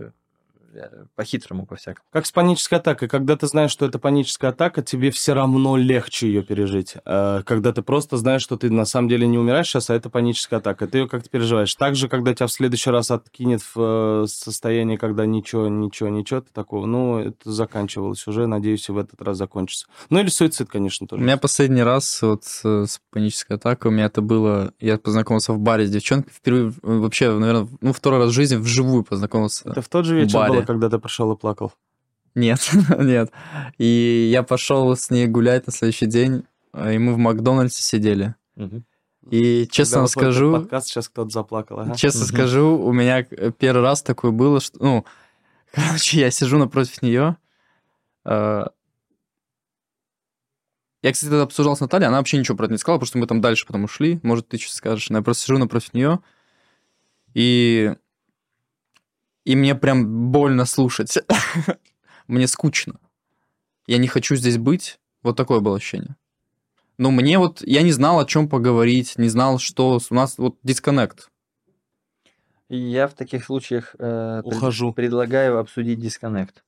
по-хитрому, 1.15 1.65
по-всякому. 1.65 2.05
Как 2.11 2.25
с 2.25 2.31
панической 2.31 2.79
атакой. 2.79 3.07
Когда 3.07 3.35
ты 3.35 3.47
знаешь, 3.47 3.71
что 3.71 3.85
это 3.85 3.99
паническая 3.99 4.51
атака, 4.51 4.81
тебе 4.81 5.11
все 5.11 5.33
равно 5.33 5.77
легче 5.77 6.27
ее 6.27 6.43
пережить. 6.43 6.95
Э, 7.05 7.41
Когда 7.45 7.71
ты 7.71 7.81
просто 7.81 8.17
знаешь, 8.17 8.41
что 8.41 8.57
ты 8.57 8.69
на 8.69 8.85
самом 8.85 9.09
деле 9.09 9.27
не 9.27 9.37
умираешь 9.37 9.67
сейчас, 9.67 9.89
а 9.89 9.95
это 9.95 10.09
паническая 10.09 10.59
атака. 10.59 10.87
Ты 10.87 10.99
ее 10.99 11.07
как-то 11.07 11.29
переживаешь. 11.29 11.73
Также, 11.75 12.07
когда 12.07 12.33
тебя 12.33 12.47
в 12.47 12.51
следующий 12.51 12.89
раз 12.89 13.11
откинет 13.11 13.61
в 13.61 14.23
э, 14.23 14.25
состояние, 14.27 14.97
когда 14.97 15.25
ничего, 15.25 15.67
ничего, 15.67 16.09
ничего, 16.09 16.41
ты 16.41 16.51
такого, 16.53 16.85
ну, 16.85 17.19
это 17.19 17.51
заканчивалось 17.51 18.25
уже, 18.27 18.47
надеюсь, 18.47 18.87
и 18.89 18.91
в 18.91 18.97
этот 18.97 19.21
раз 19.21 19.37
закончится. 19.37 19.87
Ну, 20.09 20.19
или 20.19 20.29
суицид, 20.29 20.69
конечно, 20.69 21.05
У 21.05 21.07
тоже. 21.07 21.21
меня 21.23 21.37
последний 21.37 21.83
раз 21.83 22.21
вот 22.21 22.43
э, 22.63 22.85
с 22.87 22.99
панической 23.11 23.57
атакой, 23.57 23.91
у 23.91 23.93
меня 23.93 24.05
это 24.05 24.21
было... 24.21 24.73
Я 24.79 24.97
познакомился 24.97 25.53
в 25.53 25.59
баре 25.59 25.85
с 25.85 25.89
девчонкой, 25.89 26.31
впервые 26.33 26.69
э, 26.69 26.71
вообще, 26.81 27.31
наверное, 27.31 27.67
ну, 27.81 27.93
второй 27.93 28.19
раз 28.19 28.29
в 28.29 28.33
жизни 28.33 28.55
вживую 28.55 29.03
познакомился. 29.03 29.69
Это 29.69 29.81
в 29.81 29.89
тот 29.89 30.05
же 30.05 30.15
вечер 30.15 30.33
баре. 30.39 30.62
Когда 30.65 30.89
ты 30.89 30.99
пришел 30.99 31.31
и 31.33 31.37
плакал. 31.37 31.73
Нет, 32.35 32.71
нет. 32.99 33.31
И 33.77 34.29
я 34.31 34.43
пошел 34.43 34.95
с 34.95 35.09
ней 35.09 35.27
гулять 35.27 35.67
на 35.67 35.73
следующий 35.73 36.07
день, 36.07 36.43
э, 36.73 36.95
и 36.95 36.97
мы 36.97 37.13
в 37.13 37.17
Макдональдсе 37.17 37.83
сидели. 37.83 38.35
И 39.29 39.67
честно 39.71 39.93
Когда 39.93 39.99
вам 39.99 40.07
скажу, 40.07 40.51
подкаст 40.53 40.87
сейчас 40.87 41.07
кто-то 41.07 41.29
заплакал, 41.29 41.79
ага. 41.79 41.95
честно 41.95 42.25
скажу, 42.25 42.77
у 42.77 42.91
меня 42.91 43.19
э, 43.19 43.51
первый 43.57 43.81
раз 43.81 44.01
такое 44.01 44.31
было, 44.31 44.59
что, 44.59 44.83
ну, 44.83 45.05
короче, 45.71 46.19
я 46.19 46.29
сижу 46.31 46.57
напротив 46.57 47.01
нее. 47.01 47.37
Я, 51.03 51.11
кстати, 51.11 51.29
тогда 51.29 51.43
обсуждал 51.43 51.75
с 51.75 51.81
Натальей, 51.81 52.07
она 52.07 52.17
вообще 52.17 52.37
ничего 52.37 52.55
про 52.55 52.65
это 52.65 52.73
не 52.73 52.77
сказала, 52.77 52.97
потому 52.97 53.07
что 53.07 53.17
мы 53.17 53.27
там 53.27 53.41
дальше 53.41 53.65
потом 53.65 53.83
ушли. 53.83 54.21
Может, 54.23 54.47
ты 54.47 54.57
что 54.57 54.73
скажешь. 54.73 55.09
Но 55.09 55.17
я 55.17 55.23
просто 55.23 55.43
сижу 55.43 55.57
напротив 55.57 55.93
нее, 55.93 56.19
и... 57.33 57.93
И 59.45 59.55
мне 59.55 59.75
прям 59.75 60.31
больно 60.31 60.65
слушать. 60.65 61.17
Мне 62.27 62.47
скучно. 62.47 62.99
Я 63.87 63.97
не 63.97 64.07
хочу 64.07 64.35
здесь 64.35 64.57
быть. 64.57 64.99
Вот 65.21 65.35
такое 65.35 65.59
было 65.59 65.75
ощущение. 65.77 66.15
Но 66.97 67.11
мне 67.11 67.37
вот... 67.37 67.61
Я 67.61 67.81
не 67.81 67.91
знал, 67.91 68.19
о 68.19 68.25
чем 68.25 68.47
поговорить, 68.47 69.17
не 69.17 69.27
знал, 69.27 69.59
что... 69.59 69.99
У 70.09 70.13
нас 70.15 70.37
вот 70.37 70.57
дисконнект. 70.63 71.29
Я 72.69 73.07
в 73.07 73.13
таких 73.13 73.43
случаях 73.43 73.95
э, 73.99 74.41
пред- 74.43 74.57
Ухожу. 74.57 74.93
предлагаю 74.93 75.59
обсудить 75.59 75.99
дисконнект. 75.99 76.63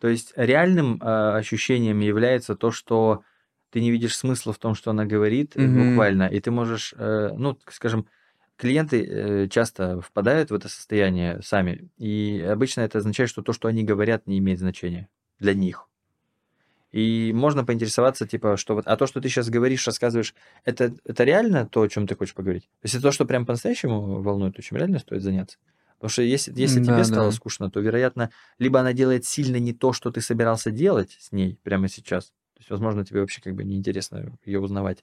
То 0.00 0.08
есть 0.08 0.32
реальным 0.36 1.00
э, 1.02 1.36
ощущением 1.36 2.00
является 2.00 2.54
то, 2.54 2.70
что 2.70 3.22
ты 3.70 3.80
не 3.80 3.90
видишь 3.90 4.16
смысла 4.16 4.52
в 4.52 4.58
том, 4.58 4.74
что 4.74 4.90
она 4.92 5.04
говорит, 5.04 5.56
Мгм. 5.56 5.90
буквально, 5.90 6.24
и 6.28 6.38
ты 6.40 6.50
можешь, 6.52 6.94
э, 6.96 7.30
ну, 7.36 7.58
скажем, 7.70 8.06
клиенты 8.56 9.04
э, 9.04 9.48
часто 9.48 10.00
впадают 10.00 10.50
в 10.50 10.54
это 10.54 10.68
состояние 10.68 11.40
сами, 11.42 11.90
и 11.96 12.40
обычно 12.40 12.82
это 12.82 12.98
означает, 12.98 13.30
что 13.30 13.42
то, 13.42 13.52
что 13.52 13.68
они 13.68 13.84
говорят, 13.84 14.26
не 14.26 14.38
имеет 14.38 14.58
значения 14.58 15.08
для 15.38 15.54
них. 15.54 15.88
И 16.92 17.32
можно 17.34 17.64
поинтересоваться, 17.64 18.24
типа, 18.26 18.56
что 18.56 18.74
вот, 18.76 18.86
а 18.86 18.96
то, 18.96 19.08
что 19.08 19.20
ты 19.20 19.28
сейчас 19.28 19.50
говоришь, 19.50 19.84
рассказываешь, 19.84 20.32
это, 20.64 20.94
это 21.04 21.24
реально 21.24 21.66
то, 21.66 21.82
о 21.82 21.88
чем 21.88 22.06
ты 22.06 22.14
хочешь 22.14 22.34
поговорить? 22.34 22.70
Если 22.84 23.00
то, 23.00 23.10
что 23.10 23.24
прям 23.24 23.46
по-настоящему 23.46 24.22
волнует, 24.22 24.54
то 24.54 24.62
чем 24.62 24.78
реально 24.78 25.00
стоит 25.00 25.22
заняться? 25.22 25.58
Потому 25.96 26.10
что 26.10 26.22
если, 26.22 26.52
если 26.54 26.78
Да, 26.80 26.92
тебе 26.94 27.04
стало 27.04 27.30
да. 27.30 27.32
скучно, 27.32 27.68
то, 27.68 27.80
вероятно, 27.80 28.30
либо 28.60 28.78
она 28.78 28.92
делает 28.92 29.24
сильно 29.24 29.56
не 29.56 29.72
то, 29.72 29.92
что 29.92 30.12
ты 30.12 30.20
собирался 30.20 30.70
делать 30.70 31.16
с 31.18 31.32
ней 31.32 31.58
прямо 31.64 31.88
сейчас. 31.88 32.26
То 32.26 32.60
есть, 32.60 32.70
возможно, 32.70 33.04
тебе 33.04 33.20
вообще 33.20 33.40
как 33.42 33.54
бы 33.56 33.64
неинтересно 33.64 34.38
ее 34.44 34.60
узнавать. 34.60 35.02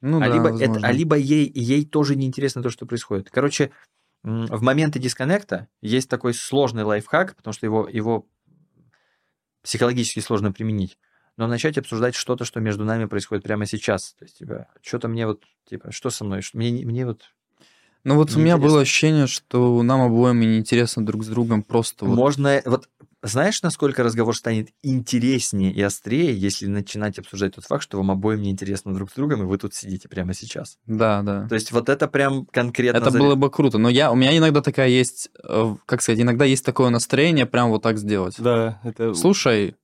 Ну 0.00 0.18
а, 0.18 0.28
да, 0.28 0.34
либо 0.34 0.48
это, 0.62 0.80
а 0.82 0.92
либо 0.92 1.16
ей, 1.16 1.50
ей 1.54 1.84
тоже 1.84 2.14
неинтересно 2.16 2.62
то, 2.62 2.70
что 2.70 2.86
происходит. 2.86 3.30
Короче, 3.30 3.70
в 4.22 4.62
моменты 4.62 4.98
дисконнекта 4.98 5.68
есть 5.80 6.08
такой 6.08 6.34
сложный 6.34 6.84
лайфхак, 6.84 7.36
потому 7.36 7.52
что 7.52 7.66
его, 7.66 7.88
его 7.88 8.26
психологически 9.62 10.20
сложно 10.20 10.52
применить. 10.52 10.98
Но 11.36 11.46
начать 11.46 11.78
обсуждать 11.78 12.14
что-то, 12.14 12.44
что 12.44 12.58
между 12.60 12.84
нами 12.84 13.04
происходит 13.04 13.44
прямо 13.44 13.64
сейчас. 13.66 14.14
То 14.18 14.24
есть, 14.24 14.38
типа, 14.38 14.66
что-то 14.82 15.08
мне 15.08 15.26
вот, 15.26 15.44
типа, 15.68 15.92
что 15.92 16.10
со 16.10 16.24
мной? 16.24 16.42
Что- 16.42 16.58
Мне, 16.58 16.70
не- 16.70 16.84
мне 16.84 17.06
вот 17.06 17.22
Ну 18.02 18.16
вот 18.16 18.34
у 18.34 18.40
меня 18.40 18.58
было 18.58 18.80
ощущение, 18.80 19.26
что 19.28 19.82
нам 19.82 20.00
обоим 20.00 20.40
неинтересно 20.40 21.06
друг 21.06 21.22
с 21.24 21.28
другом 21.28 21.62
просто 21.62 22.06
вот... 22.06 22.16
Можно, 22.16 22.60
вот 22.64 22.88
знаешь, 23.22 23.62
насколько 23.62 24.02
разговор 24.02 24.36
станет 24.36 24.68
интереснее 24.82 25.72
и 25.72 25.82
острее, 25.82 26.36
если 26.36 26.66
начинать 26.66 27.18
обсуждать 27.18 27.54
тот 27.54 27.64
факт, 27.64 27.82
что 27.82 27.98
вам 27.98 28.10
обоим 28.10 28.42
неинтересно 28.42 28.94
друг 28.94 29.10
с 29.10 29.14
другом, 29.14 29.42
и 29.42 29.46
вы 29.46 29.58
тут 29.58 29.74
сидите 29.74 30.08
прямо 30.08 30.34
сейчас. 30.34 30.78
Да, 30.86 31.22
да. 31.22 31.48
То 31.48 31.54
есть 31.54 31.72
вот 31.72 31.88
это 31.88 32.06
прям 32.06 32.46
конкретно... 32.46 32.98
Это 32.98 33.10
заря- 33.10 33.18
было 33.18 33.34
бы 33.34 33.50
круто. 33.50 33.78
Но 33.78 33.88
я, 33.88 34.12
у 34.12 34.14
меня 34.14 34.36
иногда 34.36 34.60
такая 34.60 34.88
есть, 34.88 35.30
э, 35.42 35.76
как 35.86 36.02
сказать, 36.02 36.20
иногда 36.20 36.44
есть 36.44 36.64
такое 36.64 36.90
настроение 36.90 37.46
прям 37.46 37.70
вот 37.70 37.82
так 37.82 37.98
сделать. 37.98 38.36
Да, 38.38 38.80
это... 38.84 39.14
Слушай, 39.14 39.74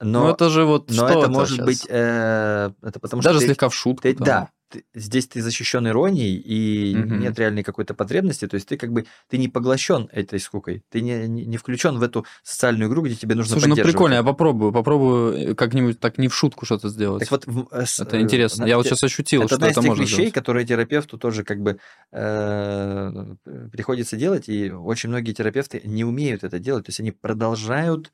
Но, 0.00 0.24
ну 0.26 0.30
это 0.30 0.48
же 0.48 0.64
вот 0.64 0.88
но 0.90 0.94
что 0.94 1.08
это 1.20 1.28
может 1.28 1.56
щас? 1.56 1.66
быть... 1.66 1.86
э, 1.88 2.70
это 2.82 3.00
потому 3.00 3.20
Даже 3.22 3.38
что 3.38 3.40
ты- 3.40 3.46
слегка 3.52 3.68
в 3.68 3.74
шутку. 3.74 4.02
ты- 4.02 4.14
там. 4.14 4.24
да, 4.24 4.48
ты- 4.70 4.84
здесь 4.94 5.26
ты 5.26 5.42
защищен 5.42 5.88
иронией, 5.88 6.36
и 6.36 6.94
Мгм. 6.94 7.18
нет 7.20 7.36
реальной 7.38 7.64
какой-то 7.64 7.94
потребности, 7.94 8.46
то 8.46 8.54
есть 8.54 8.68
ты 8.68 8.76
как 8.76 8.92
бы 8.92 9.06
ты 9.28 9.38
не 9.38 9.48
поглощен 9.48 10.08
этой 10.12 10.38
скукой, 10.38 10.84
ты 10.90 11.00
не, 11.00 11.26
не, 11.26 11.46
не 11.46 11.56
включен 11.56 11.98
в 11.98 12.02
эту 12.04 12.24
социальную 12.44 12.88
игру, 12.88 13.02
где 13.02 13.16
тебе 13.16 13.34
нужно 13.34 13.54
Слушай, 13.58 13.70
ну 13.70 13.74
прикольно, 13.76 14.14
я 14.14 14.22
попробую, 14.22 14.70
попробую 14.72 15.50
э, 15.50 15.54
как-нибудь 15.54 15.98
так 15.98 16.16
не 16.18 16.28
в 16.28 16.34
шутку 16.34 16.64
что-то 16.64 16.90
сделать. 16.90 17.20
Так 17.20 17.30
вот, 17.32 17.46
в- 17.46 17.66
э, 17.72 17.84
это 17.98 18.16
э, 18.18 18.20
интересно. 18.20 18.64
Я 18.66 18.76
вот 18.76 18.82
знаете, 18.84 18.96
сейчас 19.00 19.02
ощутил, 19.04 19.40
это 19.40 19.48
что 19.48 19.54
одна 19.56 19.66
из 19.68 19.72
это 19.72 19.80
тех 19.80 19.88
можно 19.88 20.02
вещей, 20.02 20.14
сделать. 20.14 20.34
которые 20.34 20.64
терапевту 20.66 21.18
тоже 21.18 21.42
как 21.42 21.60
бы 21.60 21.78
э, 22.12 23.34
приходится 23.72 24.16
делать, 24.16 24.48
и 24.48 24.70
очень 24.70 25.08
многие 25.08 25.32
терапевты 25.32 25.80
не 25.84 26.04
умеют 26.04 26.44
это 26.44 26.58
делать, 26.60 26.86
то 26.86 26.90
есть 26.90 27.00
они 27.00 27.10
продолжают 27.10 28.12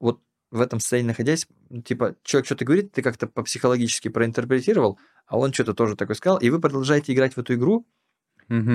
вот 0.00 0.20
в 0.50 0.60
этом 0.60 0.80
состоянии 0.80 1.08
находясь, 1.08 1.46
типа, 1.84 2.16
человек 2.24 2.46
что-то 2.46 2.64
говорит, 2.64 2.92
ты 2.92 3.02
как-то 3.02 3.26
по-психологически 3.28 4.08
проинтерпретировал, 4.08 4.98
а 5.26 5.38
он 5.38 5.52
что-то 5.52 5.74
тоже 5.74 5.96
такое 5.96 6.16
сказал, 6.16 6.38
и 6.38 6.50
вы 6.50 6.60
продолжаете 6.60 7.12
играть 7.12 7.34
в 7.34 7.38
эту 7.38 7.54
игру, 7.54 7.86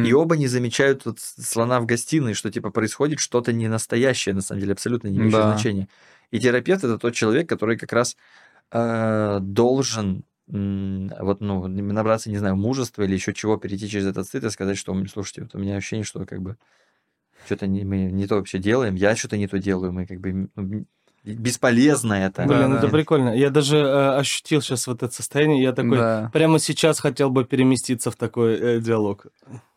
и 0.01 0.13
оба 0.13 0.38
не 0.38 0.47
замечают 0.47 1.05
вот 1.05 1.19
слона 1.19 1.80
в 1.80 1.86
гостиной, 1.86 2.34
что 2.34 2.51
типа 2.51 2.69
происходит 2.69 3.19
что-то 3.19 3.53
не 3.53 3.67
настоящее, 3.67 4.36
на 4.36 4.41
самом 4.41 4.61
деле, 4.61 4.73
абсолютно 4.73 5.07
не 5.07 5.19
имеющее 5.19 5.43
Да. 5.43 5.45
значения. 5.45 5.88
И 6.32 6.39
терапевт 6.39 6.84
это 6.84 6.97
тот 6.99 7.13
человек, 7.13 7.47
который 7.49 7.78
как 7.78 7.93
раз 7.93 8.15
э, 8.71 9.39
должен 9.41 10.26
вот, 10.47 11.41
ну, 11.41 11.67
набраться, 11.67 12.30
не 12.30 12.38
знаю, 12.38 12.55
мужества 12.57 13.03
или 13.03 13.13
еще 13.13 13.34
чего, 13.34 13.57
перейти 13.57 13.89
через 13.89 14.07
этот 14.07 14.28
стыд 14.28 14.43
и 14.45 14.49
сказать, 14.51 14.78
что, 14.78 14.93
слушайте, 15.07 15.43
вот 15.43 15.55
у 15.55 15.59
меня 15.59 15.78
ощущение, 15.78 16.05
что 16.05 16.26
как 16.26 16.41
бы 16.41 16.57
что-то 17.45 17.67
не, 17.67 17.84
мы 17.86 18.05
не 18.11 18.28
то 18.28 18.36
вообще 18.36 18.59
делаем, 18.59 18.95
я 18.95 19.15
что-то 19.15 19.38
не 19.38 19.47
то 19.47 19.59
делаю, 19.59 19.93
мы 19.93 20.07
как 20.07 20.19
бы 20.19 20.49
бесполезно 21.26 22.13
это. 22.13 22.43
Блин, 22.45 22.71
да, 22.71 22.78
это 22.78 22.88
да. 22.88 22.91
прикольно. 22.91 23.36
Я 23.36 23.49
даже 23.49 23.78
э, 23.78 24.17
ощутил 24.17 24.61
сейчас 24.61 24.88
вот 24.88 25.03
это 25.03 25.13
состояние, 25.13 25.63
я 25.63 25.73
такой, 25.73 25.97
да. 25.97 26.30
прямо 26.32 26.59
сейчас 26.59 26.99
хотел 26.99 27.30
бы 27.30 27.45
переместиться 27.45 28.11
в 28.11 28.15
такой 28.15 28.55
э, 28.55 28.80
диалог. 28.80 29.28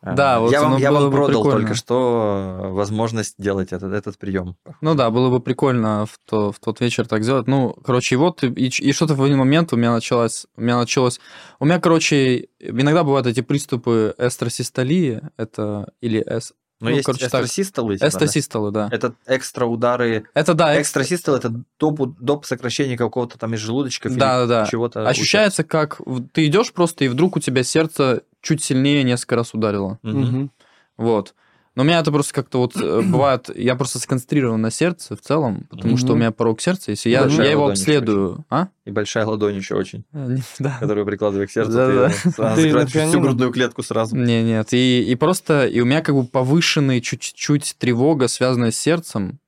Да, 0.01 0.39
вот 0.39 0.51
я 0.51 0.61
вам, 0.61 0.77
я 0.77 0.91
вам 0.91 1.11
продал 1.11 1.43
прикольно. 1.43 1.51
только 1.51 1.75
что 1.75 2.69
возможность 2.71 3.35
делать 3.37 3.73
этот, 3.73 3.91
этот 3.91 4.17
прием. 4.17 4.55
Ну 4.81 4.95
да, 4.95 5.09
было 5.09 5.29
бы 5.29 5.39
прикольно 5.41 6.05
в, 6.05 6.17
то, 6.25 6.51
в 6.51 6.59
тот 6.59 6.79
вечер 6.79 7.07
так 7.07 7.23
сделать. 7.23 7.47
Ну, 7.47 7.75
короче, 7.83 8.15
и 8.15 8.17
вот, 8.17 8.43
и, 8.43 8.67
и 8.67 8.91
что-то 8.93 9.15
в 9.15 9.23
один 9.23 9.39
момент 9.39 9.73
у 9.73 9.75
меня 9.75 9.91
началось, 9.91 10.45
у 10.55 10.61
меня 10.61 10.77
началось, 10.77 11.19
у 11.59 11.65
меня, 11.65 11.79
короче, 11.79 12.47
иногда 12.59 13.03
бывают 13.03 13.27
эти 13.27 13.41
приступы 13.41 14.13
эстросистолии, 14.17 15.21
это 15.35 15.91
или 15.99 16.23
эс, 16.25 16.53
но 16.79 16.89
ну, 16.89 16.95
есть 16.95 17.05
короче, 17.05 17.25
эстросистолы. 17.25 17.95
Типа, 17.95 18.07
эстросистолы, 18.07 18.71
да. 18.71 18.87
да. 18.87 18.95
Это 18.95 19.13
экстра 19.27 19.65
удары. 19.65 20.25
Это 20.33 20.53
да. 20.53 20.79
Экстрасистол 20.79 21.35
это 21.35 21.63
доп, 21.77 22.17
доп 22.19 22.45
сокращение 22.45 22.97
какого-то 22.97 23.37
там 23.37 23.53
из 23.53 23.59
желудочков 23.59 24.15
да, 24.15 24.45
да, 24.45 24.61
да. 24.61 24.65
чего-то. 24.65 25.07
Ощущается, 25.07 25.63
как 25.63 25.99
ты 26.31 26.47
идешь 26.47 26.71
просто, 26.71 27.03
и 27.03 27.09
вдруг 27.09 27.35
у 27.35 27.39
тебя 27.39 27.63
сердце 27.63 28.23
чуть 28.41 28.63
сильнее 28.63 29.03
несколько 29.03 29.35
раз 29.35 29.53
ударило. 29.53 29.99
Угу. 30.03 30.49
Вот. 30.97 31.35
Но 31.79 31.83
у 31.83 31.85
меня 31.85 31.99
это 31.99 32.11
просто 32.11 32.33
как-то 32.33 32.57
вот 32.57 32.75
э, 32.75 33.01
бывает, 33.05 33.49
я 33.55 33.73
просто 33.75 33.99
сконцентрирован 33.99 34.59
на 34.59 34.69
сердце 34.69 35.15
в 35.15 35.21
целом, 35.21 35.65
потому 35.69 35.95
что 35.95 36.11
у 36.11 36.15
меня 36.17 36.31
порог 36.31 36.59
сердца, 36.59 36.91
если 36.91 37.09
я, 37.09 37.25
я 37.25 37.51
его 37.51 37.69
обследую. 37.69 38.43
А? 38.49 38.67
И 38.83 38.91
большая 38.91 39.25
ладонь 39.25 39.55
еще 39.55 39.75
очень, 39.75 40.03
да. 40.59 40.77
которую 40.81 41.05
прикладываю 41.05 41.47
к 41.47 41.51
сердцу, 41.51 41.71
да, 41.71 41.87
ты, 42.09 42.33
да. 42.37 42.55
ты 42.55 42.71
закроешь 42.73 43.07
всю 43.09 43.21
грудную 43.21 43.53
клетку 43.53 43.81
сразу. 43.81 44.13
Не, 44.17 44.43
нет, 44.43 44.73
и, 44.73 45.09
и 45.09 45.15
просто, 45.15 45.67
и 45.67 45.79
у 45.79 45.85
меня 45.85 46.01
как 46.01 46.15
бы 46.15 46.25
повышенная 46.25 46.99
чуть-чуть 46.99 47.77
тревога, 47.79 48.27
связанная 48.27 48.71
с 48.71 48.77
сердцем, 48.77 49.39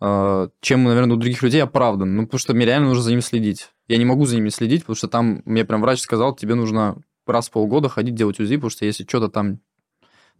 э, 0.00 0.48
чем, 0.60 0.82
наверное, 0.82 1.14
у 1.14 1.20
других 1.20 1.44
людей 1.44 1.62
оправдан. 1.62 2.16
Ну, 2.16 2.24
потому 2.24 2.40
что 2.40 2.54
мне 2.54 2.66
реально 2.66 2.88
нужно 2.88 3.04
за 3.04 3.10
ним 3.12 3.22
следить. 3.22 3.68
Я 3.86 3.98
не 3.98 4.04
могу 4.04 4.26
за 4.26 4.34
ними 4.34 4.48
следить, 4.48 4.80
потому 4.80 4.96
что 4.96 5.06
там 5.06 5.42
мне 5.44 5.64
прям 5.64 5.80
врач 5.80 6.00
сказал, 6.00 6.34
тебе 6.34 6.56
нужно 6.56 6.96
раз 7.24 7.46
в 7.46 7.52
полгода 7.52 7.88
ходить 7.88 8.16
делать 8.16 8.40
УЗИ, 8.40 8.56
потому 8.56 8.70
что 8.70 8.84
если 8.84 9.04
что-то 9.04 9.28
там, 9.28 9.60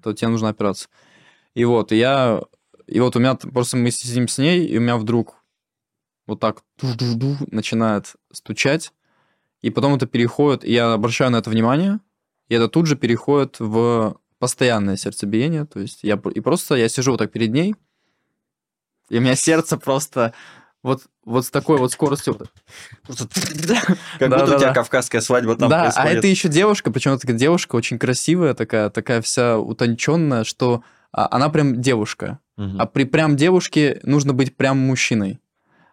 то 0.02 0.12
тебе 0.12 0.30
нужна 0.30 0.48
операция. 0.48 0.90
И 1.58 1.64
вот, 1.64 1.90
и 1.90 1.96
я... 1.96 2.42
И 2.86 3.00
вот 3.00 3.16
у 3.16 3.18
меня 3.18 3.34
просто 3.34 3.76
мы 3.76 3.90
сидим 3.90 4.28
с 4.28 4.38
ней, 4.38 4.64
и 4.64 4.78
у 4.78 4.80
меня 4.80 4.96
вдруг 4.96 5.34
вот 6.28 6.38
так 6.38 6.62
начинает 7.50 8.14
стучать, 8.32 8.92
и 9.60 9.70
потом 9.70 9.94
это 9.96 10.06
переходит, 10.06 10.64
и 10.64 10.72
я 10.72 10.92
обращаю 10.92 11.32
на 11.32 11.38
это 11.38 11.50
внимание, 11.50 11.98
и 12.48 12.54
это 12.54 12.68
тут 12.68 12.86
же 12.86 12.96
переходит 12.96 13.56
в 13.58 14.20
постоянное 14.38 14.96
сердцебиение, 14.96 15.66
то 15.66 15.80
есть 15.80 16.04
я 16.04 16.20
и 16.32 16.40
просто 16.40 16.76
я 16.76 16.88
сижу 16.88 17.10
вот 17.10 17.18
так 17.18 17.32
перед 17.32 17.50
ней, 17.50 17.74
и 19.08 19.18
у 19.18 19.20
меня 19.20 19.34
сердце 19.34 19.76
просто 19.78 20.34
вот, 20.82 21.02
вот 21.24 21.44
с 21.44 21.50
такой 21.50 21.78
вот 21.78 21.92
скоростью. 21.92 22.38
Как 24.18 24.30
будто 24.30 24.56
у 24.56 24.58
тебя 24.58 24.72
кавказская 24.72 25.20
свадьба 25.20 25.56
там 25.56 25.68
Да, 25.68 25.92
а 25.94 26.08
это 26.08 26.28
еще 26.28 26.48
девушка, 26.48 26.92
причем 26.92 27.18
такая 27.18 27.36
девушка 27.36 27.74
очень 27.74 27.98
красивая, 27.98 28.54
такая, 28.54 28.90
такая 28.90 29.20
вся 29.22 29.58
утонченная, 29.58 30.44
что 30.44 30.84
она 31.12 31.48
прям 31.48 31.80
девушка. 31.80 32.38
Угу. 32.56 32.78
А 32.78 32.86
при 32.86 33.04
прям 33.04 33.36
девушке 33.36 34.00
нужно 34.02 34.34
быть 34.34 34.56
прям 34.56 34.78
мужчиной. 34.78 35.38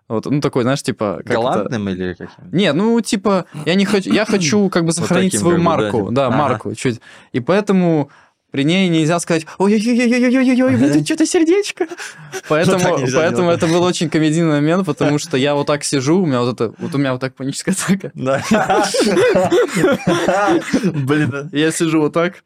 Вот, 0.07 0.25
ну 0.25 0.39
такой, 0.39 0.63
знаешь, 0.63 0.83
типа... 0.83 1.21
Как 1.25 1.35
Галантным 1.35 1.87
это... 1.87 1.97
или 1.97 2.13
каким? 2.13 2.51
Нет, 2.51 2.75
ну 2.75 3.01
типа, 3.01 3.45
я 3.65 3.73
не 3.73 3.85
хочу, 3.85 4.13
я 4.13 4.25
хочу 4.25 4.69
как 4.69 4.85
бы 4.85 4.91
сохранить 4.91 5.33
вот 5.33 5.39
свою 5.39 5.59
марку, 5.59 6.09
да, 6.11 6.27
ага. 6.27 6.37
марку 6.37 6.75
чуть. 6.75 7.01
И 7.31 7.39
поэтому 7.39 8.11
при 8.51 8.63
ней 8.63 8.87
нельзя 8.87 9.19
сказать, 9.19 9.47
ой-ой-ой-ой-ой-ой-ой, 9.57 10.77
будет 10.77 11.05
что-то 11.05 11.25
сердечко. 11.25 11.87
Поэтому, 12.47 12.99
поэтому 13.13 13.49
это 13.49 13.67
был 13.67 13.83
очень 13.83 14.09
комедийный 14.09 14.51
момент, 14.51 14.85
потому 14.85 15.17
что 15.17 15.35
я 15.35 15.55
вот 15.55 15.67
так 15.67 15.83
сижу, 15.83 16.21
у 16.21 16.25
меня 16.25 16.41
вот 16.41 16.53
это, 16.53 16.73
вот 16.77 16.93
у 16.93 16.97
меня 16.97 17.11
вот 17.11 17.21
так 17.21 17.35
паническая 17.35 17.75
атака. 17.75 18.11
Да. 18.13 18.41
Блин, 20.83 21.49
я 21.51 21.71
сижу 21.71 22.01
вот 22.01 22.13
так, 22.13 22.43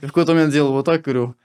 и 0.00 0.06
в 0.06 0.08
какой-то 0.08 0.32
момент 0.32 0.52
делаю 0.52 0.72
вот 0.72 0.86
так, 0.86 1.02
говорю, 1.02 1.36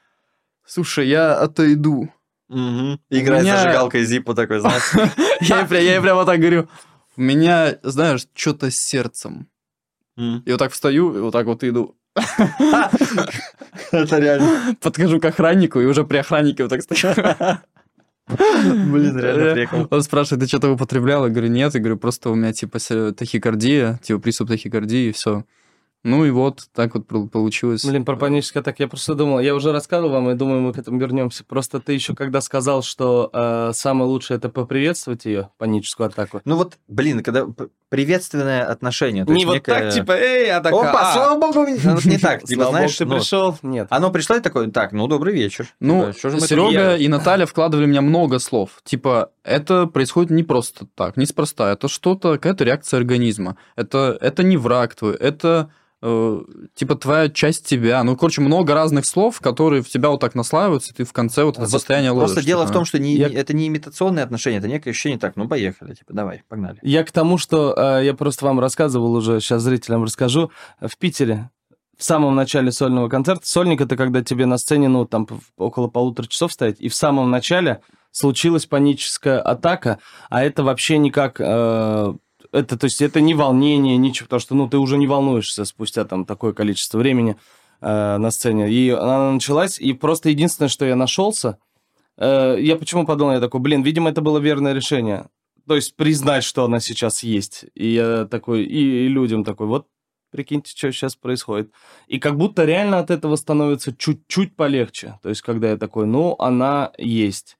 слушай, 0.67 1.07
я 1.07 1.33
отойду. 1.35 2.13
Угу. 2.49 2.99
Играет 3.09 3.43
меня... 3.43 3.57
зажигалкой 3.57 4.05
Зиппо 4.05 4.33
такой, 4.35 4.59
знаешь. 4.59 4.93
я, 5.41 5.79
я 5.79 6.01
прямо 6.01 6.25
так 6.25 6.39
говорю, 6.39 6.69
у 7.17 7.21
меня, 7.21 7.77
знаешь, 7.83 8.27
что-то 8.33 8.71
с 8.71 8.77
сердцем. 8.77 9.47
И 10.17 10.51
вот 10.51 10.57
так 10.57 10.71
встаю, 10.71 11.15
и 11.15 11.19
вот 11.19 11.31
так 11.31 11.45
вот 11.45 11.63
иду. 11.63 11.95
Это 13.91 14.17
реально. 14.17 14.75
Подхожу 14.81 15.19
к 15.19 15.25
охраннику, 15.25 15.79
и 15.79 15.85
уже 15.85 16.03
при 16.03 16.17
охраннике 16.17 16.63
вот 16.63 16.69
так 16.69 16.81
стою. 16.81 17.13
Блин, 18.27 19.17
реально 19.17 19.53
прикол. 19.53 19.87
Он 19.89 20.01
спрашивает, 20.01 20.41
ты 20.41 20.47
что-то 20.47 20.71
употреблял? 20.71 21.25
Я 21.25 21.31
говорю, 21.31 21.49
нет. 21.49 21.73
Я 21.75 21.79
говорю, 21.79 21.97
просто 21.97 22.29
у 22.29 22.35
меня 22.35 22.51
типа 22.51 22.79
тахикардия, 22.79 23.99
типа 24.03 24.19
приступ 24.19 24.49
тахикардии, 24.49 25.09
и 25.09 25.11
все. 25.11 25.45
Ну 26.07 26.23
и 26.23 26.29
вот, 26.29 26.69
так 26.73 26.95
вот 26.95 27.05
получилось. 27.29 27.83
Блин, 27.83 28.05
про 28.05 28.15
паническую 28.15 28.61
атаку. 28.61 28.77
Я 28.79 28.87
просто 28.87 29.13
думал, 29.13 29.41
я 29.41 29.53
уже 29.53 29.73
рассказывал 29.73 30.13
вам, 30.13 30.29
и 30.29 30.35
думаю, 30.35 30.61
мы 30.61 30.71
к 30.71 30.77
этому 30.77 30.97
вернемся. 30.99 31.43
Просто 31.43 31.81
ты 31.81 31.91
еще 31.91 32.15
когда 32.15 32.39
сказал, 32.39 32.81
что 32.81 33.29
э, 33.33 33.71
самое 33.73 34.09
лучшее 34.09 34.37
это 34.37 34.47
поприветствовать 34.47 35.25
ее, 35.25 35.49
паническую 35.57 36.07
атаку. 36.07 36.39
Ну 36.45 36.55
вот, 36.55 36.77
блин, 36.87 37.23
когда 37.23 37.45
приветственное 37.89 38.63
отношение. 38.63 39.25
не 39.27 39.45
вот 39.45 39.55
некое... 39.55 39.83
так, 39.83 39.93
типа, 39.93 40.13
эй, 40.13 40.49
а 40.49 40.61
такая... 40.61 40.89
Опа, 40.89 41.11
а, 41.11 41.13
слава 41.13 41.39
богу, 41.39 41.67
ну, 41.83 41.97
не 42.05 42.17
так. 42.17 42.43
Типа, 42.43 42.65
знаешь, 42.65 42.95
ты 42.95 43.05
ну, 43.05 43.15
пришел, 43.15 43.57
нет. 43.61 43.87
Оно 43.89 44.09
пришло 44.09 44.37
и 44.37 44.39
такое, 44.39 44.69
так, 44.69 44.93
ну, 44.93 45.07
добрый 45.07 45.33
вечер. 45.33 45.67
Ну, 45.81 46.13
типа, 46.13 46.39
Серега 46.39 46.95
и 46.95 47.07
Наталья 47.09 47.45
вкладывали 47.45 47.85
в 47.85 47.89
меня 47.89 48.01
много 48.01 48.39
слов. 48.39 48.81
Типа, 48.83 49.31
это 49.47 49.87
происходит 49.87 50.31
не 50.31 50.43
просто 50.43 50.87
так, 50.95 51.17
неспроста. 51.17 51.71
Это 51.71 51.87
что-то, 51.87 52.33
какая-то 52.33 52.63
реакция 52.63 52.97
организма. 52.97 53.57
Это, 53.75 54.17
это 54.21 54.43
не 54.43 54.57
враг 54.57 54.95
твой, 54.95 55.15
это 55.15 55.69
Э, 55.99 56.41
типа 56.75 56.95
твоя 56.95 57.27
часть 57.27 57.65
тебя. 57.65 58.03
Ну, 58.03 58.15
короче, 58.15 58.41
много 58.41 58.75
разных 58.75 59.05
слов, 59.05 59.39
которые 59.41 59.81
в 59.81 59.89
тебя 59.89 60.09
вот 60.09 60.19
так 60.19 60.35
наслаиваются, 60.35 60.93
и 60.93 60.95
ты 60.95 61.03
в 61.03 61.11
конце 61.11 61.43
вот 61.43 61.55
это 61.55 61.61
вот 61.61 61.71
состояние 61.71 62.11
ловишь. 62.11 62.33
Просто 62.33 62.45
дело 62.45 62.63
типа. 62.63 62.71
в 62.71 62.73
том, 62.73 62.85
что 62.85 62.99
не, 62.99 63.15
я... 63.15 63.27
это 63.27 63.53
не 63.53 63.67
имитационные 63.67 64.23
отношения, 64.23 64.57
это 64.57 64.67
некое 64.67 64.91
ощущение, 64.91 65.17
так, 65.17 65.35
ну, 65.35 65.47
поехали, 65.47 65.95
типа, 65.95 66.13
давай, 66.13 66.43
погнали. 66.47 66.77
Я 66.83 67.03
к 67.03 67.11
тому, 67.11 67.39
что 67.39 67.73
э, 67.75 68.05
я 68.05 68.13
просто 68.13 68.45
вам 68.45 68.59
рассказывал 68.59 69.15
уже, 69.15 69.39
сейчас 69.39 69.63
зрителям 69.63 70.03
расскажу, 70.03 70.51
в 70.79 70.95
Питере 70.97 71.49
в 71.97 72.03
самом 72.03 72.35
начале 72.35 72.71
сольного 72.71 73.09
концерта. 73.09 73.47
Сольник 73.47 73.81
это 73.81 73.97
когда 73.97 74.21
тебе 74.21 74.45
на 74.45 74.59
сцене, 74.59 74.89
ну, 74.89 75.05
там 75.05 75.27
около 75.57 75.87
полутора 75.87 76.27
часов 76.27 76.53
стоять, 76.53 76.75
и 76.79 76.89
в 76.89 76.95
самом 76.95 77.31
начале 77.31 77.81
случилась 78.11 78.65
паническая 78.65 79.39
атака, 79.39 79.99
а 80.29 80.43
это 80.43 80.63
вообще 80.63 80.97
никак 80.97 81.39
э, 81.39 82.13
это, 82.51 82.77
то 82.77 82.85
есть, 82.85 83.01
это 83.01 83.21
не 83.21 83.33
волнение, 83.33 83.97
ничего, 83.97 84.25
потому 84.25 84.39
что, 84.39 84.55
ну, 84.55 84.67
ты 84.67 84.77
уже 84.77 84.97
не 84.97 85.07
волнуешься 85.07 85.65
спустя 85.65 86.05
там 86.05 86.25
такое 86.25 86.53
количество 86.53 86.97
времени 86.97 87.37
э, 87.81 88.17
на 88.17 88.31
сцене. 88.31 88.69
И 88.69 88.89
она 88.89 89.33
началась, 89.33 89.79
и 89.79 89.93
просто 89.93 90.29
единственное, 90.29 90.69
что 90.69 90.85
я 90.85 90.95
нашелся, 90.95 91.57
э, 92.17 92.57
я 92.59 92.75
почему 92.75 93.05
подумал, 93.05 93.33
я 93.33 93.39
такой, 93.39 93.59
блин, 93.59 93.83
видимо, 93.83 94.09
это 94.09 94.21
было 94.21 94.39
верное 94.39 94.73
решение. 94.73 95.27
То 95.67 95.75
есть 95.75 95.95
признать, 95.95 96.43
что 96.43 96.63
она 96.63 96.79
сейчас 96.79 97.23
есть. 97.23 97.65
И 97.75 97.93
я 97.93 98.25
такой, 98.25 98.63
и, 98.63 99.05
и 99.05 99.07
людям 99.09 99.43
такой, 99.43 99.67
вот 99.67 99.87
прикиньте, 100.31 100.71
что 100.75 100.91
сейчас 100.91 101.15
происходит. 101.15 101.71
И 102.07 102.19
как 102.19 102.37
будто 102.37 102.63
реально 102.63 102.99
от 102.99 103.11
этого 103.11 103.35
становится 103.35 103.93
чуть-чуть 103.95 104.55
полегче. 104.55 105.19
То 105.21 105.29
есть, 105.29 105.41
когда 105.41 105.69
я 105.69 105.77
такой, 105.77 106.05
ну, 106.05 106.35
она 106.39 106.91
есть. 106.97 107.57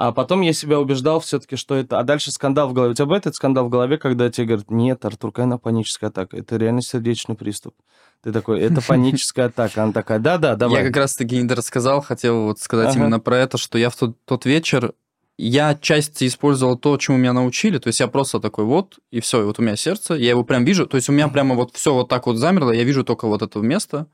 А 0.00 0.12
потом 0.12 0.42
я 0.42 0.52
себя 0.52 0.78
убеждал 0.78 1.18
все-таки, 1.18 1.56
что 1.56 1.74
это... 1.74 1.98
А 1.98 2.04
дальше 2.04 2.30
скандал 2.30 2.68
в 2.68 2.72
голове. 2.72 2.92
У 2.92 2.94
тебя 2.94 3.06
бывает 3.06 3.24
этот 3.24 3.34
скандал 3.34 3.66
в 3.66 3.68
голове, 3.68 3.98
когда 3.98 4.30
тебе 4.30 4.46
говорят, 4.46 4.70
нет, 4.70 5.04
Артур, 5.04 5.32
какая 5.32 5.46
она 5.46 5.58
паническая 5.58 6.08
атака? 6.08 6.36
Это 6.36 6.56
реально 6.56 6.82
сердечный 6.82 7.34
приступ. 7.34 7.74
Ты 8.22 8.30
такой, 8.30 8.60
это 8.60 8.80
паническая 8.86 9.46
атака. 9.46 9.82
Она 9.82 9.92
такая, 9.92 10.20
да-да, 10.20 10.54
давай. 10.54 10.82
Я 10.82 10.86
как 10.86 10.98
раз-таки 10.98 11.42
не 11.42 11.48
рассказал, 11.48 12.00
хотел 12.00 12.44
вот 12.44 12.60
сказать 12.60 12.90
ага. 12.90 13.00
именно 13.00 13.18
про 13.18 13.38
это, 13.38 13.58
что 13.58 13.76
я 13.76 13.90
в 13.90 13.96
тот, 13.96 14.16
тот 14.24 14.46
вечер 14.46 14.92
я 15.36 15.74
часть 15.74 16.22
использовал 16.22 16.78
то, 16.78 16.96
чему 16.96 17.16
меня 17.16 17.32
научили, 17.32 17.78
то 17.78 17.88
есть 17.88 17.98
я 17.98 18.06
просто 18.06 18.38
такой 18.38 18.66
вот, 18.66 19.00
и 19.10 19.18
все, 19.18 19.40
и 19.40 19.44
вот 19.44 19.58
у 19.58 19.62
меня 19.62 19.74
сердце, 19.74 20.14
я 20.14 20.30
его 20.30 20.44
прям 20.44 20.64
вижу, 20.64 20.86
то 20.86 20.96
есть 20.96 21.08
у 21.08 21.12
меня 21.12 21.26
прямо 21.26 21.56
вот 21.56 21.74
все 21.74 21.92
вот 21.92 22.08
так 22.08 22.26
вот 22.26 22.36
замерло, 22.36 22.70
я 22.70 22.84
вижу 22.84 23.02
только 23.02 23.26
вот 23.26 23.42
это 23.42 23.58
место, 23.60 24.06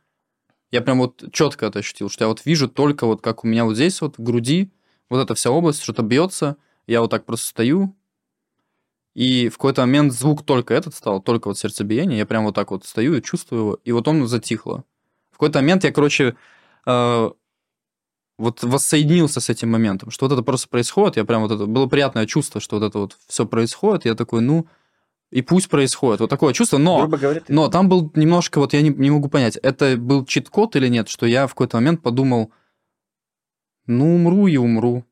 я 0.70 0.80
прям 0.80 0.98
вот 0.98 1.24
четко 1.32 1.66
это 1.66 1.80
ощутил, 1.80 2.08
что 2.08 2.24
я 2.24 2.28
вот 2.28 2.44
вижу 2.44 2.68
только 2.68 3.06
вот 3.06 3.20
как 3.20 3.44
у 3.44 3.46
меня 3.46 3.64
вот 3.66 3.74
здесь 3.74 4.00
вот 4.00 4.16
в 4.16 4.22
груди, 4.22 4.70
вот 5.10 5.20
эта 5.20 5.34
вся 5.34 5.50
область, 5.50 5.82
что-то 5.82 6.02
бьется, 6.02 6.56
я 6.86 7.00
вот 7.00 7.10
так 7.10 7.24
просто 7.24 7.48
стою, 7.48 7.94
и 9.14 9.48
в 9.48 9.54
какой-то 9.58 9.82
момент 9.82 10.12
звук 10.12 10.44
только 10.44 10.74
этот 10.74 10.94
стал, 10.94 11.22
только 11.22 11.48
вот 11.48 11.58
сердцебиение, 11.58 12.18
я 12.18 12.26
прям 12.26 12.44
вот 12.44 12.54
так 12.54 12.70
вот 12.70 12.84
стою 12.84 13.14
и 13.14 13.22
чувствую 13.22 13.60
его, 13.60 13.80
и 13.84 13.92
вот 13.92 14.08
он 14.08 14.26
затихло. 14.26 14.84
В 15.30 15.34
какой-то 15.34 15.60
момент 15.60 15.84
я, 15.84 15.92
короче, 15.92 16.36
э, 16.86 17.30
вот 18.38 18.62
воссоединился 18.62 19.40
с 19.40 19.48
этим 19.48 19.70
моментом, 19.70 20.10
что 20.10 20.26
вот 20.26 20.32
это 20.32 20.42
просто 20.42 20.68
происходит, 20.68 21.16
я 21.16 21.24
прям 21.24 21.42
вот 21.42 21.52
это, 21.52 21.66
было 21.66 21.86
приятное 21.86 22.26
чувство, 22.26 22.60
что 22.60 22.78
вот 22.78 22.86
это 22.86 22.98
вот 22.98 23.16
все 23.28 23.46
происходит, 23.46 24.04
я 24.04 24.14
такой, 24.14 24.40
ну, 24.40 24.66
и 25.30 25.42
пусть 25.42 25.68
происходит. 25.68 26.20
Вот 26.20 26.30
такое 26.30 26.52
чувство, 26.52 26.78
но, 26.78 27.08
говоря, 27.08 27.40
ты... 27.40 27.52
но 27.52 27.68
там 27.68 27.88
был 27.88 28.10
немножко, 28.14 28.58
вот 28.58 28.72
я 28.72 28.82
не, 28.82 28.90
не 28.90 29.10
могу 29.10 29.28
понять, 29.28 29.56
это 29.56 29.96
был 29.96 30.24
чит-код 30.24 30.74
или 30.76 30.88
нет, 30.88 31.08
что 31.08 31.26
я 31.26 31.46
в 31.46 31.50
какой-то 31.50 31.76
момент 31.76 32.02
подумал, 32.02 32.52
ну, 33.86 34.14
умру 34.14 34.46
и 34.46 34.56
умру. 34.56 35.04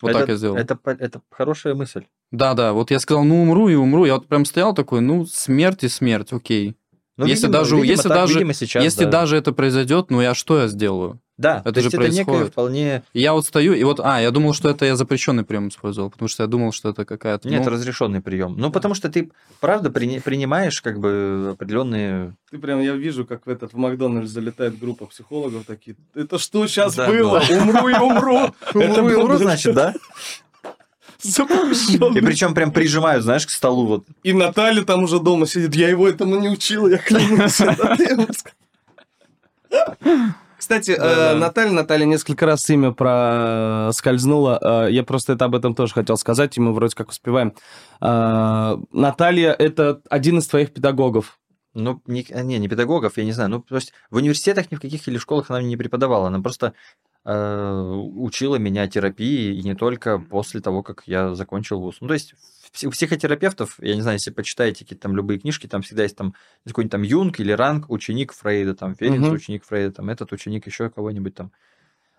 Вот 0.00 0.10
это, 0.10 0.20
так 0.20 0.28
я 0.28 0.36
сделал. 0.36 0.56
Это, 0.56 0.78
это 0.84 1.22
хорошая 1.30 1.74
мысль. 1.74 2.04
Да, 2.30 2.54
да, 2.54 2.72
вот 2.72 2.90
я 2.90 2.98
сказал, 2.98 3.24
ну, 3.24 3.42
умру 3.42 3.68
и 3.68 3.74
умру. 3.74 4.04
Я 4.04 4.14
вот 4.14 4.26
прям 4.26 4.44
стоял 4.44 4.74
такой, 4.74 5.00
ну, 5.00 5.24
смерть 5.24 5.84
и 5.84 5.88
смерть, 5.88 6.32
окей. 6.32 6.76
Ну, 7.16 7.26
если 7.26 7.46
видимо, 7.46 7.52
даже, 7.52 7.76
видимо, 7.76 7.90
если 7.90 8.08
так, 8.08 8.16
даже, 8.16 8.34
видимо, 8.34 8.54
сейчас, 8.54 8.82
если 8.82 9.04
да. 9.04 9.10
даже 9.10 9.36
это 9.36 9.52
произойдет, 9.52 10.10
ну 10.10 10.20
я 10.20 10.34
что 10.34 10.60
я 10.60 10.68
сделаю? 10.68 11.20
Да, 11.36 11.62
это 11.64 11.80
же 11.80 11.88
это 11.88 11.96
происходит. 11.96 12.28
некое 12.28 12.44
вполне... 12.46 13.02
Я 13.12 13.32
вот 13.32 13.44
стою, 13.44 13.74
и 13.74 13.82
вот, 13.82 13.98
а, 14.00 14.20
я 14.20 14.30
думал, 14.30 14.54
что 14.54 14.68
это 14.68 14.86
я 14.86 14.94
запрещенный 14.94 15.44
прием 15.44 15.68
использовал, 15.68 16.10
потому 16.10 16.28
что 16.28 16.44
я 16.44 16.46
думал, 16.46 16.70
что 16.70 16.90
это 16.90 17.04
какая-то... 17.04 17.48
Нет, 17.48 17.64
ну... 17.64 17.70
разрешенный 17.70 18.20
прием. 18.20 18.54
Ну, 18.56 18.70
потому 18.70 18.94
что 18.94 19.08
ты, 19.08 19.32
правда, 19.60 19.90
при... 19.90 20.20
принимаешь 20.20 20.80
как 20.80 21.00
бы 21.00 21.50
определенные... 21.52 22.36
Ты 22.50 22.58
прям, 22.58 22.80
я 22.80 22.92
вижу, 22.94 23.26
как 23.26 23.46
в 23.46 23.50
этот, 23.50 23.72
в 23.72 23.76
Макдональдс 23.76 24.30
залетает 24.30 24.78
группа 24.78 25.06
психологов 25.06 25.64
такие, 25.66 25.96
это 26.14 26.38
что 26.38 26.66
сейчас 26.68 26.94
да, 26.94 27.08
было? 27.08 27.42
Да. 27.48 27.56
Умру 27.56 27.88
и 27.88 27.94
умру. 27.94 28.54
Умру 28.74 29.08
и 29.08 29.14
умру, 29.14 29.36
значит, 29.36 29.74
да? 29.74 29.94
И 31.24 32.20
причем 32.20 32.52
прям 32.52 32.70
прижимают, 32.70 33.24
знаешь, 33.24 33.46
к 33.46 33.50
столу 33.50 33.86
вот. 33.86 34.04
И 34.22 34.34
Наталья 34.34 34.82
там 34.82 35.04
уже 35.04 35.18
дома 35.20 35.46
сидит. 35.46 35.74
Я 35.74 35.88
его 35.88 36.06
этому 36.06 36.36
не 36.36 36.50
учил, 36.50 36.86
я 36.86 36.98
клянусь. 36.98 37.62
Кстати, 40.58 40.96
да, 40.96 41.04
э, 41.04 41.32
да. 41.32 41.34
Наталья, 41.36 41.72
Наталья 41.72 42.06
несколько 42.06 42.46
раз 42.46 42.68
имя 42.70 42.92
проскользнула. 42.92 44.86
Э, 44.86 44.90
я 44.90 45.02
просто 45.04 45.34
это 45.34 45.44
об 45.44 45.54
этом 45.54 45.74
тоже 45.74 45.94
хотел 45.94 46.16
сказать, 46.16 46.56
и 46.56 46.60
мы 46.60 46.72
вроде 46.72 46.94
как 46.94 47.10
успеваем. 47.10 47.54
Э, 48.00 48.76
Наталья– 48.92 49.52
это 49.58 50.00
один 50.08 50.38
из 50.38 50.46
твоих 50.46 50.72
педагогов. 50.72 51.38
Ну, 51.74 52.00
не, 52.06 52.24
не, 52.30 52.58
не 52.58 52.68
педагогов, 52.68 53.16
я 53.16 53.24
не 53.24 53.32
знаю. 53.32 53.50
Ну, 53.50 53.60
то 53.60 53.74
есть 53.74 53.92
в 54.10 54.16
университетах 54.16 54.70
ни 54.70 54.76
в 54.76 54.80
каких 54.80 55.06
или 55.08 55.18
школах 55.18 55.50
она 55.50 55.60
не 55.60 55.76
преподавала. 55.76 56.28
Она 56.28 56.40
просто 56.40 56.68
э, 56.68 56.70
учила 57.24 58.56
меня 58.56 58.86
терапии, 58.86 59.56
и 59.56 59.62
не 59.62 59.74
только 59.74 60.18
после 60.18 60.60
того, 60.60 60.82
как 60.82 61.04
я 61.06 61.34
закончил 61.34 61.80
вуз. 61.80 61.96
Ну, 62.00 62.08
то 62.08 62.14
есть 62.14 62.34
у 62.84 62.90
психотерапевтов, 62.90 63.76
я 63.80 63.94
не 63.94 64.02
знаю, 64.02 64.16
если 64.16 64.30
почитаете 64.30 64.84
какие-то 64.84 65.04
там 65.04 65.16
любые 65.16 65.38
книжки, 65.38 65.66
там 65.66 65.82
всегда 65.82 66.02
есть 66.02 66.16
там 66.16 66.34
какой-нибудь 66.66 66.92
там 66.92 67.02
Юнг 67.02 67.40
или 67.40 67.52
Ранг, 67.52 67.88
ученик 67.88 68.32
Фрейда, 68.32 68.74
там 68.74 68.94
Ференц, 68.94 69.26
угу. 69.26 69.36
ученик 69.36 69.64
Фрейда, 69.64 69.92
там 69.92 70.10
этот 70.10 70.32
ученик 70.32 70.66
еще 70.66 70.90
кого-нибудь 70.90 71.34
там. 71.34 71.52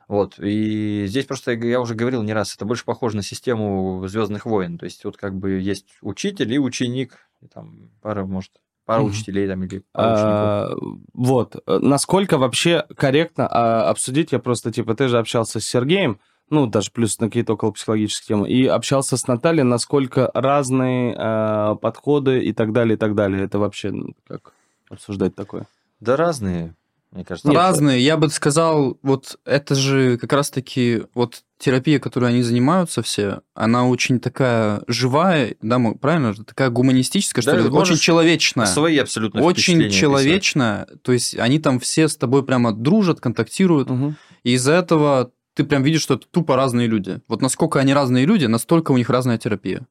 Вот. 0.07 0.40
И 0.40 1.06
здесь 1.07 1.26
просто 1.26 1.52
я 1.52 1.82
уже 1.82 1.94
говорил 1.95 2.23
не 2.23 2.34
раз, 2.34 2.56
это 2.56 2.65
больше 2.65 2.86
похоже 2.86 3.18
на 3.18 3.23
систему 3.23 4.07
Звездных 4.07 4.45
войн. 4.45 4.77
То 4.77 4.86
есть 4.86 5.03
вот 5.03 5.18
как 5.18 5.36
бы 5.36 5.60
есть 5.60 5.88
учитель 6.02 6.52
и 6.53 6.60
ученик, 6.60 7.27
и 7.41 7.48
там 7.48 7.91
пара, 8.02 8.26
может, 8.26 8.52
пара 8.86 9.02
mm 9.02 9.06
учителей 9.06 9.48
там 9.48 9.64
или 9.64 9.84
а, 9.94 10.72
Вот. 11.14 11.56
Насколько 11.68 12.38
вообще 12.38 12.86
корректно 12.95 13.48
а, 13.48 13.90
обсудить, 13.90 14.32
я 14.32 14.40
просто, 14.40 14.72
типа, 14.72 14.95
ты 14.95 15.07
же 15.07 15.18
общался 15.18 15.60
с 15.60 15.66
Сергеем, 15.66 16.20
ну, 16.49 16.68
даже 16.68 16.91
плюс 16.91 17.20
на 17.20 17.28
какие-то 17.28 17.53
около 17.53 17.72
психологические 17.72 18.38
темы, 18.38 18.49
и 18.49 18.68
общался 18.68 19.18
с 19.18 19.28
Натальей, 19.28 19.64
насколько 19.64 20.30
разные 20.34 21.16
э, 21.18 21.76
подходы 21.82 22.44
и 22.44 22.53
так 22.53 22.72
далее, 22.72 22.95
и 22.95 22.98
так 22.98 23.16
далее. 23.16 23.44
Это 23.44 23.57
вообще 23.57 23.91
ну, 23.91 24.14
как 24.28 24.53
обсуждать 24.90 25.36
такое? 25.36 25.66
Да 25.99 26.16
разные, 26.16 26.76
мне 27.12 27.26
кажется. 27.26 27.48
Нет, 27.48 27.57
разные. 27.57 27.99
Я 27.99 28.18
бы 28.18 28.30
сказал, 28.30 28.99
вот 29.02 29.40
это 29.45 29.74
же 29.74 30.18
как 30.20 30.34
раз-таки 30.34 31.03
вот 31.16 31.44
терапия, 31.65 31.99
которой 31.99 32.29
они 32.29 32.43
занимаются 32.43 33.01
все, 33.01 33.41
она 33.55 33.87
очень 33.87 34.19
такая 34.19 34.83
живая, 34.85 35.55
да, 35.63 35.79
правильно? 35.99 36.35
Такая 36.35 36.69
гуманистическая, 36.69 37.41
что 37.41 37.53
да, 37.53 37.57
ли? 37.57 37.69
Очень 37.69 37.97
человечная. 37.97 38.67
Свои 38.67 38.99
абсолютно 38.99 39.41
Очень 39.41 39.89
человечная. 39.89 40.87
То 41.01 41.11
есть 41.11 41.35
они 41.39 41.57
там 41.57 41.79
все 41.79 42.07
с 42.07 42.15
тобой 42.15 42.45
прямо 42.45 42.71
дружат, 42.71 43.19
контактируют. 43.19 43.89
Угу. 43.89 44.13
И 44.43 44.53
из-за 44.53 44.73
этого 44.73 45.31
ты 45.55 45.63
прям 45.63 45.81
видишь, 45.81 46.03
что 46.03 46.13
это 46.13 46.27
тупо 46.29 46.55
разные 46.55 46.87
люди. 46.87 47.19
Вот 47.27 47.41
насколько 47.41 47.79
они 47.79 47.95
разные 47.95 48.25
люди, 48.27 48.45
настолько 48.45 48.91
у 48.91 48.97
них 48.97 49.09
разная 49.09 49.39
терапия. 49.39 49.87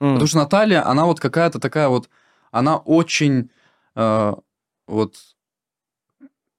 Mm. 0.00 0.14
Потому 0.14 0.26
что 0.26 0.38
Наталья, 0.38 0.84
она 0.84 1.04
вот 1.04 1.20
какая-то 1.20 1.60
такая 1.60 1.88
вот, 1.88 2.08
она 2.50 2.78
очень 2.78 3.50
э, 3.94 4.34
вот, 4.88 5.14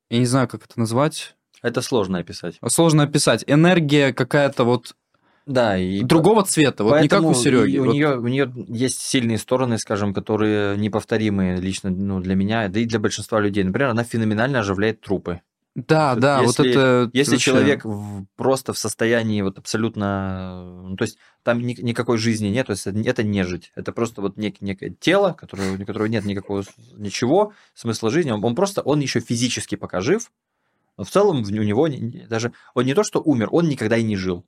я 0.10 0.20
не 0.20 0.26
знаю, 0.26 0.48
как 0.48 0.64
это 0.64 0.80
назвать. 0.80 1.36
Это 1.66 1.82
сложно 1.82 2.20
описать. 2.20 2.60
Сложно 2.68 3.04
описать. 3.04 3.44
Энергия 3.48 4.14
какая-то 4.14 4.66
вот 4.66 4.96
да, 5.48 5.78
и 5.78 6.04
другого 6.04 6.44
цвета, 6.44 6.84
вот 6.84 7.02
не 7.02 7.08
как 7.08 7.24
у 7.24 7.34
Сереги. 7.34 7.80
У 7.80 7.86
вот. 7.86 7.94
нее 7.94 8.18
у 8.18 8.28
нее 8.28 8.52
есть 8.68 9.02
сильные 9.02 9.40
стороны, 9.40 9.80
скажем, 9.80 10.14
которые 10.14 10.78
неповторимые 10.78 11.58
лично 11.58 11.90
ну, 11.90 12.20
для 12.20 12.36
меня, 12.36 12.68
да 12.68 12.80
и 12.80 12.86
для 12.86 13.00
большинства 13.00 13.40
людей. 13.40 13.64
Например, 13.64 13.90
она 13.90 14.04
феноменально 14.04 14.60
оживляет 14.60 15.02
трупы. 15.02 15.42
Да, 15.76 16.16
да, 16.16 16.40
если, 16.40 16.62
вот 16.62 16.68
это... 16.68 17.10
Если 17.14 17.32
вообще... 17.34 17.52
человек 17.52 17.84
в, 17.84 18.26
просто 18.38 18.72
в 18.72 18.78
состоянии 18.78 19.42
вот 19.42 19.58
абсолютно... 19.58 20.84
Ну, 20.88 20.96
то 20.96 21.04
есть 21.04 21.18
там 21.44 21.60
ни, 21.60 21.74
никакой 21.82 22.18
жизни 22.18 22.48
нет, 22.48 22.68
то 22.68 22.72
есть 22.72 22.88
это 22.88 23.24
нежить. 23.24 23.74
Это 23.76 23.92
просто 23.92 24.22
вот 24.22 24.38
нек, 24.38 24.62
некое 24.62 24.92
тело, 24.92 25.34
которое, 25.34 25.76
у 25.76 25.86
которого 25.86 26.08
нет 26.08 26.24
никакого 26.24 26.64
ничего, 26.96 27.52
смысла 27.74 28.10
жизни. 28.10 28.32
Он, 28.32 28.44
он 28.44 28.56
просто, 28.56 28.82
он 28.82 29.02
еще 29.02 29.20
физически 29.20 29.76
пока 29.76 30.00
жив, 30.00 30.32
но 30.98 31.04
в 31.04 31.10
целом 31.10 31.38
у 31.44 31.64
него 31.64 31.88
даже... 32.28 32.54
Он 32.74 32.86
не 32.86 32.94
то, 32.94 33.04
что 33.04 33.22
умер, 33.22 33.50
он 33.52 33.68
никогда 33.68 33.98
и 33.98 34.04
не 34.04 34.16
жил. 34.16 34.46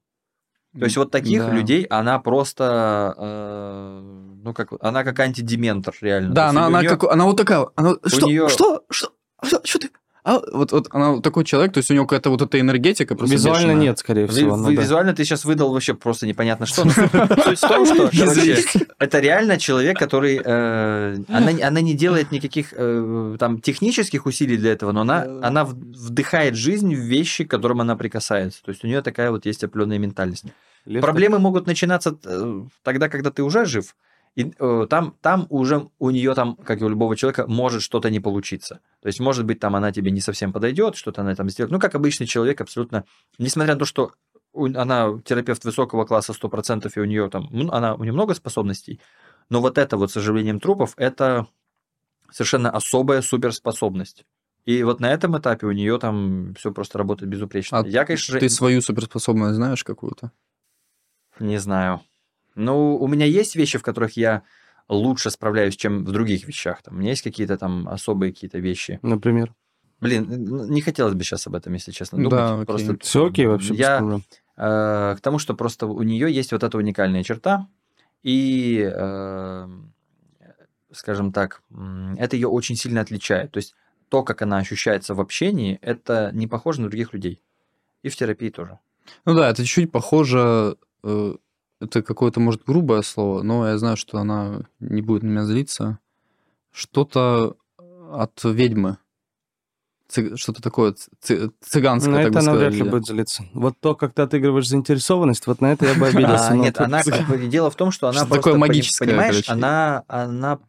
То 0.77 0.85
есть 0.85 0.97
вот 0.97 1.11
таких 1.11 1.41
да. 1.41 1.51
людей 1.51 1.83
она 1.85 2.19
просто, 2.19 3.15
э, 3.17 4.01
ну 4.43 4.53
как, 4.53 4.73
она 4.79 5.03
как 5.03 5.19
антидементор 5.19 5.95
реально. 6.01 6.35
Да, 6.35 6.49
она, 6.49 6.67
она, 6.67 6.83
как, 6.83 7.03
она 7.05 7.25
вот 7.25 7.37
такая, 7.37 7.67
она, 7.75 7.95
что, 8.05 8.27
нее... 8.27 8.47
что, 8.47 8.83
что, 8.89 9.11
что, 9.41 9.61
что 9.63 9.79
ты, 9.79 9.89
а 10.27 10.41
вот, 10.51 10.73
вот 10.73 10.87
она 10.91 11.21
такой 11.21 11.45
человек, 11.45 11.71
то 11.71 11.77
есть 11.77 11.89
у 11.89 11.93
него 11.93 12.05
какая-то 12.05 12.29
вот 12.29 12.41
эта 12.41 12.59
энергетика 12.59 13.15
просто 13.15 13.33
Визуально 13.33 13.67
бешеная. 13.67 13.81
нет, 13.81 13.99
скорее 13.99 14.27
всего. 14.27 14.57
Ви- 14.57 14.61
ну, 14.61 14.81
визуально 14.81 15.13
да. 15.13 15.15
ты 15.15 15.23
сейчас 15.23 15.45
выдал 15.45 15.71
вообще 15.71 15.93
просто 15.93 16.27
непонятно 16.27 16.65
что. 16.65 16.81
Суть 16.89 17.59
в 17.59 17.61
том, 17.61 17.85
что 17.85 18.09
это 18.99 19.19
реально 19.19 19.57
человек, 19.57 19.97
который... 19.97 20.41
Э, 20.43 21.17
она 21.29 21.79
не 21.79 21.93
делает 21.93 22.33
никаких 22.33 22.73
э, 22.75 23.37
там 23.39 23.61
технических 23.61 24.25
усилий 24.25 24.57
для 24.57 24.73
этого, 24.73 24.91
но 24.91 25.01
она 25.01 25.25
она 25.41 25.63
вдыхает 25.63 26.55
жизнь 26.55 26.93
в 26.93 26.99
вещи, 26.99 27.45
к 27.45 27.49
которым 27.49 27.79
она 27.79 27.95
прикасается. 27.95 28.61
То 28.63 28.71
есть 28.71 28.83
у 28.83 28.87
нее 28.87 29.01
такая 29.01 29.31
вот 29.31 29.45
есть 29.45 29.63
определенная 29.63 29.97
ментальность. 29.97 30.43
Проблемы 31.01 31.39
могут 31.39 31.67
начинаться 31.67 32.17
э, 32.25 32.63
тогда, 32.83 33.07
когда 33.07 33.31
ты 33.31 33.43
уже 33.43 33.63
жив, 33.63 33.95
и 34.37 34.53
э, 34.59 34.87
там, 34.87 35.15
там 35.21 35.47
уже 35.49 35.89
у 35.97 36.11
нее 36.11 36.35
там, 36.35 36.57
как 36.57 36.79
и 36.79 36.83
у 36.83 36.89
любого 36.89 37.15
человека, 37.15 37.45
может 37.47 37.81
что-то 37.81 38.11
не 38.11 38.19
получиться. 38.19 38.81
То 39.01 39.07
есть, 39.07 39.19
может 39.19 39.45
быть, 39.45 39.59
там 39.59 39.75
она 39.75 39.91
тебе 39.91 40.11
не 40.11 40.21
совсем 40.21 40.53
подойдет, 40.53 40.95
что-то 40.95 41.21
она 41.21 41.33
там 41.33 41.49
сделает. 41.49 41.71
Ну, 41.71 41.79
как 41.79 41.95
обычный 41.95 42.27
человек, 42.27 42.61
абсолютно, 42.61 43.03
несмотря 43.39 43.73
на 43.73 43.79
то, 43.79 43.85
что 43.85 44.11
она 44.53 45.19
терапевт 45.25 45.65
высокого 45.65 46.05
класса 46.05 46.33
100%, 46.39 46.91
и 46.95 46.99
у 46.99 47.05
нее 47.05 47.31
там, 47.31 47.49
она, 47.71 47.95
у 47.95 48.03
нее 48.03 48.13
много 48.13 48.35
способностей, 48.35 49.01
но 49.49 49.59
вот 49.59 49.79
это 49.79 49.97
вот 49.97 50.11
с 50.11 50.17
оживлением 50.17 50.59
трупов, 50.59 50.93
это 50.97 51.47
совершенно 52.29 52.69
особая 52.69 53.23
суперспособность. 53.23 54.23
И 54.65 54.83
вот 54.83 54.99
на 54.99 55.11
этом 55.11 55.35
этапе 55.35 55.65
у 55.65 55.71
нее 55.71 55.97
там 55.97 56.53
все 56.53 56.71
просто 56.71 56.99
работает 56.99 57.31
безупречно. 57.31 57.79
А 57.79 57.87
Я, 57.87 58.05
конечно, 58.05 58.37
ты 58.39 58.49
же... 58.49 58.53
свою 58.53 58.81
суперспособность 58.81 59.55
знаешь 59.55 59.83
какую-то? 59.83 60.31
Не 61.39 61.57
знаю. 61.57 62.01
Ну, 62.57 62.97
у 62.97 63.07
меня 63.07 63.25
есть 63.25 63.55
вещи, 63.55 63.77
в 63.77 63.83
которых 63.83 64.17
я 64.17 64.41
лучше 64.89 65.29
справляюсь, 65.29 65.75
чем 65.75 66.03
в 66.03 66.11
других 66.11 66.47
вещах. 66.47 66.81
Там, 66.81 66.95
у 66.95 66.97
меня 66.97 67.11
есть 67.11 67.21
какие-то 67.21 67.57
там 67.57 67.87
особые 67.87 68.33
какие-то 68.33 68.59
вещи. 68.59 68.99
Например? 69.03 69.53
Блин, 69.99 70.69
не 70.69 70.81
хотелось 70.81 71.13
бы 71.13 71.23
сейчас 71.23 71.47
об 71.47 71.55
этом, 71.55 71.73
если 71.73 71.91
честно, 71.91 72.17
думать. 72.17 72.31
Да, 72.31 72.53
окей. 72.53 72.65
Просто 72.65 72.97
все 73.01 73.27
окей 73.27 73.47
вообще. 73.47 73.73
Я 73.73 73.99
э, 74.55 75.15
к 75.15 75.21
тому, 75.21 75.39
что 75.39 75.55
просто 75.55 75.87
у 75.87 76.01
нее 76.03 76.31
есть 76.31 76.51
вот 76.51 76.63
эта 76.63 76.77
уникальная 76.77 77.23
черта, 77.23 77.67
и, 78.23 78.89
э, 78.91 79.67
скажем 80.91 81.31
так, 81.31 81.61
это 82.17 82.35
ее 82.35 82.47
очень 82.47 82.75
сильно 82.75 83.01
отличает. 83.01 83.51
То 83.51 83.57
есть 83.57 83.75
то, 84.09 84.23
как 84.23 84.41
она 84.41 84.57
ощущается 84.57 85.13
в 85.13 85.21
общении, 85.21 85.79
это 85.81 86.31
не 86.33 86.47
похоже 86.47 86.81
на 86.81 86.89
других 86.89 87.13
людей. 87.13 87.41
И 88.03 88.09
в 88.09 88.15
терапии 88.15 88.49
тоже. 88.49 88.79
Ну 89.25 89.33
да, 89.33 89.49
это 89.49 89.63
чуть-чуть 89.63 89.91
похоже 89.91 90.77
э, 91.03 91.35
это 91.79 92.01
какое-то, 92.01 92.39
может, 92.39 92.63
грубое 92.65 93.01
слово, 93.01 93.43
но 93.43 93.67
я 93.67 93.77
знаю, 93.77 93.97
что 93.97 94.17
она 94.17 94.61
не 94.79 95.01
будет 95.01 95.23
на 95.23 95.27
меня 95.27 95.45
злиться. 95.45 95.99
Что-то 96.71 97.55
от 98.11 98.43
ведьмы. 98.43 98.97
Что-то 100.09 100.61
такое 100.61 100.95
цыганское, 101.21 102.13
На 102.13 102.23
так 102.23 102.31
это 102.31 102.39
она 102.39 102.53
вряд 102.53 102.73
ли 102.73 102.83
будет 102.83 103.05
злиться. 103.05 103.43
Вот 103.53 103.75
то, 103.79 103.93
как 103.93 104.13
ты 104.13 104.21
отыгрываешь 104.21 104.67
заинтересованность, 104.67 105.45
вот 105.47 105.59
на 105.59 105.73
это 105.73 105.85
я 105.85 105.95
бы 105.95 106.07
обиделся. 106.07 106.49
А, 106.49 106.55
нет, 106.55 106.79
она, 106.79 107.03
дело 107.03 107.69
в 107.69 107.75
том, 107.75 107.91
что 107.91 108.07
она 108.07 108.21
просто, 108.21 108.35
такое 108.35 108.55
магическое, 108.55 109.05
понимаешь, 109.05 109.49
она, 109.49 110.03
она 110.07 110.59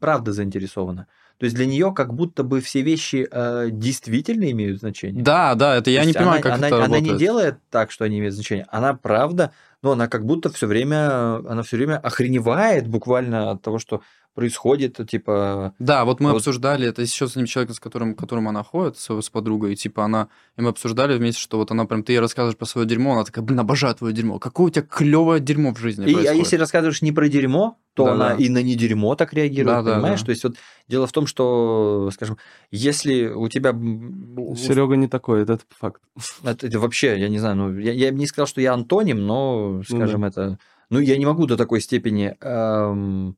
правда 0.00 0.32
заинтересована. 0.32 1.06
То 1.38 1.44
есть 1.44 1.54
для 1.54 1.66
нее 1.66 1.92
как 1.94 2.14
будто 2.14 2.42
бы 2.44 2.60
все 2.60 2.80
вещи 2.80 3.28
э, 3.30 3.68
действительно 3.70 4.50
имеют 4.50 4.80
значение. 4.80 5.22
Да, 5.22 5.54
да, 5.54 5.76
это 5.76 5.90
я 5.90 6.04
не 6.04 6.14
понимаю, 6.14 6.40
она, 6.40 6.42
как 6.42 6.54
она, 6.54 6.66
это 6.66 6.76
она 6.76 6.84
работает. 6.86 7.12
не 7.12 7.18
делает 7.18 7.58
так, 7.70 7.90
что 7.90 8.04
они 8.04 8.18
имеют 8.18 8.34
значение. 8.34 8.66
Она 8.70 8.94
правда 8.94 9.52
но 9.86 9.92
она 9.92 10.08
как 10.08 10.24
будто 10.26 10.50
все 10.50 10.66
время, 10.66 11.36
она 11.48 11.62
все 11.62 11.76
время 11.76 11.98
охреневает 11.98 12.88
буквально 12.88 13.52
от 13.52 13.62
того, 13.62 13.78
что 13.78 14.02
происходит, 14.36 15.00
типа... 15.08 15.74
Да, 15.78 16.04
вот 16.04 16.20
мы 16.20 16.30
вот... 16.30 16.36
обсуждали, 16.36 16.86
это 16.86 17.00
еще 17.00 17.26
с 17.26 17.36
ним 17.36 17.46
человеком, 17.46 17.74
с 17.74 17.80
которым, 17.80 18.14
которым 18.14 18.48
она 18.48 18.62
ходит, 18.62 18.98
с, 18.98 19.22
с 19.22 19.30
подругой, 19.30 19.72
и 19.72 19.76
типа 19.76 20.04
она, 20.04 20.28
и 20.58 20.60
мы 20.60 20.68
обсуждали 20.68 21.16
вместе, 21.16 21.40
что 21.40 21.56
вот 21.56 21.70
она 21.70 21.86
прям, 21.86 22.02
ты 22.02 22.12
ей 22.12 22.18
рассказываешь 22.20 22.58
про 22.58 22.66
свое 22.66 22.86
дерьмо, 22.86 23.14
она 23.14 23.24
такая, 23.24 23.42
блин, 23.42 23.58
обожаю 23.60 23.94
твое 23.94 24.12
дерьмо, 24.14 24.38
какое 24.38 24.66
у 24.66 24.70
тебя 24.70 24.82
клевое 24.82 25.40
дерьмо 25.40 25.72
в 25.74 25.78
жизни 25.78 26.06
и, 26.06 26.26
А 26.26 26.34
если 26.34 26.56
рассказываешь 26.56 27.00
не 27.00 27.12
про 27.12 27.28
дерьмо, 27.30 27.78
то 27.94 28.04
да, 28.04 28.12
она 28.12 28.28
да. 28.28 28.34
и 28.34 28.50
на 28.50 28.62
не 28.62 28.74
дерьмо 28.74 29.14
так 29.14 29.32
реагирует, 29.32 29.86
да, 29.86 29.94
понимаешь? 29.94 30.20
Да, 30.20 30.24
да. 30.24 30.26
То 30.26 30.30
есть 30.32 30.44
вот 30.44 30.56
дело 30.86 31.06
в 31.06 31.12
том, 31.12 31.26
что, 31.26 32.10
скажем, 32.12 32.36
если 32.70 33.28
у 33.28 33.48
тебя... 33.48 33.72
Серега 33.72 34.96
не 34.96 35.08
такой, 35.08 35.44
это 35.44 35.58
факт. 35.70 36.02
Это, 36.44 36.66
это 36.66 36.78
вообще, 36.78 37.18
я 37.18 37.30
не 37.30 37.38
знаю, 37.38 37.56
ну, 37.56 37.78
я, 37.78 37.92
я 37.92 38.12
бы 38.12 38.18
не 38.18 38.26
сказал, 38.26 38.46
что 38.46 38.60
я 38.60 38.74
антоним, 38.74 39.26
но, 39.26 39.82
скажем, 39.88 40.20
ну, 40.20 40.30
да. 40.30 40.42
это... 40.42 40.58
Ну, 40.90 41.00
я 41.00 41.16
не 41.16 41.24
могу 41.24 41.46
до 41.46 41.56
такой 41.56 41.80
степени 41.80 42.36
эм, 42.40 43.36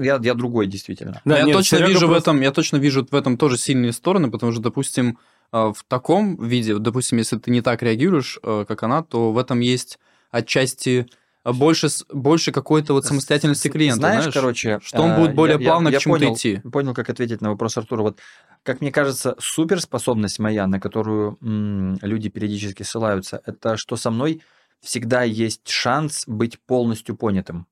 я, 0.00 0.20
я 0.22 0.34
другой, 0.34 0.66
действительно. 0.66 1.20
Да, 1.24 1.38
я 1.38 1.44
нет, 1.44 1.56
точно 1.56 1.76
вижу 1.78 2.06
просто... 2.06 2.06
в 2.06 2.12
этом, 2.12 2.40
я 2.40 2.52
точно 2.52 2.76
вижу 2.76 3.06
в 3.10 3.14
этом 3.14 3.36
тоже 3.36 3.58
сильные 3.58 3.92
стороны, 3.92 4.30
потому 4.30 4.52
что, 4.52 4.60
допустим, 4.60 5.18
э, 5.52 5.72
в 5.74 5.84
таком 5.88 6.36
виде, 6.42 6.78
допустим, 6.78 7.18
если 7.18 7.38
ты 7.38 7.50
не 7.50 7.60
так 7.62 7.82
реагируешь, 7.82 8.38
э, 8.42 8.64
как 8.66 8.82
она, 8.82 9.02
то 9.02 9.32
в 9.32 9.38
этом 9.38 9.60
есть 9.60 9.98
отчасти 10.30 11.06
больше, 11.44 11.88
больше 12.12 12.52
какой-то 12.52 12.92
вот 12.92 13.04
самостоятельности 13.04 13.68
клиента. 13.68 13.98
Знаешь, 13.98 14.22
знаешь 14.22 14.34
короче, 14.34 14.80
что 14.82 15.02
он 15.02 15.16
будет 15.16 15.34
более 15.34 15.58
я, 15.58 15.66
плавно 15.68 15.88
я, 15.88 15.94
я 15.94 15.98
к 15.98 16.02
чему-то 16.02 16.20
понял, 16.20 16.34
идти. 16.34 16.60
Понял, 16.70 16.94
как 16.94 17.10
ответить 17.10 17.40
на 17.40 17.50
вопрос 17.50 17.76
Артура. 17.76 18.02
Вот, 18.02 18.20
как 18.62 18.80
мне 18.80 18.92
кажется, 18.92 19.34
суперспособность 19.40 20.38
моя, 20.38 20.66
на 20.66 20.78
которую 20.78 21.38
м, 21.42 21.98
люди 22.00 22.28
периодически 22.28 22.84
ссылаются, 22.84 23.42
это 23.44 23.76
что 23.76 23.96
со 23.96 24.10
мной 24.10 24.42
всегда 24.80 25.22
есть 25.22 25.68
шанс 25.68 26.24
быть 26.26 26.60
полностью 26.60 27.16
понятым. 27.16 27.66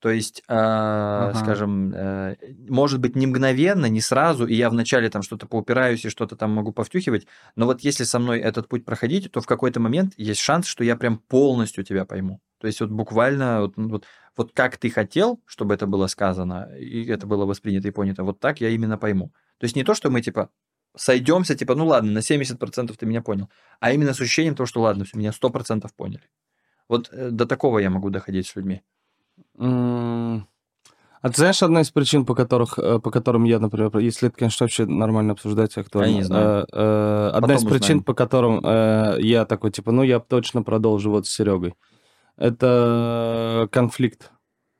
То 0.00 0.10
есть, 0.10 0.40
э, 0.40 0.54
ага. 0.54 1.34
скажем, 1.34 1.92
э, 1.92 2.36
может 2.68 3.00
быть, 3.00 3.16
не 3.16 3.26
мгновенно, 3.26 3.86
не 3.86 4.00
сразу, 4.00 4.46
и 4.46 4.54
я 4.54 4.70
вначале 4.70 5.10
там 5.10 5.22
что-то 5.22 5.46
поупираюсь 5.46 6.04
и 6.04 6.08
что-то 6.08 6.36
там 6.36 6.52
могу 6.52 6.72
повтюхивать, 6.72 7.26
но 7.56 7.66
вот 7.66 7.80
если 7.80 8.04
со 8.04 8.20
мной 8.20 8.38
этот 8.38 8.68
путь 8.68 8.84
проходить, 8.84 9.30
то 9.32 9.40
в 9.40 9.46
какой-то 9.46 9.80
момент 9.80 10.14
есть 10.16 10.40
шанс, 10.40 10.66
что 10.66 10.84
я 10.84 10.94
прям 10.96 11.18
полностью 11.18 11.82
тебя 11.82 12.04
пойму. 12.04 12.40
То 12.60 12.68
есть 12.68 12.80
вот 12.80 12.90
буквально 12.90 13.62
вот, 13.62 13.72
вот, 13.76 14.06
вот 14.36 14.52
как 14.52 14.76
ты 14.76 14.88
хотел, 14.90 15.40
чтобы 15.46 15.74
это 15.74 15.86
было 15.86 16.06
сказано, 16.06 16.68
и 16.78 17.04
это 17.06 17.26
было 17.26 17.44
воспринято 17.44 17.88
и 17.88 17.92
понято, 17.92 18.22
вот 18.22 18.38
так 18.38 18.60
я 18.60 18.68
именно 18.68 18.98
пойму. 18.98 19.32
То 19.58 19.64
есть 19.64 19.74
не 19.74 19.82
то, 19.82 19.94
что 19.94 20.10
мы 20.10 20.20
типа 20.20 20.50
сойдемся, 20.96 21.56
типа, 21.56 21.74
ну 21.74 21.86
ладно, 21.86 22.12
на 22.12 22.18
70% 22.18 22.94
ты 22.96 23.06
меня 23.06 23.22
понял, 23.22 23.48
а 23.80 23.92
именно 23.92 24.14
с 24.14 24.20
ощущением 24.20 24.54
того, 24.54 24.66
что 24.66 24.80
ладно, 24.80 25.04
все, 25.04 25.18
меня 25.18 25.30
100% 25.30 25.88
поняли. 25.96 26.22
Вот 26.88 27.08
э, 27.12 27.30
до 27.30 27.46
такого 27.46 27.78
я 27.80 27.90
могу 27.90 28.10
доходить 28.10 28.46
с 28.46 28.56
людьми. 28.56 28.82
А 31.20 31.30
ты 31.30 31.36
знаешь, 31.36 31.62
одна 31.62 31.80
из 31.80 31.90
причин, 31.90 32.24
по, 32.24 32.34
которых, 32.34 32.78
э, 32.78 33.00
по 33.00 33.10
которым 33.10 33.44
я, 33.44 33.58
например, 33.58 33.96
если 33.98 34.28
это, 34.28 34.38
конечно, 34.38 34.64
вообще 34.64 34.86
нормально 34.86 35.32
обсуждать 35.32 35.76
актуально. 35.76 36.10
Я 36.10 36.16
не 36.16 36.22
знаю. 36.22 36.60
Э, 36.60 36.66
э, 36.72 37.30
одна 37.34 37.54
из 37.54 37.64
причин, 37.64 37.80
узнаем. 37.80 38.02
по 38.04 38.14
которым 38.14 38.60
э, 38.64 39.16
я 39.20 39.44
такой, 39.44 39.72
типа, 39.72 39.90
ну, 39.90 40.04
я 40.04 40.20
точно 40.20 40.62
продолжу 40.62 41.10
вот 41.10 41.26
с 41.26 41.30
Серегой. 41.30 41.74
Это 42.36 43.68
конфликт. 43.72 44.30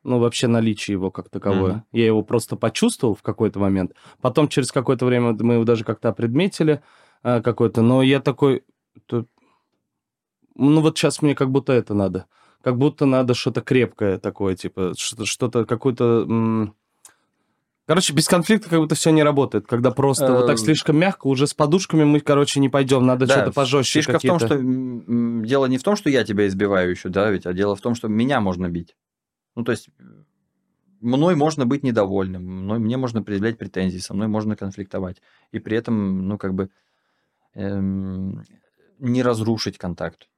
Ну, 0.04 0.20
вообще 0.20 0.46
наличие 0.46 0.92
его 0.92 1.10
как 1.10 1.28
таковое. 1.28 1.72
Mm-hmm. 1.72 1.98
Я 1.98 2.06
его 2.06 2.22
просто 2.22 2.54
почувствовал 2.54 3.16
в 3.16 3.22
какой-то 3.22 3.58
момент. 3.58 3.92
Потом 4.20 4.46
через 4.46 4.70
какое-то 4.70 5.06
время 5.06 5.32
мы 5.40 5.54
его 5.54 5.64
даже 5.64 5.82
как-то 5.82 6.08
опредметили 6.08 6.82
э, 7.24 7.42
какой-то. 7.42 7.82
Но 7.82 8.00
я 8.00 8.20
такой... 8.20 8.62
Ну, 9.10 10.80
вот 10.80 10.96
сейчас 10.96 11.20
мне 11.20 11.34
как 11.34 11.50
будто 11.50 11.72
это 11.72 11.94
надо 11.94 12.26
как 12.62 12.76
будто 12.76 13.06
надо 13.06 13.34
что-то 13.34 13.60
крепкое 13.60 14.18
такое, 14.18 14.56
типа, 14.56 14.92
что-то, 14.96 15.64
какое-то... 15.64 16.72
Короче, 17.86 18.12
без 18.12 18.28
конфликта 18.28 18.68
как 18.68 18.80
будто 18.80 18.94
все 18.94 19.10
не 19.10 19.22
работает. 19.22 19.66
Когда 19.66 19.90
просто 19.90 20.30
вот 20.30 20.46
так 20.46 20.58
эм. 20.58 20.64
слишком 20.64 20.98
мягко, 20.98 21.26
уже 21.26 21.46
с 21.46 21.54
подушками 21.54 22.04
мы, 22.04 22.20
короче, 22.20 22.60
не 22.60 22.68
пойдем. 22.68 23.06
Надо 23.06 23.26
да, 23.26 23.32
что-то 23.32 23.52
пожестче. 23.52 24.00
Фишка 24.00 24.18
в 24.18 24.22
том, 24.22 24.38
что 24.38 24.58
дело 24.58 25.64
не 25.64 25.78
в 25.78 25.82
том, 25.82 25.96
что 25.96 26.10
я 26.10 26.22
тебя 26.22 26.46
избиваю 26.46 26.90
еще, 26.90 27.08
да, 27.08 27.30
ведь, 27.30 27.46
а 27.46 27.54
дело 27.54 27.76
в 27.76 27.80
том, 27.80 27.94
что 27.94 28.08
меня 28.08 28.42
можно 28.42 28.68
бить. 28.68 28.94
Ну, 29.56 29.64
то 29.64 29.72
есть 29.72 29.88
мной 31.00 31.34
можно 31.34 31.64
быть 31.64 31.82
недовольным, 31.82 32.44
мной, 32.44 32.78
мне 32.78 32.98
можно 32.98 33.22
предъявлять 33.22 33.56
претензии, 33.56 33.98
со 33.98 34.12
мной 34.12 34.28
можно 34.28 34.54
конфликтовать. 34.54 35.22
И 35.52 35.58
при 35.58 35.78
этом, 35.78 36.28
ну, 36.28 36.36
как 36.36 36.52
бы 36.52 36.68
эм, 37.54 38.44
не 38.98 39.22
разрушить 39.22 39.78
контакт. 39.78 40.28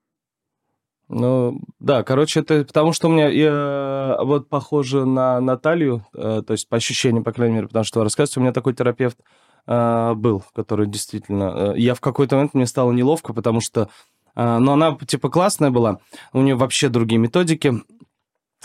Ну, 1.12 1.60
да, 1.80 2.04
короче, 2.04 2.38
это 2.38 2.64
потому 2.64 2.92
что 2.92 3.08
у 3.08 3.10
меня 3.10 3.26
я, 3.28 4.16
вот 4.22 4.48
похоже 4.48 5.04
на 5.04 5.40
Наталью, 5.40 6.06
э, 6.14 6.42
то 6.46 6.52
есть 6.52 6.68
по 6.68 6.76
ощущениям, 6.76 7.24
по 7.24 7.32
крайней 7.32 7.56
мере, 7.56 7.66
потому 7.66 7.84
что 7.84 8.04
рассказывать, 8.04 8.36
у 8.36 8.40
меня 8.42 8.52
такой 8.52 8.74
терапевт 8.74 9.18
э, 9.66 10.14
был, 10.14 10.44
который 10.54 10.86
действительно... 10.86 11.72
Э, 11.74 11.74
я 11.76 11.96
в 11.96 12.00
какой-то 12.00 12.36
момент 12.36 12.54
мне 12.54 12.64
стало 12.64 12.92
неловко, 12.92 13.32
потому 13.32 13.60
что... 13.60 13.88
Э, 14.36 14.58
ну, 14.58 14.70
она, 14.70 14.96
типа, 15.04 15.30
классная 15.30 15.70
была, 15.70 15.98
у 16.32 16.42
нее 16.42 16.54
вообще 16.54 16.88
другие 16.88 17.18
методики. 17.18 17.74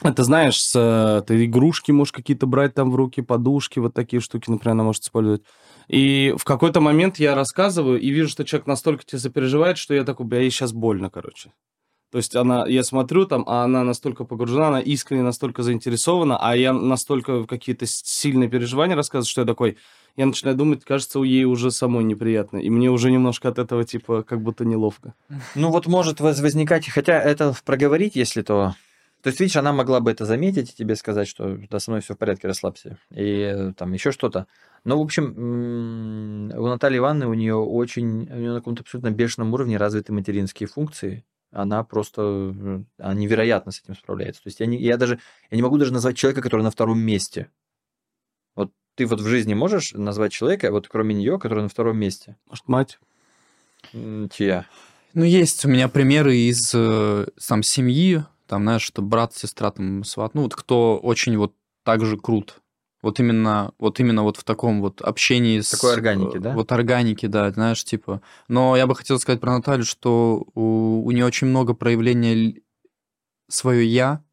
Это, 0.04 0.24
знаешь, 0.24 0.62
с, 0.62 0.76
э, 0.76 1.24
ты 1.26 1.46
игрушки 1.46 1.92
можешь 1.92 2.12
какие-то 2.12 2.46
брать 2.46 2.76
там 2.76 2.92
в 2.92 2.96
руки, 2.96 3.24
подушки, 3.24 3.80
вот 3.80 3.96
такие 3.96 4.20
штуки, 4.20 4.52
например, 4.52 4.74
она 4.74 4.84
может 4.84 5.02
использовать. 5.02 5.42
И 5.88 6.36
в 6.38 6.44
какой-то 6.44 6.80
момент 6.80 7.18
я 7.18 7.34
рассказываю 7.34 8.00
и 8.00 8.10
вижу, 8.12 8.30
что 8.30 8.46
человек 8.46 8.68
настолько 8.68 9.04
тебе 9.04 9.18
запереживает, 9.18 9.80
что 9.80 9.96
я 9.96 10.04
такой, 10.04 10.28
бля, 10.28 10.42
ей 10.42 10.52
сейчас 10.52 10.74
больно, 10.74 11.10
короче. 11.10 11.52
То 12.12 12.18
есть 12.18 12.36
она, 12.36 12.66
я 12.68 12.84
смотрю 12.84 13.26
там, 13.26 13.44
а 13.48 13.64
она 13.64 13.84
настолько 13.84 14.24
погружена, 14.24 14.70
она 14.70 14.80
искренне 14.80 15.24
настолько 15.24 15.64
заинтересована, 15.64 16.38
а 16.38 16.56
я 16.56 16.72
настолько 16.72 17.46
какие-то 17.46 17.86
сильные 17.86 18.50
переживания 18.50 18.96
рассказываю, 18.96 19.30
что 19.30 19.42
я 19.42 19.48
такой, 19.48 19.78
я 20.16 20.26
начинаю 20.26 20.56
думать, 20.56 20.86
кажется, 20.86 21.20
у 21.20 21.24
ей 21.24 21.44
уже 21.44 21.72
самой 21.72 22.04
неприятно. 22.04 22.58
И 22.58 22.70
мне 22.70 22.90
уже 22.90 23.12
немножко 23.12 23.50
от 23.50 23.60
этого, 23.60 23.84
типа, 23.84 24.24
как 24.24 24.42
будто 24.42 24.64
неловко. 24.64 25.14
Ну 25.56 25.72
вот 25.72 25.88
может 25.88 26.20
возникать, 26.22 26.88
хотя 26.88 27.20
это 27.20 27.54
проговорить, 27.66 28.16
если 28.16 28.42
то... 28.42 28.76
То 29.22 29.30
есть, 29.30 29.40
видишь, 29.40 29.56
она 29.56 29.74
могла 29.74 30.02
бы 30.02 30.12
это 30.12 30.24
заметить 30.24 30.70
и 30.70 30.76
тебе 30.76 30.96
сказать, 30.96 31.28
что 31.28 31.58
да, 31.70 31.80
со 31.80 31.90
мной 31.90 32.02
все 32.02 32.14
в 32.14 32.18
порядке, 32.20 32.48
расслабься. 32.48 33.00
И 33.10 33.40
э, 33.40 33.74
там 33.76 33.92
еще 33.94 34.12
что-то. 34.12 34.46
Но, 34.84 35.00
в 35.00 35.02
общем, 35.02 36.52
у 36.56 36.68
Натальи 36.68 37.00
Ивановны, 37.00 37.26
у 37.26 37.34
нее 37.34 37.56
очень, 37.56 38.30
у 38.32 38.36
нее 38.36 38.52
на 38.52 38.60
каком-то 38.60 38.84
абсолютно 38.84 39.10
бешеном 39.10 39.52
уровне 39.52 39.78
развиты 39.78 40.14
материнские 40.14 40.68
функции 40.68 41.26
она 41.56 41.84
просто 41.84 42.84
она 42.98 43.14
невероятно 43.14 43.72
с 43.72 43.82
этим 43.82 43.96
справляется. 43.96 44.44
То 44.44 44.48
есть 44.48 44.60
я, 44.60 44.66
не, 44.66 44.78
я 44.78 44.98
даже 44.98 45.20
я 45.50 45.56
не 45.56 45.64
могу 45.64 45.78
даже 45.78 45.94
назвать 45.94 46.18
человека, 46.18 46.42
который 46.42 46.62
на 46.62 46.72
втором 46.72 47.00
месте. 47.00 47.50
Вот 48.56 48.72
ты 48.96 49.06
вот 49.06 49.22
в 49.22 49.28
жизни 49.28 49.54
можешь 49.54 49.94
назвать 49.94 50.34
человека, 50.34 50.72
вот 50.72 50.88
кроме 50.88 51.16
нее, 51.16 51.40
который 51.40 51.64
на 51.64 51.70
втором 51.70 51.98
месте? 51.98 52.38
Может, 52.48 52.68
мать? 52.68 53.00
Чья? 53.92 54.66
Ну, 55.14 55.24
есть 55.24 55.64
у 55.64 55.70
меня 55.70 55.88
примеры 55.88 56.36
из 56.36 56.74
э, 56.76 57.28
сам 57.38 57.64
семьи, 57.64 58.26
там, 58.48 58.64
знаешь, 58.64 58.82
что 58.82 59.02
брат, 59.02 59.34
сестра, 59.34 59.72
там, 59.72 60.04
сват, 60.04 60.34
ну, 60.34 60.42
вот 60.42 60.56
кто 60.56 60.98
очень 60.98 61.38
вот 61.38 61.56
так 61.84 62.04
же 62.06 62.18
крут 62.18 62.62
вот 63.06 63.20
именно, 63.20 63.72
вот 63.78 64.00
именно 64.00 64.24
вот 64.24 64.38
в 64.38 64.44
таком 64.44 64.82
вот 64.82 65.00
общении 65.00 65.60
с... 65.60 65.70
Такой 65.70 65.94
органики, 65.94 66.40
да? 66.40 66.54
Вот 66.54 66.72
органики, 66.72 67.28
да, 67.28 67.52
знаешь, 67.52 67.84
типа. 67.84 68.22
Но 68.48 68.76
я 68.76 68.88
бы 68.88 68.96
хотел 68.96 69.20
сказать 69.20 69.40
про 69.40 69.54
Наталью, 69.54 69.86
что 69.86 70.44
у, 70.56 71.04
у 71.06 71.12
нее 71.12 71.24
очень 71.24 71.46
много 71.46 71.76
проявления 71.76 72.56
свое 73.48 73.86
«я», 73.86 74.24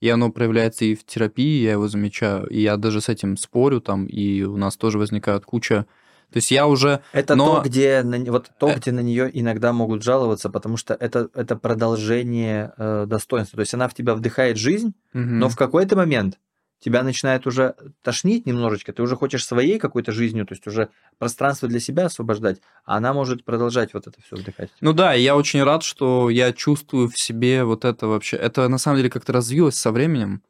и 0.00 0.08
оно 0.08 0.30
проявляется 0.30 0.86
и 0.86 0.94
в 0.94 1.04
терапии, 1.04 1.62
я 1.62 1.72
его 1.72 1.86
замечаю, 1.86 2.46
и 2.46 2.62
я 2.62 2.78
даже 2.78 3.02
с 3.02 3.10
этим 3.10 3.36
спорю 3.36 3.82
там, 3.82 4.06
и 4.06 4.42
у 4.42 4.56
нас 4.56 4.76
тоже 4.78 4.98
возникает 4.98 5.44
куча 5.44 5.86
то 6.34 6.38
есть 6.38 6.50
я 6.50 6.66
уже... 6.66 7.00
Это 7.12 7.36
но... 7.36 7.56
то, 7.56 7.62
где, 7.62 8.02
на, 8.02 8.18
вот 8.32 8.50
то, 8.58 8.68
э... 8.68 8.76
где 8.76 8.90
на 8.90 8.98
нее 8.98 9.30
иногда 9.32 9.72
могут 9.72 10.02
жаловаться, 10.02 10.50
потому 10.50 10.76
что 10.76 10.94
это, 10.94 11.28
это 11.32 11.54
продолжение 11.54 12.72
э, 12.76 13.06
достоинства. 13.06 13.58
То 13.58 13.60
есть 13.60 13.74
она 13.74 13.86
в 13.86 13.94
тебя 13.94 14.16
вдыхает 14.16 14.56
жизнь, 14.56 14.94
угу. 15.12 15.22
но 15.22 15.48
в 15.48 15.54
какой-то 15.54 15.94
момент 15.94 16.40
тебя 16.84 17.02
начинает 17.02 17.46
уже 17.46 17.76
тошнить 18.02 18.44
немножечко, 18.44 18.92
ты 18.92 19.02
уже 19.02 19.16
хочешь 19.16 19.46
своей 19.46 19.78
какой-то 19.78 20.12
жизнью, 20.12 20.44
то 20.44 20.52
есть 20.52 20.66
уже 20.66 20.90
пространство 21.16 21.66
для 21.66 21.80
себя 21.80 22.06
освобождать, 22.06 22.60
а 22.84 22.98
она 22.98 23.14
может 23.14 23.42
продолжать 23.42 23.94
вот 23.94 24.06
это 24.06 24.20
все 24.20 24.36
вдыхать. 24.36 24.70
Ну 24.82 24.92
да, 24.92 25.14
я 25.14 25.34
очень 25.34 25.62
рад, 25.62 25.82
что 25.82 26.28
я 26.28 26.52
чувствую 26.52 27.08
в 27.08 27.18
себе 27.18 27.64
вот 27.64 27.86
это 27.86 28.06
вообще. 28.06 28.36
Это 28.36 28.68
на 28.68 28.76
самом 28.76 28.98
деле 28.98 29.08
как-то 29.08 29.32
развилось 29.32 29.76
со 29.76 29.92
временем, 29.92 30.42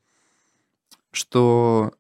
что 1.13 1.93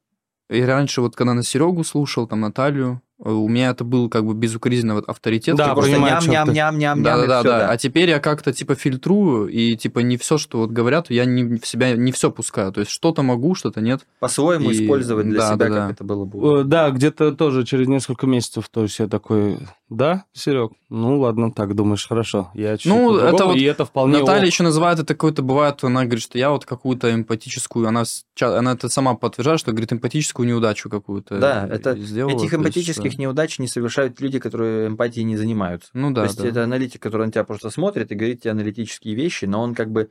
и 0.50 0.60
раньше 0.62 1.00
вот 1.00 1.14
когда 1.14 1.32
на 1.34 1.44
Серегу 1.44 1.84
слушал, 1.84 2.26
там 2.26 2.40
Наталью, 2.40 3.00
у 3.18 3.48
меня 3.48 3.70
это 3.70 3.84
был 3.84 4.08
как 4.08 4.24
бы 4.26 4.34
безукоризненный 4.34 4.96
вот 4.96 5.08
авторитет. 5.08 5.56
Да, 5.56 5.72
Просто 5.74 5.92
ням, 5.92 6.02
ням, 6.26 6.52
ням, 6.52 6.78
ням, 6.78 7.02
да, 7.02 7.16
ням, 7.16 7.20
да, 7.20 7.26
да, 7.26 7.40
всё, 7.40 7.48
да. 7.48 7.70
А 7.70 7.76
теперь 7.76 8.10
я 8.10 8.18
как-то 8.18 8.52
типа 8.52 8.74
фильтрую 8.74 9.46
и 9.48 9.76
типа 9.76 10.00
не 10.00 10.16
все, 10.16 10.36
что 10.36 10.58
вот 10.58 10.70
говорят, 10.70 11.10
я 11.10 11.24
не 11.24 11.58
в 11.58 11.66
себя 11.66 11.94
не 11.94 12.10
все 12.12 12.30
пускаю. 12.30 12.72
То 12.72 12.80
есть 12.80 12.90
что-то 12.90 13.22
могу, 13.22 13.54
что-то 13.54 13.80
нет. 13.80 14.00
По-своему 14.18 14.70
И- 14.70 14.84
использовать 14.84 15.28
для 15.28 15.38
да, 15.40 15.46
себя, 15.46 15.56
да, 15.56 15.64
как 15.66 15.74
да. 15.74 15.90
это 15.92 16.04
было 16.04 16.24
бы. 16.24 16.60
Э, 16.60 16.64
Да, 16.64 16.90
где-то 16.90 17.32
тоже 17.32 17.64
через 17.64 17.86
несколько 17.86 18.26
месяцев, 18.26 18.68
то 18.68 18.82
есть 18.82 18.98
я 18.98 19.06
такой, 19.06 19.58
да, 19.88 20.24
Серег, 20.32 20.72
ну 20.90 21.20
ладно, 21.20 21.52
так 21.52 21.74
думаешь, 21.76 22.06
хорошо. 22.08 22.50
Я 22.54 22.76
чуть-чуть 22.76 22.92
Ну, 22.92 23.16
это 23.16 23.46
вот 23.46 23.56
и 23.56 23.62
это 23.62 23.84
вполне 23.84 24.18
Наталья 24.18 24.40
ок. 24.42 24.46
еще 24.46 24.62
называет 24.64 24.98
это 24.98 25.14
какой-то, 25.14 25.42
бывает, 25.42 25.82
она 25.84 26.02
говорит, 26.04 26.22
что 26.24 26.36
я 26.36 26.50
вот 26.50 26.64
какую-то 26.64 27.12
эмпатическую, 27.14 27.86
она, 27.86 28.02
она 28.40 28.72
это 28.72 28.88
сама 28.88 29.14
подтверждает, 29.14 29.60
что 29.60 29.70
говорит 29.70 29.92
эмпатическую 29.92 30.48
неудачу 30.48 30.88
какую-то. 30.90 31.38
Да, 31.38 31.68
это 31.70 31.96
сделала. 31.96 32.32
Этих 32.32 32.50
то 32.50 32.58
эмпатических 33.04 33.18
э, 33.18 33.22
неудач 33.22 33.58
не 33.58 33.68
совершают 33.68 34.20
люди, 34.20 34.38
которые 34.38 34.88
эмпатией 34.88 35.24
не 35.24 35.36
занимаются. 35.36 35.90
Ну 35.94 36.10
да, 36.10 36.22
То 36.22 36.26
есть 36.26 36.42
да. 36.42 36.48
это 36.48 36.64
аналитик, 36.64 37.02
который 37.02 37.26
на 37.26 37.32
тебя 37.32 37.44
просто 37.44 37.70
смотрит 37.70 38.10
и 38.10 38.14
говорит 38.14 38.42
тебе 38.42 38.52
аналитические 38.52 39.14
вещи, 39.14 39.44
но 39.44 39.62
он 39.62 39.74
как 39.74 39.90
бы... 39.90 40.10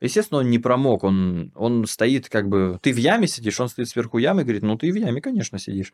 Естественно, 0.00 0.40
он 0.40 0.50
не 0.50 0.58
промок, 0.58 1.04
он, 1.04 1.52
он 1.54 1.86
стоит 1.86 2.28
как 2.28 2.48
бы... 2.48 2.78
Ты 2.82 2.92
в 2.92 2.98
яме 2.98 3.26
сидишь, 3.26 3.58
он 3.60 3.68
стоит 3.68 3.88
сверху 3.88 4.18
ямы 4.18 4.42
и 4.42 4.44
говорит, 4.44 4.62
ну 4.62 4.76
ты 4.76 4.92
в 4.92 4.94
яме, 4.94 5.20
конечно, 5.20 5.58
сидишь. 5.58 5.92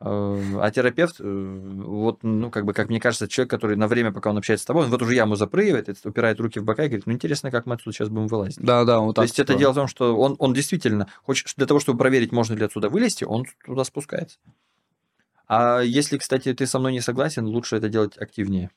Э, 0.00 0.58
А 0.60 0.70
терапевт, 0.70 1.16
э, 1.20 1.24
вот, 1.24 2.22
ну, 2.22 2.50
как 2.50 2.64
бы, 2.64 2.72
как 2.72 2.88
мне 2.88 3.00
кажется, 3.00 3.28
человек, 3.28 3.50
который 3.50 3.76
на 3.76 3.88
время, 3.88 4.12
пока 4.12 4.30
он 4.30 4.38
общается 4.38 4.64
с 4.64 4.66
тобой, 4.66 4.84
он 4.84 4.90
в 4.90 4.94
эту 4.94 5.06
же 5.06 5.14
яму 5.14 5.36
запрыгивает, 5.36 5.88
упирает 6.04 6.40
руки 6.40 6.58
в 6.58 6.64
бока 6.64 6.84
и 6.84 6.88
говорит, 6.88 7.06
ну, 7.06 7.12
интересно, 7.12 7.50
как 7.50 7.66
мы 7.66 7.74
отсюда 7.74 7.94
сейчас 7.94 8.08
будем 8.08 8.26
вылазить. 8.26 8.58
Да, 8.60 8.84
да, 8.84 9.00
вот 9.00 9.16
То 9.16 9.22
есть 9.22 9.38
это 9.38 9.54
дело 9.54 9.72
в 9.72 9.76
том, 9.76 9.88
что 9.88 10.16
он, 10.16 10.36
он 10.38 10.52
действительно 10.52 11.08
хочет, 11.22 11.48
для 11.56 11.66
того, 11.66 11.80
чтобы 11.80 11.98
проверить, 11.98 12.32
можно 12.32 12.54
ли 12.54 12.64
отсюда 12.64 12.88
вылезти, 12.88 13.24
он 13.24 13.46
туда 13.64 13.84
спускается. 13.84 14.38
А 15.46 15.80
если, 15.80 16.18
кстати, 16.18 16.52
ты 16.54 16.66
со 16.66 16.78
мной 16.78 16.92
не 16.92 17.00
согласен, 17.00 17.46
лучше 17.46 17.76
это 17.76 17.88
делать 17.88 18.16
активнее. 18.16 18.70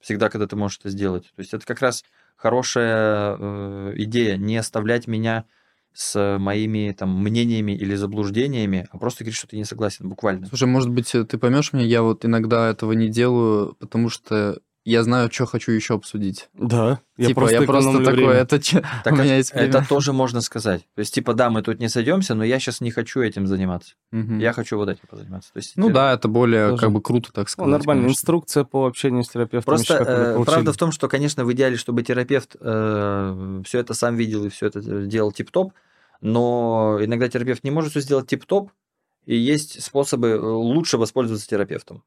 Всегда, 0.00 0.28
когда 0.30 0.46
ты 0.46 0.56
можешь 0.56 0.78
это 0.78 0.90
сделать. 0.90 1.24
То 1.34 1.40
есть 1.40 1.54
это 1.54 1.66
как 1.66 1.80
раз 1.80 2.04
хорошая 2.36 3.36
э, 3.38 3.92
идея, 3.96 4.36
не 4.36 4.56
оставлять 4.56 5.08
меня 5.08 5.44
с 5.92 6.38
моими 6.38 6.94
там 6.96 7.10
мнениями 7.20 7.72
или 7.72 7.96
заблуждениями, 7.96 8.86
а 8.92 8.98
просто 8.98 9.24
говорить, 9.24 9.36
что 9.36 9.48
ты 9.48 9.56
не 9.56 9.64
согласен, 9.64 10.08
буквально. 10.08 10.46
Слушай, 10.46 10.68
может 10.68 10.90
быть, 10.90 11.10
ты 11.10 11.38
поймешь 11.38 11.72
меня, 11.72 11.84
я 11.84 12.02
вот 12.02 12.24
иногда 12.24 12.70
этого 12.70 12.92
не 12.92 13.08
делаю, 13.08 13.74
потому 13.80 14.08
что 14.08 14.60
я 14.84 15.02
знаю, 15.02 15.30
что 15.30 15.44
хочу 15.46 15.72
еще 15.72 15.94
обсудить. 15.94 16.48
Да, 16.54 17.00
я 17.16 17.26
типа, 17.28 17.40
просто 17.42 17.60
я 17.60 17.66
просто 17.66 17.98
такой, 17.98 18.12
время. 18.14 18.32
это 18.32 18.58
Так 19.04 19.12
у 19.12 19.16
меня 19.16 19.36
есть 19.36 19.52
время. 19.52 19.68
это 19.68 19.86
тоже 19.88 20.12
можно 20.12 20.40
сказать. 20.40 20.86
То 20.94 21.00
есть, 21.00 21.14
типа, 21.14 21.34
да, 21.34 21.50
мы 21.50 21.62
тут 21.62 21.78
не 21.78 21.88
сойдемся, 21.88 22.34
но 22.34 22.42
я 22.44 22.58
сейчас 22.58 22.80
не 22.80 22.90
хочу 22.90 23.20
этим 23.20 23.46
заниматься. 23.46 23.94
Мгм. 24.12 24.38
Я 24.38 24.52
хочу 24.52 24.76
вот 24.78 24.88
этим 24.88 25.02
позаниматься. 25.10 25.52
То 25.52 25.58
есть, 25.58 25.72
Ну 25.76 25.90
да, 25.90 26.14
это 26.14 26.28
более 26.28 26.70
Тоже. 26.70 26.80
как 26.80 26.92
бы 26.92 27.02
круто, 27.02 27.32
так 27.32 27.46
Ну, 27.46 27.50
сказать. 27.50 27.70
нормально, 27.72 28.02
конечно. 28.04 28.18
инструкция 28.18 28.64
по 28.64 28.86
общению 28.86 29.24
с 29.24 29.28
терапевтом. 29.28 29.74
Просто 29.74 29.94
еще 29.94 30.04
э, 30.06 30.44
правда 30.44 30.72
в 30.72 30.76
том, 30.76 30.92
что, 30.92 31.08
конечно, 31.08 31.44
в 31.44 31.52
идеале, 31.52 31.76
чтобы 31.76 32.02
терапевт 32.02 32.52
все 32.58 33.78
это 33.78 33.94
сам 33.94 34.16
видел 34.16 34.44
и 34.46 34.48
все 34.48 34.66
это 34.68 34.80
делал 34.80 35.32
тип-топ, 35.32 35.72
но 36.20 36.98
иногда 37.00 37.28
терапевт 37.28 37.62
не 37.64 37.70
может 37.70 37.90
все 37.90 38.00
сделать 38.00 38.26
тип-топ, 38.26 38.70
и 39.26 39.36
есть 39.36 39.82
способы 39.82 40.28
э, 40.28 40.38
лучше 40.40 40.96
воспользоваться 40.96 41.46
терапевтом. 41.46 42.02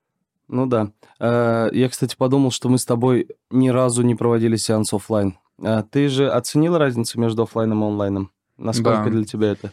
Ну 0.51 0.65
да. 0.65 0.91
Э, 1.19 1.69
Я, 1.71 1.89
кстати, 1.89 2.15
подумал, 2.15 2.51
что 2.51 2.69
мы 2.69 2.77
с 2.77 2.85
тобой 2.85 3.27
ни 3.49 3.69
разу 3.69 4.03
не 4.03 4.15
проводили 4.15 4.57
сеанс 4.57 4.93
оффлайн. 4.93 5.37
А 5.63 5.83
Ты 5.83 6.09
же 6.09 6.29
оценил 6.29 6.77
разницу 6.77 7.19
между 7.19 7.43
оффлайном 7.43 7.83
и 7.83 7.87
онлайном? 7.87 8.31
Насколько 8.57 9.05
Да. 9.05 9.09
для 9.09 9.23
тебя 9.23 9.51
это? 9.51 9.71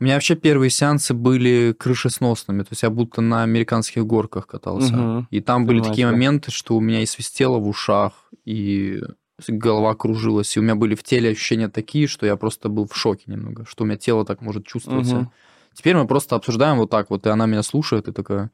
У 0.00 0.04
меня 0.04 0.14
вообще 0.14 0.34
первые 0.34 0.70
сеансы 0.70 1.14
были 1.14 1.72
крышесносными, 1.78 2.62
то 2.62 2.68
есть 2.72 2.82
я 2.82 2.90
будто 2.90 3.20
на 3.20 3.42
американских 3.44 4.04
горках 4.04 4.46
катался. 4.46 4.96
Мгм. 4.96 5.28
И 5.30 5.40
там 5.40 5.66
были 5.66 5.78
Понимаю 5.78 5.92
такие 5.92 6.06
моменты, 6.08 6.50
что 6.50 6.76
у 6.76 6.80
меня 6.80 7.00
и 7.02 7.06
свистело 7.06 7.58
в 7.58 7.68
ушах, 7.68 8.12
и 8.44 9.00
голова 9.46 9.94
кружилась, 9.94 10.56
и 10.56 10.60
у 10.60 10.62
меня 10.62 10.74
были 10.74 10.94
в 10.94 11.02
теле 11.02 11.30
ощущения 11.30 11.68
такие, 11.68 12.06
что 12.08 12.26
я 12.26 12.36
просто 12.36 12.68
был 12.68 12.88
в 12.88 12.96
шоке 12.96 13.24
немного, 13.26 13.66
что 13.66 13.84
у 13.84 13.86
меня 13.86 13.96
тело 13.96 14.24
так 14.24 14.40
может 14.40 14.66
чувствовать. 14.66 15.06
себя. 15.06 15.18
Мгм. 15.18 15.32
Теперь 15.74 15.96
мы 15.96 16.06
просто 16.06 16.36
обсуждаем 16.36 16.78
вот 16.78 16.90
так 16.90 17.10
вот, 17.10 17.26
и 17.26 17.30
она 17.30 17.46
меня 17.46 17.62
слушает, 17.62 18.08
и 18.08 18.12
такая... 18.12 18.50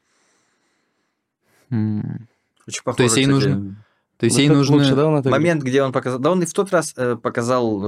Очень 1.71 2.83
То 2.97 3.03
есть 3.03 3.17
ей 3.17 3.27
нужно- 3.27 3.77
То 4.19 4.27
есть 4.27 4.37
Вот 4.37 4.41
ей 4.43 4.49
это 4.49 4.59
нужны... 4.59 4.77
лучше, 4.77 4.95
да, 4.95 5.07
он 5.07 5.23
Момент, 5.31 5.63
где 5.63 5.83
он 5.83 5.93
показал... 5.93 6.19
Да 6.19 6.31
он 6.31 6.43
и 6.43 6.45
в 6.47 6.53
тот 6.53 6.71
раз 6.73 6.93
э, 6.99 7.17
показал, 7.17 7.81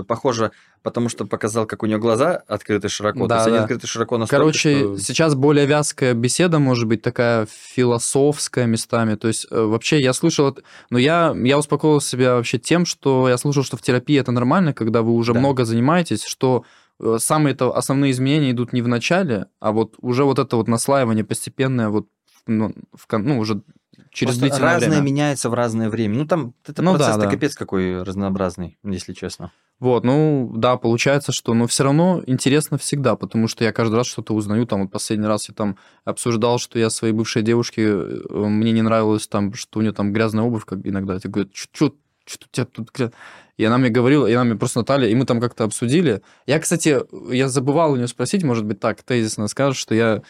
э, 0.00 0.04
похоже, 0.06 0.50
потому 0.82 1.08
что 1.08 1.24
показал, 1.24 1.64
как 1.64 1.82
у 1.82 1.86
него 1.86 1.98
глаза 1.98 2.42
открыты 2.46 2.90
широко. 2.90 3.20
То 3.20 3.26
Да, 3.26 3.36
есть 3.36 3.46
они 3.48 3.56
да. 3.56 3.62
открыты 3.62 3.86
широко 3.86 4.18
настолько, 4.18 4.38
Короче, 4.42 4.78
что- 4.80 4.98
сейчас 4.98 5.34
более 5.34 5.64
вязкая 5.64 6.12
беседа, 6.12 6.58
может 6.58 6.86
быть, 6.86 7.00
такая 7.00 7.46
философская 7.50 8.66
местами. 8.66 9.14
То 9.14 9.28
есть, 9.28 9.46
э, 9.50 9.58
вообще, 9.62 10.00
я 10.02 10.12
слышал... 10.12 10.48
это- 10.50 10.62
Но 10.90 10.98
я, 10.98 11.34
я 11.42 11.56
успокоил 11.58 12.02
себя 12.02 12.34
вообще 12.34 12.58
тем, 12.58 12.84
что 12.84 13.26
я 13.28 13.38
слышал, 13.38 13.62
что 13.64 13.78
в 13.78 13.82
терапии 13.82 14.18
это 14.20 14.30
нормально, 14.30 14.74
когда 14.74 15.00
вы 15.00 15.12
уже 15.12 15.32
Да. 15.32 15.38
много 15.38 15.64
занимаетесь, 15.64 16.22
что 16.24 16.64
э, 17.00 17.16
самые 17.18 17.54
-то 17.54 17.72
основные 17.74 18.10
изменения 18.10 18.50
идут 18.50 18.74
не 18.74 18.82
в 18.82 18.88
начале, 18.88 19.46
а 19.58 19.72
вот 19.72 19.94
уже 20.02 20.24
вот 20.24 20.38
это 20.38 20.56
вот 20.56 20.68
наслаивание 20.68 21.24
постепенное 21.24 21.88
вот 21.88 22.08
ну, 22.48 22.74
в 22.92 23.06
ну, 23.18 23.38
уже 23.38 23.62
через 24.10 24.32
Просто 24.32 24.40
длительное 24.40 24.74
разное 24.74 24.88
время. 24.90 25.02
меняется 25.02 25.50
в 25.50 25.54
разное 25.54 25.90
время. 25.90 26.18
Ну, 26.18 26.26
там 26.26 26.54
это 26.66 26.82
Ну 26.82 26.92
да, 26.92 26.98
процесс 26.98 27.16
да. 27.16 27.30
капец 27.30 27.54
какой 27.54 28.02
разнообразный, 28.02 28.78
если 28.82 29.12
честно. 29.12 29.52
Вот, 29.78 30.02
ну, 30.02 30.52
да, 30.56 30.76
получается, 30.76 31.30
что, 31.30 31.54
но 31.54 31.68
все 31.68 31.84
равно 31.84 32.22
интересно 32.26 32.78
всегда, 32.78 33.14
потому 33.14 33.46
что 33.46 33.62
я 33.62 33.72
каждый 33.72 33.94
раз 33.94 34.08
что-то 34.08 34.34
узнаю, 34.34 34.66
там, 34.66 34.82
вот 34.82 34.90
последний 34.90 35.26
раз 35.26 35.48
я 35.48 35.54
там 35.54 35.76
обсуждал, 36.04 36.58
что 36.58 36.80
я 36.80 36.90
своей 36.90 37.14
бывшей 37.14 37.42
девушке, 37.42 37.82
э, 37.84 38.18
мне 38.30 38.72
не 38.72 38.82
нравилось 38.82 39.28
там, 39.28 39.54
что 39.54 39.78
у 39.78 39.82
нее 39.82 39.92
там 39.92 40.12
грязная 40.12 40.42
обувь, 40.42 40.64
как 40.64 40.84
иногда, 40.84 41.14
я 41.14 41.30
говорю, 41.30 41.50
что 41.54 41.94
что 42.26 42.46
у 42.46 42.48
тебя 42.50 42.66
тут 42.66 42.90
грязь?» 42.92 43.12
И 43.58 43.64
она 43.64 43.76
мне 43.76 43.90
говорила, 43.90 44.26
и 44.26 44.32
она 44.32 44.44
мне 44.44 44.54
просто 44.54 44.78
Наталья, 44.78 45.08
и 45.08 45.14
мы 45.16 45.26
там 45.26 45.40
как-то 45.40 45.64
обсудили. 45.64 46.22
Я, 46.46 46.60
кстати, 46.60 47.00
я 47.34 47.48
забывал 47.48 47.92
у 47.92 47.96
нее 47.96 48.06
спросить, 48.06 48.44
может 48.44 48.64
быть, 48.64 48.78
так, 48.78 49.02
тезисно 49.02 49.48
скажешь, 49.48 49.78
что 49.78 49.94
я... 49.94 50.22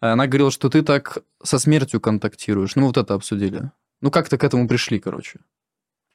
Она 0.00 0.26
говорила, 0.26 0.50
что 0.50 0.68
ты 0.68 0.82
так 0.82 1.18
со 1.44 1.60
смертью 1.60 2.00
контактируешь. 2.00 2.74
Ну, 2.74 2.86
вот 2.86 2.96
это 2.96 3.14
обсудили. 3.14 3.70
Ну, 4.00 4.10
как-то 4.10 4.36
к 4.36 4.42
этому 4.42 4.66
пришли, 4.66 4.98
короче. 4.98 5.38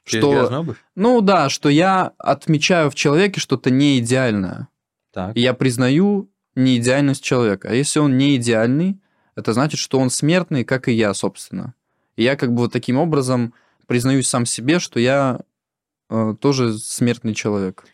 Что... 0.04 0.76
Ну 0.96 1.22
да, 1.22 1.48
что 1.48 1.70
я 1.70 2.12
отмечаю 2.18 2.92
в 2.92 2.96
человеке 2.96 3.40
что-то 3.40 3.72
не 3.72 4.00
идеальное. 4.00 4.68
Так. 5.14 5.38
И 5.38 5.42
я 5.42 5.54
признаю 5.54 6.30
неидеальность 6.56 7.24
человека. 7.24 7.70
А 7.70 7.74
если 7.74 8.00
он 8.00 8.18
не 8.18 8.36
идеальный, 8.36 9.00
это 9.36 9.54
значит, 9.54 9.80
что 9.80 10.00
он 10.00 10.10
смертный, 10.10 10.66
как 10.66 10.90
и 10.90 10.94
я, 10.94 11.14
собственно. 11.14 11.74
И 12.18 12.24
я 12.24 12.36
как 12.36 12.52
бы 12.54 12.64
вот 12.64 12.74
таким 12.74 12.98
образом 12.98 13.54
признаюсь 13.86 14.28
сам 14.28 14.46
себе, 14.46 14.80
что 14.80 15.00
я 15.00 15.40
э, 16.10 16.36
тоже 16.40 16.78
смертный 16.78 17.34
человек. 17.34 17.86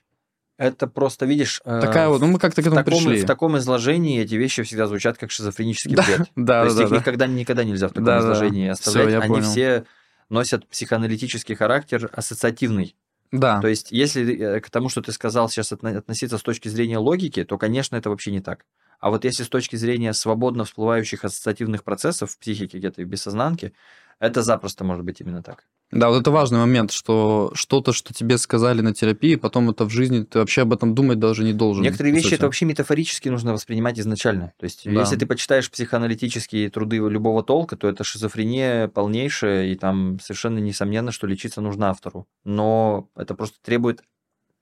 Это 0.57 0.87
просто, 0.87 1.25
видишь... 1.25 1.61
э, 1.65 1.81
Такая 1.81 2.09
вот, 2.09 2.21
ну 2.21 2.27
мы 2.27 2.39
как-то 2.39 2.61
к 2.61 2.65
этому 2.67 2.83
таком, 2.83 3.03
пришли. 3.03 3.21
в 3.23 3.25
таком 3.25 3.57
изложении 3.57 4.21
эти 4.21 4.35
вещи 4.35 4.61
всегда 4.63 4.87
звучат 4.87 5.17
как 5.17 5.31
шизофренический 5.31 5.95
бред. 5.95 6.29
Да, 6.35 6.61
То 6.61 6.65
есть 6.65 6.77
да, 6.77 6.83
их 6.83 6.89
да. 6.91 6.97
никогда, 6.97 7.27
никогда 7.27 7.63
нельзя 7.63 7.87
в 7.87 7.91
таком 7.91 8.05
Да, 8.05 8.19
да. 8.19 8.19
изложении 8.19 8.67
оставлять. 8.69 9.09
я 9.11 9.19
Они 9.19 9.33
понял. 9.35 9.49
все 9.49 9.85
носят 10.29 10.67
психоаналитический 10.67 11.55
характер 11.55 12.09
ассоциативный. 12.13 12.95
Да. 13.31 13.59
То 13.61 13.67
есть, 13.67 13.91
если 13.91 14.35
э, 14.57 14.59
к 14.61 14.69
тому, 14.69 14.89
что 14.89 15.01
ты 15.01 15.11
сказал, 15.11 15.49
сейчас 15.49 15.71
отно- 15.71 15.97
относиться 15.97 16.37
с 16.37 16.43
точки 16.43 16.67
зрения 16.67 16.99
логики, 16.99 17.43
то, 17.43 17.57
конечно, 17.57 17.95
это 17.95 18.11
вообще 18.11 18.31
не 18.31 18.41
так. 18.41 18.65
А 18.99 19.09
вот 19.09 19.25
если 19.25 19.43
с 19.43 19.49
точки 19.49 19.75
зрения 19.75 20.13
свободно 20.13 20.65
всплывающих 20.65 21.25
ассоциативных 21.25 21.83
процессов 21.83 22.31
в 22.31 22.37
психике, 22.37 22.77
где-то 22.77 23.01
в 23.01 23.05
бессознанке, 23.05 23.73
это 24.19 24.43
запросто 24.43 24.83
может 24.83 25.03
быть 25.03 25.19
именно 25.19 25.41
так. 25.41 25.65
Да, 25.93 26.09
вот 26.09 26.21
это 26.21 26.31
важный 26.31 26.59
момент, 26.59 26.91
что 26.91 27.51
что-то, 27.53 27.93
что 27.93 28.13
тебе 28.13 28.37
сказали 28.37 28.81
на 28.81 28.93
терапии, 28.93 29.35
потом 29.35 29.69
это 29.69 29.85
в 29.85 29.89
жизни, 29.89 30.23
ты 30.23 30.39
вообще 30.39 30.63
об 30.63 30.73
этом 30.73 30.95
думать 30.95 31.19
даже 31.19 31.43
не 31.43 31.53
должен. 31.53 31.83
Некоторые 31.83 32.13
вещи 32.13 32.33
это 32.33 32.45
вообще 32.45 32.65
метафорически 32.65 33.29
нужно 33.29 33.53
воспринимать 33.53 33.99
изначально. 33.99 34.53
То 34.57 34.63
есть, 34.63 34.85
Да. 34.85 34.99
если 34.99 35.15
ты 35.15 35.25
почитаешь 35.25 35.69
психоаналитические 35.69 36.69
труды 36.69 36.97
любого 36.97 37.43
толка, 37.43 37.75
то 37.75 37.87
это 37.87 38.03
шизофрения 38.03 38.87
полнейшая, 38.87 39.67
и 39.67 39.75
там 39.75 40.19
совершенно 40.19 40.59
несомненно, 40.59 41.11
что 41.11 41.27
лечиться 41.27 41.61
нужно 41.61 41.89
автору. 41.89 42.27
Но 42.43 43.09
это 43.15 43.35
просто 43.35 43.57
требует 43.61 44.01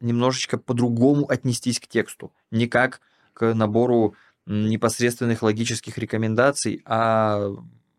немножечко 0.01 0.57
по-другому 0.57 1.29
отнестись 1.29 1.79
к 1.79 1.87
тексту. 1.87 2.33
Не 2.51 2.67
как 2.67 3.01
к 3.33 3.53
набору 3.53 4.15
непосредственных 4.45 5.43
логических 5.43 5.97
рекомендаций, 5.97 6.81
а 6.85 7.53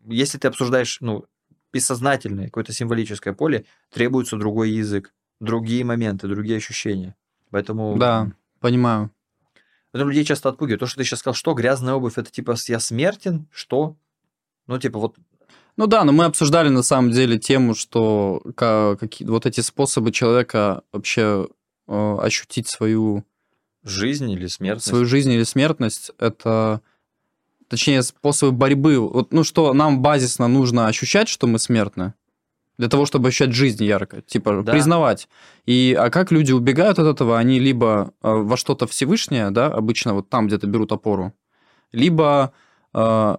если 0.05 0.37
ты 0.37 0.47
обсуждаешь, 0.49 0.97
ну, 1.01 1.25
бессознательное, 1.73 2.45
какое-то 2.45 2.71
символическое 2.71 3.33
поле, 3.33 3.65
требуется 3.91 4.37
другой 4.37 4.69
язык, 4.69 5.13
другие 5.39 5.83
моменты, 5.83 6.27
другие 6.27 6.57
ощущения. 6.57 7.15
Поэтому 7.49 7.97
Да, 7.97 8.31
понимаю. 8.59 9.11
Поэтому 9.91 10.09
людей 10.11 10.25
часто 10.25 10.49
отпугивает. 10.49 10.79
То, 10.79 10.87
что 10.87 10.97
ты 10.97 11.03
сейчас 11.03 11.19
сказал, 11.19 11.35
что 11.35 11.53
грязная 11.53 11.93
обувь, 11.93 12.17
это 12.17 12.31
типа 12.31 12.55
я 12.67 12.79
смертен, 12.79 13.47
что? 13.51 13.95
Ну, 14.67 14.79
типа 14.79 14.99
вот 14.99 15.17
Ну 15.77 15.87
да, 15.87 16.03
но 16.03 16.11
мы 16.11 16.25
обсуждали 16.25 16.69
на 16.69 16.83
самом 16.83 17.11
деле 17.11 17.37
тему, 17.37 17.75
что 17.75 18.41
ка- 18.55 18.95
какие, 18.99 19.27
вот 19.27 19.45
эти 19.45 19.61
способы 19.61 20.11
человека 20.11 20.83
вообще 20.91 21.47
э, 21.87 22.17
ощутить 22.21 22.67
свою, 22.67 23.23
жизнь 23.83 24.31
или 24.31 24.47
смертность. 24.47 24.87
свою 24.87 25.05
жизнь 25.05 25.31
или 25.31 25.43
смертность, 25.43 26.11
это... 26.17 26.81
точнее, 27.73 28.03
способы 28.03 28.51
борьбы. 28.51 28.99
Вот, 28.99 29.33
ну, 29.33 29.43
что 29.43 29.73
нам 29.73 30.03
базисно 30.03 30.47
нужно 30.47 30.85
ощущать, 30.85 31.27
что 31.27 31.47
мы 31.47 31.57
смертны, 31.57 32.13
для 32.77 32.87
того, 32.87 33.07
чтобы 33.07 33.29
ощущать 33.29 33.53
жизнь 33.53 33.83
ярко, 33.83 34.21
типа 34.21 34.61
да. 34.61 34.71
признавать. 34.71 35.27
И 35.65 35.97
а 35.99 36.11
как 36.11 36.31
люди 36.31 36.51
убегают 36.51 36.99
от 36.99 37.07
этого? 37.07 37.39
Они 37.39 37.59
либо 37.59 38.13
э, 38.21 38.31
во 38.31 38.57
что-то 38.57 38.85
Всевышнее, 38.85 39.49
да, 39.49 39.65
обычно 39.65 40.13
вот 40.13 40.29
там 40.29 40.45
где-то 40.45 40.67
берут 40.67 40.91
опору, 40.91 41.33
либо 41.91 42.53
э, 42.93 43.37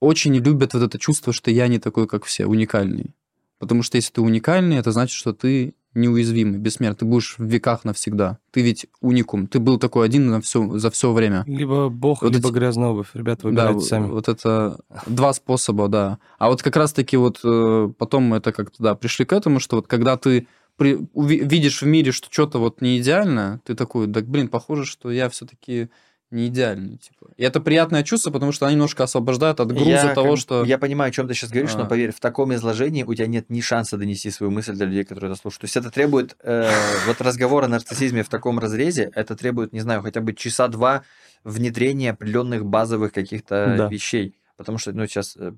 очень 0.00 0.34
любят 0.34 0.74
вот 0.74 0.82
это 0.82 0.98
чувство, 0.98 1.32
что 1.32 1.50
я 1.50 1.66
не 1.66 1.78
такой, 1.78 2.06
как 2.06 2.24
все, 2.24 2.44
уникальный. 2.44 3.14
Потому 3.58 3.82
что 3.82 3.96
если 3.96 4.12
ты 4.12 4.20
уникальный, 4.20 4.76
это 4.76 4.92
значит, 4.92 5.16
что 5.16 5.32
ты 5.32 5.74
неуязвимый, 5.94 6.58
бессмертный, 6.58 6.98
ты 6.98 7.04
будешь 7.04 7.36
в 7.38 7.44
веках 7.44 7.84
навсегда. 7.84 8.38
Ты 8.50 8.62
ведь 8.62 8.86
уникум, 9.00 9.46
ты 9.46 9.58
был 9.58 9.78
такой 9.78 10.06
один 10.06 10.28
на 10.28 10.40
все, 10.40 10.78
за 10.78 10.90
все 10.90 11.12
время. 11.12 11.44
Либо 11.46 11.88
бог, 11.88 12.22
вот 12.22 12.32
либо 12.32 12.48
эти... 12.48 12.54
грязная 12.54 12.88
обувь. 12.88 13.08
Ребята, 13.14 13.46
выбирайте 13.46 13.80
да, 13.80 13.84
сами. 13.84 14.06
Вот 14.06 14.28
это 14.28 14.78
два 15.06 15.32
способа, 15.32 15.88
да. 15.88 16.18
А 16.38 16.48
вот 16.48 16.62
как 16.62 16.76
раз-таки 16.76 17.16
вот 17.16 17.40
э, 17.44 17.90
потом 17.98 18.34
это 18.34 18.52
как-то, 18.52 18.82
да, 18.82 18.94
пришли 18.94 19.24
к 19.24 19.32
этому, 19.32 19.60
что 19.60 19.76
вот 19.76 19.86
когда 19.86 20.16
ты 20.16 20.46
при, 20.76 20.98
видишь 21.14 21.82
в 21.82 21.86
мире, 21.86 22.12
что 22.12 22.28
что-то 22.30 22.58
вот 22.58 22.80
не 22.80 22.98
идеально, 22.98 23.60
ты 23.64 23.74
такой, 23.74 24.06
да, 24.06 24.20
блин, 24.20 24.48
похоже, 24.48 24.84
что 24.84 25.10
я 25.10 25.28
все-таки 25.28 25.88
не 26.34 26.48
идеальные. 26.48 26.98
Типа. 26.98 27.28
И 27.36 27.42
это 27.42 27.60
приятное 27.60 28.02
чувство, 28.02 28.30
потому 28.30 28.52
что 28.52 28.66
они 28.66 28.74
немножко 28.74 29.04
освобождают 29.04 29.60
от 29.60 29.72
груза 29.72 29.90
я, 29.90 30.14
того, 30.14 30.32
как, 30.32 30.38
что... 30.38 30.64
Я 30.64 30.78
понимаю, 30.78 31.08
о 31.08 31.12
чем 31.12 31.28
ты 31.28 31.34
сейчас 31.34 31.50
говоришь, 31.50 31.74
а. 31.74 31.78
но 31.78 31.86
поверь, 31.86 32.12
в 32.12 32.20
таком 32.20 32.54
изложении 32.54 33.02
у 33.04 33.14
тебя 33.14 33.26
нет 33.26 33.48
ни 33.48 33.60
шанса 33.60 33.96
донести 33.96 34.30
свою 34.30 34.50
мысль 34.50 34.74
для 34.74 34.86
людей, 34.86 35.04
которые 35.04 35.30
это 35.30 35.40
слушают. 35.40 35.62
То 35.62 35.64
есть 35.66 35.76
это 35.76 35.90
требует... 35.90 36.36
Э, 36.42 36.70
вот 37.06 37.20
разговор 37.20 37.64
о 37.64 37.68
нарциссизме 37.68 38.22
в 38.22 38.28
таком 38.28 38.58
разрезе, 38.58 39.10
это 39.14 39.36
требует, 39.36 39.72
не 39.72 39.80
знаю, 39.80 40.02
хотя 40.02 40.20
бы 40.20 40.34
часа 40.34 40.68
два 40.68 41.04
внедрения 41.44 42.10
определенных 42.10 42.64
базовых 42.66 43.12
каких-то 43.12 43.74
да. 43.78 43.88
вещей. 43.88 44.36
Потому 44.56 44.78
что, 44.78 44.92
ну, 44.92 45.06
сейчас 45.06 45.36
э, 45.36 45.52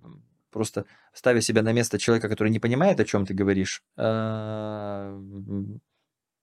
просто 0.51 0.85
ставя 1.13 1.41
себя 1.41 1.63
на 1.63 1.73
место 1.73 1.99
человека, 1.99 2.29
который 2.29 2.51
не 2.51 2.59
понимает, 2.59 3.01
о 3.01 3.05
чем 3.05 3.27
ты 3.27 3.35
говоришь, 3.35 3.83
э, 3.97 5.21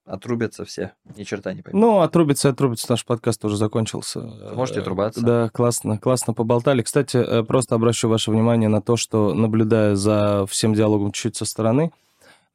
отрубятся 0.05 0.65
все, 0.65 0.93
ни 1.15 1.23
черта 1.23 1.53
не 1.53 1.61
поймут. 1.61 1.81
Ну, 1.81 1.99
отрубится, 2.01 2.49
отрубится, 2.49 2.88
наш 2.89 3.05
подкаст 3.05 3.43
уже 3.45 3.57
закончился. 3.57 4.21
Можете 4.53 4.81
отрубаться. 4.81 5.21
Да, 5.21 5.49
классно, 5.49 5.97
классно 5.97 6.34
поболтали. 6.34 6.81
Кстати, 6.81 7.17
э, 7.17 7.43
просто 7.43 7.75
обращу 7.75 8.09
ваше 8.09 8.31
внимание 8.31 8.69
на 8.69 8.81
то, 8.81 8.97
что, 8.97 9.34
наблюдая 9.34 9.95
за 9.95 10.45
всем 10.47 10.73
диалогом 10.73 11.11
чуть 11.11 11.35
со 11.35 11.45
стороны, 11.45 11.91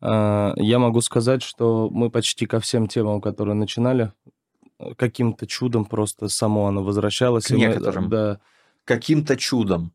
э, 0.01 0.53
я 0.57 0.79
могу 0.79 1.01
сказать, 1.01 1.43
что 1.43 1.89
мы 1.91 2.11
почти 2.11 2.47
ко 2.47 2.61
всем 2.61 2.87
темам, 2.87 3.21
которые 3.21 3.55
начинали, 3.55 4.13
каким-то 4.97 5.47
чудом 5.47 5.85
просто 5.85 6.29
само 6.29 6.67
оно 6.67 6.85
возвращалось. 6.85 7.47
К 7.47 7.51
некоторым. 7.51 8.05
Мы, 8.05 8.11
да. 8.11 8.41
Каким-то 8.85 9.37
чудом. 9.37 9.93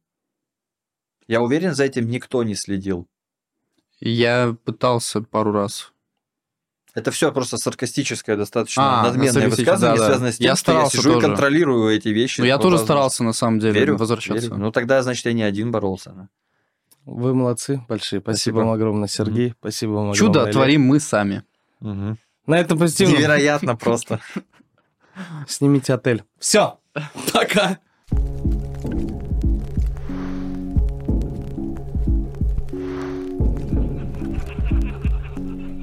Я 1.27 1.41
уверен, 1.41 1.73
за 1.73 1.85
этим 1.85 2.09
никто 2.09 2.43
не 2.43 2.55
следил. 2.55 3.07
Я 3.99 4.55
пытался 4.65 5.21
пару 5.21 5.53
раз. 5.53 5.93
Это 6.94 7.10
все 7.10 7.32
просто 7.32 7.57
саркастическое, 7.57 8.38
достаточно 8.38 9.02
а, 9.02 9.03
надменное 9.03 9.49
высказывание, 9.49 9.99
да, 9.99 10.06
связанное 10.06 10.32
с 10.32 10.38
тем, 10.38 10.45
я 10.45 10.56
что 10.56 10.74
я 10.74 10.86
сижу 10.90 11.14
тоже. 11.14 11.18
и 11.18 11.22
контролирую 11.22 11.95
эти 11.95 12.10
вещи. 12.10 12.40
Ну, 12.40 12.45
я 12.45 12.60
тоже 12.60 12.78
старался, 12.78 13.24
на 13.24 13.34
самом 13.34 13.60
деле, 13.60 13.80
верю, 13.80 13.98
возвращаться. 13.98 14.48
Верю. 14.48 14.57
Ну, 14.57 14.72
тогда, 14.72 15.02
значит, 15.02 15.26
я 15.26 15.34
не 15.34 15.41
один 15.41 15.72
боролся. 15.72 16.30
Вы 17.06 17.34
молодцы 17.34 17.84
большие. 17.90 18.22
Спасибо, 18.22 18.22
Спасибо. 18.22 18.57
вам 18.57 18.70
огромное, 18.72 19.07
Сергей. 19.07 19.49
Mm-hmm. 19.49 19.56
Спасибо 19.60 19.91
вам 19.91 20.11
огромное. 20.11 20.20
Чудо 20.20 20.52
творим 20.52 20.82
мы 20.84 20.99
сами. 20.99 21.44
Угу. 21.82 22.18
На 22.48 22.60
этом 22.60 22.80
позитивном... 22.80 23.18
Невероятно 23.18 23.76
просто. 23.76 24.22
Снимите 25.48 25.94
отель. 25.94 26.24
Все. 26.40 26.80
Пока. 27.34 27.80